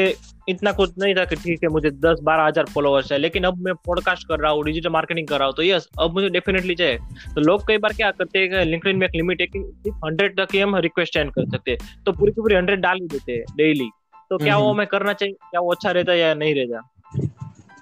इतना 0.49 0.71
कुछ 0.71 0.93
नहीं 0.99 1.15
था 1.15 1.25
कि 1.25 1.35
ठीक 1.35 1.63
है 1.63 1.69
मुझे 1.69 1.89
दस 1.91 2.19
बारह 2.23 2.45
हज़ार 2.45 2.65
फॉलोअर्स 2.65 3.11
है। 3.11 3.17
लेकिन 3.17 3.43
अब 3.43 3.57
मैं 3.65 3.73
पॉडकास्ट 3.85 4.27
कर 4.27 4.39
रहा 4.39 4.51
हूँ 4.51 4.63
डिजिटल 4.65 4.89
मार्केटिंग 4.89 5.27
कर 5.27 5.39
रहा 5.39 5.47
हूँ 5.47 5.55
तो 5.55 5.63
यस 5.63 5.87
अब 5.99 6.13
मुझे 6.13 6.29
डेफिनेटली 6.29 6.75
चाहिए। 6.75 6.97
तो 7.35 7.41
लोग 7.41 7.67
कई 7.67 7.77
बार 7.77 7.93
क्या 7.93 8.11
करते 8.11 8.39
हैं 8.39 8.65
लिंक 8.65 8.85
में 8.87 9.05
एक 9.07 9.15
लिमिट 9.15 9.41
है 9.41 9.47
कि 9.47 9.59
सिर्फ़ 9.59 10.05
हंड्रेड 10.05 10.39
तक 10.39 10.55
ही 10.55 10.59
हम 10.59 10.75
रिक्वेस्ट 10.77 11.13
सेंड 11.13 11.31
कर 11.33 11.49
सकते 11.51 11.71
हैं। 11.71 12.03
तो 12.05 12.11
पूरी 12.11 12.31
की 12.31 12.41
पूरी 12.41 12.55
हंड्रेड 12.55 12.81
डाल 12.81 12.99
ही 13.01 13.07
देते 13.07 13.31
हैं 13.31 13.43
डेली 13.57 13.89
तो 14.31 14.37
क्या 14.37 14.57
वो 14.57 14.73
मैं 14.73 14.87
करना 14.87 15.13
चाहिए? 15.13 15.33
क्या 15.33 15.61
वो 15.61 15.71
अच्छा 15.71 15.91
रहता 15.91 16.11
है 16.11 16.19
या 16.19 16.33
नहीं 16.35 16.55
रहता? 16.55 16.81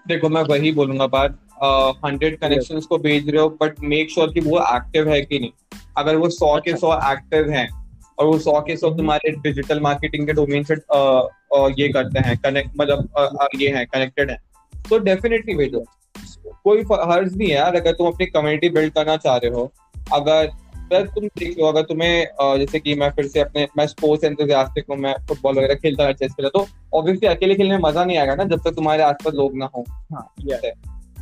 देखो 0.08 0.30
मैं 0.30 0.42
वही 0.50 0.72
बोलूँगा 0.74 1.08
बात 1.10 1.40
हंड्रेड 2.06 2.38
कनेक्शन 2.40 2.80
को 2.82 2.98
भेज 3.00 3.30
रहे 3.30 3.42
हो 3.42 3.50
बट 3.62 3.80
मेक 3.84 4.12
श्योर 4.12 4.32
कि 4.34 4.40
वो 4.42 4.60
एक्टिव 4.76 5.10
है 5.10 5.22
कि 5.22 5.40
नहीं। 5.40 5.52
अगर 5.98 6.16
वो 6.16 6.30
सौ 6.30 6.56
के 6.58 6.72
अच्छा। 6.72 6.80
सौ 6.80 7.12
एक्टिव 7.12 7.50
हैं 7.52 7.68
और 8.20 8.26
वो 8.28 8.38
सौ 8.40 8.60
के 8.62 8.76
सौ 8.78 8.90
तुम्हारे 8.90 9.32
डिजिटल 9.40 9.80
मार्केटिंग 9.80 10.28
के 10.28 10.34
डोमेन 10.34 10.64
से 10.64 10.76
ये 11.76 11.88
करते 11.90 12.20
हैं 12.20 12.38
कनेक्ट 12.38 12.72
मतलब 12.78 13.48
ये 13.56 13.70
है 13.70 13.86
कनेक्टेड 13.86 14.32
है। 14.32 14.38
तो 14.90 14.98
डेफिनेटली 15.00 15.56
भेजो 15.56 15.84
कोई 16.64 16.82
हर्ज 16.82 17.36
नहीं 17.36 17.50
है 17.50 17.56
यार 17.56 17.76
अगर 17.76 17.92
तुम 17.92 18.08
अपनी 18.08 18.26
कम्युनिटी 18.28 18.70
बिल्ड 18.70 18.94
करना 18.94 19.18
चाह 19.18 19.38
रहे 19.38 19.52
हो। 19.52 19.72
अगर 20.14 20.52
तुम 20.92 21.26
देख 21.40 21.58
लो 21.60 21.66
अगर 21.66 21.82
तुम्हें 21.82 22.58
जैसे 22.60 22.80
कि 22.80 22.96
मैं 22.96 23.10
फिर 23.12 23.28
से 23.28 23.40
अपने 23.40 23.68
मैं 23.78 23.86
स्पोर्ट्स 23.88 24.24
एंथुजियास्टिक 24.24 24.86
हूँ 24.92 24.98
मैं 24.98 25.14
फुटबॉल 25.28 25.58
वगैरह 25.58 25.76
खेलता 25.76 26.06
है 26.06 26.14
चेस 26.14 26.32
खेला 26.32 26.50
तो 26.50 26.66
ऑब्वियसली 26.94 27.28
अकेले 27.28 27.56
खेलने 27.56 27.78
में 27.78 27.84
मज़ा 27.84 28.06
नहीं 28.06 28.18
आएगा 28.18 28.36
ना 28.36 28.44
जब 28.46 28.62
तक 28.66 28.76
तुम्हारे 28.76 29.04
आसपास 29.04 29.34
लोग 29.34 29.58
ना 29.58 29.70
हो। 29.76 29.86
हाँ, 30.14 30.28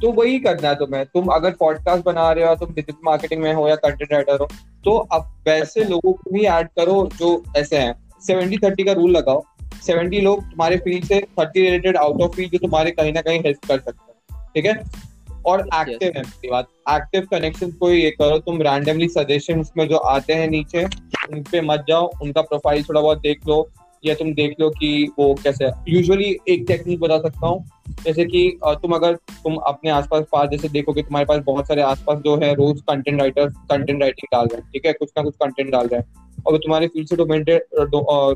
तो 0.01 0.11
वही 0.11 0.39
करना 0.39 0.69
है 0.69 0.75
तुम्हें। 0.75 1.05
तुम 1.05 1.27
अगर 1.27 1.51
पॉडकास्ट 1.51 2.03
बना 2.05 2.31
रहे 2.31 2.47
हो 2.47 2.55
तुम 2.55 2.69
डिजिटल 2.69 3.01
मार्केटिंग 3.05 3.41
में 3.41 3.53
हो 3.53 3.67
या 3.69 3.75
कंटेंट 3.75 4.13
राइटर 4.13 4.39
हो 4.41 4.47
तो 4.85 4.97
अब 5.11 5.21
वैसे। 5.45 5.83
लोगों 5.83 6.13
को 6.13 6.31
भी 6.33 6.43
ऐड 6.45 6.67
करो 6.69 7.09
जो 7.17 7.43
ऐसे 7.57 7.77
हैं। 7.77 7.93
सेवेंटी 8.21 8.57
थर्टी 8.57 8.83
का 8.83 8.91
रूल 8.91 9.11
लगाओ। 9.11 9.43
सेवेंटी 9.81 10.19
लोग 10.21 10.41
तुम्हारे 10.41 10.77
फ़ील्ड 10.77 11.05
से 11.05 11.19
thirty 11.39 11.61
related 11.61 11.97
out 11.97 12.21
of 12.21 12.31
field 12.31 12.51
जो 12.51 12.57
तुम्हारे 12.57 12.91
कहीं 12.91 13.13
ना 13.13 13.21
कहीं 13.21 13.39
हेल्प 13.39 13.65
कर 13.67 13.79
सकते 13.79 14.11
हैं। 14.11 14.47
ठीक 14.55 14.65
है? 14.65 15.05
और 15.45 15.59
एक्टिव 15.61 16.11
है 16.15 16.21
मेरी 16.21 16.49
बात। 16.49 16.67
एक्टिव 16.91 17.27
कनेक्शन 17.31 17.71
को 17.71 17.89
ये 17.89 18.09
करो। 18.11 18.37
तुम 18.39 18.61
रैंडमली 18.61 19.07
सजेशन 19.07 19.63
में 19.77 19.87
जो 19.87 19.97
आते 19.97 20.33
हैं 20.33 20.47
नीचे 20.47 20.85
उन 21.33 21.41
पे 21.41 21.61
मत 21.61 21.85
जाओ। 21.87 22.09
उनका 22.21 22.41
प्रोफ़ाइल 22.41 22.83
थोड़ा 22.83 23.01
बहुत 23.01 23.19
देख 23.19 23.47
लो। 23.47 23.67
या 24.05 24.13
तुम 24.15 24.33
देख 24.33 24.55
लो 24.59 24.69
कि 24.69 24.89
वो 25.19 25.33
कैसे 25.43 25.69
यूजुअली 25.89 26.35
एक 26.49 26.65
टेक्निक 26.67 26.99
बता 26.99 27.17
सकता 27.19 27.47
हूँ। 27.47 27.65
जैसे 28.03 28.25
कि 28.25 28.59
तुम 28.63 28.91
अगर 28.91 29.13
तुम 29.43 29.55
अपने 29.67 29.89
आसपास 29.91 30.23
पास 30.31 30.49
जैसे 30.49 30.69
देखोगे 30.69 31.01
तुम्हारे 31.01 31.25
पास 31.25 31.41
बहुत 31.45 31.67
सारे 31.67 31.81
आसपास 31.81 32.19
जो 32.19 32.35
है 32.37 32.53
रोज 32.55 32.81
कंटेंट 32.81 33.19
राइटर 33.21 33.49
कंटेंट 33.49 34.01
राइटिंग 34.01 34.27
डाल 34.33 34.45
रहे 34.45 34.61
हैं 34.61 34.69
ठीक 34.73 34.85
है? 34.85 34.93
कुछ 34.93 35.11
ना 35.17 35.23
कुछ 35.23 35.35
कंटेंट 35.35 35.71
डाल 35.71 35.87
रहे 35.87 35.99
हैं। 35.99 36.43
और 36.45 36.53
वो 36.53 36.57
तुम्हारे 36.57 36.87
फ़ील्ड 36.87 37.07
से 37.09 37.15
डोमेन 37.15 37.43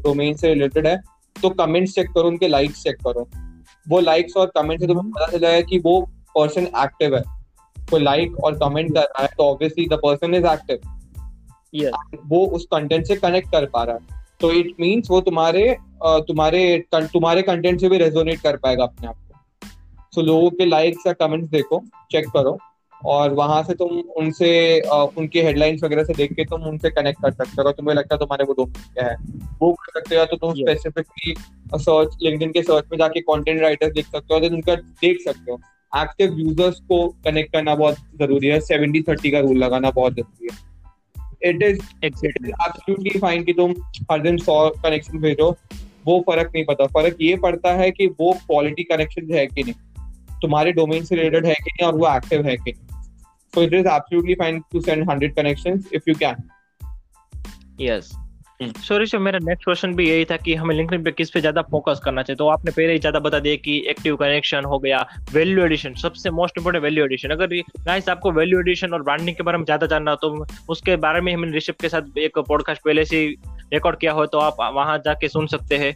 डोमेन 0.04 0.34
से 0.34 0.54
रिलेटेड 0.54 0.88
है 0.88 0.98
तो 1.36 1.50
कमेंट्स 1.56 1.94
चेक 1.96 2.08
करो 2.08 2.28
उनके 2.28 2.48
लाइक्स 2.48 2.84
चेक 2.84 2.96
करो। 3.08 3.28
वो 3.86 4.00
लाइक्स 4.00 4.38
और 4.38 4.52
कमेंट 4.56 4.80
से 4.82 4.88
तुम्हें। 4.88 5.12
पता 5.12 5.28
चला 5.28 5.50
है 5.50 5.64
कि 5.64 5.80
वो 5.80 6.00
पर्सन 6.36 6.68
एक्टिव 6.78 7.16
है। 7.16 7.24
कोई 7.78 8.02
लाइक 8.02 8.40
और 8.44 8.58
कमेंट 8.58 8.94
कर 8.94 9.00
रहा 9.00 9.22
है 9.22 9.30
तो 9.38 9.44
obviously 9.44 9.86
the 9.88 10.00
person 10.04 10.36
is 10.36 10.46
active 10.46 10.80
वो 12.28 12.46
उस 12.48 12.66
कंटेंट 12.66 13.06
से 13.06 13.16
कनेक्ट 13.16 13.52
कर 13.52 13.66
पा 13.66 13.84
रहा 13.84 13.96
है। 13.96 14.19
तो 14.40 14.52
इट 14.52 14.74
मीन्स 14.80 15.10
वो 15.12 15.20
तुम्हारे 15.22 15.76
तुम्हारे 16.28 16.62
तुम्हारे 16.94 17.42
कंटेंट 17.44 17.80
से 17.82 17.90
भी 17.90 17.98
रेजोनेट 17.98 18.42
कर 18.42 18.58
पाएगा 18.58 18.84
अपने 18.84 19.08
आप 19.08 19.16
को। 19.16 19.68
सो 20.14 20.22
लोगों 20.22 20.50
के 20.50 20.66
लाइक्स 20.66 21.08
या 21.08 21.14
कमेंट्स 21.16 21.50
देखो 21.50 21.82
चेक 22.12 22.28
करो 22.28 22.58
और 23.02 23.34
वहाँ 23.34 23.62
से 23.64 23.74
तुम 23.74 24.00
उनसे 24.18 24.50
उनके 25.18 25.42
हेडलाइंस 25.44 25.84
वगैरह 25.84 26.04
से 26.04 26.14
देख 26.14 26.34
के 26.34 26.46
तुम 26.46 26.64
उनसे 26.70 26.90
कनेक्ट 26.92 27.22
कर 27.22 27.32
सकते 27.32 27.62
हो। 27.62 27.72
तुम्हें 27.72 27.96
लगता 27.96 28.16
है 28.16 28.20
तुम्हारे 28.20 28.44
वो 28.44 28.54
डोमेन 28.54 28.94
क्या 28.94 29.08
है 29.08 29.16
वो 29.62 29.72
कर 29.74 30.00
सकते 30.00 30.18
हो 30.18 30.26
तो 30.26 30.38
तुम 30.38 30.54
स्पेसिफिकली 30.56 31.34
सर्च 31.78 32.18
लिंक्डइन 32.24 32.52
के 32.52 32.64
सर्च 32.64 32.86
में 32.92 32.98
जाके 32.98 33.22
कंटेंट 33.24 33.62
राइटर्स 33.62 33.94
देख 33.94 34.06
सकते 34.08 34.34
हो 34.34 34.40
उनका 34.48 34.76
देख 34.76 35.22
सकते 35.22 35.52
हो। 35.52 35.60
एक्टिव 35.94 36.38
यूज़र्स 36.40 36.80
को 36.82 37.08
कनेक्ट 37.26 37.54
करना 37.54 37.76
बहुत 37.76 37.96
ज़रूरी 38.20 38.48
है। 38.48 38.60
सेवेंटी 38.62 39.02
थर्टी 39.02 39.32
का 39.32 39.40
रूल 39.40 39.58
लगाना 39.58 39.92
बहुत 39.92 40.14
ज़रूरी 40.14 40.48
है। 40.52 40.69
इट 41.44 41.64
इज़ 41.64 41.80
एब्सोल्युटली 42.06 43.20
फाइन 43.20 43.44
कि 43.44 43.54
तुम 43.54 43.74
हर 44.12 44.22
दिन 44.22 44.38
सौ 44.38 44.70
कनेक्शन 44.84 45.20
भेजो। 45.20 45.50
वो 46.06 46.20
फ़र्क 46.28 46.52
नहीं 46.56 46.66
पड़ता 46.66 46.86
फ़र्क 46.88 47.18
ये 47.22 47.36
पड़ता 47.38 47.74
है 47.74 47.90
कि 47.92 48.08
वो 48.20 48.32
क्वालिटी 48.48 48.84
कनेक्शन 48.84 49.34
है 49.34 49.46
कि 49.48 49.64
नहीं। 49.64 49.74
तुम्हारे 50.42 50.72
डोमेन 50.72 51.04
से 51.04 51.16
रिलेटेड 51.16 51.46
है 51.46 51.54
कि 51.54 51.72
नहीं 51.72 51.88
और 51.88 51.98
वो 51.98 52.08
एक्टिव 52.16 52.46
है 52.48 52.56
कि 52.58 52.72
नहीं। 52.72 53.02
So 53.54 53.62
it 53.62 53.74
is 53.74 53.88
absolutely 53.88 54.36
fine 54.36 54.60
to 54.72 54.82
send 54.82 55.10
hundred 55.10 55.36
connection 55.36 55.84
if 55.94 56.10
you 56.10 56.16
can 56.16 56.50
yes 57.82 58.12
sorry 58.60 59.06
sir 59.06 59.18
मेरा 59.18 59.40
नेक्स्ट 59.40 59.64
क्वेश्चन 59.64 59.94
भी 59.96 60.08
यही 60.10 60.24
था 60.26 60.38
कि 60.38 60.54
हमें 60.56 60.76
लिंक्डइन 60.76 61.04
पे 61.04 61.12
किस 61.12 61.30
पे 61.32 61.40
ज़्यादा 61.40 61.62
फोकस 61.62 62.00
करना 62.06 62.24
चाहिए? 62.24 62.38
तो 62.38 62.48
आपने 62.48 62.72
पहले 62.72 62.94
ही 62.94 63.00
ज़्यादा 63.00 63.20
बता 63.20 63.40
दिया 63.40 63.56
कि 63.56 63.78
एक्टिव 63.90 64.16
कनेक्शन 64.16 64.66
हो 64.66 64.80
गया 64.80 65.00
वैल्यू 65.34 65.64
एडिशन 65.66 65.94
सबसे 65.94 66.30
मोस्ट 66.30 66.58
इंपोर्टेंट 66.58 66.84
वैल्यू 66.84 67.06
एडिशन 67.06 67.30
अगर 67.30 67.56
गाइस 67.86 68.10
आपको 68.10 68.32
वैल्यू 68.32 68.60
एडिशन 68.60 68.94
और 68.94 69.04
ब्रांडिंग 69.04 69.36
के 69.38 69.44
बारे 69.44 69.58
में 69.58 69.66
ज़्यादा 69.66 69.88
जानना 69.88 70.12
हो 70.12 70.18
तो 70.18 70.46
उसके 70.70 70.96
बारे 70.98 71.22
में 71.22 71.34
हमने 71.34 71.58
ऋषभ 71.58 71.76
के 71.82 71.90
साथ 71.90 72.18
एक 72.18 72.40
पॉडकास्ट 72.40 72.82
पहले 72.86 73.06
से 73.06 73.26
रिकॉर्ड 73.74 74.00
किया 74.00 74.12
हो 74.12 74.26
तो 74.26 74.40
आप 74.40 74.58
वहाँ 74.76 74.98
जाके 74.98 75.28
सुन 75.28 75.48
सकते 75.48 75.78
हैं। 75.78 75.94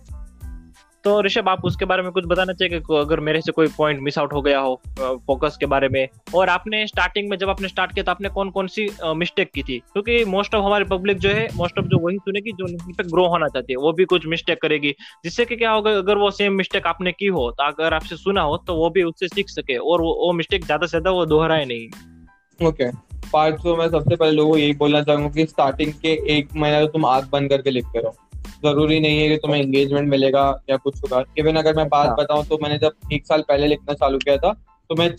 तो 1.03 1.21
ऋषभ 1.21 1.49
आप 1.49 1.65
उसके 1.65 1.85
बारे 1.85 2.03
में 2.03 2.11
कुछ 2.11 2.25
बताना 2.27 2.53
चाहिए 2.53 2.79
अगर 2.99 3.19
मेरे 3.19 3.41
से 3.41 3.51
कोई 3.51 3.67
पॉइंट 3.77 3.99
मिस 4.01 4.17
आउट 4.17 4.33
हो 4.33 4.41
गया 4.41 4.59
हो 4.59 4.75
फोकस 4.99 5.57
के 5.59 5.65
बारे 5.65 5.89
में। 5.89 6.07
और 6.35 6.49
आपने 6.49 6.85
स्टार्टिंग 6.87 7.29
में 7.29 7.37
जब 7.37 7.49
आपने 7.49 7.67
स्टार्ट 7.67 7.93
किया 7.93 8.03
तो 8.03 8.11
आपने 8.11 8.29
कौन 8.29 8.49
कौन 8.49 8.67
सी 8.67 8.87
मिस्टेक 9.15 9.51
की 9.51 9.63
थी? 9.63 9.77
क्योंकि 9.93 10.23
मोस्ट 10.25 10.55
ऑफ़ 10.55 10.65
हमारी 10.65 10.85
पब्लिक 10.87 11.17
जो 11.17 11.29
है 11.29 11.47
मोस्ट 11.55 11.79
ऑफ़ 11.79 11.85
जो 11.85 11.99
वही 11.99 12.17
सुनेगी 12.19 12.51
जो 12.53 12.67
पे 12.89 13.03
ग्रो 13.05 13.27
होना 13.27 13.47
चाहती 13.47 13.73
है 13.73 13.77
वो 13.77 13.93
भी 13.93 14.05
कुछ 14.05 14.27
मिस्टेक 14.27 14.61
करेगी। 14.61 14.91
जिससे 15.23 15.45
कि 15.45 15.55
क्या 15.55 15.71
होगा 15.71 15.91
अगर 15.97 16.17
वो 16.17 16.31
सेम 16.31 16.53
मिस्टेक 16.53 16.87
आपने 16.87 17.11
की 17.11 17.27
हो 17.29 17.49
तो 17.51 17.63
अगर 17.63 17.93
आपसे 17.93 18.17
सुना 18.17 18.41
हो 18.41 18.57
तो 18.67 18.75
वो 18.75 18.89
भी 18.89 19.03
उससे 19.03 19.27
सीख 19.27 19.49
सके 19.49 19.77
और 19.77 20.01
वो, 20.01 20.13
वो 20.17 20.31
मिस्टेक 20.33 20.65
ज़्यादा 20.65 20.85
से 20.85 20.89
ज़्यादा 20.89 21.11
वो 21.11 21.25
दोहराए 21.27 21.65
नहीं। 21.65 22.67
ओके 22.67 22.91
पार्ट 23.29 23.55
तो 23.63 23.75
मैं 23.77 23.89
सबसे 23.89 24.15
पहले 24.15 24.31
लोगों 24.31 24.51
को 24.51 24.57
यही 24.57 24.73
बोलना 24.75 25.01
चाहूँगा 25.03 25.29
कि 25.29 25.45
स्टार्टिंग 25.45 25.93
के 26.01 26.19
एक 26.37 26.55
महीना 26.55 26.79
तो 26.81 26.87
तुम 26.87 27.05
आग 27.05 27.29
बंद 27.31 27.49
करके 27.49 27.71
लिखते 27.71 27.99
रहो। 27.99 28.15
ज़रूरी 28.63 28.99
नहीं 28.99 29.19
है 29.19 29.27
कि 29.29 29.37
तुम्हें 29.37 29.61
एंगेजमेंट 29.61 30.09
मिलेगा 30.09 30.43
या 30.69 30.77
कुछ 30.77 31.01
होगा। 31.03 31.23
इवन 31.37 31.55
अगर 31.55 31.75
मैं 31.75 31.87
बात 31.89 32.07
हाँ। 32.07 32.15
बताऊँ 32.15 32.45
तो 32.45 32.59
मैंने 32.63 32.77
जब 32.77 33.13
एक 33.13 33.25
साल 33.27 33.41
पहले 33.41 33.67
लिखना 33.67 33.93
चालू 33.93 34.17
किया 34.17 34.37
था 34.37 34.53
तो 34.89 34.95
मैं 34.95 35.09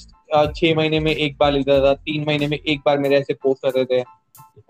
छह 0.52 0.74
महीने 0.76 1.00
में 1.00 1.10
एक 1.12 1.36
बार 1.40 1.52
लिखता 1.52 1.78
था 1.80 1.94
तीन 1.94 2.24
महीने 2.26 2.46
में 2.46 2.58
एक 2.58 2.80
बार 2.86 2.98
मेरे 2.98 3.16
ऐसे 3.16 3.34
पोस्ट 3.34 3.66
रहते 3.66 3.84
थे। 3.92 4.04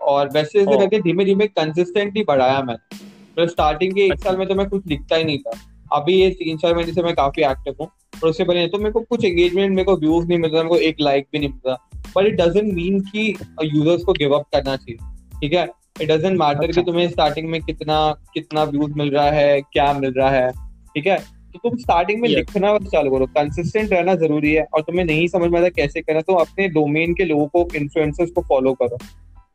और 0.01 0.29
वैसे 0.29 0.59
वैसे 0.59 0.77
करके 0.77 0.99
धीमे 1.01 1.25
धीमे 1.25 1.47
कंसिस्टेंटली 1.47 2.23
बढ़ाया 2.23 2.61
मैंने। 2.61 2.97
तो 3.37 3.47
स्टार्टिंग 3.47 3.93
के 3.93 4.05
एक। 4.05 4.19
साल 4.19 4.37
में 4.37 4.47
तो 4.47 4.55
मैं 4.55 4.67
कुछ 4.69 4.87
लिखता 4.87 5.15
ही 5.15 5.23
नहीं 5.23 5.37
था। 5.37 5.57
अभी 5.93 6.13
ये 6.13 6.29
तीन 6.29 6.57
चार 6.57 6.75
महीने 6.75 6.93
से 6.93 7.03
मैं 7.03 7.13
काफ़ी 7.15 7.43
एक्टिव 7.43 7.75
हूँ। 7.81 7.87
और 8.23 8.29
उससे 8.29 8.43
पहले 8.43 8.67
तो 8.67 8.77
मेरे 8.77 8.91
को 8.91 8.99
कुछ 8.99 9.25
एंगेजमेंट 9.25 9.69
मेरे 9.69 9.83
को 9.83 9.95
व्यूज़ 9.97 10.27
नहीं 10.27 10.37
मिलता 10.39 10.57
मेरे 10.57 10.69
को 10.69 10.77
एक 10.77 11.01
लाइक 11.01 11.27
भी 11.31 11.39
नहीं 11.39 11.49
मिलता 11.49 11.89
बट 12.15 12.27
इट 12.27 12.35
डजेंट 12.35 12.73
मीन 12.73 12.99
कि 13.01 13.27
यूज़र्स 13.63 14.03
को 14.03 14.13
गिव 14.13 14.35
अप 14.35 14.45
करना 14.53 14.75
चाहिए। 14.75 14.97
ठीक 15.41 15.53
है? 15.53 15.65
इट 16.01 16.09
डजेंट 16.11 16.37
मैटर 16.39 16.71
कि 16.71 16.81
तुम्हें 16.81 17.07
स्टार्टिंग 17.09 17.49
में 17.49 17.61
कितना 17.61 17.97
कितना 18.33 18.63
व्यूज़ 18.63 18.93
मिल 18.97 19.09
रहा 19.11 19.29
है 19.31 19.61
क्या 19.63 19.91
मिल 19.93 20.13
रहा 20.13 20.29
है 20.29 20.51
ठीक 20.95 21.07
है? 21.07 21.17
तो 21.17 21.59
तुम 21.59 21.77
स्टार्टिंग 21.77 22.21
में 22.21 22.27
लिखना 22.29 22.77
चालू 22.79 23.11
करो। 23.11 23.25
कंसिस्टेंट 23.35 23.91
रहना 23.93 24.15
ज़रूरी 24.15 24.51
है 24.53 24.65
और 24.73 24.81
तुम्हें 24.81 25.05
नहीं 25.05 25.27
समझ 25.27 25.49
में 25.51 25.59
आता 25.59 25.69
कैसे 25.75 26.01
करना 26.01 26.21
तो 26.21 26.33
अपने 26.35 26.67
डोमेन 26.69 27.13
के 27.13 27.25
लोगों 27.25 27.47
को 27.47 27.67
इन्फ्लुएंसर्स 27.75 28.31
को 28.31 28.41
फॉलो 28.49 28.73
करो। 28.73 28.97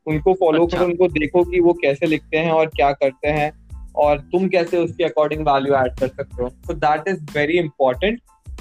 उनको 0.07 0.35
फॉलो 0.35 0.65
अच्छा। 0.65 0.77
करो 0.77 0.87
उनको 0.87 1.09
देखो 1.09 1.45
कि 1.45 1.61
वो 1.61 1.73
कैसे 1.83 2.07
लिखते 2.07 2.39
हैं 2.39 2.51
और 2.53 2.67
क्या 2.77 2.91
करते 2.95 3.29
हैं 3.29 3.53
और 3.97 4.19
तुम 4.33 4.49
कैसे 4.49 4.79
उसके 4.79 5.05
अकॉर्डिंग 5.05 5.47
वैल्यू 5.49 5.75
ऐड 5.75 5.99
कर 6.01 6.09
सकते 6.09 6.43
हो। 6.43 6.49
So 6.49 6.75
that 6.87 7.09
is 7.09 7.23
very 7.37 7.59
important 7.59 8.21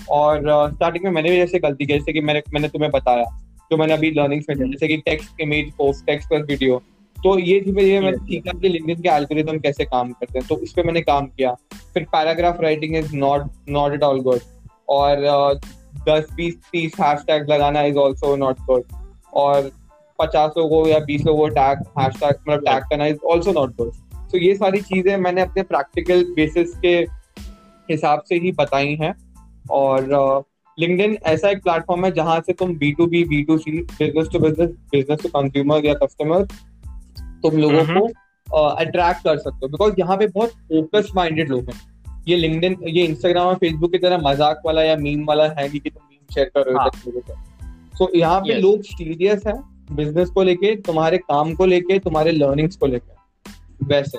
और 0.09 0.39
स्टार्टिंग 0.73 1.03
uh, 1.03 1.05
में 1.05 1.11
मैंने 1.11 1.29
भी 1.29 1.35
जैसे 1.35 1.59
गलती 1.59 1.85
की 1.85 1.93
जैसे 1.93 2.13
कि 2.13 2.21
मैंने 2.21 2.41
मैंने 2.53 2.67
तुम्हें 2.67 2.91
बताया 2.91 3.23
जो 3.71 3.77
मैंने 3.77 3.93
अभी 3.93 4.11
लर्निंग्स 4.11 4.45
में 4.49 4.55
जैसे 4.57 4.87
कि 4.87 4.97
text 4.97 5.41
image 5.41 5.71
post 5.77 6.05
text 6.05 6.29
plus 6.29 6.45
video 6.49 6.81
तो 7.23 7.37
ये 7.39 7.59
धीरे 7.61 7.83
धीरे 7.83 7.99
मैंने 7.99 8.17
सीखा 8.17 8.51
कि 8.59 8.69
लिंक्डइन 8.69 9.01
के 9.01 9.09
एल्गोरिथम 9.09 9.57
कैसे 9.59 9.85
काम 9.85 10.11
करते 10.11 10.39
हैं 10.39 10.47
तो 10.47 10.55
उस 10.55 10.73
पर 10.73 10.85
मैंने 10.85 11.01
काम 11.01 11.25
किया। 11.27 11.53
फिर 11.93 12.03
paragraph 12.11 12.61
writing 12.61 12.95
is 12.95 13.15
not 13.15 13.49
not 13.69 13.93
at 13.93 14.03
all 14.03 14.21
good 14.21 14.39
और 14.89 15.59
दस 16.07 16.27
बीस 16.35 16.55
तीस 16.71 16.99
हैश 16.99 17.23
टैग 17.27 17.49
लगाना 17.51 17.81
इज़ 17.83 17.97
ऑल्सो 17.97 18.35
नॉट 18.35 18.59
गुड 18.67 18.83
और 19.33 19.71
पचास 20.19 20.53
लोगों 20.57 20.87
या 20.87 20.99
बीस 21.05 21.25
लोगों 21.25 21.47
को 21.47 21.55
टैग 21.55 21.79
हैश 21.99 22.19
टैग 22.19 22.35
मतलब 22.49 22.65
टैग 22.65 22.83
करना 22.89 23.05
इज़ 23.05 23.17
ऑल्सो 23.31 23.51
नॉट 23.51 23.75
गुड 23.77 23.91
तो 24.31 24.37
ये 24.37 24.55
सारी 24.55 24.81
चीज़ें 24.83 25.15
मैंने 25.17 25.41
अपने 25.41 25.63
प्रैक्टिकल 25.63 26.23
बेसिस 26.35 26.73
के 26.77 26.95
हिसाब 27.89 28.23
से 28.29 28.35
ही 28.35 28.51
बताई 28.51 28.95
हैं। 28.95 29.13
और 29.71 30.07
लिंक्डइन 30.77 31.15
uh, 31.15 31.21
ऐसा 31.23 31.49
एक 31.49 31.61
प्लेटफॉर्म 31.63 32.05
है 32.05 32.11
जहाँ 32.11 32.39
से 32.41 32.53
तुम 32.53 32.73
B 32.77 32.91
to 32.91 33.05
B 33.07 33.23
B 33.23 33.41
to 33.43 33.57
C 33.57 33.71
business 33.71 34.27
to 34.33 34.39
business 34.39 34.69
business 34.91 35.21
to 35.23 35.29
consumer 35.29 35.85
या 35.85 35.93
कस्टमर 35.93 36.47
तुम 37.43 37.57
लोगों 37.57 37.83
को 37.85 38.07
अट्रैक्ट 38.47 39.23
कर 39.23 39.37
सकते 39.37 39.59
हो। 39.61 39.67
बिकॉज़ 39.67 39.93
यहाँ 39.99 40.17
पे 40.17 40.27
बहुत 40.27 40.49
फोकस 40.49 41.11
माइंडेड 41.15 41.49
लोग 41.49 41.69
हैं। 41.69 41.79
ये 42.27 42.35
लिंक्डइन 42.35 42.77
ये 42.87 43.03
इंस्टाग्राम 43.05 43.47
और 43.47 43.55
फेसबुक 43.55 43.91
की 43.91 43.97
तरह 43.97 44.17
मज़ाक 44.23 44.61
वाला 44.65 44.83
या 44.83 44.95
मीम 44.97 45.25
वाला 45.25 45.47
है 45.59 45.67
कि 45.69 45.79
तुम 45.79 46.01
मीम 46.03 46.33
शेयर 46.33 46.49
कर 46.55 46.65
रहे 46.65 46.73
हो 46.73 46.79
हाँ. 46.79 46.89
लोगों 47.05 47.21
को। 47.21 47.97
सो 47.97 48.11
यहाँ 48.15 48.39
पे 48.41 48.59
लोग 48.61 48.81
सीरियस 48.83 49.43
है 49.47 49.53
बिज़नेस 49.91 50.29
को 50.29 50.43
लेके 50.43 50.75
तुम्हारे 50.81 51.17
काम 51.19 51.53
को 51.53 51.65
लेके 51.65 51.99
तुम्हारे 51.99 52.31
लर्निंग्स 52.31 52.75
को 52.75 52.85
लेके। 52.85 53.85
वैसे। 53.85 54.17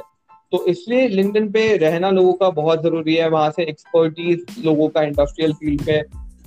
तो 0.52 0.64
इसलिए 0.66 1.08
लिंक्डइन 1.08 1.50
पे 1.52 1.76
रहना 1.78 2.10
लोगों 2.10 2.32
का 2.32 2.48
बहुत 2.52 2.82
ज़रूरी 2.82 3.14
है। 3.14 3.28
वहाँ 3.30 3.50
से 3.50 3.62
एक्सपर्टीज 3.64 4.64
लोगों 4.64 4.88
का 4.88 5.02
इंडस्ट्रियल 5.02 5.52
फ़ील्ड 5.52 5.84
पे 5.86 5.98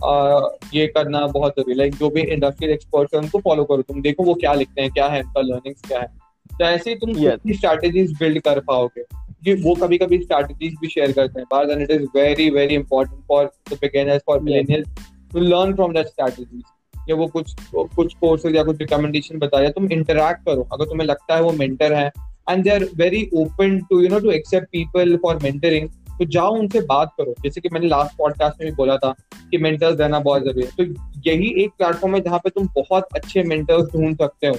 आ, 0.04 0.40
ये 0.74 0.86
करना 0.88 1.26
बहुत 1.28 1.54
ज़रूरी 1.54 1.72
है। 1.72 1.78
लाइक 1.78 1.96
जो 1.96 2.10
भी 2.10 2.22
इंडस्ट्रियल 2.24 2.74
एक्सपर्ट 2.74 3.14
है 3.14 3.20
उनको 3.20 3.40
फॉलो 3.40 3.64
करो। 3.64 3.82
तुम 3.82 4.02
देखो 4.02 4.24
वो 4.24 4.34
क्या 4.34 4.54
लिखते 4.54 4.82
हैं 4.82 4.92
क्या 4.92 5.08
है 5.08 5.22
उनका 5.22 5.42
लर्निंग्स 5.42 5.82
क्या 5.88 6.00
है। 6.00 6.08
तो 6.54 6.66
ऐसे 6.66 6.90
ही 6.90 6.96
तुम 6.96 7.14
स्ट्रैटेजीज 7.54 8.12
बिल्ड 8.20 8.42
कर 8.42 8.60
पाओगे। 8.60 9.04
कि 9.46 9.54
वो 9.54 9.74
कभी 9.76 9.98
कभी 9.98 10.18
स्ट्रैटेजीज 10.18 10.76
भी 10.82 10.88
शेयर 10.88 11.12
करते 11.12 11.40
हैं। 11.40 11.48
बार 11.52 11.82
it 11.82 11.92
is 11.92 12.04
very 12.16 12.50
very 12.50 12.76
important 12.76 13.22
for 13.28 13.46
the 13.72 13.74
beginners 13.74 14.22
for 14.28 14.40
millennials 14.40 14.88
to 15.34 15.40
learn 15.40 15.74
from 15.76 15.94
that 15.94 16.08
strategies 16.08 16.64
या 17.10 17.16
वो 17.16 17.28
कुछ 17.28 17.56
कुछ 17.76 18.14
कोर्सेज 18.14 18.56
या 18.56 18.64
कुछ 18.64 18.80
रिकमेंडेशन 18.80 19.40
बताया 19.40 19.70
तुम 19.70 19.92
इंटरेक्ट 19.92 20.46
करो। 20.46 20.68
अगर 20.74 20.86
तुम्हें 20.86 21.08
लगता 21.08 21.36
है 21.36 21.42
वो 21.42 21.52
मेंटर 21.52 21.94
है 21.94 22.12
and 22.50 22.64
they 22.64 22.70
are 22.70 22.84
very 22.96 23.30
open 23.34 23.80
to 23.90 24.02
you 24.02 24.10
know 24.10 24.20
to 24.20 24.32
accept 24.32 24.68
people 24.68 25.16
for 25.18 25.40
mentoring 25.44 25.90
तो 25.90 26.26
जाओ 26.26 26.56
उनसे 26.56 26.82
बात 26.82 27.12
करो। 27.18 27.34
जैसे 27.44 27.62
कि 27.62 27.70
मैंने 27.74 27.88
लास्ट 27.88 28.18
पॉडकास्ट 28.18 28.62
में 28.62 28.70
भी 28.70 28.76
बोला 28.76 28.98
था 28.98 29.14
कि 29.52 29.58
मेंटर्स 29.58 30.00
रहना 30.00 30.20
बहुत 30.20 30.44
ज़रूरी 30.44 30.66
है। 30.66 30.72
तो 30.78 30.84
यही 31.28 31.54
एक 31.64 31.72
प्लेटफॉर्म 31.78 32.16
है 32.16 32.22
जहाँ 32.22 32.40
पे 32.40 32.50
तुम 32.50 32.68
बहुत 32.76 33.08
अच्छे 33.16 33.44
मेंटर्स 33.44 33.94
ढूंढ 33.94 34.16
सकते 34.16 34.48
हो। 34.48 34.56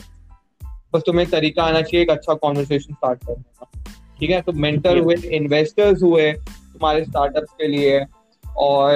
बस 0.95 1.03
तुम्हें 1.07 1.27
तरीका 1.31 1.63
आना 1.63 1.81
चाहिए 1.83 2.03
एक 2.03 2.11
अच्छा 2.11 2.35
कॉन्वर्सेशन 2.35 2.95
स्टार्ट 2.95 3.25
करने 3.27 3.43
का। 3.43 3.83
ठीक 4.19 4.31
है? 4.31 4.41
तो 4.43 4.53
मेंटर 4.53 4.99
हुए 4.99 5.15
इन्वेस्टर्स 5.15 6.03
हुए 6.03 6.33
तुम्हारे 6.33 7.05
स्टार्टअप्स 7.05 7.53
के 7.53 7.69
लिए 7.69 8.05
और 8.45 8.93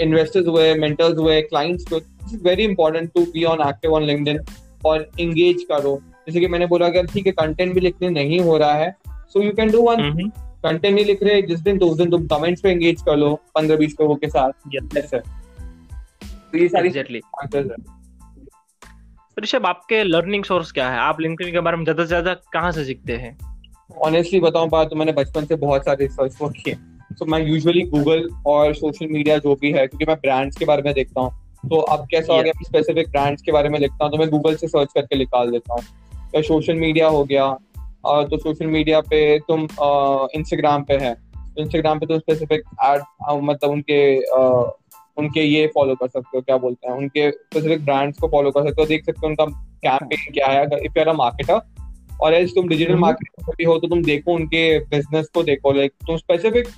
इन्वेस्टर्स 0.00 0.44
uh, 0.44 0.50
हुए 0.50 0.74
मेंटर्स 0.74 1.18
हुए 1.18 1.42
क्लाइंट्स 1.42 1.92
हुए 1.92 2.00
very 2.42 2.64
important 2.64 3.12
to 3.14 3.24
be 3.24 3.44
on 3.44 3.68
active 3.68 3.92
on 3.92 4.02
LinkedIn 4.02 4.40
और 4.86 5.10
एंगेज 5.20 5.62
करो। 5.62 6.02
जैसे 6.28 6.40
कि 6.40 6.46
मैंने 6.46 6.66
बोला 6.66 6.86
अगर 6.86 7.06
ठीक 7.06 7.26
है 7.26 7.32
कंटेंट 7.32 7.74
भी 7.74 7.80
लिखने 7.80 8.10
नहीं 8.10 8.40
हो 8.40 8.56
रहा 8.58 8.74
है 8.74 8.96
so 9.08 9.42
you 9.42 9.52
can 9.52 9.70
do 9.70 9.82
one 9.82 10.30
content 10.64 10.94
नहीं 10.94 11.04
लिख 11.04 11.22
रहे 11.22 11.42
जिस 11.42 11.60
दिन 11.60 11.78
तो 11.78 11.88
उस 11.88 11.96
दिन 11.98 12.10
तुम 12.10 12.26
कमेंट्स 12.26 12.62
पे 12.62 12.70
एंगेज 12.70 13.02
कर 13.02 13.16
लो 13.16 13.34
पंद्रह 13.54 13.76
बीस 13.76 13.96
लोगों 14.00 14.16
के 14.16 14.28
साथ। 14.28 14.50
तो 16.52 16.58
ये 16.58 16.68
सारी 16.68 16.90
ऋषभ 19.36 19.66
आपके 19.66 20.02
लर्निंग 20.04 20.44
सोर्स 20.44 20.70
क्या 20.72 20.88
है? 20.90 20.98
आप 21.00 21.20
लिंक्डइन 21.20 21.52
के 21.52 21.60
बारे 21.60 21.76
में 21.76 21.84
ज़्यादा 21.84 22.02
से 22.02 22.08
ज़्यादा 22.08 22.34
कहाँ 22.52 22.72
से 22.72 22.84
सीखते 22.84 23.12
हैं? 23.16 23.36
ऑनेस्टली 24.02 24.40
बताऊँ 24.40 24.68
बात 24.68 24.90
तो 24.90 24.96
मैंने 24.96 25.12
बचपन 25.12 25.44
से 25.44 25.56
बहुत 25.56 25.84
सारे 25.84 26.04
रिसर्च 26.04 26.36
वर्क 26.42 26.54
किए। 26.64 26.74
तो 27.18 27.26
मैं 27.26 27.40
यूजुअली 27.40 27.82
गूगल 27.86 28.28
और 28.46 28.74
सोशल 28.74 29.06
मीडिया 29.06 29.38
जो 29.38 29.54
भी 29.54 29.72
है 29.72 29.86
क्योंकि 29.86 30.04
मैं 30.04 30.16
ब्रांड्स 30.16 30.58
के 30.58 30.64
बारे 30.64 30.82
में 30.82 30.92
देखता 30.94 31.20
हूँ। 31.20 31.30
तो 31.64 31.76
अब 31.76 32.06
कैसा 32.10 32.34
हो 32.34 32.42
गया 32.42 32.52
स्पेसिफिक 32.62 33.10
ब्रांड्स 33.10 33.42
के 33.42 33.52
बारे 33.52 33.68
में 33.68 33.78
लिखता 33.78 34.04
हूँ 34.04 34.12
तो 34.12 34.18
मैं 34.18 34.28
गूगल 34.30 34.54
से 34.54 34.68
सर्च 34.68 34.92
करके 34.94 35.18
निकाल 35.18 35.50
देता 35.50 35.74
हूँ। 35.74 35.82
या 36.34 36.42
सोशल 36.42 36.74
मीडिया 36.76 37.08
हो 37.08 37.24
गया 37.24 37.50
तो 38.24 38.36
सोशल 38.38 38.66
मीडिया 38.68 39.00
पे 39.02 39.38
तुम 39.40 39.62
इंस्टाग्राम 40.34 40.82
पे 40.84 40.94
है। 40.96 41.14
इंस्टाग्राम 41.58 41.98
पे 41.98 42.06
तो 42.06 42.18
स्पेसिफिक 42.18 42.62
एड 42.84 43.02
मतलब 43.42 43.70
उनके 43.70 44.02
उनके 45.16 45.40
ये 45.40 45.66
फॉलो 45.74 45.94
कर 45.94 46.08
सकते 46.08 46.36
हो 46.36 46.40
क्या 46.40 46.56
बोलते 46.56 46.88
हैं 46.88 46.96
उनके 46.96 47.30
स्पेसिफिक 47.30 47.84
ब्रांड्स 47.84 48.18
को 48.18 48.28
फॉलो 48.28 48.50
कर 48.50 48.68
सकते 48.68 48.82
हो 48.82 48.86
देख 48.88 49.04
सकते 49.06 49.20
हो 49.22 49.28
उनका 49.28 49.44
कैंपेन 49.82 50.32
क्या 50.32 50.46
है 50.48 50.64
if 50.64 50.98
you 50.98 51.02
are 51.02 51.08
a 51.08 51.12
marketer 51.12 51.60
और 52.20 52.34
एज 52.34 52.54
तुम 52.54 52.68
डिजिटल 52.68 52.96
मार्केटिंग 52.96 53.44
हम्म। 53.44 53.54
भी 53.58 53.64
हो 53.64 53.78
तो 53.78 53.88
तुम 53.88 54.02
देखो 54.02 54.34
उनके 54.34 54.78
बिज़नेस 54.80 55.28
को 55.34 55.42
देखो 55.42 55.72
लाइक 55.72 55.92
तुम 56.06 56.16
स्पेसिफिक 56.16 56.68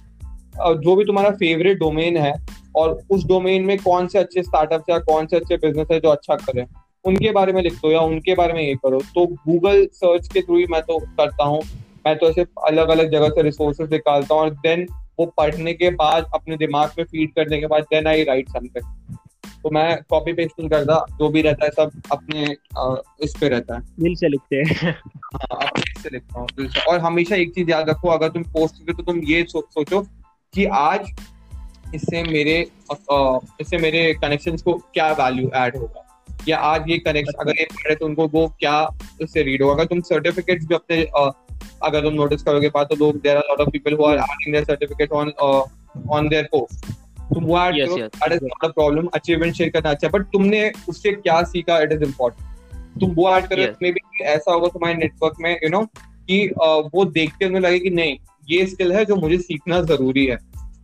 जो 0.80 0.94
भी 0.96 1.04
तुम्हारा 1.04 1.30
फेवरेट 1.30 1.78
डोमेन 1.78 2.16
है 2.16 2.34
और 2.76 2.98
उस 3.10 3.24
डोमेन 3.26 3.64
में 3.64 3.76
कौन 3.78 4.06
से 4.06 4.18
अच्छे 4.18 4.42
स्टार्टअप 4.42 4.90
या 4.90 4.98
कौन 5.00 5.26
से 5.26 5.36
अच्छे 5.36 5.56
बिज़नेस 5.56 5.86
है 5.92 6.00
जो 6.00 6.08
अच्छा 6.08 6.36
करें 6.36 6.64
उनके 7.04 7.30
बारे 7.30 7.52
में 7.52 7.62
लिख 7.62 7.74
दो 7.74 7.90
या 7.90 8.00
उनके 8.00 8.34
बारे 8.34 8.52
में 8.52 8.62
ये 8.62 8.74
करो 8.74 9.00
तो 9.14 9.26
गूगल 9.26 9.86
सर्च 9.92 10.28
के 10.32 10.40
थ्रू 10.40 10.56
ही 10.56 10.66
मैं 10.70 10.80
तो 10.82 10.98
करता 10.98 11.44
हूँ 11.44 11.60
मैं 12.06 12.16
तो 12.18 12.28
ऐसे 12.30 12.44
अलग 12.66 12.88
अलग 12.88 13.10
जगह 13.10 13.28
से 13.28 13.42
रिसोर्सेज 13.42 13.92
निकालता 13.92 14.34
हूँ 14.34 14.42
और 14.42 14.50
देन 14.62 14.86
वो 15.18 15.26
पढ़ने 15.26 15.74
के 15.74 15.90
बाद 15.90 16.30
अपने 16.34 16.56
दिमाग 16.56 16.90
में 16.98 17.04
फ़ीड 17.04 17.34
करने 17.34 17.60
के 17.60 17.66
बाद 17.66 17.82
देन 17.82 18.06
आई 18.06 18.24
राइट 18.24 18.48
समथिंग 18.48 19.16
तो 19.62 19.70
मैं 19.70 19.98
कॉपी 20.10 20.32
पेस्ट 20.32 20.60
नहीं 20.60 20.68
करता 20.68 21.06
जो 21.10 21.28
भी 21.28 21.42
रहता 21.42 21.64
है 21.64 21.70
सब 21.70 22.02
अपने 22.12 22.56
आ, 22.78 22.94
इस 23.20 23.34
पे 23.40 23.48
रहता 23.48 23.74
है। 23.74 23.80
दिल 24.00 24.14
से 24.14 24.28
लिखते 24.28 24.56
हैं। 24.56 24.90
हाँ 25.34 25.70
से 26.02 26.08
लिखता 26.12 26.38
हूँ 26.38 26.48
दिल 26.56 26.68
से। 26.68 26.80
और 26.80 26.98
हमेशा 26.98 27.36
एक 27.36 27.54
चीज़ 27.54 27.70
याद 27.70 27.90
रखो 27.90 28.08
अगर 28.08 28.28
तुम 28.28 28.42
पोस्ट 28.42 28.74
करते 28.74 28.92
तो 28.92 29.02
तुम 29.02 29.20
ये 29.24 29.44
सो, 29.44 29.68
सोचो 29.70 30.00
कि 30.54 30.64
आज 30.64 31.00
इससे 31.94 32.22
मेरे 32.22 32.70
इससे 33.60 33.78
मेरे 33.78 34.14
कनेक्शंस 34.14 34.62
को 34.62 34.74
क्या 34.74 35.12
वैल्यू 35.12 35.50
ऐड 35.54 35.76
होगा? 35.76 36.00
या 36.48 36.58
आज 36.58 36.84
ये 36.88 36.98
कनेक्शन 36.98 37.32
अच्छा। 37.32 37.42
अगर 37.42 37.60
ये 37.60 37.64
पढ़े 37.64 37.94
तो 37.94 38.06
उनको 38.06 38.28
वो 38.28 38.48
क्या 38.60 38.84
उससे 39.22 39.42
रीड 39.42 39.62
होगा? 39.62 39.74
अगर 39.74 39.84
तुम 39.84 40.00
सर्टिफिकेट्स 40.00 40.66
भी 40.66 40.74
अपने 40.74 41.02
अगर 41.84 42.02
तुम 42.02 42.14
नोटिस 42.14 42.42
करोगे 42.42 42.68
बात 42.74 42.88
तो 42.88 42.96
लोग 42.96 43.20
there 43.22 43.36
are 43.36 43.42
lot 43.50 43.60
of 43.60 43.70
people 43.70 43.94
who 43.94 44.04
are 44.04 44.18
adding 44.18 44.52
their 44.52 44.64
certificate 44.64 45.12
on 45.12 45.32
on 46.10 46.28
their 46.28 46.48
post 46.52 46.92
तुम 47.34 47.44
वो 47.44 47.56
करो 47.56 47.96
that 47.96 48.32
is 48.32 48.44
not 48.44 48.64
a 48.64 48.68
problem 48.70 49.06
achievement 49.14 49.54
share 49.54 49.70
करना 49.70 49.90
अच्छा 49.90 50.08
बट 50.08 50.26
तुमने 50.32 50.70
उससे 50.88 51.12
क्या 51.12 51.42
सीखा? 51.44 51.78
इट 51.78 51.92
इज़ 51.92 52.02
इंपॉर्टेंट 52.04 53.00
तुम 53.00 53.14
वो 53.14 53.30
ऐड 53.30 53.46
करो 53.46 53.62
मे 53.82 53.90
बी 53.90 54.24
ऐसा 54.24 54.52
होगा 54.52 54.68
तुम्हारे 54.68 54.96
नेटवर्क 54.96 55.36
में 55.40 55.52
यू 55.54 55.70
नो 55.70 55.84
कि 56.28 56.46
वो 56.94 57.04
देखते 57.04 57.46
उन्हें 57.46 57.60
लगे 57.60 57.78
कि 57.78 57.90
नहीं 57.90 58.16
ये 58.50 58.66
स्किल 58.66 58.92
है 58.92 59.04
जो 59.04 59.16
मुझे 59.16 59.38
सीखना 59.38 59.80
ज़रूरी 59.82 60.26
है। 60.26 60.36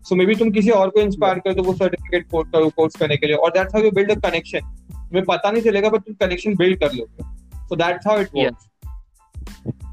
सो 0.08 0.16
मे 0.16 0.26
बी 0.26 0.34
तुम 0.34 0.50
किसी 0.50 0.70
और 0.70 0.90
को 0.90 1.00
इंस्पायर 1.00 1.38
कर 1.38 1.54
दो 1.54 1.62
वो 1.62 1.72
सर्टिफिकेट 1.74 2.28
कोर्स 2.30 2.50
करो 2.50 2.68
कोर्स 2.76 2.96
करने 2.96 3.16
के 3.16 3.26
लिए 3.26 3.36
और 3.36 3.50
that's 3.50 3.74
how 3.74 3.84
you 3.84 3.90
build 3.90 4.10
a 4.10 4.14
connection 4.20 4.60
तुम्हें 4.92 5.24
पता 5.24 5.50
नहीं 5.50 5.62
चलेगा 5.62 5.88
बट 5.88 6.02
तुम 6.02 6.14
कनेक्शन 6.20 6.54
बिल्ड 6.56 6.78
कर 6.80 6.92
लोगे। 6.92 7.24
So 7.58 7.76
that's 7.76 8.06
how 8.06 8.20
it 8.20 8.28
works 8.34 8.68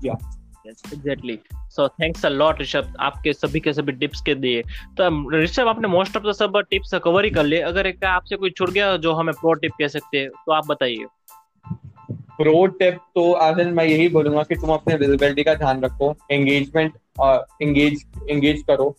या 0.06 0.14
exactly 0.68 1.38
so 1.76 1.88
thanks 1.90 2.26
a 2.26 2.30
lot 2.30 2.62
Rishabh 2.62 2.94
आपके 3.00 3.34
सभी 3.34 3.60
के 3.60 3.74
सभी 3.74 3.92
टिप्स 3.94 4.22
के 4.22 4.36
दिए 4.36 4.62
तो 4.98 5.10
ऋषभ 5.42 5.68
आपने 5.68 5.88
मोस्ट 5.88 6.18
ऑफ़ 6.18 6.24
द 6.24 6.32
सब 6.34 6.60
टिप्स 6.70 6.94
कवर 7.04 7.26
ही 7.26 7.32
कर 7.32 7.44
लिए। 7.44 7.60
अगर 7.64 7.88
एक 7.88 8.04
आपसे 8.06 8.36
कोई 8.36 8.50
छूट 8.50 8.70
गया 8.70 8.96
जो 8.98 9.14
हमें 9.14 9.34
प्रो 9.36 9.54
टिप 9.56 9.72
कह 9.80 9.88
सकते 9.88 10.18
हैं 10.18 10.30
तो 10.30 10.52
आप 10.52 10.68
बताइए। 10.68 11.06
प्रो 12.38 12.66
टिप 12.80 12.98
तो 13.16 13.32
आज 13.34 13.60
मैं 13.68 13.86
यही 13.86 14.08
बोलूँगा 14.10 14.44
कि 14.44 14.56
तुम 14.56 14.70
अपने 14.74 14.96
विजिबिलिटी 14.96 15.44
का 15.44 15.54
ध्यान 15.56 15.82
रखो 15.84 16.16
एंगेजमेंट 16.32 16.94
एंगेज 17.62 18.04
एंगेज 18.30 18.62
करो। 18.68 18.90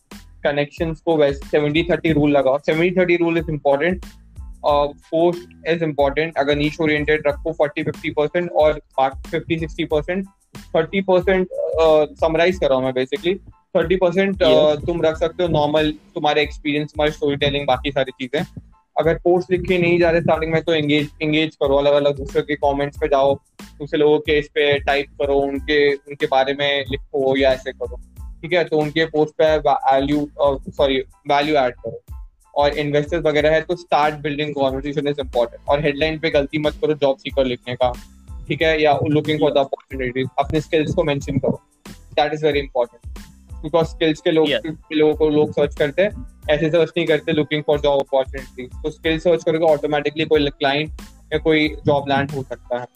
कनेक्शंस 0.45 1.01
को 1.01 1.17
वैसे 1.17 1.47
सेवेंटी 1.49 1.83
थर्टी 1.91 2.13
रूल 2.13 2.31
लगाओ। 2.31 2.59
Seventy 2.59 2.97
thirty 2.97 3.17
rule 3.17 3.39
is 3.39 3.51
important 3.51 4.05
post 4.65 5.69
is 5.69 5.85
important 5.85 6.39
अगर 6.39 6.57
नीच 6.57 6.81
ओरिएंटेड 6.81 7.27
रखो 7.27 7.53
फोर्टी 7.53 7.83
फिफ्टी 7.85 8.11
परसेंट 8.11 8.51
और 8.53 8.81
fifty 9.31 9.59
sixty 9.59 9.85
percent 9.85 10.27
thirty 10.55 11.01
percent 11.11 11.49
summarize 12.21 12.59
कर 12.59 12.69
रहा 12.69 12.77
हूँ 12.77 12.85
मैं 12.85 12.95
बेसिकली 12.95 13.35
थर्टी 13.77 13.97
परसेंट 13.97 14.43
तुम 14.87 15.03
रख 15.03 15.17
सकते 15.19 15.43
हो 15.43 15.49
नॉर्मल 15.49 15.91
तुम्हारे 16.15 16.43
एक्सपीरियंस 16.43 16.91
तुम्हारी 16.91 17.13
स्टोरी 17.13 17.37
टेलिंग 17.37 17.67
बाकी 17.67 17.93
सारी 17.93 18.13
चीज़ें. 18.21 18.45
अगर 18.97 19.19
पोस्ट 19.25 19.51
लिखे 19.51 19.79
नहीं 19.79 19.99
जा 19.99 20.11
रहे 20.11 20.21
स्टार्टिंग 20.21 20.53
में 20.53 20.63
तो 20.63 20.75
एंगेज 20.75 21.09
एंगेज 21.23 21.55
करो 21.63 21.77
अलग 21.77 21.93
अलग 21.95 22.17
दूसरे 22.17 22.43
के 22.43 22.55
कमेंट्स 22.57 22.99
पे 23.01 23.09
जाओ. 23.09 23.35
दूसरे 23.79 23.99
लोगों 24.01 24.19
के 24.21 24.39
इस 24.39 24.49
पे 24.55 24.79
टाइप 24.81 25.09
करो 25.21 25.39
उनके 25.41 25.79
उनके 25.95 26.27
बारे 26.27 26.55
में 26.55 26.85
लिखो 26.91 27.37
या 27.37 27.53
ऐसे 27.53 27.73
करो. 27.73 28.01
ठीक 28.43 28.53
है? 28.53 28.65
तो 28.65 28.79
उनके 28.79 29.05
पोस्ट 29.07 29.35
पे 29.39 29.57
वैल्यू 29.59 30.29
सॉरी 30.41 30.99
वैल्यू 31.33 31.55
ऐड 31.57 31.75
करो. 31.77 32.01
और 32.55 32.79
इन्वेस्टर्स 32.79 33.25
वगैरह 33.25 33.55
है 33.55 33.61
तो 33.63 33.77
start 33.77 34.15
building 34.23 34.55
conversation 34.55 35.09
is 35.09 35.21
important 35.21 35.69
और 35.69 35.85
हेडलाइन 35.85 36.19
पे 36.19 36.31
गलती 36.31 36.59
मत 36.59 36.79
करो 36.83 36.95
जॉब 36.95 37.17
सीकर 37.17 37.45
लिखने 37.45 37.75
का. 37.75 37.93
ठीक 38.49 38.63
है 38.63 38.83
या 38.83 38.99
लुकिंग 39.09 39.41
फॉर 39.41 39.51
द 39.51 39.59
अपॉर्चुनिटीज़ 39.59 40.29
अपने 40.39 40.61
स्किल्स 40.61 40.95
को 40.95 41.05
मेंशन 41.05 41.39
करो। 41.39 41.61
That 41.89 42.33
is 42.33 42.47
very 42.47 42.59
important 42.59 43.19
because 43.63 43.87
skills 43.87 44.21
के 44.21 44.31
लोग 44.31 44.47
Yeah. 44.47 44.67
लोगों 44.93 45.15
को 45.15 45.29
लोग 45.29 45.53
सर्च 45.53 45.75
करते 45.75 46.03
हैं 46.03 46.27
ऐसे 46.51 46.71
सर्च 46.71 46.93
नहीं 46.97 47.07
करते 47.07 47.33
लुकिंग 47.33 47.63
फॉर 47.67 47.81
जॉब 47.81 48.01
अपॉर्चुनिटीज़ 48.01 48.83
तो 48.83 48.91
स्किल 48.91 49.19
सर्च 49.19 49.45
करोगे 49.45 49.65
ऑटोमेटिकली 49.65 50.25
कोई 50.25 50.47
क्लाइंट 50.49 51.03
या 51.33 51.39
कोई 51.39 51.69
जॉब 51.87 52.09
लैंड 52.09 52.31
हो 52.31 52.43
सकता 52.43 52.81
है। 52.81 52.87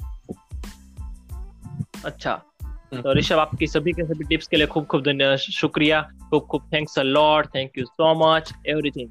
अच्छा। 2.05 2.43
हम्म। 2.63 3.03
तो 3.03 3.13
ऋषभ 3.15 3.39
आपकी 3.39 3.67
सभी 3.67 3.93
के 3.93 4.05
सभी 4.05 4.25
टिप्स 4.25 4.47
के 4.47 4.57
लिए 4.57 4.67
खूब 4.67 4.87
खूब 4.87 5.03
धन्यवाद 5.03 5.39
शुक्रिया। 5.39 6.01
खूब 6.31 6.47
खूब 6.51 6.63
thanks 6.73 6.99
a 6.99 7.03
lot 7.03 7.47
thank 7.47 7.79
you 7.79 7.85
so 7.85 8.15
much 8.15 8.53
everything 8.67 9.09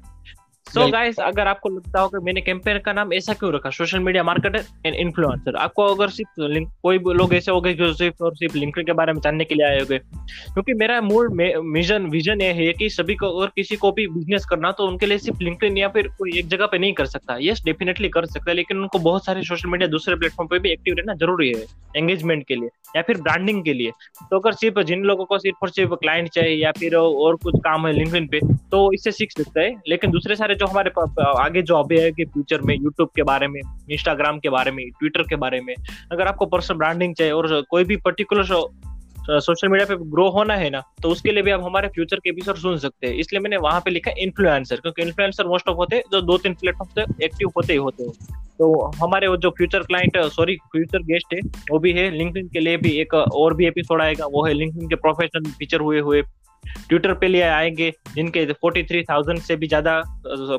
so 0.72 0.80
Welcome. 0.80 0.92
Guys 0.92 1.18
अगर 1.20 1.48
आपको 1.48 1.68
लगता 1.68 2.00
हो 2.00 2.08
कि 2.08 2.18
मैंने 2.24 2.40
कैंपेन 2.40 2.78
का 2.84 2.92
नाम 2.92 3.12
ऐसा 3.12 3.32
क्यों 3.32 3.52
रखा? 3.54 3.70
Social 3.70 3.98
media 4.00 4.22
marketer 4.24 4.62
and 4.86 4.94
influencer 4.94 5.56
आपको 5.62 5.84
अगर 5.84 6.08
सिर्फ़ 6.10 6.40
लिंक 6.52 6.68
कोई 6.82 6.98
लोग 7.14 7.34
ऐसे 7.34 7.50
हो 7.52 7.60
गए 7.60 7.72
जो 7.74 7.92
सिर्फ़ 7.94 8.24
और 8.24 8.36
सिर्फ़ 8.36 8.56
लिंक्डइन 8.58 8.84
के 8.86 8.92
बारे 9.00 9.12
में 9.12 9.20
जानने 9.24 9.44
के 9.44 9.54
लिए 9.54 9.66
आए 9.66 9.78
होंगे। 9.78 9.98
क्योंकि 9.98 10.74
मेरा 10.74 11.00
मूल 11.00 11.28
विजन 11.72 12.06
विजन 12.10 12.42
ये 12.42 12.52
है 12.52 12.72
कि 12.72 12.88
सभी 12.90 13.14
को 13.14 13.30
अगर 13.30 13.50
किसी 13.56 13.76
को 13.76 13.90
भी 13.92 14.06
बिज़नेस 14.08 14.46
करना 14.50 14.70
तो 14.78 14.86
उनके 14.88 15.06
लिए 15.06 15.18
सिर्फ़ 15.18 15.42
लिंक्डइन 15.42 15.76
या 15.78 15.88
फिर 15.88 16.08
कोई 16.18 16.38
एक 16.38 16.48
जगह 16.48 16.66
पे 16.66 16.78
नहीं 16.78 16.92
कर 16.92 17.06
सकता। 17.06 17.36
यस 17.40 17.62
डेफिनेटली 17.64 18.08
कर 18.08 18.26
सकता 18.26 18.50
है 18.50 18.56
लेकिन 18.56 18.78
उनको 18.78 18.98
बहुत 19.00 19.24
सारे 19.26 19.42
सोशल 19.42 19.68
मीडिया 19.70 19.88
दूसरे 19.88 20.16
प्लेटफॉर्म 20.16 20.48
पर 20.48 20.58
भी 20.58 20.72
एक्टिव 20.72 20.94
रहना 20.98 21.14
ज़रूरी 21.16 21.48
है 21.48 21.64
एंगेजमेंट 21.96 22.46
के 22.48 22.54
लिए 22.54 22.68
या 22.96 23.02
फिर 23.02 23.20
ब्रांडिंग 23.20 23.62
के 23.64 23.72
लिए। 23.74 23.90
तो 24.22 24.38
अगर 24.38 24.52
सिर्फ़ 24.54 24.80
जिन 24.84 25.04
लोगों 25.04 25.24
को 25.24 25.38
सिर्फ़ 25.38 25.58
और 25.62 25.70
सिर्फ़ 25.70 25.94
क्लाइंट 25.94 26.28
चाहिए 26.30 26.56
या 26.62 26.72
फिर 26.78 26.96
और 26.96 27.36
कुछ 27.44 27.60
काम 27.64 27.86
है 27.86 27.92
लिंक्डइन 27.92 28.26
पे 28.26 28.40
तो 28.72 28.90
इससे 28.92 29.12
सीख 29.12 29.32
सकते 29.32 29.60
हैं 29.60 29.80
लेकिन 29.88 30.10
दूसरे 30.10 30.36
सारे 30.36 30.54
जो 30.62 30.66
हमारे 30.66 30.90
आगे 31.38 31.62
जो 31.62 31.76
अभी 31.76 31.98
है 32.00 32.10
कि 32.12 32.24
फ्यूचर 32.26 32.60
में 32.62 32.74
यूट्यूब 32.74 33.08
के 33.16 33.22
बारे 33.24 33.48
में 33.48 33.60
इंस्टाग्राम 33.90 34.38
के 34.38 34.48
बारे 34.50 34.70
में 34.70 34.84
ट्विटर 34.90 35.22
के 35.22 35.36
बारे 35.38 35.60
में, 35.60 35.74
अगर 36.12 36.26
आपको 36.26 36.46
पर्सनल 36.46 36.78
ब्रांडिंग 36.78 37.14
चाहिए 37.14 37.32
और 37.32 37.60
कोई 37.70 37.84
भी 37.84 37.96
पर्टिकुलर 38.04 38.44
सोशल 39.40 39.68
मीडिया 39.68 39.86
पे 39.86 39.96
ग्रो 40.10 40.28
होना 40.30 40.54
है 40.56 40.68
ना 40.70 40.80
तो 41.02 41.08
उसके 41.08 41.32
लिए 41.32 41.42
भी 41.42 41.50
आप 41.50 41.62
हमारे 41.64 41.88
फ्यूचर 41.88 42.16
के 42.16 42.30
एपिसोड 42.30 42.56
सुन 42.56 42.76
सकते 42.78 43.06
हैं। 43.06 43.14
इसलिए 43.16 43.40
मैंने 43.40 43.56
वहाँ 43.58 43.80
पे 43.80 43.90
लिखा 43.90 44.10
इन्फ्लुएंसर 44.18 44.76
क्योंकि 44.76 45.02
इन्फ्लुएंसर 45.02 45.48
मोस्ट 45.48 45.68
ऑफ़ 45.68 45.76
होते 45.76 45.96
हैं, 45.96 46.02
जो 46.12 46.20
दो 46.22 46.38
तीन 46.38 46.54
प्लेटफॉर्म 46.54 46.90
से 46.94 47.24
एक्टिव 47.24 47.52
होते 47.56 47.72
ही 47.72 47.78
होते 47.78 48.04
हैं। 48.04 48.40
तो 48.58 48.90
हमारे 48.96 49.28
वो 49.28 49.36
जो 49.38 49.50
future 49.50 49.82
client 49.82 50.16
sorry 50.32 50.56
future 50.72 51.02
guest 51.04 51.34
है, 51.34 51.40
वो 51.70 51.78
भी 51.78 51.92
है। 51.92 52.10
लिंक 52.12 52.36
के 52.52 52.60
लिए 52.60 52.76
भी 52.76 52.90
एक 53.00 53.14
और 53.14 53.54
भी 53.54 53.66
एपिसोड 53.66 54.02
आएगा, 54.02 54.26
वो 54.26 54.44
है 54.46 54.52
लिंक 54.54 54.88
के 54.88 54.94
प्रोफेशनल 54.96 55.50
फीचर 55.52 55.80
हुए 55.80 56.00
हुए 56.00 56.22
ट्विटर 56.88 57.14
पे 57.14 57.28
लिए 57.28 57.42
आएँगे 57.42 57.92
जिनके 58.14 58.44
43,000 58.54 59.38
से 59.38 59.56
भी 59.56 59.68
ज़्यादा 59.68 60.00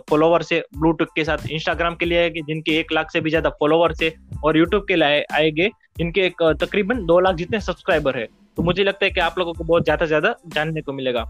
फॉलोवर्स 0.10 0.52
है 0.54 0.60
ब्लूटूथ 0.78 1.16
के 1.16 1.24
साथ 1.24 1.50
इंस्टाग्राम 1.50 1.96
के 1.96 2.06
लिए 2.06 2.20
आएँगे 2.20 2.42
जिनके 2.42 2.78
एक 2.80 2.94
लाख 2.94 3.12
से 3.12 3.22
भी 3.22 3.30
ज़्यादा 3.30 3.50
फॉलोवर्स 3.60 4.02
है 4.04 4.12
और 4.44 4.58
यूट्यूब 4.58 4.86
के 4.88 4.96
लिए 4.96 5.26
आएँगे 5.34 5.70
जिनके 5.98 6.22
एक, 6.22 6.44
तकरीबन 6.62 7.06
दो 7.06 7.20
लाख 7.20 7.36
जितने 7.36 7.60
सब्सक्राइबर 7.60 8.18
है। 8.18 8.28
तो 8.58 8.64
मुझे 8.64 8.84
लगता 8.84 9.06
है 9.06 9.12
कि 9.12 9.20
आप 9.20 9.38
लोगों 9.40 9.54
को 9.54 9.64
बहुत 9.64 9.84
ज़्यादा 9.84 10.06
ज़्यादा 10.06 10.36
जानने 10.48 10.82
को 10.82 10.94
मिलेगा। 10.94 11.26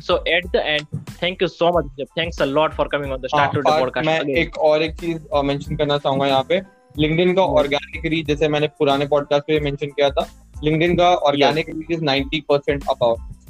So 0.00 0.16
at 0.28 0.46
the 0.46 0.56
end 0.56 0.86
thank 1.22 1.42
you 1.42 1.48
so 1.48 1.68
much 1.78 2.06
thanks 2.18 2.42
a 2.42 2.44
lot 2.44 2.72
for 2.74 2.88
coming 2.88 3.12
on 3.12 3.20
the 3.20 3.26
start 3.26 3.54
to 3.54 3.60
the 3.60 3.78
podcast 3.78 4.06
मैं 4.06 4.20
एक 4.36 4.58
और 4.58 4.82
एक 4.82 4.94
चीज़ 5.00 5.18
मेंशन 5.44 5.76
करना 5.76 5.98
चाहूँगा 5.98 6.26
यहाँ 6.26 6.44
पे। 6.48 6.60
लिंक्डइन 6.98 7.34
का 7.34 7.42
ऑर्गेनिक 7.42 8.06
रीच 8.06 8.26
जैसे 8.26 8.48
मैंने 8.48 8.66
पुराने 8.78 9.06
पॉडकास्ट 9.06 9.46
पे 9.46 9.60
मेंशन 9.60 9.86
किया 9.86 10.10
था 10.10 10.26
लिंक्डइन 10.64 10.96
का 10.96 11.14
organic 11.14 11.68
reach 11.68 11.90
is 11.90 12.04
90 12.04 12.40
percent 12.48 12.84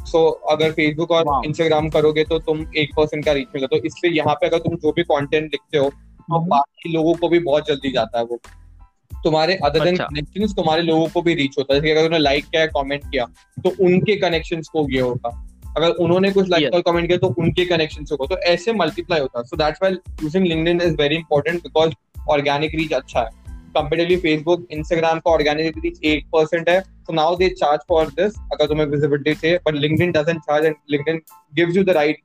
so 0.09 0.29
अगर 0.51 0.73
फेसबुक 0.73 1.11
और 1.11 1.47
इंस्टाग्राम 1.47 1.89
करोगे 1.89 2.25
तो 2.25 2.39
तुम 2.41 2.65
एक 2.77 2.95
परसेंट 2.97 3.25
का 3.25 3.33
रीच 3.33 3.49
मिलेगा। 3.55 3.77
तो 3.77 3.87
इससे 3.87 4.09
यहाँ 4.09 4.35
पे 4.35 4.47
अगर 4.47 4.59
तुम 4.59 4.77
जो 4.77 4.93
भी 4.93 5.03
कंटेंट 5.05 5.45
लिखते 5.45 5.79
हो 5.79 5.89
तो 5.89 6.37
हम्म। 6.37 6.49
बाकी 6.49 6.93
लोगों 6.93 7.15
को 7.15 7.29
भी 7.29 7.39
बहुत 7.39 7.67
जल्दी 7.69 7.93
जाता 7.93 8.19
है 8.19 8.25
वो। 8.25 8.41
तुम्हारे 9.25 9.55
अदर 9.65 9.85
देन। 9.85 9.97
कनेक्शंस 9.97 10.55
तुम्हारे 10.57 10.83
लोगों 10.83 11.07
को 11.09 11.23
भी 11.23 11.35
रीच 11.35 11.55
होता 11.59 11.75
है। 11.75 11.81
जैसे 11.81 11.93
अगर 11.93 12.05
उन्होंने 12.05 12.23
लाइक 12.23 12.45
किया 12.45 12.67
कमेंट 12.67 13.05
किया 13.05 13.25
तो 13.59 13.71
उनके 13.81 14.17
कनेक्शन 14.17 14.61
को 14.73 14.87
ये 14.91 15.01
होगा। 15.01 15.31
अगर 15.77 15.91
उन्होंने 15.91 16.31
कुछ 16.33 16.49
लाइक. 16.49 16.75
और 16.75 16.83
कमेंट 16.83 17.07
किया 17.07 17.19
तो 17.19 17.35
उनके 17.39 17.65
कनेक्शन 17.65 18.05
होगा। 18.13 18.27
तो 18.27 18.39
ऐसे 18.45 18.73
मल्टीप्लाई 18.73 19.21
होता 19.21 19.39
है। 19.39 19.45
So 19.45 19.57
that's 19.57 19.79
why 19.83 19.97
using 20.23 20.47
LinkedIn 20.47 20.81
is 20.81 20.95
very 20.97 21.17
important 21.17 21.63
because 21.63 21.93
organic 22.29 22.75
reach 22.75 22.93
अच्छा 22.93 23.21
है। 23.21 23.38
कंपेरेटिवली 23.79 24.17
फेसबुक 24.21 24.67
इंस्टाग्राम 24.73 25.19
का 25.19 25.31
ऑर्गेनिक 25.31 25.79
रीच 25.85 26.05
एक 26.05 26.25
परसेंट 26.37 26.69
है 26.69 26.83
so 27.09 27.15
now 27.15 27.29
they 27.41 27.47
charge 27.59 27.85
for 27.91 28.01
this 28.17 28.35
अगर 28.53 28.67
तुम्हें 28.69 28.87
विजिबिलिटी 28.87 29.35
चाहिए 29.35 29.59
but 29.67 29.77
LinkedIn 29.85 30.11
doesn't 30.17 30.49
charge 30.49 30.67
and 30.71 30.81
LinkedIn 30.95 31.21
gives 31.61 31.79
you 31.79 31.85
the 31.91 31.95
right 31.99 32.19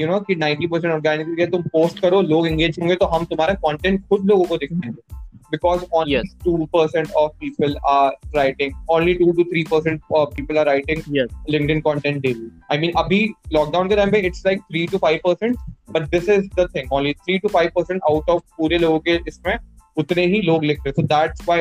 you 0.00 0.08
know 0.10 0.18
कि 0.26 0.34
90% 0.42 0.92
organic 0.94 1.38
है 1.40 1.46
तुम 1.50 1.62
पोस्ट 1.72 2.00
करो 2.00 2.20
लोग 2.22 2.46
एंगेज 2.48 2.78
होंगे 2.80 2.94
तो 2.96 3.06
हम 3.14 3.24
तुम्हारा 3.32 3.54
कंटेंट 3.64 4.00
खुद 4.08 4.26
लोगों 4.30 4.44
को 4.44 4.56
दिखाएँगे 4.56 5.16
because 5.52 5.84
only 5.98 6.12
Yes. 6.12 6.32
2% 6.44 7.12
of 7.18 7.28
people 7.42 7.74
are 7.90 8.12
writing 8.34 8.74
only 8.96 9.14
2 9.20 9.28
to 9.38 9.46
3% 9.52 10.10
of 10.18 10.34
people 10.34 10.58
are 10.62 10.64
writing 10.68 11.00
Yes. 11.14 11.30
LinkedIn 11.54 11.80
content 11.86 12.20
daily 12.26 12.50
I 12.74 12.78
mean 12.82 12.92
अभी 13.02 13.20
लॉकडाउन 13.52 13.88
के 13.88 13.96
टाइम 13.96 14.10
पे 14.12 14.22
it's 14.30 14.44
like 14.48 14.66
3 14.74 14.84
to 14.94 15.00
5% 15.06 15.64
but 15.96 16.10
this 16.10 16.28
is 16.36 16.44
the 16.60 16.68
thing 16.74 16.92
only 16.98 17.14
3 17.30 17.38
to 17.46 17.52
5% 17.56 18.06
out 18.12 18.30
of 18.34 18.42
पूरे 18.58 18.78
लोगों 18.78 18.98
के 19.08 19.18
इसमें 19.28 19.56
उतने 19.98 20.26
ही 20.26 20.40
लोग 20.40 20.64
लिख 20.64 20.78
रहे 20.86 21.02
सो 21.02 21.52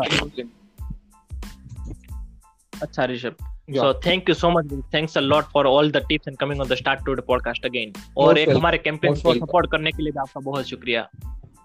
हाँ। 0.00 0.30
अच्छा 2.82 3.04
Rishabh 3.04 3.34
so 3.70 4.00
thank 4.00 4.28
you 4.28 4.34
so 4.34 4.50
much 4.50 4.84
thanks 4.94 5.18
a 5.18 5.20
lot 5.20 5.44
for 5.44 5.66
all 5.66 5.90
the 5.90 5.96
tips 5.96 6.28
and 6.28 6.36
coming 6.36 6.60
on 6.60 6.68
the 6.68 6.74
start 6.74 7.00
to 7.06 7.14
the 7.14 7.20
podcast 7.20 7.64
again 7.64 7.92
और 8.16 8.38
एक 8.38 8.48
हमारे 8.48 8.78
कैंपेन 8.78 9.14
को 9.14 9.34
सपोर्ट 9.34 9.70
करने 9.70 9.90
के 9.90 10.02
लिए 10.02 10.12
भी 10.12 10.18
आपका 10.18 10.40
बहुत 10.40 10.64
शुक्रिया। 10.64 11.08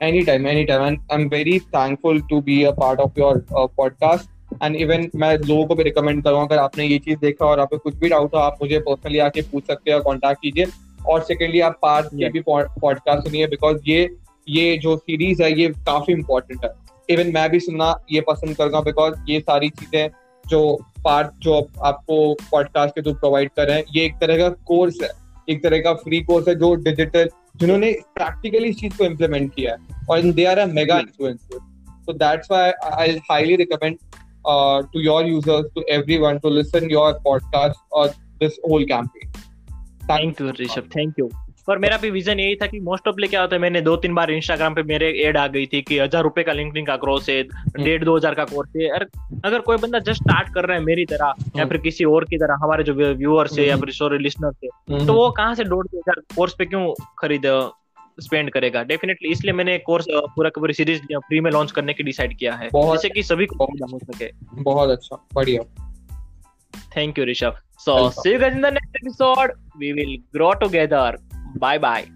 Any 0.03 0.21
time 0.21 0.47
any 0.47 0.63
time 0.63 0.84
I 0.84 0.95
am 1.13 1.28
very 1.28 1.59
thankful 1.59 2.21
to 2.21 2.41
be 2.41 2.63
a 2.63 2.71
part 2.71 2.99
of 2.99 3.11
your 3.17 3.45
podcast 3.51 4.30
and 4.63 4.76
even 4.76 5.09
मैं 5.15 5.38
लोगों 5.38 5.65
को 5.65 5.76
भी 5.76 5.84
रिकमेंड 5.84 6.23
करूँगा 6.23 6.43
अगर 6.43 6.57
आपने 6.57 6.86
ये 6.86 6.99
चीज़ 6.99 7.19
देखा 7.19 7.45
और 7.45 7.59
आपको 7.59 7.78
कुछ 7.78 7.95
भी 7.95 8.09
डाउट 8.09 8.34
हो 8.34 8.39
आप 8.39 8.57
मुझे 8.61 8.80
पर्सनली 8.80 9.19
आके 9.19 9.41
पूछ 9.41 9.63
सकते 9.63 9.91
हो 9.91 9.99
कॉन्टैक्ट 9.99 10.41
कीजिए। 10.41 10.65
और 11.07 11.21
सेकेंडली 11.21 11.59
आप 11.59 11.80
पार्ट 11.82 12.05
yeah. 12.05 12.32
भी 12.32 12.39
पॉडकास्ट 12.49 13.28
सुनिए 13.28 13.47
बिकॉज़ 13.47 13.82
ये 13.88 14.17
ये 14.49 14.77
जो 14.77 14.97
सीरीज़ 14.97 15.43
है 15.43 15.59
ये 15.59 15.67
काफ़ी 15.69 16.13
इम्पोर्टेंट 16.13 16.65
है। 16.65 16.71
इवन 17.09 17.31
मैं 17.33 17.49
भी 17.49 17.59
सुनना 17.59 17.99
ये 18.11 18.21
पसंद 18.21 18.55
करूँगा 18.57 18.81
बिकॉज़ 18.81 19.15
ये 19.29 19.39
सारी 19.39 19.69
चीज़ें 19.69 20.09
जो 20.47 20.79
पार्ट 21.03 21.27
जो 21.39 21.69
आपको 21.83 22.33
पॉडकास्ट 22.33 22.95
के 22.95 23.01
थ्रू 23.01 23.13
प्रोवाइड 23.13 23.49
कर 23.49 23.67
रहे 23.67 23.77
हैं 23.77 23.83
ये 23.95 24.05
एक 24.05 24.13
तरह 24.21 24.37
का 24.37 24.49
कोर्स 24.49 25.01
है। 25.03 25.09
एक 25.49 25.63
तरह 25.63 25.77
का 25.77 25.93
फ्री 25.93 26.21
कोर्स 26.21 26.47
है 26.47 26.55
जो 26.55 26.75
डिजिटल 26.75 27.29
जिन्होंने 27.55 27.91
प्रैक्टिकली 28.15 28.69
इस 28.69 28.79
चीज़ 28.79 28.97
को 28.97 29.05
इम्प्लीमेंट 29.05 29.53
किया 29.55 29.73
है। 29.73 30.01
और 30.09 30.21
they 30.21 30.45
are 30.45 30.59
a 30.59 30.65
mega 30.65 30.99
influencer 30.99 31.59
that's 32.07 32.49
why 32.49 32.73
I 33.03 33.05
highly 33.29 33.55
recommend 33.57 33.97
uh, 34.45 34.83
to 34.93 34.99
your 34.99 35.23
users, 35.23 35.65
to 35.75 35.83
everyone, 35.89 36.39
to 36.41 36.47
listen 36.47 36.89
your 36.89 37.19
podcast 37.19 37.73
or 37.91 38.03
this 38.41 38.59
whole 38.65 38.85
campaign. 38.91 39.31
Thank 40.03 40.41
you 40.41 40.49
Rishabh 40.49 40.89
thank 40.97 41.19
you 41.19 41.29
पर 41.68 41.78
मेरा 41.80 41.97
भी 41.97 42.09
vision 42.11 42.39
यही 42.39 42.55
था 42.55 42.66
कि 42.68 42.80
most 42.80 43.07
ऑफली 43.07 43.28
क्या 43.28 43.41
होता 43.41 43.55
है 43.55 43.61
मैंने 43.61 43.82
दो 43.82 43.95
तीन 43.97 44.13
बार 44.16 44.32
इंस्टाग्राम 44.32 44.74
पे 44.76 44.84
मेरे 44.89 45.07
एड 45.22 45.38
आ 45.38 45.45
गई 45.47 45.66
थी 45.68 45.82
कि 45.82 45.97
हज़ार 45.99 46.24
रुपए 46.24 46.43
का 46.43 46.53
लिंक्डइन 46.53 46.86
का 46.86 46.95
कोर्स 46.97 47.30
है 47.30 47.41
डेढ़ 47.43 48.03
दो 48.03 48.16
हज़ार 48.18 48.36
का 48.36 48.43
कोर्स 48.45 48.76
है। 48.78 48.89
अगर 49.45 49.59
कोई 49.59 49.78
बंदा 49.78 49.99
जस्ट 49.99 50.24
स्टार्ट 50.24 50.53
कर 50.53 50.66
रहा 50.66 50.78
है 50.78 50.84
मेरी 50.84 51.05
तरह 51.05 51.34
या 51.57 51.66
फिर 51.66 51.78
किसी 51.88 52.03
और 52.05 52.26
की 52.26 52.38
तरह 52.38 52.63
हमारे 52.63 52.84
जो 52.84 52.93
व्यूअर्स 52.93 53.57
है 53.59 53.66
या 53.68 53.78
फिर 53.78 53.91
सॉरी 53.93 54.18
लिसनर्स 54.18 54.57
है 54.63 55.05
तो 55.05 55.13
वो 55.13 55.30
कहाँ 55.32 55.55
से 55.55 55.63
डेढ़ 55.63 55.88
दो 55.88 55.97
हज़ार 55.97 56.22
कोर्स 56.36 56.53
पे 56.59 56.66
क्यों 56.66 56.93
खरीद 57.20 57.41
स्पेंड 58.18 58.49
करेगा? 58.51 58.84
डेफिनेटली 58.89 59.32
इसलिए 59.32 59.53
मैंने 59.53 59.78
कोर्स 59.88 60.05
पूरा 60.09 60.49
का 60.49 60.61
पूरी 60.61 60.74
सीरीज़ 60.74 61.01
फ्री 61.16 61.39
में 61.39 61.51
लॉन्च 61.51 61.72
करने 61.72 61.93
की 61.93 62.03
डिसाइड 62.03 62.38
किया 62.38 62.53
है। 62.53 62.70
जैसे 62.76 63.09
कि 63.09 63.24
सभी 63.24 63.45
को 63.45 63.66
फ़ायदा 63.66 63.91
हो 63.91 63.99
सके। 63.99 64.32
बहुत 64.63 64.89
अच्छा 64.89 65.26
बढ़िया। 65.34 65.61
Thank 66.93 67.18
you, 67.18 67.24
Rishabh. 67.28 67.55
So, 67.84 67.93
see 68.18 68.32
you 68.32 68.39
guys 68.39 68.53
in 68.55 68.61
the 68.66 68.70
next 68.76 68.97
episode. 68.99 69.51
We 69.80 69.88
will 69.95 70.11
grow 70.36 70.51
together. 70.59 71.07
Bye 71.55 71.77
bye. 71.79 72.14